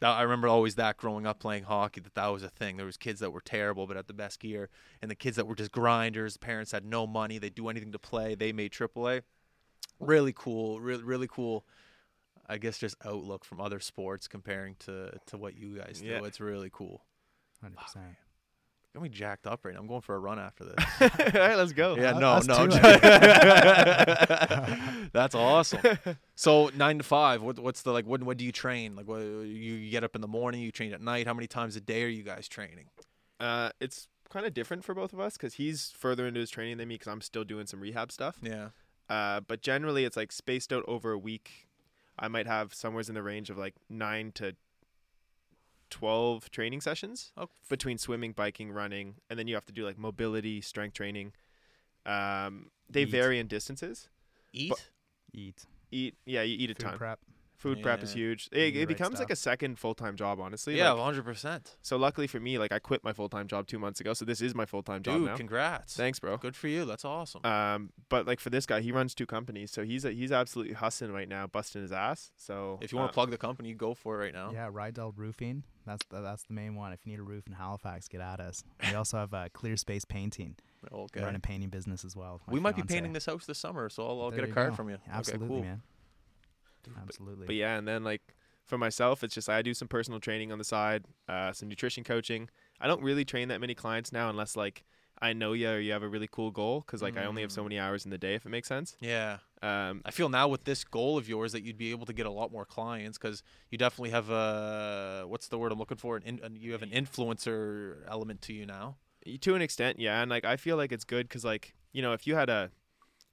that, 0.00 0.08
I 0.10 0.22
remember 0.22 0.48
always 0.48 0.74
that 0.76 0.96
growing 0.96 1.26
up 1.26 1.38
playing 1.38 1.64
hockey 1.64 2.00
that 2.00 2.14
that 2.14 2.26
was 2.28 2.42
a 2.42 2.48
thing. 2.48 2.76
There 2.76 2.86
was 2.86 2.96
kids 2.96 3.20
that 3.20 3.32
were 3.32 3.40
terrible 3.40 3.86
but 3.86 3.96
had 3.96 4.06
the 4.06 4.14
best 4.14 4.40
gear, 4.40 4.68
and 5.00 5.10
the 5.10 5.14
kids 5.14 5.36
that 5.36 5.46
were 5.46 5.54
just 5.54 5.72
grinders. 5.72 6.36
Parents 6.36 6.72
had 6.72 6.84
no 6.84 7.06
money; 7.06 7.38
they'd 7.38 7.54
do 7.54 7.68
anything 7.68 7.92
to 7.92 7.98
play. 7.98 8.34
They 8.34 8.52
made 8.52 8.72
AAA. 8.72 9.22
Really 9.98 10.32
cool, 10.34 10.80
really 10.80 11.02
really 11.02 11.28
cool. 11.28 11.64
I 12.48 12.58
guess 12.58 12.78
just 12.78 12.96
outlook 13.04 13.44
from 13.44 13.60
other 13.60 13.78
sports 13.78 14.26
comparing 14.26 14.74
to 14.80 15.12
to 15.26 15.36
what 15.36 15.56
you 15.56 15.76
guys 15.76 16.00
do. 16.00 16.08
Yeah. 16.08 16.24
It's 16.24 16.40
really 16.40 16.70
cool. 16.72 17.04
Hundred 17.60 17.78
percent. 17.78 18.16
Got 18.94 19.02
me 19.04 19.08
jacked 19.08 19.46
up 19.46 19.64
right 19.64 19.72
now. 19.72 19.80
I'm 19.80 19.86
going 19.86 20.00
for 20.00 20.16
a 20.16 20.18
run 20.18 20.40
after 20.40 20.64
this. 20.64 20.74
All 21.00 21.08
right, 21.40 21.54
let's 21.54 21.72
go. 21.72 21.94
yeah, 21.96 22.18
no, 22.18 22.30
us 22.30 22.46
no. 22.46 22.66
too, 22.66 22.76
That's 25.12 25.34
awesome. 25.34 25.80
So 26.34 26.70
nine 26.74 26.96
to 26.96 27.04
five. 27.04 27.42
What, 27.42 27.58
what's 27.58 27.82
the 27.82 27.92
like? 27.92 28.06
When 28.06 28.24
when 28.24 28.38
do 28.38 28.46
you 28.46 28.52
train? 28.52 28.96
Like, 28.96 29.06
what, 29.06 29.18
you, 29.18 29.44
you 29.44 29.90
get 29.90 30.04
up 30.04 30.14
in 30.14 30.22
the 30.22 30.28
morning. 30.28 30.62
You 30.62 30.72
train 30.72 30.94
at 30.94 31.02
night. 31.02 31.26
How 31.26 31.34
many 31.34 31.46
times 31.46 31.76
a 31.76 31.82
day 31.82 32.02
are 32.02 32.08
you 32.08 32.22
guys 32.22 32.48
training? 32.48 32.86
Uh, 33.38 33.68
it's 33.78 34.08
kind 34.30 34.46
of 34.46 34.54
different 34.54 34.82
for 34.82 34.94
both 34.94 35.12
of 35.12 35.20
us 35.20 35.34
because 35.34 35.54
he's 35.54 35.90
further 35.90 36.26
into 36.26 36.40
his 36.40 36.48
training 36.48 36.78
than 36.78 36.88
me 36.88 36.94
because 36.94 37.08
I'm 37.08 37.20
still 37.20 37.44
doing 37.44 37.66
some 37.66 37.78
rehab 37.78 38.10
stuff. 38.10 38.38
Yeah. 38.42 38.68
Uh, 39.10 39.40
but 39.40 39.60
generally, 39.60 40.06
it's 40.06 40.16
like 40.16 40.32
spaced 40.32 40.72
out 40.72 40.84
over 40.88 41.12
a 41.12 41.18
week. 41.18 41.68
I 42.18 42.28
might 42.28 42.46
have 42.46 42.72
somewhere's 42.72 43.10
in 43.10 43.14
the 43.14 43.22
range 43.22 43.50
of 43.50 43.58
like 43.58 43.74
nine 43.90 44.32
to 44.36 44.56
twelve 45.90 46.50
training 46.50 46.80
sessions 46.80 47.32
Oh, 47.36 47.48
between 47.68 47.98
swimming, 47.98 48.32
biking, 48.32 48.72
running, 48.72 49.16
and 49.28 49.38
then 49.38 49.46
you 49.48 49.54
have 49.54 49.66
to 49.66 49.72
do 49.72 49.84
like 49.84 49.98
mobility, 49.98 50.60
strength 50.60 50.94
training. 50.94 51.32
Um, 52.06 52.70
they 52.88 53.02
Eat. 53.02 53.10
vary 53.10 53.38
in 53.38 53.46
distances. 53.46 54.08
eat. 54.52 54.72
Eat. 55.32 55.64
Eat, 55.92 56.14
yeah, 56.24 56.42
you 56.42 56.56
eat 56.58 56.70
a 56.70 56.74
Food 56.74 56.82
ton. 56.82 56.98
prep. 56.98 57.18
Food 57.60 57.82
prep 57.82 58.02
is 58.02 58.14
huge. 58.14 58.48
It, 58.52 58.56
Eat 58.58 58.70
the 58.70 58.76
it 58.76 58.78
right 58.80 58.88
becomes 58.88 59.18
like 59.18 59.30
a 59.30 59.36
second 59.36 59.78
full 59.78 59.94
time 59.94 60.16
job, 60.16 60.40
honestly. 60.40 60.78
yeah, 60.78 60.92
Like, 60.92 61.02
hundred 61.04 61.24
percent. 61.26 61.76
so 61.82 61.98
luckily 61.98 62.26
for 62.26 62.40
me, 62.40 62.56
like 62.58 62.72
I 62.72 62.78
quit 62.78 63.04
my 63.04 63.12
full 63.12 63.28
time 63.28 63.46
job 63.48 63.66
two 63.66 63.78
months 63.78 64.00
ago, 64.00 64.14
so 64.14 64.24
this 64.24 64.40
is 64.40 64.54
my 64.54 64.64
full 64.64 64.82
time 64.82 65.02
job 65.02 65.18
Dude, 65.18 65.26
now. 65.26 65.36
congrats. 65.36 65.94
Thanks, 65.94 66.18
bro. 66.18 66.38
Good 66.38 66.56
for 66.56 66.68
you. 66.68 66.86
That's 66.86 67.04
awesome. 67.04 67.44
Um, 67.44 67.90
but 68.08 68.26
like 68.26 68.40
for 68.40 68.48
this 68.48 68.64
guy, 68.64 68.80
he 68.80 68.92
runs 68.92 69.14
two 69.14 69.26
companies, 69.26 69.70
so 69.70 69.84
he's 69.84 70.04
he's 70.04 70.32
absolutely 70.32 70.72
hustling 70.72 71.12
right 71.12 71.28
now, 71.28 71.46
busting 71.46 71.82
his 71.82 71.92
ass. 71.92 72.32
So 72.36 72.78
if 72.80 72.92
you 72.92 72.98
want 72.98 73.08
uh, 73.08 73.12
to 73.12 73.14
plug 73.14 73.30
the 73.30 73.36
company, 73.38 73.74
go 73.74 73.92
for 73.92 74.16
it 74.16 74.24
right 74.24 74.34
now. 74.34 74.52
Yeah, 74.52 74.70
Rydell 74.70 75.12
Roofing. 75.14 75.62
That's 75.86 76.04
the, 76.08 76.20
that's 76.22 76.44
the 76.44 76.54
main 76.54 76.76
one. 76.76 76.92
If 76.92 77.04
you 77.04 77.12
need 77.12 77.18
a 77.20 77.24
roof 77.24 77.46
in 77.46 77.52
Halifax, 77.52 78.08
get 78.08 78.20
at 78.22 78.40
us. 78.40 78.62
We 78.88 78.94
also 78.94 79.16
have 79.18 79.34
uh, 79.34 79.48
Clear 79.52 79.76
Space 79.76 80.04
Painting. 80.06 80.56
We 80.82 80.88
Okay. 80.98 81.22
run 81.22 81.36
a 81.36 81.40
painting 81.40 81.68
business 81.68 82.04
as 82.06 82.16
well. 82.16 82.34
with 82.34 82.46
my 82.46 82.52
We 82.54 82.60
might 82.60 82.76
be 82.76 82.82
painting 82.82 83.12
this 83.12 83.26
house 83.26 83.44
this 83.44 83.58
summer, 83.58 83.88
so 83.90 84.06
I'll, 84.06 84.22
I'll 84.22 84.30
get 84.30 84.44
a 84.44 84.46
card 84.48 84.70
go. 84.70 84.76
from 84.76 84.88
you. 84.88 84.96
Absolutely, 85.10 85.46
okay, 85.46 85.54
cool. 85.54 85.62
man. 85.62 85.82
But- 86.84 87.02
Absolutely. 87.02 87.46
But 87.46 87.56
yeah, 87.56 87.76
and 87.76 87.86
then 87.86 88.04
like 88.04 88.22
for 88.64 88.78
myself, 88.78 89.24
it's 89.24 89.34
just 89.34 89.48
I 89.48 89.62
do 89.62 89.74
some 89.74 89.88
personal 89.88 90.20
training 90.20 90.52
on 90.52 90.58
the 90.58 90.64
side, 90.64 91.04
uh, 91.28 91.52
some 91.52 91.68
nutrition 91.68 92.04
coaching. 92.04 92.48
I 92.80 92.86
don't 92.86 93.02
really 93.02 93.24
train 93.24 93.48
that 93.48 93.60
many 93.60 93.74
clients 93.74 94.12
now, 94.12 94.30
unless 94.30 94.56
like 94.56 94.84
I 95.22 95.32
know 95.34 95.52
you 95.52 95.68
or 95.68 95.78
you 95.80 95.92
have 95.92 96.02
a 96.02 96.08
really 96.08 96.28
cool 96.30 96.50
goal, 96.50 96.80
because 96.80 97.02
like 97.02 97.16
I 97.18 97.24
only 97.24 97.42
have 97.42 97.52
so 97.52 97.60
Mm. 97.62 97.64
many 97.66 97.78
hours 97.78 98.04
in 98.06 98.10
the 98.10 98.16
day, 98.16 98.34
if 98.34 98.46
it 98.46 98.48
makes 98.48 98.68
sense. 98.68 98.96
Yeah. 99.00 99.38
Um, 99.60 100.00
I 100.06 100.10
feel 100.12 100.30
now 100.30 100.48
with 100.48 100.64
this 100.64 100.82
goal 100.84 101.18
of 101.18 101.28
yours 101.28 101.52
that 101.52 101.62
you'd 101.62 101.76
be 101.76 101.90
able 101.90 102.06
to 102.06 102.14
get 102.14 102.24
a 102.24 102.30
lot 102.30 102.50
more 102.50 102.64
clients 102.64 103.18
because 103.18 103.42
you 103.70 103.76
definitely 103.76 104.10
have 104.10 104.30
a 104.30 105.24
what's 105.26 105.48
the 105.48 105.58
word 105.58 105.72
I'm 105.72 105.78
looking 105.78 105.98
for? 105.98 106.16
An 106.16 106.22
in, 106.22 106.56
you 106.56 106.72
have 106.72 106.82
an 106.82 106.90
influencer 106.90 107.98
element 108.08 108.40
to 108.42 108.52
you 108.54 108.64
now. 108.66 108.96
to 109.42 109.54
an 109.54 109.60
extent, 109.62 109.98
yeah, 109.98 110.22
and 110.22 110.30
like 110.30 110.44
I 110.46 110.56
feel 110.56 110.76
like 110.76 110.92
it's 110.92 111.04
good 111.04 111.28
because 111.28 111.44
like 111.44 111.74
you 111.92 112.00
know 112.02 112.12
if 112.14 112.26
you 112.26 112.34
had 112.36 112.48
a 112.48 112.70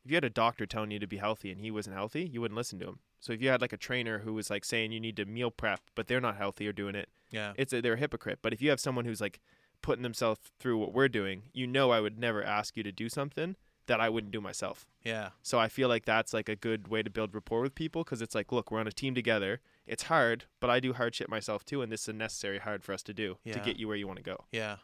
if 0.03 0.11
you 0.11 0.15
had 0.15 0.25
a 0.25 0.29
doctor 0.29 0.65
telling 0.65 0.91
you 0.91 0.99
to 0.99 1.07
be 1.07 1.17
healthy 1.17 1.51
and 1.51 1.61
he 1.61 1.71
wasn't 1.71 1.95
healthy, 1.95 2.25
you 2.25 2.41
wouldn't 2.41 2.57
listen 2.57 2.79
to 2.79 2.87
him. 2.87 2.99
So 3.19 3.33
if 3.33 3.41
you 3.41 3.49
had 3.49 3.61
like 3.61 3.73
a 3.73 3.77
trainer 3.77 4.19
who 4.19 4.33
was 4.33 4.49
like 4.49 4.63
saying 4.65 4.91
you 4.91 4.99
need 4.99 5.15
to 5.17 5.25
meal 5.25 5.51
prep, 5.51 5.81
but 5.95 6.07
they're 6.07 6.21
not 6.21 6.37
healthy 6.37 6.67
or 6.67 6.71
doing 6.73 6.95
it, 6.95 7.09
Yeah. 7.31 7.53
it's 7.57 7.73
a, 7.73 7.81
they're 7.81 7.93
a 7.93 7.97
hypocrite. 7.97 8.39
But 8.41 8.53
if 8.53 8.61
you 8.61 8.69
have 8.69 8.79
someone 8.79 9.05
who's 9.05 9.19
like 9.21 9.39
putting 9.81 10.03
themselves 10.03 10.39
through 10.59 10.77
what 10.77 10.93
we're 10.93 11.07
doing, 11.09 11.43
you 11.53 11.65
know 11.67 11.91
I 11.91 11.99
would 11.99 12.19
never 12.19 12.43
ask 12.43 12.77
you 12.77 12.83
to 12.83 12.91
do 12.91 13.09
something 13.09 13.55
that 13.87 13.99
I 14.01 14.09
wouldn't 14.09 14.31
do 14.33 14.41
myself. 14.41 14.85
Yeah. 15.03 15.29
So 15.41 15.57
I 15.59 15.67
feel 15.69 15.87
like 15.87 16.03
that's 16.05 16.33
like 16.33 16.49
a 16.49 16.55
good 16.57 16.89
way 16.89 17.01
to 17.03 17.09
build 17.09 17.33
rapport 17.33 17.61
with 17.61 17.73
people 17.73 18.03
because 18.03 18.21
it's 18.21 18.35
like, 18.35 18.51
look, 18.51 18.69
we're 18.69 18.79
on 18.81 18.87
a 18.87 18.91
team 18.91 19.15
together. 19.15 19.61
It's 19.87 20.03
hard, 20.03 20.43
but 20.59 20.69
I 20.69 20.79
do 20.81 20.91
hard 20.93 21.15
shit 21.15 21.29
myself 21.29 21.63
too, 21.65 21.81
and 21.81 21.89
this 21.91 22.01
is 22.03 22.07
a 22.09 22.13
necessary 22.13 22.59
hard 22.59 22.83
for 22.83 22.91
us 22.93 23.01
to 23.03 23.13
do 23.13 23.37
to 23.51 23.59
get 23.59 23.77
you 23.77 23.87
where 23.87 23.95
you 23.95 24.05
want 24.05 24.17
to 24.17 24.23
go. 24.23 24.43
Yeah. 24.51 24.77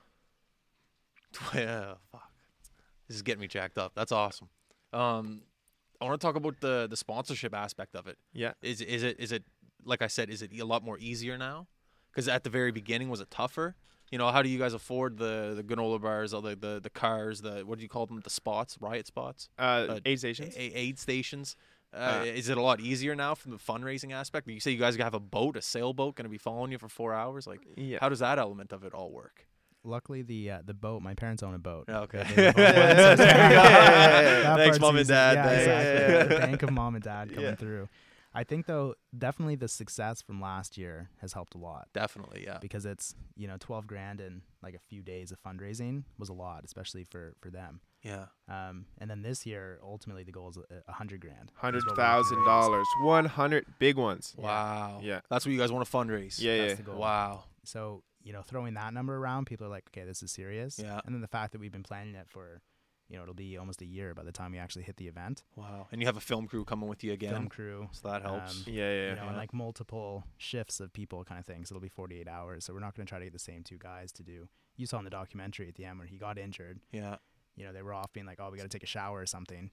Yeah. 1.53 1.95
Fuck. 2.11 2.31
This 3.07 3.15
is 3.17 3.21
getting 3.21 3.41
me 3.41 3.47
jacked 3.47 3.77
up. 3.77 3.91
That's 3.95 4.11
awesome. 4.11 4.47
Um, 4.93 5.41
I 6.03 6.07
want 6.07 6.19
to 6.19 6.27
talk 6.27 6.35
about 6.35 6.59
the 6.59 6.87
the 6.89 6.97
sponsorship 6.97 7.53
aspect 7.55 7.95
of 7.95 8.07
it. 8.07 8.17
Yeah. 8.33 8.53
Is 8.61 8.81
is 8.81 9.03
it 9.03 9.19
is 9.19 9.31
it 9.31 9.43
like 9.85 10.01
I 10.01 10.07
said? 10.07 10.29
Is 10.29 10.41
it 10.41 10.51
a 10.59 10.65
lot 10.65 10.83
more 10.83 10.97
easier 10.99 11.37
now? 11.37 11.67
Because 12.11 12.27
at 12.27 12.43
the 12.43 12.49
very 12.49 12.71
beginning, 12.71 13.09
was 13.09 13.21
it 13.21 13.31
tougher? 13.31 13.75
You 14.11 14.17
know, 14.19 14.29
how 14.31 14.41
do 14.43 14.49
you 14.49 14.59
guys 14.59 14.73
afford 14.73 15.17
the 15.17 15.53
the 15.55 15.63
granola 15.63 15.99
bars, 16.01 16.33
all 16.33 16.41
the 16.41 16.55
the, 16.55 16.79
the 16.81 16.89
cars, 16.89 17.41
the 17.41 17.61
what 17.65 17.77
do 17.79 17.83
you 17.83 17.89
call 17.89 18.05
them? 18.05 18.19
The 18.23 18.29
spots, 18.29 18.77
riot 18.81 19.07
spots, 19.07 19.49
Uh, 19.57 19.61
Uh, 19.89 19.99
aid 20.05 20.19
stations. 20.19 20.55
A- 20.55 20.77
aid 20.77 20.99
stations. 20.99 21.55
Uh, 21.93 22.21
Uh, 22.21 22.25
is 22.25 22.49
it 22.49 22.57
a 22.57 22.61
lot 22.61 22.79
easier 22.79 23.15
now 23.15 23.35
from 23.35 23.51
the 23.51 23.57
fundraising 23.57 24.11
aspect? 24.13 24.47
You 24.47 24.59
say 24.59 24.71
you 24.71 24.79
guys 24.79 24.95
have 24.97 25.13
a 25.13 25.19
boat, 25.19 25.55
a 25.55 25.61
sailboat, 25.61 26.15
going 26.15 26.25
to 26.25 26.29
be 26.29 26.37
following 26.39 26.71
you 26.71 26.79
for 26.79 26.89
four 26.89 27.13
hours. 27.13 27.45
Like, 27.47 27.61
yeah. 27.77 27.99
how 28.01 28.09
does 28.09 28.19
that 28.19 28.37
element 28.39 28.71
of 28.73 28.83
it 28.83 28.93
all 28.93 29.11
work? 29.11 29.47
Luckily, 29.85 30.21
the 30.21 30.51
uh, 30.51 30.59
the 30.65 30.73
boat. 30.73 31.01
My 31.01 31.13
parents 31.13 31.43
own 31.43 31.53
a 31.53 31.59
boat. 31.59 31.85
Okay. 31.89 32.23
They 32.35 32.45
live 32.45 32.57
on 32.57 32.63
one, 32.63 32.95
so- 32.97 33.15
That 33.23 34.57
Thanks, 34.57 34.79
mom 34.79 34.95
and 34.97 35.07
dad. 35.07 35.35
Yeah, 35.35 35.49
exactly. 35.51 36.35
The 36.35 36.41
Bank 36.41 36.63
of 36.63 36.71
mom 36.71 36.95
and 36.95 37.03
dad 37.03 37.29
coming 37.29 37.43
Yeah. 37.43 37.55
through. 37.55 37.89
I 38.33 38.43
think 38.43 38.65
though, 38.65 38.95
definitely 39.17 39.55
the 39.55 39.67
success 39.67 40.21
from 40.21 40.41
last 40.41 40.77
year 40.77 41.09
has 41.21 41.33
helped 41.33 41.53
a 41.55 41.57
lot 41.59 41.87
Definitely, 41.93 42.43
yeah. 42.45 42.57
because 42.59 42.85
it's 42.85 43.15
you 43.35 43.47
know 43.47 43.57
twelve 43.59 43.85
grand 43.87 44.19
in 44.21 44.41
like 44.61 44.73
a 44.73 44.79
few 44.79 45.01
days 45.01 45.31
of 45.31 45.41
fundraising 45.41 46.03
was 46.17 46.29
a 46.29 46.33
lot, 46.33 46.63
especially 46.65 47.03
for 47.03 47.35
for 47.39 47.49
them. 47.49 47.81
Yeah. 48.01 48.25
Um, 48.49 48.85
and 48.97 49.09
then 49.09 49.21
this 49.21 49.45
year, 49.45 49.79
ultimately, 49.81 50.23
the 50.23 50.31
goal 50.33 50.49
is 50.49 50.57
a, 50.57 50.63
a 50.87 50.91
hundred 50.91 51.21
grand. 51.21 51.51
is 51.53 51.57
Hundred 51.57 51.85
what 51.85 51.95
we're 51.97 52.03
looking 52.03 52.03
to 52.03 52.11
thousand 52.11 52.37
raise. 52.39 52.45
dollars. 52.47 52.87
One 53.01 53.25
hundred 53.25 53.65
big 53.79 53.95
ones. 53.97 54.33
Yeah. 54.37 54.43
Wow. 54.43 54.99
Yeah. 55.01 55.19
That's 55.29 55.45
what 55.45 55.51
you 55.53 55.57
guys 55.59 55.71
want 55.71 55.85
to 55.87 55.91
fundraise. 55.91 56.41
Yeah, 56.41 56.57
That's 56.57 56.69
yeah. 56.71 56.75
the 56.75 56.83
goal. 56.83 56.95
Wow. 56.97 57.43
So 57.63 58.03
you 58.23 58.31
know, 58.33 58.41
throwing 58.41 58.73
that 58.75 58.93
number 58.93 59.15
around, 59.17 59.45
people 59.45 59.67
are 59.67 59.69
like, 59.69 59.83
okay, 59.89 60.05
this 60.05 60.23
is 60.23 60.31
serious. 60.31 60.79
Yeah. 60.81 61.01
And 61.05 61.13
then 61.13 61.21
the 61.21 61.27
fact 61.27 61.51
that 61.51 61.59
we've 61.59 61.73
been 61.73 61.83
planning 61.83 62.15
it 62.15 62.27
for, 62.29 62.61
you 63.09 63.17
know, 63.17 63.23
it'll 63.23 63.33
be 63.35 63.57
almost 63.57 63.81
a 63.81 63.85
year 63.85 64.13
by 64.13 64.23
the 64.23 64.31
time 64.31 64.51
we 64.53 64.57
actually 64.57 64.83
hit 64.83 64.97
the 64.97 65.07
event. 65.07 65.43
Wow. 65.55 65.87
And 65.91 66.01
you 66.01 66.07
have 66.07 66.17
a 66.17 66.21
film 66.21 66.47
crew 66.47 66.63
coming 66.65 66.89
with 66.89 67.03
you 67.03 67.11
again. 67.13 67.31
Film 67.33 67.47
crew, 67.47 67.89
So 67.91 68.09
that 68.09 68.21
helps. 68.21 68.65
um, 68.67 68.73
Yeah, 68.73 68.91
yeah. 68.91 69.09
you 69.11 69.15
know, 69.17 69.27
and 69.27 69.37
like 69.37 69.53
multiple 69.53 70.23
shifts 70.37 70.79
of 70.79 70.93
people 70.93 71.23
kind 71.23 71.39
of 71.39 71.45
thing. 71.45 71.65
So 71.65 71.73
it'll 71.73 71.81
be 71.81 71.89
48 71.89 72.27
hours. 72.27 72.65
So 72.65 72.73
we're 72.73 72.79
not 72.79 72.95
going 72.95 73.05
to 73.05 73.09
try 73.09 73.19
to 73.19 73.25
get 73.25 73.33
the 73.33 73.39
same 73.39 73.63
two 73.63 73.77
guys 73.77 74.11
to 74.13 74.23
do. 74.23 74.47
You 74.77 74.85
saw 74.87 74.97
in 74.97 75.03
the 75.03 75.09
documentary 75.11 75.67
at 75.67 75.75
the 75.75 75.85
end 75.85 75.99
when 75.99 76.07
he 76.07 76.17
got 76.17 76.37
injured, 76.39 76.79
yeah. 76.91 77.17
you 77.55 77.63
know, 77.65 77.73
they 77.73 77.83
were 77.83 77.93
off 77.93 78.11
being 78.13 78.25
like, 78.25 78.39
oh, 78.41 78.49
we 78.51 78.57
got 78.57 78.63
to 78.63 78.69
take 78.69 78.83
a 78.83 78.87
shower 78.87 79.19
or 79.19 79.25
something. 79.27 79.69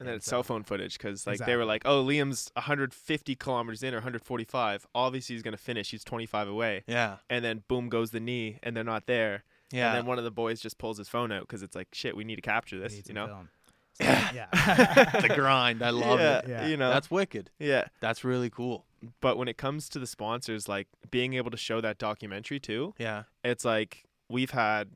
And 0.00 0.08
then 0.08 0.16
it's 0.16 0.26
so- 0.26 0.30
cell 0.30 0.42
phone 0.42 0.64
footage 0.64 0.98
because 0.98 1.24
like 1.24 1.38
they 1.38 1.54
were 1.54 1.64
like, 1.64 1.82
oh, 1.84 2.02
Liam's 2.04 2.50
150 2.54 3.36
kilometers 3.36 3.84
in 3.84 3.94
or 3.94 3.98
145. 3.98 4.86
Obviously, 4.92 5.36
he's 5.36 5.42
gonna 5.44 5.56
finish. 5.56 5.92
He's 5.92 6.02
25 6.02 6.48
away. 6.48 6.82
Yeah. 6.88 7.18
And 7.30 7.44
then 7.44 7.62
boom 7.68 7.88
goes 7.88 8.10
the 8.10 8.18
knee, 8.18 8.58
and 8.64 8.76
they're 8.76 8.82
not 8.82 9.06
there. 9.06 9.44
Yeah. 9.74 9.88
And 9.90 9.98
then 9.98 10.06
one 10.06 10.18
of 10.18 10.24
the 10.24 10.30
boys 10.30 10.60
just 10.60 10.78
pulls 10.78 10.98
his 10.98 11.08
phone 11.08 11.32
out 11.32 11.40
because 11.42 11.62
it's 11.62 11.74
like, 11.76 11.88
shit, 11.92 12.16
we 12.16 12.24
need 12.24 12.36
to 12.36 12.42
capture 12.42 12.78
this. 12.78 13.02
You 13.08 13.14
know? 13.14 13.26
film. 13.26 13.48
So, 13.96 14.04
yeah. 14.06 14.48
the 15.20 15.32
grind. 15.36 15.80
I 15.80 15.90
love 15.90 16.18
yeah, 16.18 16.38
it. 16.38 16.48
Yeah. 16.48 16.66
You 16.66 16.76
know. 16.76 16.90
That's 16.90 17.12
wicked. 17.12 17.50
yeah. 17.60 17.84
That's 18.00 18.24
really 18.24 18.50
cool. 18.50 18.86
But 19.20 19.38
when 19.38 19.46
it 19.46 19.56
comes 19.56 19.88
to 19.90 20.00
the 20.00 20.06
sponsors, 20.08 20.68
like 20.68 20.88
being 21.12 21.34
able 21.34 21.52
to 21.52 21.56
show 21.56 21.80
that 21.80 21.98
documentary 21.98 22.58
too, 22.58 22.94
Yeah. 22.98 23.22
it's 23.44 23.64
like 23.64 24.02
we've 24.28 24.50
had, 24.50 24.88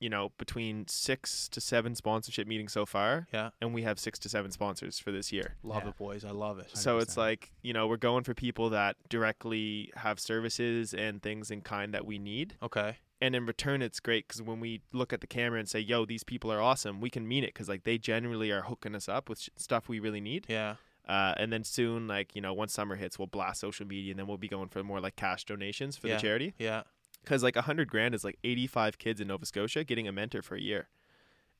you 0.00 0.08
know, 0.10 0.32
between 0.38 0.88
six 0.88 1.48
to 1.50 1.60
seven 1.60 1.94
sponsorship 1.94 2.48
meetings 2.48 2.72
so 2.72 2.84
far, 2.84 3.28
Yeah. 3.32 3.50
and 3.60 3.72
we 3.72 3.82
have 3.82 3.96
six 4.00 4.18
to 4.18 4.28
seven 4.28 4.50
sponsors 4.50 4.98
for 4.98 5.12
this 5.12 5.30
year. 5.32 5.54
Love 5.62 5.84
Yeah. 5.84 5.90
it, 5.90 5.96
boys. 5.96 6.24
I 6.24 6.30
love 6.32 6.58
it. 6.58 6.76
So 6.76 6.98
it's 6.98 7.16
like, 7.16 7.52
you 7.62 7.72
know, 7.72 7.86
we're 7.86 7.96
going 7.96 8.24
for 8.24 8.34
people 8.34 8.70
that 8.70 8.96
directly 9.08 9.92
have 9.98 10.18
services 10.18 10.92
and 10.92 11.22
things 11.22 11.52
in 11.52 11.60
kind 11.60 11.94
that 11.94 12.04
we 12.04 12.18
need. 12.18 12.56
Okay. 12.60 12.96
And 13.20 13.34
in 13.34 13.46
return, 13.46 13.80
it's 13.80 13.98
great 13.98 14.28
because 14.28 14.42
when 14.42 14.60
we 14.60 14.82
look 14.92 15.12
at 15.12 15.20
the 15.22 15.26
camera 15.26 15.58
and 15.58 15.68
say, 15.68 15.80
yo, 15.80 16.04
these 16.04 16.22
people 16.22 16.52
are 16.52 16.60
awesome, 16.60 17.00
we 17.00 17.08
can 17.08 17.26
mean 17.26 17.44
it 17.44 17.54
because, 17.54 17.68
like, 17.68 17.84
they 17.84 17.96
generally 17.96 18.50
are 18.50 18.62
hooking 18.62 18.94
us 18.94 19.08
up 19.08 19.28
with 19.30 19.40
sh- 19.40 19.48
stuff 19.56 19.88
we 19.88 19.98
really 20.00 20.20
need. 20.20 20.44
Yeah. 20.48 20.74
Uh, 21.08 21.32
and 21.38 21.50
then 21.52 21.64
soon, 21.64 22.06
like, 22.08 22.34
you 22.36 22.42
know, 22.42 22.52
once 22.52 22.74
summer 22.74 22.94
hits, 22.96 23.18
we'll 23.18 23.26
blast 23.26 23.60
social 23.60 23.86
media 23.86 24.10
and 24.10 24.18
then 24.18 24.26
we'll 24.26 24.36
be 24.36 24.48
going 24.48 24.68
for 24.68 24.82
more 24.84 25.00
like 25.00 25.16
cash 25.16 25.44
donations 25.46 25.96
for 25.96 26.08
Yeah. 26.08 26.16
the 26.16 26.20
charity. 26.20 26.54
Yeah. 26.58 26.82
Because, 27.22 27.42
like, 27.42 27.56
a 27.56 27.60
100 27.60 27.88
grand 27.88 28.14
is 28.14 28.22
like 28.22 28.38
85 28.44 28.98
kids 28.98 29.20
in 29.20 29.28
Nova 29.28 29.46
Scotia 29.46 29.82
getting 29.84 30.06
a 30.06 30.12
mentor 30.12 30.42
for 30.42 30.54
a 30.56 30.60
year. 30.60 30.88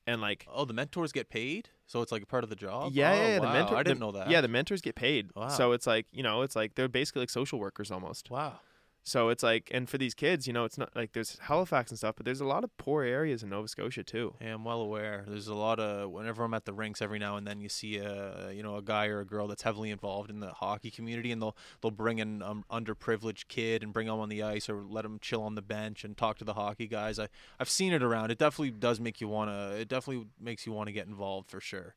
and 0.09 0.21
like 0.21 0.47
Oh, 0.53 0.65
the 0.65 0.73
mentors 0.75 1.11
get 1.11 1.29
paid, 1.31 1.71
so 1.87 2.01
it's 2.03 2.13
like 2.13 2.23
a 2.23 2.27
part 2.27 2.45
of 2.45 2.51
the 2.51 2.55
job. 2.55 2.93
yeah, 2.93 3.11
Oh, 3.11 3.15
yeah, 3.15 3.27
yeah, 3.29 3.35
the 3.41 3.47
wow, 3.47 3.53
mentor. 3.53 3.77
I 3.77 3.83
didn't 3.83 3.99
know 3.99 4.13
that. 4.13 4.31
Yeah, 4.31 4.41
the 4.41 4.47
mentors 4.47 4.81
get 4.81 4.95
paid. 4.95 5.31
Wow. 5.35 5.49
So 5.49 5.73
it's 5.73 5.85
like 5.87 6.07
you 6.13 6.23
know, 6.23 6.43
it's 6.43 6.55
like 6.55 6.77
they're 6.77 6.87
basically 6.89 7.23
like 7.23 7.31
social 7.31 7.59
workers 7.59 7.91
almost. 7.91 8.31
wow. 8.31 8.61
So 9.09 9.29
it's 9.29 9.45
like, 9.45 9.71
and 9.73 9.89
for 9.89 9.99
these 9.99 10.15
kids, 10.15 10.49
you 10.49 10.53
know, 10.53 10.65
it's 10.65 10.77
not 10.77 10.91
like 10.97 11.13
there's 11.13 11.39
Halifax 11.43 11.93
and 11.93 11.99
stuff, 11.99 12.17
but 12.17 12.25
there's 12.25 12.41
a 12.41 12.45
lot 12.45 12.65
of 12.65 12.77
poor 12.77 13.05
areas 13.05 13.45
in 13.45 13.51
Nova 13.51 13.69
Scotia 13.69 14.03
too. 14.03 14.35
Yeah, 14.41 14.55
I'm 14.55 14.65
well 14.65 14.81
aware. 14.81 15.25
There's 15.29 15.47
a 15.47 15.55
lot 15.55 15.79
of 15.79 16.11
whenever 16.11 16.43
I'm 16.43 16.53
at 16.55 16.65
the 16.65 16.73
rinks, 16.73 17.01
every 17.01 17.21
now 17.21 17.37
and 17.37 17.47
then 17.47 17.61
you 17.61 17.69
see 17.69 17.99
a 17.99 18.51
you 18.51 18.65
know 18.65 18.75
a 18.75 18.83
guy 18.83 19.07
or 19.07 19.21
a 19.21 19.25
girl 19.25 19.47
that's 19.47 19.63
heavily 19.63 19.93
involved 19.93 20.29
in 20.29 20.41
the 20.41 20.51
hockey 20.51 20.91
community, 20.91 21.31
and 21.31 21.41
they'll 21.41 21.57
they'll 21.81 21.93
bring 21.93 22.21
an 22.21 22.43
um, 22.43 22.65
underprivileged 22.69 23.47
kid 23.47 23.85
and 23.85 23.93
bring 23.93 24.09
them 24.09 24.19
on 24.19 24.29
the 24.29 24.43
ice 24.43 24.69
or 24.69 24.83
let 24.83 25.03
them 25.03 25.21
chill 25.21 25.45
on 25.45 25.55
the 25.55 25.63
bench 25.63 26.03
and 26.03 26.17
talk 26.17 26.39
to 26.39 26.45
the 26.45 26.55
hockey 26.55 26.89
guys. 26.89 27.21
I 27.21 27.29
I've 27.61 27.71
seen 27.71 27.93
it 27.93 28.03
around. 28.03 28.33
It 28.33 28.39
definitely 28.39 28.73
does 28.73 28.99
make 28.99 29.21
you 29.21 29.29
wanna. 29.29 29.71
It 29.79 29.87
definitely 29.87 30.27
makes 30.41 30.67
you 30.67 30.73
want 30.73 30.89
to 30.89 30.93
get 30.93 31.07
involved 31.07 31.49
for 31.49 31.61
sure. 31.61 31.95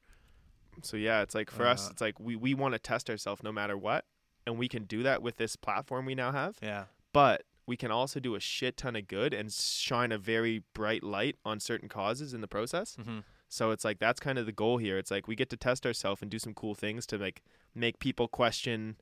So 0.84 0.96
yeah, 0.96 1.24
it's 1.24 1.34
like 1.34 1.50
for 1.50 1.66
us, 1.66 1.88
Uh, 1.88 1.90
it's 1.92 2.02
like 2.02 2.20
we 2.20 2.36
we 2.36 2.54
want 2.54 2.74
to 2.76 2.80
test 2.80 3.10
ourselves 3.10 3.42
no 3.42 3.52
matter 3.52 3.76
what, 3.76 4.06
and 4.46 4.60
we 4.60 4.68
can 4.68 4.84
do 4.84 5.02
that 5.02 5.24
with 5.24 5.38
this 5.38 5.56
platform 5.56 6.06
we 6.06 6.14
now 6.14 6.32
have. 6.32 6.60
Yeah. 6.62 6.84
But 7.14 7.44
we 7.66 7.78
can 7.78 7.92
also 7.92 8.20
do 8.20 8.36
a 8.36 8.40
shit 8.40 8.78
ton 8.78 8.96
of 8.96 9.08
good 9.08 9.34
and 9.34 9.52
shine 9.52 10.12
a 10.12 10.18
very 10.18 10.64
bright 10.74 11.04
light 11.04 11.36
on 11.46 11.60
certain 11.60 11.88
causes 11.90 12.34
in 12.34 12.42
the 12.42 12.48
process. 12.48 12.98
Mm-hmm. 13.00 13.20
So 13.48 13.72
it's 13.72 13.84
like 13.86 14.00
that's 14.00 14.20
kind 14.20 14.38
of 14.38 14.46
the 14.46 14.52
goal 14.52 14.78
here. 14.78 14.98
It's 14.98 15.12
like 15.12 15.28
we 15.28 15.36
get 15.36 15.50
to 15.50 15.58
test 15.58 15.86
ourselves 15.86 16.22
and 16.22 16.30
do 16.30 16.40
some 16.40 16.54
cool 16.54 16.76
things 16.76 17.06
to 17.08 17.18
like 17.18 17.42
make 17.76 18.00
people 18.00 18.28
question 18.28 18.98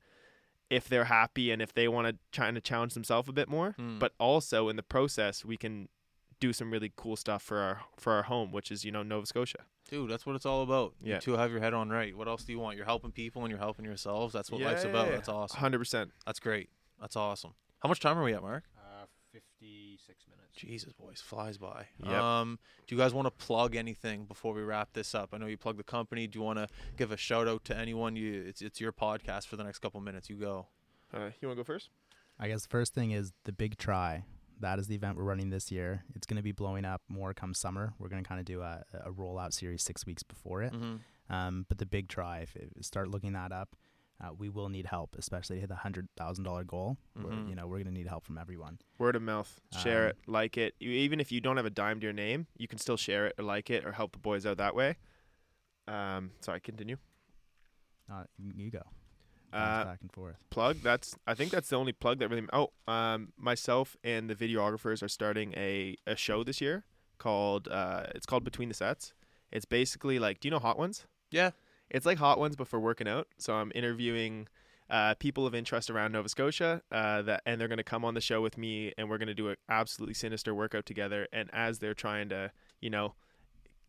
if 0.70 0.88
they're 0.88 1.04
happy 1.04 1.50
and 1.50 1.62
if 1.62 1.72
they 1.72 1.88
want 1.88 2.08
to 2.08 2.16
try 2.30 2.50
to 2.50 2.60
challenge 2.60 2.94
themselves 2.94 3.28
a 3.28 3.32
bit 3.32 3.48
more. 3.48 3.74
Mm. 3.78 3.98
But 3.98 4.12
also 4.18 4.68
in 4.68 4.76
the 4.76 4.82
process, 4.82 5.44
we 5.44 5.56
can 5.56 5.88
do 6.40 6.52
some 6.52 6.70
really 6.70 6.92
cool 6.96 7.16
stuff 7.16 7.42
for 7.42 7.58
our 7.58 7.80
for 7.96 8.12
our 8.12 8.24
home, 8.24 8.52
which 8.52 8.70
is 8.70 8.84
you 8.84 8.92
know 8.92 9.02
Nova 9.02 9.26
Scotia. 9.26 9.64
Dude, 9.90 10.10
that's 10.10 10.26
what 10.26 10.36
it's 10.36 10.44
all 10.46 10.62
about. 10.62 10.94
Yeah. 11.02 11.14
You 11.14 11.20
two 11.20 11.32
have 11.32 11.50
your 11.50 11.60
head 11.60 11.72
on 11.72 11.88
right. 11.88 12.14
What 12.16 12.28
else 12.28 12.44
do 12.44 12.52
you 12.52 12.58
want? 12.58 12.76
You're 12.76 12.84
helping 12.86 13.10
people 13.10 13.42
and 13.42 13.50
you're 13.50 13.58
helping 13.58 13.86
yourselves. 13.86 14.34
That's 14.34 14.50
what 14.50 14.60
life's 14.60 14.84
Yeah, 14.84 14.90
about. 14.90 15.06
yeah, 15.08 15.14
That's 15.16 15.28
awesome. 15.30 15.58
Hundred 15.58 15.78
percent. 15.78 16.12
That's 16.26 16.38
great. 16.40 16.68
That's 17.00 17.16
awesome. 17.16 17.54
How 17.80 17.88
much 17.88 18.00
time 18.00 18.18
are 18.18 18.24
we 18.24 18.34
at, 18.34 18.42
Mark? 18.42 18.64
Uh, 18.76 19.06
56 19.32 20.24
minutes. 20.28 20.56
Jesus, 20.56 20.92
boys, 20.92 21.20
flies 21.24 21.58
by. 21.58 21.86
Yep. 22.02 22.12
Um, 22.12 22.58
do 22.86 22.94
you 22.94 23.00
guys 23.00 23.14
want 23.14 23.26
to 23.26 23.30
plug 23.30 23.76
anything 23.76 24.24
before 24.24 24.52
we 24.52 24.62
wrap 24.62 24.92
this 24.94 25.14
up? 25.14 25.30
I 25.32 25.38
know 25.38 25.46
you 25.46 25.56
plug 25.56 25.76
the 25.76 25.84
company. 25.84 26.26
Do 26.26 26.38
you 26.38 26.44
want 26.44 26.58
to 26.58 26.66
give 26.96 27.12
a 27.12 27.16
shout 27.16 27.46
out 27.46 27.64
to 27.66 27.76
anyone? 27.76 28.16
You, 28.16 28.44
it's 28.46 28.62
it's 28.62 28.80
your 28.80 28.92
podcast 28.92 29.46
for 29.46 29.56
the 29.56 29.62
next 29.62 29.78
couple 29.78 30.00
minutes. 30.00 30.28
You 30.28 30.36
go. 30.36 30.66
Uh, 31.14 31.30
you 31.40 31.48
want 31.48 31.56
to 31.58 31.62
go 31.62 31.64
first? 31.64 31.90
I 32.40 32.48
guess 32.48 32.62
the 32.62 32.68
first 32.68 32.94
thing 32.94 33.12
is 33.12 33.32
the 33.44 33.52
big 33.52 33.78
try. 33.78 34.24
That 34.60 34.80
is 34.80 34.88
the 34.88 34.96
event 34.96 35.16
we're 35.16 35.22
running 35.22 35.50
this 35.50 35.70
year. 35.70 36.02
It's 36.16 36.26
going 36.26 36.36
to 36.36 36.42
be 36.42 36.50
blowing 36.50 36.84
up 36.84 37.02
more 37.08 37.32
come 37.32 37.54
summer. 37.54 37.94
We're 38.00 38.08
going 38.08 38.22
to 38.24 38.28
kind 38.28 38.40
of 38.40 38.44
do 38.44 38.60
a, 38.60 38.82
a 39.04 39.12
rollout 39.12 39.52
series 39.52 39.84
six 39.84 40.04
weeks 40.04 40.24
before 40.24 40.62
it. 40.62 40.72
Mm-hmm. 40.72 41.32
Um, 41.32 41.64
but 41.68 41.78
the 41.78 41.86
big 41.86 42.08
try, 42.08 42.40
if 42.40 42.56
if- 42.56 42.84
start 42.84 43.08
looking 43.08 43.34
that 43.34 43.52
up. 43.52 43.76
Uh, 44.20 44.32
we 44.36 44.48
will 44.48 44.68
need 44.68 44.84
help, 44.86 45.14
especially 45.16 45.56
to 45.56 45.60
hit 45.60 45.68
the 45.68 45.76
hundred 45.76 46.08
thousand 46.16 46.42
dollar 46.44 46.64
goal. 46.64 46.96
We're, 47.14 47.30
Mhm. 47.30 47.48
you 47.50 47.54
know, 47.54 47.66
we're 47.68 47.76
going 47.76 47.86
to 47.86 47.92
need 47.92 48.08
help 48.08 48.24
from 48.24 48.36
everyone. 48.36 48.80
Word 48.98 49.14
of 49.14 49.22
mouth. 49.22 49.60
Share 49.80 50.06
Um, 50.06 50.10
it, 50.10 50.16
like 50.26 50.58
it. 50.58 50.74
You, 50.80 50.90
even 50.90 51.20
if 51.20 51.30
you 51.30 51.40
don't 51.40 51.56
have 51.56 51.66
a 51.66 51.70
dime 51.70 52.00
to 52.00 52.04
your 52.04 52.12
name, 52.12 52.48
you 52.56 52.66
can 52.66 52.78
still 52.78 52.96
share 52.96 53.26
it 53.28 53.34
or 53.38 53.44
like 53.44 53.70
it 53.70 53.84
or 53.84 53.92
help 53.92 54.12
the 54.12 54.18
boys 54.18 54.44
out 54.44 54.56
that 54.56 54.74
way. 54.74 54.96
Um, 55.86 56.32
sorry, 56.40 56.60
continue. 56.60 56.96
Uh, 58.10 58.24
you 58.38 58.52
you 58.56 58.70
go. 58.70 58.82
Uh, 59.52 59.84
back 59.84 60.00
and 60.02 60.12
forth. 60.12 60.36
plug. 60.50 60.78
That's 60.82 61.16
I 61.26 61.34
think 61.34 61.50
that's 61.52 61.68
the 61.70 61.76
only 61.76 61.92
plug 61.92 62.18
that 62.18 62.28
really. 62.28 62.46
Oh, 62.52 62.70
um, 62.86 63.32
myself 63.38 63.96
and 64.04 64.28
the 64.28 64.34
videographers 64.34 65.02
are 65.02 65.08
starting 65.08 65.54
a, 65.56 65.96
a 66.06 66.16
show 66.16 66.44
this 66.44 66.60
year 66.60 66.84
called 67.18 67.66
uh, 67.68 68.06
it's 68.14 68.26
called 68.26 68.44
Between 68.44 68.68
the 68.68 68.74
Sets. 68.74 69.14
It's 69.50 69.64
basically 69.64 70.18
like, 70.18 70.40
do 70.40 70.48
you 70.48 70.50
know 70.50 70.58
Hot 70.58 70.78
Ones? 70.78 71.06
Yeah. 71.30 71.52
It's 71.90 72.06
like 72.06 72.18
Hot 72.18 72.38
Ones 72.38 72.56
but 72.56 72.68
for 72.68 72.80
working 72.80 73.08
out. 73.08 73.28
So 73.38 73.54
I'm 73.54 73.72
interviewing 73.74 74.48
uh, 74.90 75.14
people 75.18 75.46
of 75.46 75.54
interest 75.54 75.90
around 75.90 76.12
Nova 76.12 76.28
Scotia 76.28 76.82
uh, 76.90 77.22
that, 77.22 77.42
and 77.44 77.60
they're 77.60 77.68
going 77.68 77.78
to 77.78 77.84
come 77.84 78.04
on 78.04 78.14
the 78.14 78.20
show 78.20 78.40
with 78.40 78.56
me, 78.56 78.92
and 78.96 79.10
we're 79.10 79.18
going 79.18 79.28
to 79.28 79.34
do 79.34 79.48
an 79.48 79.56
absolutely 79.68 80.14
sinister 80.14 80.54
workout 80.54 80.86
together. 80.86 81.26
And 81.32 81.50
as 81.52 81.78
they're 81.78 81.94
trying 81.94 82.30
to, 82.30 82.50
you 82.80 82.90
know, 82.90 83.14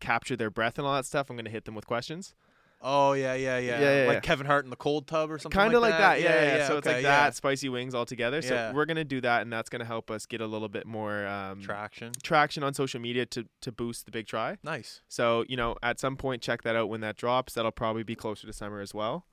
capture 0.00 0.36
their 0.36 0.50
breath 0.50 0.78
and 0.78 0.86
all 0.86 0.94
that 0.94 1.06
stuff, 1.06 1.30
I'm 1.30 1.36
going 1.36 1.44
to 1.46 1.50
hit 1.50 1.64
them 1.64 1.74
with 1.74 1.86
questions. 1.86 2.34
Oh 2.82 3.12
yeah, 3.12 3.34
yeah, 3.34 3.58
yeah. 3.58 3.80
Yeah, 3.80 4.02
yeah, 4.02 4.06
like 4.06 4.14
yeah. 4.16 4.20
Kevin 4.20 4.46
Hart 4.46 4.64
in 4.64 4.70
the 4.70 4.76
cold 4.76 5.06
tub 5.06 5.30
or 5.30 5.38
something. 5.38 5.58
kind 5.58 5.74
of 5.74 5.82
like, 5.82 5.92
that, 5.92 6.20
Yeah, 6.20 6.28
Yeah, 6.28 6.56
yeah. 6.56 6.68
So 6.68 6.78
it's 6.78 6.86
like 6.86 7.02
that, 7.02 7.34
spicy 7.34 7.68
wings 7.68 7.94
all 7.94 8.06
together. 8.06 8.40
So 8.40 8.72
we're 8.74 8.86
gonna 8.86 9.04
do 9.04 9.20
that, 9.20 9.42
and 9.42 9.52
that's 9.52 9.68
gonna 9.68 9.84
help 9.84 10.10
us 10.10 10.24
get 10.26 10.40
a 10.40 10.46
little 10.46 10.68
bit 10.68 10.86
more 10.86 11.26
um, 11.26 11.60
Traction. 11.60 12.12
traction 12.22 12.62
on 12.62 12.72
social 12.72 13.00
media 13.00 13.26
to 13.26 13.46
to 13.60 13.72
boost 13.72 14.06
the 14.06 14.10
big 14.10 14.26
try. 14.26 14.56
Nice. 14.62 15.02
So 15.08 15.44
you 15.48 15.56
know, 15.56 15.76
at 15.82 16.00
some 16.00 16.16
point, 16.16 16.42
check 16.42 16.62
that 16.62 16.74
out 16.74 16.88
when 16.88 17.00
that 17.02 17.16
drops. 17.16 17.54
That'll 17.54 17.70
probably 17.70 18.02
be 18.02 18.14
closer 18.14 18.46
to 18.46 18.52
summer 18.52 18.80
as 18.80 18.94
well. 18.94 19.26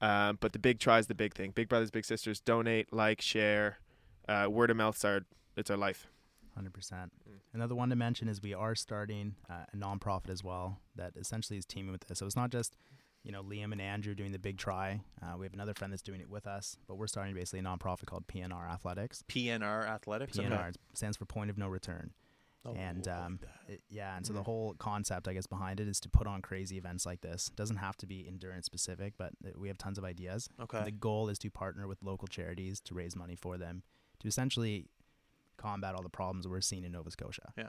Um, 0.00 0.38
but 0.40 0.52
the 0.52 0.58
big 0.58 0.78
try 0.80 0.98
is 0.98 1.06
the 1.06 1.14
big 1.14 1.34
thing. 1.34 1.52
Big 1.52 1.68
brothers, 1.68 1.90
big 1.90 2.04
sisters. 2.04 2.40
Donate, 2.40 2.92
like, 2.92 3.20
share. 3.20 3.78
Uh, 4.28 4.46
word 4.48 4.70
of 4.70 4.76
mouth's 4.76 5.04
our 5.04 5.22
it's 5.56 5.70
our 5.70 5.76
life. 5.76 6.08
Hundred 6.54 6.74
percent. 6.74 7.12
Mm. 7.28 7.38
Another 7.54 7.74
one 7.74 7.88
to 7.90 7.96
mention 7.96 8.28
is 8.28 8.42
we 8.42 8.54
are 8.54 8.74
starting 8.74 9.36
uh, 9.48 9.64
a 9.72 9.76
nonprofit 9.76 10.28
as 10.30 10.44
well 10.44 10.80
that 10.96 11.12
essentially 11.16 11.58
is 11.58 11.64
teaming 11.64 11.92
with 11.92 12.02
this. 12.08 12.18
So 12.18 12.26
it's 12.26 12.36
not 12.36 12.50
just 12.50 12.76
you 13.24 13.32
know 13.32 13.42
Liam 13.42 13.72
and 13.72 13.80
Andrew 13.80 14.14
doing 14.14 14.32
the 14.32 14.38
big 14.38 14.58
try. 14.58 15.00
Uh, 15.22 15.36
we 15.38 15.46
have 15.46 15.54
another 15.54 15.74
friend 15.74 15.92
that's 15.92 16.02
doing 16.02 16.20
it 16.20 16.28
with 16.28 16.46
us, 16.46 16.76
but 16.86 16.96
we're 16.96 17.06
starting 17.06 17.34
basically 17.34 17.60
a 17.60 17.62
nonprofit 17.62 18.06
called 18.06 18.26
PNR 18.26 18.68
Athletics. 18.70 19.24
PNR 19.28 19.86
Athletics. 19.88 20.36
PNR 20.36 20.52
Okay. 20.52 20.70
stands 20.94 21.16
for 21.16 21.24
Point 21.24 21.48
of 21.50 21.56
No 21.56 21.68
Return. 21.68 22.12
Oh, 22.64 22.74
and 22.74 23.08
um, 23.08 23.40
it, 23.66 23.80
yeah, 23.88 24.16
and 24.16 24.24
so 24.24 24.32
the 24.32 24.42
whole 24.44 24.74
concept, 24.78 25.26
I 25.26 25.32
guess, 25.32 25.48
behind 25.48 25.80
it 25.80 25.88
is 25.88 25.98
to 25.98 26.08
put 26.08 26.28
on 26.28 26.42
crazy 26.42 26.76
events 26.78 27.04
like 27.04 27.20
this. 27.20 27.48
It 27.48 27.56
doesn't 27.56 27.78
have 27.78 27.96
to 27.96 28.06
be 28.06 28.24
endurance 28.28 28.66
specific, 28.66 29.14
but 29.18 29.32
we 29.56 29.66
have 29.66 29.78
tons 29.78 29.98
of 29.98 30.04
ideas. 30.04 30.48
okay. 30.60 30.84
The 30.84 30.92
goal 30.92 31.28
is 31.28 31.40
to 31.40 31.50
partner 31.50 31.88
with 31.88 31.98
local 32.04 32.28
charities 32.28 32.78
to 32.82 32.94
raise 32.94 33.16
money 33.16 33.34
for 33.34 33.58
them 33.58 33.82
to 34.20 34.28
essentially 34.28 34.86
combat 35.56 35.94
all 35.94 36.02
the 36.02 36.08
problems 36.08 36.46
we're 36.48 36.60
seeing 36.60 36.84
in 36.84 36.92
Nova 36.92 37.10
Scotia. 37.10 37.52
Yeah. 37.56 37.68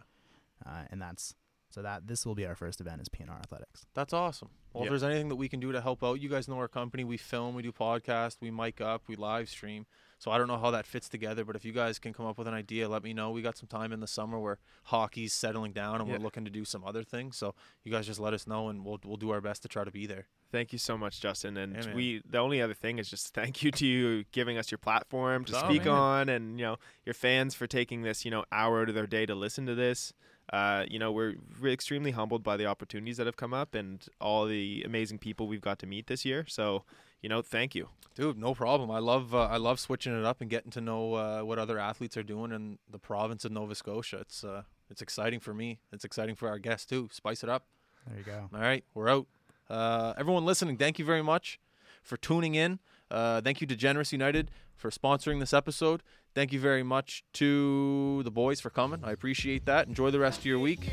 Uh, 0.66 0.84
and 0.90 1.02
that's 1.02 1.36
so 1.70 1.82
that 1.82 2.06
this 2.06 2.24
will 2.24 2.36
be 2.36 2.46
our 2.46 2.56
first 2.56 2.80
event 2.82 3.02
is 3.02 3.10
PNR 3.10 3.40
Athletics. 3.40 3.88
That's 3.96 4.14
awesome. 4.14 4.50
Well, 4.74 4.84
Yeah. 4.84 4.88
if 4.88 4.92
there's 4.92 5.04
anything 5.04 5.30
that 5.30 5.38
we 5.38 5.50
can 5.50 5.60
do 5.60 5.72
to 5.72 5.82
help 5.82 6.04
out, 6.04 6.22
you 6.22 6.30
guys 6.30 6.48
know 6.48 6.58
our 6.60 6.68
company. 6.68 7.04
We 7.04 7.18
film, 7.18 7.56
we 7.56 7.64
do 7.64 7.72
podcasts, 7.72 8.38
we 8.40 8.52
mic 8.52 8.80
up, 8.80 9.02
we 9.08 9.16
live 9.16 9.50
stream. 9.50 9.88
So 10.20 10.30
I 10.30 10.38
don't 10.38 10.48
know 10.48 10.60
how 10.60 10.70
that 10.72 10.86
fits 10.86 11.10
together, 11.10 11.44
but 11.44 11.56
if 11.56 11.66
you 11.66 11.72
guys 11.74 11.98
can 11.98 12.14
come 12.14 12.28
up 12.28 12.38
with 12.38 12.48
an 12.48 12.54
idea, 12.54 12.88
let 12.88 13.04
me 13.04 13.12
know. 13.12 13.32
We 13.32 13.42
got 13.42 13.58
some 13.58 13.68
time 13.68 13.92
in 13.92 14.02
the 14.02 14.08
summer 14.08 14.40
where 14.40 14.60
hockey's 14.86 15.34
settling 15.34 15.74
down 15.74 16.00
and 16.00 16.08
Yeah. 16.08 16.18
we're 16.18 16.24
looking 16.24 16.46
to 16.46 16.52
do 16.52 16.64
some 16.64 16.84
other 16.84 17.04
things. 17.04 17.38
So 17.38 17.56
you 17.84 17.92
guys 17.92 18.06
just 18.06 18.20
let 18.20 18.34
us 18.36 18.46
know 18.46 18.70
and 18.70 18.86
we'll 18.86 19.00
we'll 19.04 19.18
do 19.18 19.32
our 19.32 19.42
best 19.42 19.64
to 19.64 19.68
try 19.68 19.84
to 19.84 19.92
be 19.92 20.06
there. 20.06 20.28
Thank 20.54 20.72
you 20.72 20.78
so 20.78 20.98
much, 20.98 21.20
Justin. 21.20 21.58
And 21.58 21.76
Yeah, 21.76 21.94
we 21.96 22.22
the 22.30 22.38
only 22.38 22.62
other 22.62 22.76
thing 22.76 23.00
is 23.00 23.10
just 23.10 23.34
thank 23.40 23.64
you 23.64 23.72
to 23.72 23.86
you 23.86 24.24
giving 24.32 24.58
us 24.58 24.70
your 24.72 24.78
platform 24.78 25.44
to 25.46 25.56
Oh, 25.58 25.68
speak 25.68 25.86
man. 25.86 25.94
on, 25.96 26.30
and 26.30 26.60
you 26.60 26.66
know 26.66 26.78
your 27.06 27.16
fans 27.16 27.56
for 27.56 27.66
taking 27.68 28.04
this 28.04 28.24
you 28.24 28.32
know 28.32 28.46
hour 28.52 28.82
out 28.84 28.90
of 28.90 28.96
their 28.96 29.08
day 29.08 29.26
to 29.26 29.34
listen 29.36 29.66
to 29.66 29.74
this. 29.76 30.14
Uh, 30.52 30.86
you 30.88 31.00
know 31.00 31.12
we're 31.12 31.34
re- 31.60 31.74
extremely 31.74 32.12
humbled 32.12 32.44
by 32.44 32.56
the 32.56 32.66
opportunities 32.68 33.18
that 33.18 33.26
have 33.26 33.36
come 33.38 33.54
up 33.54 33.74
and 33.74 34.06
all 34.22 34.46
the 34.46 34.84
amazing 34.86 35.18
people 35.18 35.48
we've 35.48 35.62
got 35.62 35.80
to 35.80 35.88
meet 35.88 36.06
this 36.08 36.24
year. 36.24 36.46
So 36.48 36.84
you 37.22 37.30
know 37.30 37.42
thank 37.42 37.74
you. 37.74 37.90
Dude, 38.14 38.38
no 38.38 38.54
problem. 38.54 38.92
I 38.92 39.00
love 39.00 39.34
uh, 39.34 39.46
I 39.48 39.58
love 39.58 39.80
switching 39.80 40.18
it 40.18 40.24
up 40.24 40.40
and 40.40 40.50
getting 40.52 40.70
to 40.72 40.82
know 40.82 41.16
uh, 41.16 41.42
what 41.42 41.58
other 41.58 41.80
athletes 41.80 42.16
are 42.16 42.22
doing 42.24 42.52
in 42.52 42.78
the 42.88 43.00
province 43.00 43.44
of 43.44 43.52
Nova 43.52 43.74
Scotia. 43.74 44.18
It's 44.20 44.44
uh, 44.44 44.64
it's 44.92 45.02
exciting 45.02 45.40
for 45.40 45.54
me. 45.56 45.80
It's 45.92 46.06
exciting 46.06 46.36
for 46.36 46.48
our 46.48 46.60
guests 46.60 46.86
too. 46.86 47.10
Spice 47.12 47.42
it 47.42 47.50
up. 47.50 47.66
There 48.08 48.18
you 48.20 48.24
go. 48.24 48.50
All 48.54 48.60
right, 48.62 48.84
we're 48.94 49.10
out. 49.10 49.26
Uh, 49.74 50.14
everyone 50.18 50.46
listening, 50.46 50.78
thank 50.78 51.00
you 51.00 51.06
very 51.06 51.24
much 51.24 51.60
for 52.04 52.16
tuning 52.16 52.54
in. 52.54 52.78
Uh, 53.10 53.42
thank 53.42 53.60
you 53.60 53.66
to 53.66 53.76
Generous 53.76 54.12
United 54.12 54.52
for 54.76 54.92
sponsoring 54.92 55.40
this 55.40 55.52
episode. 55.52 56.04
Thank 56.36 56.54
you 56.54 56.60
very 56.60 56.84
much 56.84 57.24
to 57.34 58.22
the 58.22 58.30
boys 58.30 58.60
for 58.60 58.70
coming. 58.70 59.00
I 59.04 59.12
appreciate 59.12 59.66
that. 59.66 59.88
Enjoy 59.88 60.12
the 60.12 60.20
rest 60.20 60.42
of 60.42 60.46
your 60.46 60.60
week. 60.60 60.92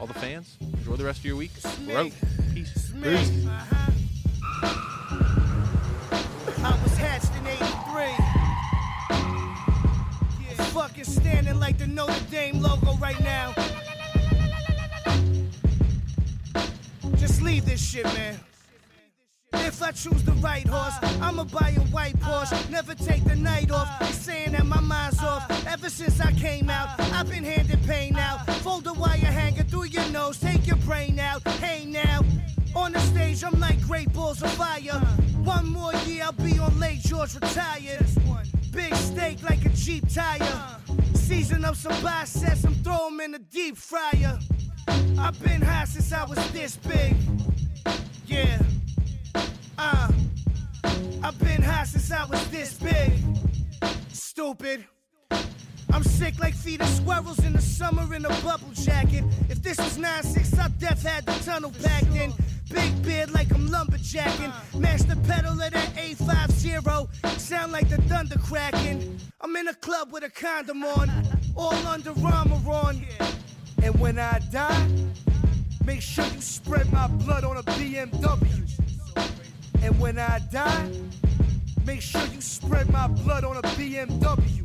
All 0.00 0.08
the 0.08 0.14
fans, 0.14 0.58
enjoy 0.60 0.96
the 0.96 1.04
rest 1.04 1.20
of 1.20 1.24
your 1.24 1.36
week. 1.36 1.52
We're 1.86 1.98
out. 1.98 2.10
Peace. 2.52 2.92
Peace. 3.00 3.46
I 6.62 6.80
was 6.82 6.96
hatched 6.96 7.32
in 7.38 7.46
83. 7.46 7.70
I'm 10.58 10.66
fucking 10.72 11.04
standing 11.04 11.60
like 11.60 11.78
the 11.78 11.86
Notre 11.86 12.12
Dame 12.28 12.60
logo 12.60 12.96
right 12.96 13.20
now. 13.20 13.54
This 17.80 17.90
shit, 17.90 18.04
man. 18.04 18.38
If 19.52 19.82
I 19.82 19.90
choose 19.92 20.22
the 20.24 20.32
right 20.32 20.66
horse, 20.66 20.94
I'ma 21.20 21.44
buy 21.44 21.74
a 21.76 21.80
white 21.92 22.18
Porsche. 22.20 22.70
Never 22.70 22.94
take 22.94 23.24
the 23.24 23.36
night 23.36 23.70
off. 23.70 23.88
They 24.00 24.12
saying 24.12 24.52
that 24.52 24.66
my 24.66 24.80
mind's 24.80 25.22
off. 25.22 25.44
Ever 25.66 25.88
since 25.88 26.20
I 26.20 26.32
came 26.32 26.70
out, 26.70 26.88
I've 27.12 27.28
been 27.28 27.44
handed 27.44 27.82
pain 27.86 28.16
out. 28.16 28.46
Fold 28.62 28.86
a 28.86 28.92
wire 28.92 29.18
hanger 29.18 29.64
through 29.64 29.86
your 29.86 30.06
nose, 30.10 30.38
take 30.38 30.66
your 30.66 30.76
brain 30.76 31.18
out. 31.18 31.46
Hey 31.64 31.84
now, 31.84 32.20
on 32.74 32.92
the 32.92 33.00
stage, 33.00 33.42
I'm 33.44 33.58
like 33.58 33.80
great 33.82 34.12
balls 34.12 34.42
of 34.42 34.50
fire. 34.52 35.00
One 35.42 35.66
more 35.68 35.94
year, 36.06 36.24
I'll 36.24 36.32
be 36.32 36.58
on 36.58 36.78
late 36.78 37.00
George 37.00 37.34
retired. 37.34 38.06
Big 38.72 38.94
steak 38.94 39.42
like 39.42 39.64
a 39.64 39.70
Jeep 39.70 40.04
tire. 40.12 40.78
Season 41.14 41.64
up 41.64 41.76
some 41.76 42.00
biceps, 42.02 42.64
I'm 42.64 42.74
throw 42.84 43.06
'em 43.06 43.20
in 43.20 43.32
the 43.32 43.38
deep 43.38 43.76
fryer. 43.76 44.38
I've 45.18 45.40
been 45.42 45.62
high 45.62 45.84
since 45.86 46.12
I 46.12 46.24
was 46.24 46.38
this 46.52 46.76
big. 46.76 47.16
Yeah. 48.26 48.58
Uh. 49.78 50.12
I've 51.22 51.38
been 51.38 51.62
high 51.62 51.84
since 51.84 52.10
I 52.10 52.24
was 52.24 52.44
this 52.50 52.74
big. 52.74 53.12
Stupid. 54.12 54.86
I'm 55.92 56.02
sick 56.02 56.38
like 56.38 56.54
of 56.54 56.88
squirrels 56.88 57.38
in 57.44 57.52
the 57.52 57.60
summer 57.60 58.14
in 58.14 58.24
a 58.24 58.28
bubble 58.42 58.72
jacket. 58.72 59.24
If 59.48 59.62
this 59.62 59.78
was 59.78 59.98
9-6, 59.98 60.58
I 60.58 60.68
death 60.78 61.02
had 61.02 61.26
the 61.26 61.32
tunnel 61.44 61.72
packed 61.82 62.14
in. 62.14 62.32
Big 62.70 63.02
beard 63.02 63.32
like 63.32 63.52
I'm 63.52 63.68
lumberjacking. 63.68 64.52
Mash 64.80 65.02
the 65.02 65.16
pedal 65.16 65.52
of 65.52 65.58
that 65.58 65.94
A50. 65.94 67.38
Sound 67.38 67.72
like 67.72 67.88
the 67.88 68.00
thunder 68.02 68.38
cracking. 68.38 69.18
I'm 69.40 69.54
in 69.56 69.68
a 69.68 69.74
club 69.74 70.12
with 70.12 70.24
a 70.24 70.30
condom 70.30 70.84
on. 70.84 71.10
All 71.56 71.74
under 71.86 72.12
armor 72.24 72.70
on. 72.70 73.04
And 73.82 73.98
when 74.00 74.18
I 74.18 74.38
die, 74.50 74.88
make 75.84 76.02
sure 76.02 76.24
you 76.26 76.40
spread 76.40 76.92
my 76.92 77.06
blood 77.06 77.44
on 77.44 77.56
a 77.56 77.62
BMW. 77.62 78.70
And 79.82 79.98
when 79.98 80.18
I 80.18 80.40
die, 80.52 80.90
make 81.84 82.02
sure 82.02 82.24
you 82.26 82.40
spread 82.40 82.90
my 82.90 83.06
blood 83.06 83.44
on 83.44 83.56
a 83.56 83.62
BMW. 83.62 84.60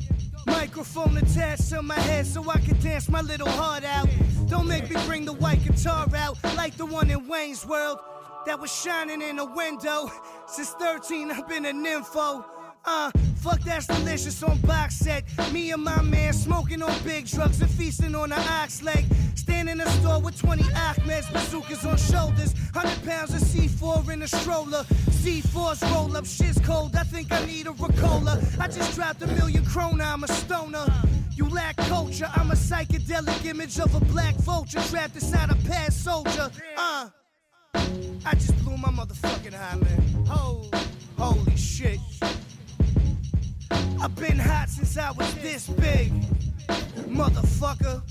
Microphone 0.45 1.17
attached 1.17 1.69
to 1.69 1.81
my 1.81 1.95
head 1.95 2.25
so 2.25 2.49
I 2.49 2.59
can 2.59 2.79
dance 2.79 3.09
my 3.09 3.21
little 3.21 3.49
heart 3.49 3.83
out. 3.83 4.07
Don't 4.47 4.67
make 4.67 4.89
me 4.89 4.97
bring 5.05 5.25
the 5.25 5.33
white 5.33 5.63
guitar 5.63 6.07
out 6.15 6.37
like 6.55 6.75
the 6.77 6.85
one 6.85 7.09
in 7.09 7.27
Wayne's 7.27 7.65
World 7.65 7.99
that 8.45 8.59
was 8.59 8.71
shining 8.71 9.21
in 9.21 9.39
a 9.39 9.45
window. 9.45 10.11
Since 10.47 10.71
13, 10.71 11.31
I've 11.31 11.47
been 11.47 11.65
a 11.65 11.71
nympho. 11.71 12.45
Uh, 12.87 13.09
fuck 13.37 13.59
that's 13.61 13.87
delicious 13.87 14.43
on 14.43 14.57
box 14.59 14.95
set. 14.95 15.23
Me 15.51 15.71
and 15.71 15.83
my 15.83 16.01
man 16.03 16.33
smoking 16.33 16.83
on 16.83 16.93
big 17.03 17.25
drugs 17.25 17.59
and 17.61 17.69
feasting 17.71 18.13
on 18.15 18.29
the 18.29 18.39
ox 18.39 18.83
leg. 18.83 19.05
Stand 19.33 19.69
in 19.69 19.81
a 19.81 19.89
store 19.89 20.21
with 20.21 20.39
20 20.39 20.63
Ahmeds, 20.63 21.31
bazookas 21.33 21.85
on 21.85 21.97
shoulders. 21.97 22.53
100 22.73 23.05
pounds 23.07 23.33
of 23.33 23.41
C4 23.41 24.09
in 24.13 24.21
a 24.21 24.27
stroller. 24.27 24.83
C4's 25.23 25.81
roll 25.91 26.15
up, 26.15 26.25
shit's 26.25 26.59
cold. 26.59 26.95
I 26.95 27.03
think 27.03 27.31
I 27.31 27.43
need 27.45 27.65
a 27.67 27.71
Ricola. 27.71 28.59
I 28.59 28.67
just 28.67 28.95
dropped 28.95 29.21
a 29.23 29.27
million 29.27 29.63
krona, 29.63 30.05
I'm 30.13 30.23
a 30.23 30.27
stoner. 30.27 30.85
You 31.35 31.49
lack 31.49 31.77
culture, 31.77 32.29
I'm 32.35 32.51
a 32.51 32.55
psychedelic 32.55 33.45
image 33.45 33.79
of 33.79 33.93
a 33.95 33.99
black 34.05 34.35
vulture 34.35 34.81
trapped 34.89 35.15
inside 35.15 35.49
a 35.49 35.55
past 35.67 36.03
soldier. 36.03 36.51
Uh, 36.77 37.09
I 37.73 38.33
just 38.35 38.55
blew 38.63 38.77
my 38.77 38.89
motherfucking 38.89 39.53
high, 39.53 39.75
man. 39.75 40.25
Oh, 40.29 40.69
holy 41.17 41.57
shit. 41.57 41.99
I've 44.05 44.15
been 44.17 44.37
hot 44.37 44.69
since 44.69 44.99
I 44.99 45.09
was 45.09 45.33
this 45.41 45.67
big, 45.67 46.13
motherfucker. 47.09 48.03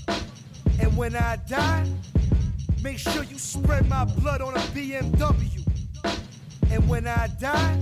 And 0.81 0.97
when 0.97 1.15
I 1.15 1.37
die, 1.47 1.87
make 2.83 2.99
sure 2.99 3.23
you 3.23 3.39
spread 3.39 3.87
my 3.87 4.03
blood 4.03 4.41
on 4.41 4.55
a 4.55 4.59
BMW. 4.75 5.65
And 6.69 6.89
when 6.89 7.07
I 7.07 7.29
die, 7.39 7.79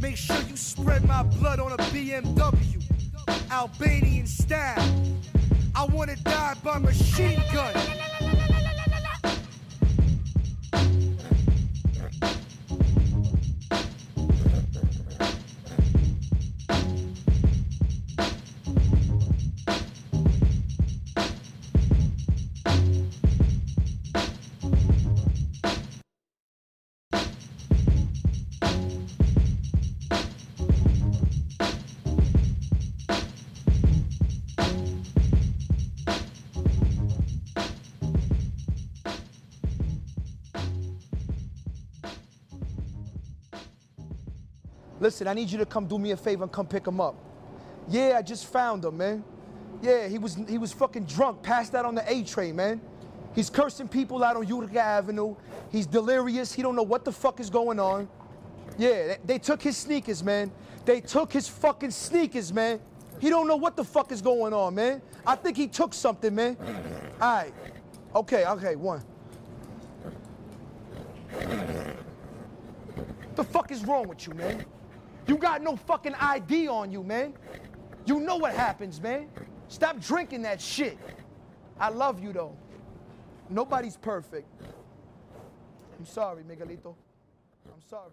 make 0.00 0.16
sure 0.16 0.40
you 0.48 0.56
spread 0.56 1.04
my 1.04 1.22
blood 1.22 1.60
on 1.60 1.70
a 1.70 1.76
BMW. 1.94 2.82
Albanian 3.52 4.26
style. 4.26 4.82
I 5.76 5.84
wanna 5.84 6.16
die 6.16 6.56
by 6.64 6.78
machine 6.78 7.40
gun. 7.52 7.72
I 45.26 45.34
need 45.34 45.50
you 45.50 45.58
to 45.58 45.66
come 45.66 45.86
do 45.86 45.98
me 45.98 46.10
a 46.12 46.16
favor 46.16 46.44
and 46.44 46.52
come 46.52 46.66
pick 46.66 46.86
him 46.86 47.00
up. 47.00 47.14
Yeah, 47.88 48.14
I 48.16 48.22
just 48.22 48.46
found 48.46 48.84
him, 48.84 48.96
man. 48.96 49.24
Yeah, 49.80 50.06
he 50.08 50.18
was 50.18 50.36
he 50.48 50.58
was 50.58 50.72
fucking 50.72 51.04
drunk, 51.04 51.42
passed 51.42 51.74
out 51.74 51.84
on 51.84 51.94
the 51.94 52.10
A 52.10 52.22
train, 52.22 52.56
man. 52.56 52.80
He's 53.34 53.50
cursing 53.50 53.88
people 53.88 54.22
out 54.22 54.36
on 54.36 54.46
Utica 54.46 54.80
Avenue. 54.80 55.34
He's 55.70 55.86
delirious. 55.86 56.52
He 56.52 56.62
don't 56.62 56.76
know 56.76 56.82
what 56.82 57.04
the 57.04 57.12
fuck 57.12 57.40
is 57.40 57.50
going 57.50 57.80
on. 57.80 58.08
Yeah, 58.78 58.90
they, 59.06 59.18
they 59.24 59.38
took 59.38 59.62
his 59.62 59.76
sneakers, 59.76 60.22
man. 60.22 60.52
They 60.84 61.00
took 61.00 61.32
his 61.32 61.48
fucking 61.48 61.90
sneakers, 61.90 62.52
man. 62.52 62.80
He 63.20 63.30
don't 63.30 63.46
know 63.46 63.56
what 63.56 63.76
the 63.76 63.84
fuck 63.84 64.12
is 64.12 64.20
going 64.20 64.52
on, 64.52 64.74
man. 64.74 65.00
I 65.26 65.36
think 65.36 65.56
he 65.56 65.68
took 65.68 65.94
something, 65.94 66.34
man. 66.34 66.56
All 67.20 67.36
right. 67.36 67.54
Okay, 68.14 68.44
okay, 68.44 68.76
one. 68.76 69.02
The 73.34 73.44
fuck 73.44 73.70
is 73.70 73.84
wrong 73.84 74.08
with 74.08 74.26
you, 74.26 74.34
man? 74.34 74.64
You 75.26 75.36
got 75.36 75.62
no 75.62 75.76
fucking 75.76 76.14
ID 76.14 76.68
on 76.68 76.90
you, 76.90 77.02
man. 77.02 77.34
You 78.06 78.20
know 78.20 78.36
what 78.36 78.54
happens, 78.54 79.00
man. 79.00 79.28
Stop 79.68 80.00
drinking 80.00 80.42
that 80.42 80.60
shit. 80.60 80.98
I 81.78 81.88
love 81.88 82.22
you, 82.22 82.32
though. 82.32 82.56
Nobody's 83.48 83.96
perfect. 83.96 84.48
I'm 85.98 86.06
sorry, 86.06 86.42
Miguelito. 86.42 86.94
I'm 87.66 87.82
sorry. 87.88 88.10